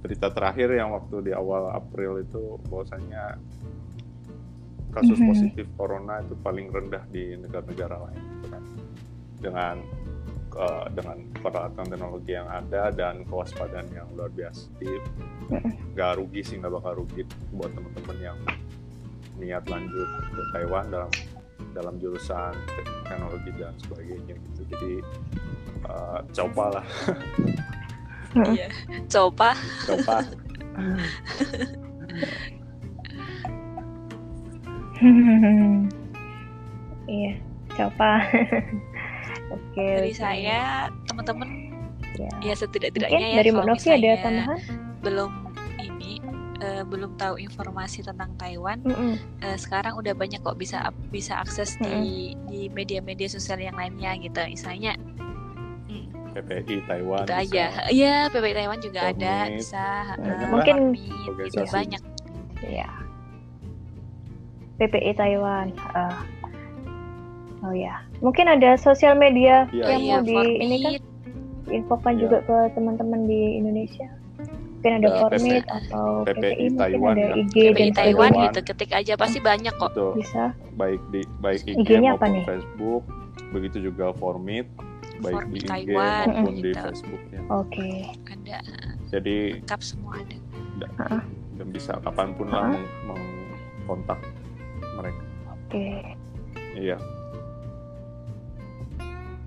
Berita 0.01 0.33
terakhir 0.33 0.73
yang 0.73 0.97
waktu 0.97 1.29
di 1.29 1.31
awal 1.31 1.69
April 1.69 2.25
itu 2.25 2.57
bahwasanya 2.65 3.37
kasus 4.89 5.21
Mhm. 5.21 5.27
positif 5.29 5.65
corona 5.77 6.25
itu 6.25 6.33
paling 6.41 6.73
rendah 6.73 7.05
di 7.13 7.37
negara-negara 7.37 8.09
lain 8.09 8.17
gitu 8.17 8.47
kan? 8.49 8.63
Dengan 9.37 9.75
eh, 10.55 10.85
dengan 10.95 11.19
peralatan 11.35 11.83
teknologi 11.83 12.31
yang 12.31 12.47
ada 12.47 12.87
dan 12.89 13.27
kewaspadaan 13.27 13.91
yang 13.91 14.07
luar 14.15 14.31
biasa. 14.31 14.71
Jadi, 14.79 15.03
nggak 15.91 16.11
rugi 16.15 16.41
sih 16.41 16.55
nggak 16.57 16.71
bakal 16.79 17.03
rugi 17.03 17.27
buat 17.51 17.75
teman-teman 17.75 18.17
yang 18.23 18.39
niat 19.35 19.67
lanjut 19.67 20.09
ke 20.31 20.41
Taiwan 20.55 20.87
dalam 20.87 21.11
dalam 21.75 21.99
jurusan 21.99 22.55
te- 22.71 22.87
teknologi 23.03 23.51
dan 23.59 23.75
sebagainya 23.83 24.33
gitu. 24.39 24.61
Jadi 24.71 24.93
eh, 25.85 26.19
coba 26.33 26.65
lah 26.81 26.85
Iya. 28.35 28.67
Coba 29.07 29.55
coba 29.87 30.19
Iya, 37.05 37.31
coba. 37.71 38.11
Oke. 39.53 39.85
dari 39.85 40.11
saya, 40.11 40.89
teman-teman 41.05 41.49
Ya. 42.15 42.31
ya 42.39 42.55
setidak-tidaknya 42.55 43.27
ya 43.27 43.43
dari 43.43 43.51
Novi 43.51 43.87
ada 43.91 44.11
tambahan? 44.23 44.59
belum 45.03 45.31
ini 45.83 46.23
eh, 46.63 46.79
belum 46.87 47.19
tahu 47.19 47.35
informasi 47.43 48.07
tentang 48.07 48.31
Taiwan 48.39 48.79
Mm-mm. 48.87 49.19
eh, 49.43 49.57
sekarang 49.59 49.99
udah 49.99 50.15
banyak 50.15 50.39
kok 50.39 50.55
bisa 50.55 50.79
bisa 51.11 51.43
akses 51.43 51.75
di 51.75 52.31
di 52.47 52.71
media-media 52.71 53.27
sosial 53.27 53.59
yang 53.59 53.75
lainnya 53.75 54.15
gitu 54.15 54.39
misalnya 54.47 54.95
hmm, 54.95 55.34
PPI 56.35 56.83
Taiwan 56.83 57.21
itu 57.21 57.31
bisa. 57.31 57.41
aja 57.41 57.65
iya 57.89 58.15
PPI 58.27 58.53
Taiwan 58.53 58.79
juga 58.79 58.99
ada 59.05 59.35
Formit. 59.41 59.57
bisa 59.57 59.85
eh, 60.17 60.47
mungkin- 60.47 60.81
Organisasi. 61.25 61.71
banyak 61.71 62.01
Iya. 62.61 62.89
PPI 64.75 65.11
Taiwan. 65.13 65.67
ah. 65.89 66.19
oh 67.61 67.73
ya, 67.73 67.97
mungkin 68.19 68.45
ada 68.45 68.75
sosial 68.75 69.15
media 69.15 69.65
Iya, 69.71 69.83
yang 69.89 70.01
iya 70.03 70.17
mau 70.19 70.27
di 70.27 70.37
ini 70.55 70.75
kan 70.77 70.93
infokan 71.71 72.13
Iya. 72.13 72.21
juga 72.21 72.37
ke 72.43 72.57
teman-teman 72.71 73.25
di 73.25 73.57
Indonesia. 73.57 74.05
Mungkin 74.77 74.91
ada 74.93 75.07
Ya, 75.07 75.17
Formit 75.17 75.63
atau 75.65 76.07
PPI 76.21 76.37
PPI, 76.45 76.65
Taiwan 76.77 77.15
ada 77.15 77.23
ya. 77.23 77.33
IG 77.33 77.55
PPI 77.55 77.73
dan 77.73 77.89
Taiwan 77.95 78.31
gitu 78.39 78.59
ketik 78.63 78.91
aja 78.93 79.13
pasti 79.15 79.39
banyak 79.41 79.73
kok 79.73 79.91
Betul. 79.91 80.11
Bisa. 80.15 80.43
baik 80.75 81.01
di 81.09 81.21
baik 81.39 81.61
IG 81.63 81.73
IG-nya 81.79 82.09
apa 82.13 82.21
maupun 82.21 82.29
nih? 82.31 82.43
Facebook 82.45 83.03
begitu 83.49 83.77
juga 83.81 84.13
Formit 84.13 84.67
baik 85.19 85.43
di 85.47 85.59
IG 85.59 85.65
Taiwan, 85.65 86.25
maupun 86.27 86.53
di 86.53 86.61
gitu. 86.65 86.79
Facebooknya 86.81 87.39
Oke. 87.47 87.89
ada 88.27 88.57
jadi 89.09 89.37
lengkap 89.59 89.81
semua 89.81 90.13
ada 90.19 90.37
dan 91.55 91.67
bisa 91.71 91.91
kapan 92.03 92.35
pun 92.35 92.47
lah 92.51 92.67
Hah? 92.67 92.83
meng- 93.07 93.31
mengkontak 93.79 94.19
mereka 94.97 95.23
Oke. 95.47 95.87
iya 96.75 96.97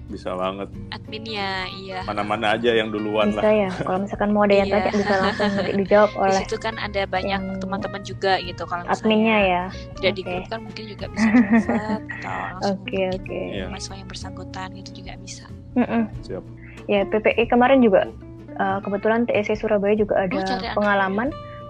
bisa 0.08 0.32
banget 0.32 0.68
adminnya 0.88 1.68
iya 1.70 2.00
mana-mana 2.02 2.56
aja 2.56 2.72
yang 2.72 2.88
duluan 2.88 3.28
Bisa 3.28 3.38
lah 3.38 3.52
ya. 3.52 3.70
Kalau 3.78 3.98
misalkan 4.00 4.28
mau 4.32 4.42
ada 4.42 4.56
yang 4.56 4.68
tanya 4.68 4.90
bisa 4.90 5.14
langsung 5.14 5.50
nanti 5.52 5.72
dijawab 5.76 6.10
di 6.10 6.18
oleh 6.18 6.40
situ 6.42 6.56
kan 6.56 6.74
ada 6.76 7.02
banyak 7.04 7.40
teman-teman 7.60 8.02
juga 8.02 8.32
gitu 8.40 8.62
kalau 8.64 8.82
misalnya 8.82 9.04
adminnya 9.04 9.36
ya. 9.38 9.62
tidak 9.94 10.12
di 10.12 10.22
Oke. 10.22 10.30
grup 10.30 10.44
kan 10.48 10.60
mungkin 10.64 10.84
juga 10.88 11.04
bisa 11.08 11.28
atau 11.36 12.32
langsung 12.32 12.76
Oke, 12.80 12.96
hubungin 12.96 13.10
oke. 13.14 13.38
Iya. 13.52 13.64
mahasiswa 13.68 13.94
yang 13.94 14.08
bersangkutan 14.08 14.68
gitu 14.74 14.90
juga 14.96 15.12
bisa 15.18 15.44
Mm-mm. 15.76 16.02
siap 16.22 16.44
Ya 16.84 17.04
PPI 17.04 17.44
kemarin 17.46 17.84
juga 17.84 18.08
uh, 18.56 18.80
kebetulan 18.80 19.22
TSC 19.22 19.60
Surabaya 19.60 19.92
juga 19.92 20.18
ada 20.18 20.32
Oh, 20.32 20.40
cari 20.42 20.64
anak. 20.64 20.74
pengalaman. 20.74 21.28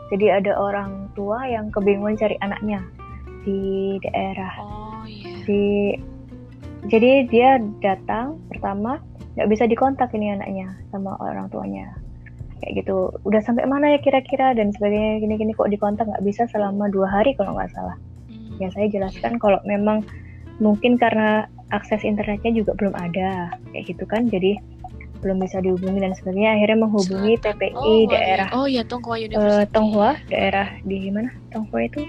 Jadi 0.09 0.27
ada 0.31 0.53
orang 0.55 1.11
tua 1.13 1.43
yang 1.45 1.69
kebingungan 1.69 2.15
cari 2.15 2.39
anaknya 2.39 2.81
di 3.43 3.61
daerah. 4.01 4.55
oh 4.57 5.03
iya 5.05 5.43
Di 5.43 5.63
jadi 6.89 7.29
dia 7.29 7.61
datang 7.85 8.41
pertama 8.49 8.99
nggak 9.37 9.49
bisa 9.55 9.65
dikontak 9.71 10.11
ini 10.17 10.35
anaknya 10.35 10.75
sama 10.91 11.15
orang 11.23 11.47
tuanya. 11.53 11.95
Kayak 12.59 12.83
gitu. 12.83 13.15
Udah 13.23 13.39
sampai 13.45 13.69
mana 13.71 13.95
ya 13.95 14.03
kira-kira 14.03 14.57
dan 14.57 14.75
sebagainya 14.75 15.23
gini-gini 15.23 15.55
kok 15.55 15.71
dikontak 15.71 16.11
nggak 16.11 16.27
bisa 16.27 16.49
selama 16.51 16.91
dua 16.91 17.07
hari 17.07 17.37
kalau 17.39 17.55
nggak 17.55 17.71
salah. 17.71 17.95
Hmm. 18.27 18.59
Ya 18.59 18.69
saya 18.75 18.91
jelaskan 18.91 19.39
kalau 19.39 19.63
memang 19.63 20.03
mungkin 20.59 20.99
karena 20.99 21.47
akses 21.71 22.03
internetnya 22.03 22.51
juga 22.51 22.75
belum 22.75 22.99
ada 22.99 23.55
kayak 23.71 23.85
gitu 23.95 24.03
kan. 24.09 24.27
Jadi 24.27 24.59
belum 25.19 25.43
bisa 25.43 25.59
dihubungi 25.59 25.99
dan 25.99 26.15
sebagainya 26.15 26.59
akhirnya 26.59 26.79
menghubungi 26.87 27.35
Selatan. 27.39 27.59
PPI 27.59 27.75
oh, 27.75 28.07
daerah 28.07 28.49
oh 28.55 28.67
ya 28.71 28.83
Tonghua 28.87 29.19
eh, 29.19 29.23
University 29.27 29.73
Tonghua 29.75 30.11
daerah 30.31 30.69
di 30.87 30.97
mana 31.11 31.31
Tonghua 31.51 31.81
itu 31.91 32.01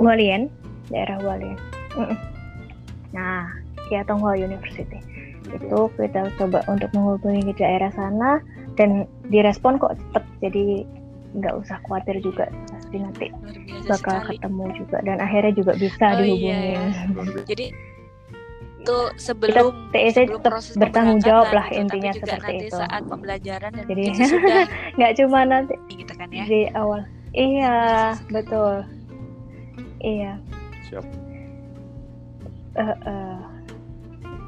Hualien 0.00 0.48
daerah 0.88 1.20
Hualien 1.20 1.60
Mm-mm. 1.92 2.31
Nah 3.12 3.48
ya 3.88 4.02
Tonghua 4.02 4.34
University. 4.34 4.98
Itu 5.44 5.90
kita 5.92 6.32
coba 6.36 6.64
untuk 6.66 6.88
menghubungi 6.90 7.44
ke 7.46 7.60
daerah 7.60 7.90
sana 7.90 8.40
dan 8.74 9.04
direspon 9.28 9.76
kok 9.76 9.94
cepet 9.94 10.24
jadi 10.40 10.64
nggak 11.32 11.54
usah 11.58 11.76
khawatir 11.82 12.20
juga 12.20 12.44
pasti 12.68 12.96
nanti 12.98 13.26
bakal 13.86 14.20
sekali. 14.20 14.36
ketemu 14.36 14.64
juga 14.76 14.96
dan 15.00 15.16
akhirnya 15.18 15.52
juga 15.54 15.72
bisa 15.74 16.04
Oh, 16.10 16.20
iya, 16.20 16.20
dihubungin 16.20 16.60
iya. 16.68 17.44
Jadi 17.44 17.66
itu 18.82 18.98
sebelum 19.14 19.66
TEC 19.90 20.10
sebelum 20.12 20.28
tetap 20.36 20.50
proses 20.50 20.74
bertanggung 20.74 21.20
jawab 21.22 21.48
lah 21.50 21.66
gitu, 21.68 21.80
intinya 21.80 22.10
tapi 22.10 22.18
juga 22.18 22.32
seperti 22.32 22.50
nanti 22.50 22.66
itu. 22.66 22.76
saat 22.76 23.02
pembelajaran 23.06 23.70
dan 23.72 23.84
Jadi- 23.86 24.12
nggak 24.98 25.12
cuma 25.16 25.40
nanti 25.44 25.74
gitu 25.88 26.12
kan 26.12 26.28
ya. 26.28 26.44
di 26.44 26.60
awal. 26.72 27.00
Iya 27.30 27.76
betul. 28.28 28.74
Iya. 29.98 30.32
Siap 30.84 31.04
eh, 32.76 32.96
eh, 33.06 33.40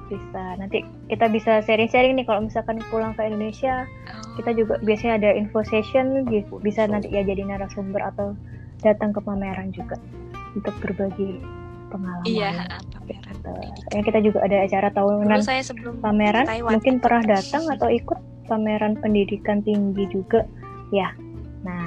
bisa. 0.09 0.43
Nanti 0.61 0.85
kita 1.09 1.27
bisa 1.33 1.61
sharing-sharing 1.65 2.15
nih 2.17 2.27
kalau 2.29 2.45
misalkan 2.47 2.81
pulang 2.93 3.17
ke 3.17 3.25
Indonesia 3.25 3.89
Oh, 4.05 4.37
kita 4.37 4.51
juga 4.53 4.83
biasanya 4.83 5.15
ada 5.23 5.31
info 5.33 5.63
session 5.63 6.27
Apa 6.27 6.43
pun, 6.51 6.59
bisa 6.61 6.85
nanti 6.91 7.09
ya 7.09 7.23
jadi 7.23 7.47
narasumber 7.47 8.03
atau 8.03 8.35
datang 8.83 9.15
ke 9.15 9.21
pameran 9.23 9.71
juga 9.71 9.97
untuk 10.59 10.75
berbagi 10.83 11.39
pengalaman. 11.95 12.27
Iya 12.27 12.51
gitu. 12.51 12.99
pameran. 12.99 13.37
pendidikan. 13.47 13.55
Soalnya 13.87 14.05
kita 14.05 14.19
juga 14.27 14.39
ada 14.43 14.57
acara 14.67 14.89
dulu 14.91 15.23
tahunan 15.23 15.41
saya 15.47 15.63
sebelum 15.63 15.95
pameran. 16.03 16.45
Taiwan 16.51 16.71
mungkin 16.79 16.95
pernah 16.99 17.23
datang 17.39 17.65
atau 17.71 17.89
ikut 17.89 18.19
pameran 18.51 18.99
pendidikan 18.99 19.63
tinggi 19.63 20.05
juga? 20.11 20.43
Ya. 20.91 21.15
Nah 21.63 21.87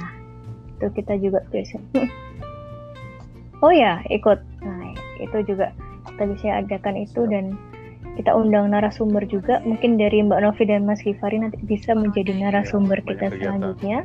itu 0.78 0.86
kita 0.96 1.20
juga 1.20 1.44
biasa. 1.52 1.76
Oh 3.58 3.74
ya 3.74 3.98
ikut. 4.06 4.38
Nah 4.62 4.94
itu 5.18 5.38
juga 5.42 5.74
kita 6.18 6.34
bisa 6.34 6.46
adakan 6.58 6.98
itu 6.98 7.30
dan 7.30 7.54
kita 8.18 8.34
undang 8.34 8.74
narasumber 8.74 9.22
juga 9.30 9.62
mungkin 9.62 9.94
dari 9.94 10.18
Mbak 10.26 10.42
Novi 10.42 10.66
dan 10.66 10.82
Mas 10.82 10.98
Kifari 11.06 11.38
nanti 11.38 11.62
bisa 11.62 11.94
menjadi 11.94 12.34
Iya, 12.34 12.50
narasumber 12.50 12.98
kita 13.06 13.30
kegiatan. 13.30 13.38
selanjutnya 13.38 13.98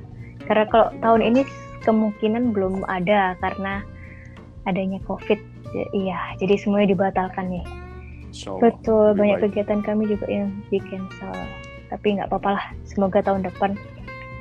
karena 0.46 0.66
kalau 0.70 0.94
tahun 1.02 1.22
ini 1.34 1.42
kemungkinan 1.82 2.54
belum 2.54 2.86
ada 2.86 3.34
karena 3.42 3.82
adanya 4.70 5.02
COVID 5.10 5.42
iya 5.98 6.38
jadi 6.38 6.54
semuanya 6.62 6.94
dibatalkan 6.94 7.50
nih. 7.50 7.66
Betul, 8.34 9.14
banyak 9.14 9.46
baik. 9.46 9.54
kegiatan 9.54 9.82
kami 9.86 10.10
juga 10.10 10.26
yang 10.26 10.50
di 10.70 10.82
cancel. 10.82 11.34
Tapi 11.94 12.18
nggak 12.18 12.34
apa-apa 12.34 12.50
lah, 12.58 12.66
semoga 12.82 13.22
tahun 13.22 13.46
depan 13.46 13.78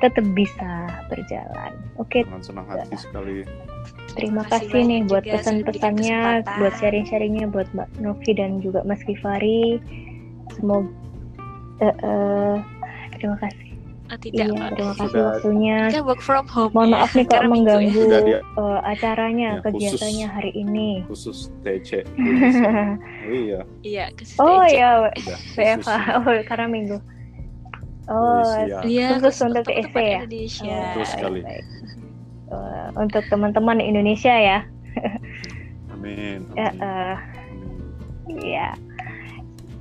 tetap 0.01 0.25
bisa 0.33 0.89
berjalan. 1.13 1.73
Oke. 2.01 2.25
Okay. 2.25 2.41
senang 2.41 2.65
hati 2.65 2.97
sekali. 2.97 3.45
Terima 4.13 4.43
kasih, 4.45 4.81
nih 4.85 5.01
buat 5.09 5.25
pesan-pesannya, 5.25 6.45
buat 6.61 6.73
sharing-sharingnya 6.77 7.49
buat 7.49 7.65
Mbak 7.73 7.89
Novi 7.99 8.31
dan 8.37 8.61
juga 8.61 8.85
Mas 8.85 9.01
Kifari. 9.01 9.81
Semoga 10.53 10.89
uh, 11.81 11.95
uh, 12.05 12.55
terima 13.17 13.37
kasih. 13.41 13.73
Oh, 14.11 14.19
tidak, 14.19 14.45
iya, 14.45 14.69
terima 14.77 14.93
kasih 14.93 15.09
Sudah. 15.09 15.25
waktunya. 15.31 15.77
Kita 15.89 16.03
work 16.05 16.21
from 16.21 16.45
home. 16.45 16.69
Mohon 16.75 16.85
ya, 16.85 16.93
maaf 16.93 17.11
nih 17.15 17.25
kalau 17.25 17.49
mengganggu 17.49 18.03
ya. 18.29 18.39
uh, 18.59 18.79
acaranya, 18.85 19.49
ya, 19.57 19.63
kegiatannya 19.65 20.27
hari 20.29 20.51
ini. 20.53 20.89
Khusus 21.09 21.49
TC. 21.65 22.03
oh 22.05 23.33
iya. 23.47 23.59
Iya, 23.81 24.05
khusus 24.13 24.37
Oh 24.37 24.61
iya, 24.67 25.09
WFH. 25.57 25.89
Oh, 26.19 26.35
karena 26.45 26.67
minggu. 26.69 26.97
Oh, 28.11 28.43
iya, 28.85 29.17
khusus 29.17 29.39
untuk 29.47 29.65
TEC 29.65 29.95
ya. 29.95 30.19
Indonesia. 30.21 30.77
Terus 30.93 31.09
sekali. 31.09 31.39
Uh, 32.53 32.89
untuk 33.01 33.25
teman-teman 33.33 33.81
Indonesia 33.81 34.33
ya. 34.33 34.59
amin. 35.89 36.45
amin. 36.53 36.53
Ya, 36.53 36.69
uh, 36.77 37.17
iya. 38.29 38.69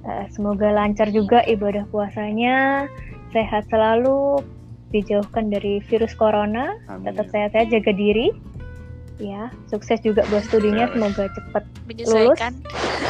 Uh, 0.03 0.25
semoga 0.33 0.73
lancar 0.73 1.13
juga 1.13 1.45
ibadah 1.47 1.87
puasanya, 1.93 2.89
sehat 3.31 3.69
selalu, 3.71 4.43
dijauhkan 4.91 5.53
dari 5.53 5.79
virus 5.87 6.17
corona, 6.17 6.75
amin. 6.91 7.13
tetap 7.13 7.31
sehat-sehat, 7.31 7.71
jaga 7.71 7.93
diri 7.95 8.35
ya 9.21 9.53
sukses 9.69 10.01
juga 10.01 10.25
buat 10.33 10.45
studinya 10.49 10.89
semoga 10.93 11.29
cepat 11.33 11.65
lulus. 11.89 12.39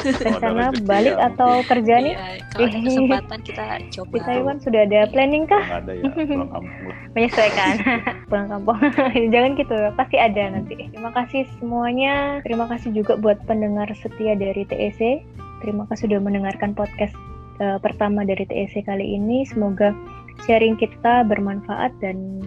Rencana 0.03 0.75
balik 0.83 1.15
ya, 1.15 1.31
atau 1.31 1.63
kerja 1.63 1.95
nih? 2.03 2.15
Iya, 2.19 2.43
kalau 2.51 2.67
ada 2.67 2.79
kesempatan 2.83 3.41
kita 3.47 3.65
coba. 3.95 4.13
Di 4.13 4.21
Taiwan 4.27 4.57
sudah 4.59 4.81
ada 4.83 5.01
planning 5.15 5.45
kah? 5.47 5.65
Ada 5.79 5.93
ya 5.95 6.11
pulang 6.11 6.51
kampung. 6.51 6.95
Menyesuaikan. 7.15 7.75
Pulang 8.33 8.49
kampung. 8.51 8.79
Jangan 9.33 9.51
gitu 9.55 9.77
pasti 9.95 10.17
ada 10.19 10.43
nanti. 10.51 10.75
Terima 10.91 11.13
kasih 11.15 11.47
semuanya. 11.63 12.43
Terima 12.43 12.67
kasih 12.67 12.91
juga 12.91 13.15
buat 13.15 13.39
pendengar 13.47 13.87
setia 13.95 14.35
dari 14.35 14.67
TEC 14.67 15.23
terima 15.63 15.87
kasih 15.87 16.11
sudah 16.11 16.19
mendengarkan 16.19 16.75
podcast 16.75 17.15
uh, 17.63 17.79
pertama 17.79 18.27
dari 18.27 18.43
TEC 18.43 18.83
kali 18.83 19.15
ini. 19.15 19.47
Semoga 19.47 19.95
sharing 20.45 20.75
kita 20.75 21.23
bermanfaat 21.31 21.95
dan 22.03 22.43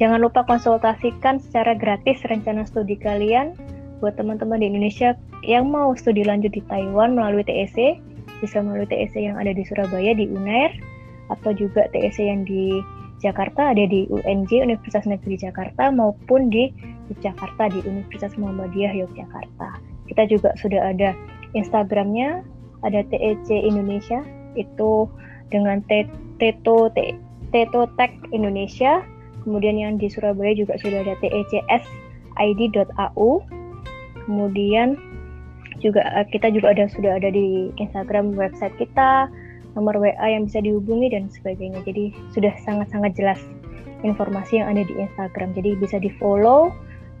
Jangan 0.00 0.24
lupa 0.24 0.48
konsultasikan 0.48 1.44
secara 1.44 1.76
gratis 1.76 2.24
rencana 2.24 2.64
studi 2.64 2.96
kalian 2.96 3.52
buat 4.00 4.16
teman-teman 4.16 4.64
di 4.64 4.72
Indonesia 4.72 5.12
yang 5.44 5.68
mau 5.68 5.92
studi 5.92 6.24
lanjut 6.24 6.56
di 6.56 6.64
Taiwan 6.72 7.12
melalui 7.12 7.44
TEC, 7.44 8.00
bisa 8.40 8.64
melalui 8.64 8.88
TEC 8.88 9.12
yang 9.20 9.36
ada 9.36 9.52
di 9.52 9.60
Surabaya 9.60 10.16
di 10.16 10.24
UNAIR 10.24 10.72
atau 11.28 11.52
juga 11.52 11.84
TEC 11.92 12.16
yang 12.16 12.48
di 12.48 12.80
Jakarta 13.20 13.76
ada 13.76 13.84
di 13.84 14.08
UNJ 14.08 14.64
Universitas 14.64 15.04
Negeri 15.04 15.36
Jakarta 15.36 15.92
maupun 15.92 16.48
di 16.48 16.72
Yogyakarta 17.12 17.68
di 17.68 17.84
Universitas 17.84 18.32
Muhammadiyah 18.40 18.96
Yogyakarta. 19.04 19.84
Kita 20.08 20.24
juga 20.32 20.56
sudah 20.56 20.96
ada 20.96 21.12
Instagramnya, 21.52 22.40
ada 22.88 23.04
TEC 23.12 23.52
Indonesia 23.52 24.24
itu 24.56 25.04
dengan 25.52 25.84
Teto 26.40 26.88
Teto 27.52 27.80
Tech 28.00 28.12
Indonesia 28.32 29.04
Kemudian 29.50 29.82
yang 29.82 29.98
di 29.98 30.06
Surabaya 30.06 30.54
juga 30.54 30.78
sudah 30.78 31.02
ada 31.02 31.18
TECS 31.18 31.82
id.au. 32.38 33.42
Kemudian 34.30 34.94
juga 35.82 36.06
eh, 36.14 36.26
kita 36.30 36.54
juga 36.54 36.70
ada 36.70 36.86
sudah 36.86 37.18
ada 37.18 37.34
di 37.34 37.74
Instagram 37.82 38.38
website 38.38 38.78
kita, 38.78 39.26
nomor 39.74 39.98
WA 39.98 40.22
yang 40.30 40.46
bisa 40.46 40.62
dihubungi 40.62 41.10
dan 41.10 41.26
sebagainya. 41.26 41.82
Jadi 41.82 42.14
sudah 42.30 42.54
sangat-sangat 42.62 43.18
jelas 43.18 43.42
informasi 44.06 44.62
yang 44.62 44.70
ada 44.70 44.86
di 44.86 44.94
Instagram. 45.02 45.50
Jadi 45.58 45.74
bisa 45.82 45.98
di-follow, 45.98 46.70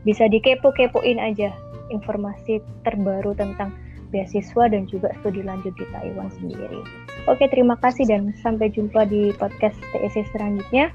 bisa 0.06 0.30
dikepo-kepoin 0.30 1.18
aja 1.18 1.50
informasi 1.90 2.62
terbaru 2.86 3.34
tentang 3.34 3.74
beasiswa 4.14 4.70
dan 4.70 4.86
juga 4.86 5.10
studi 5.18 5.42
lanjut 5.42 5.74
di 5.74 5.86
Taiwan 5.90 6.30
sendiri. 6.38 6.78
Oke, 7.26 7.50
terima 7.50 7.74
kasih 7.82 8.06
dan 8.06 8.30
sampai 8.38 8.70
jumpa 8.70 9.02
di 9.10 9.34
podcast 9.34 9.74
TEC 9.90 10.30
selanjutnya. 10.30 10.94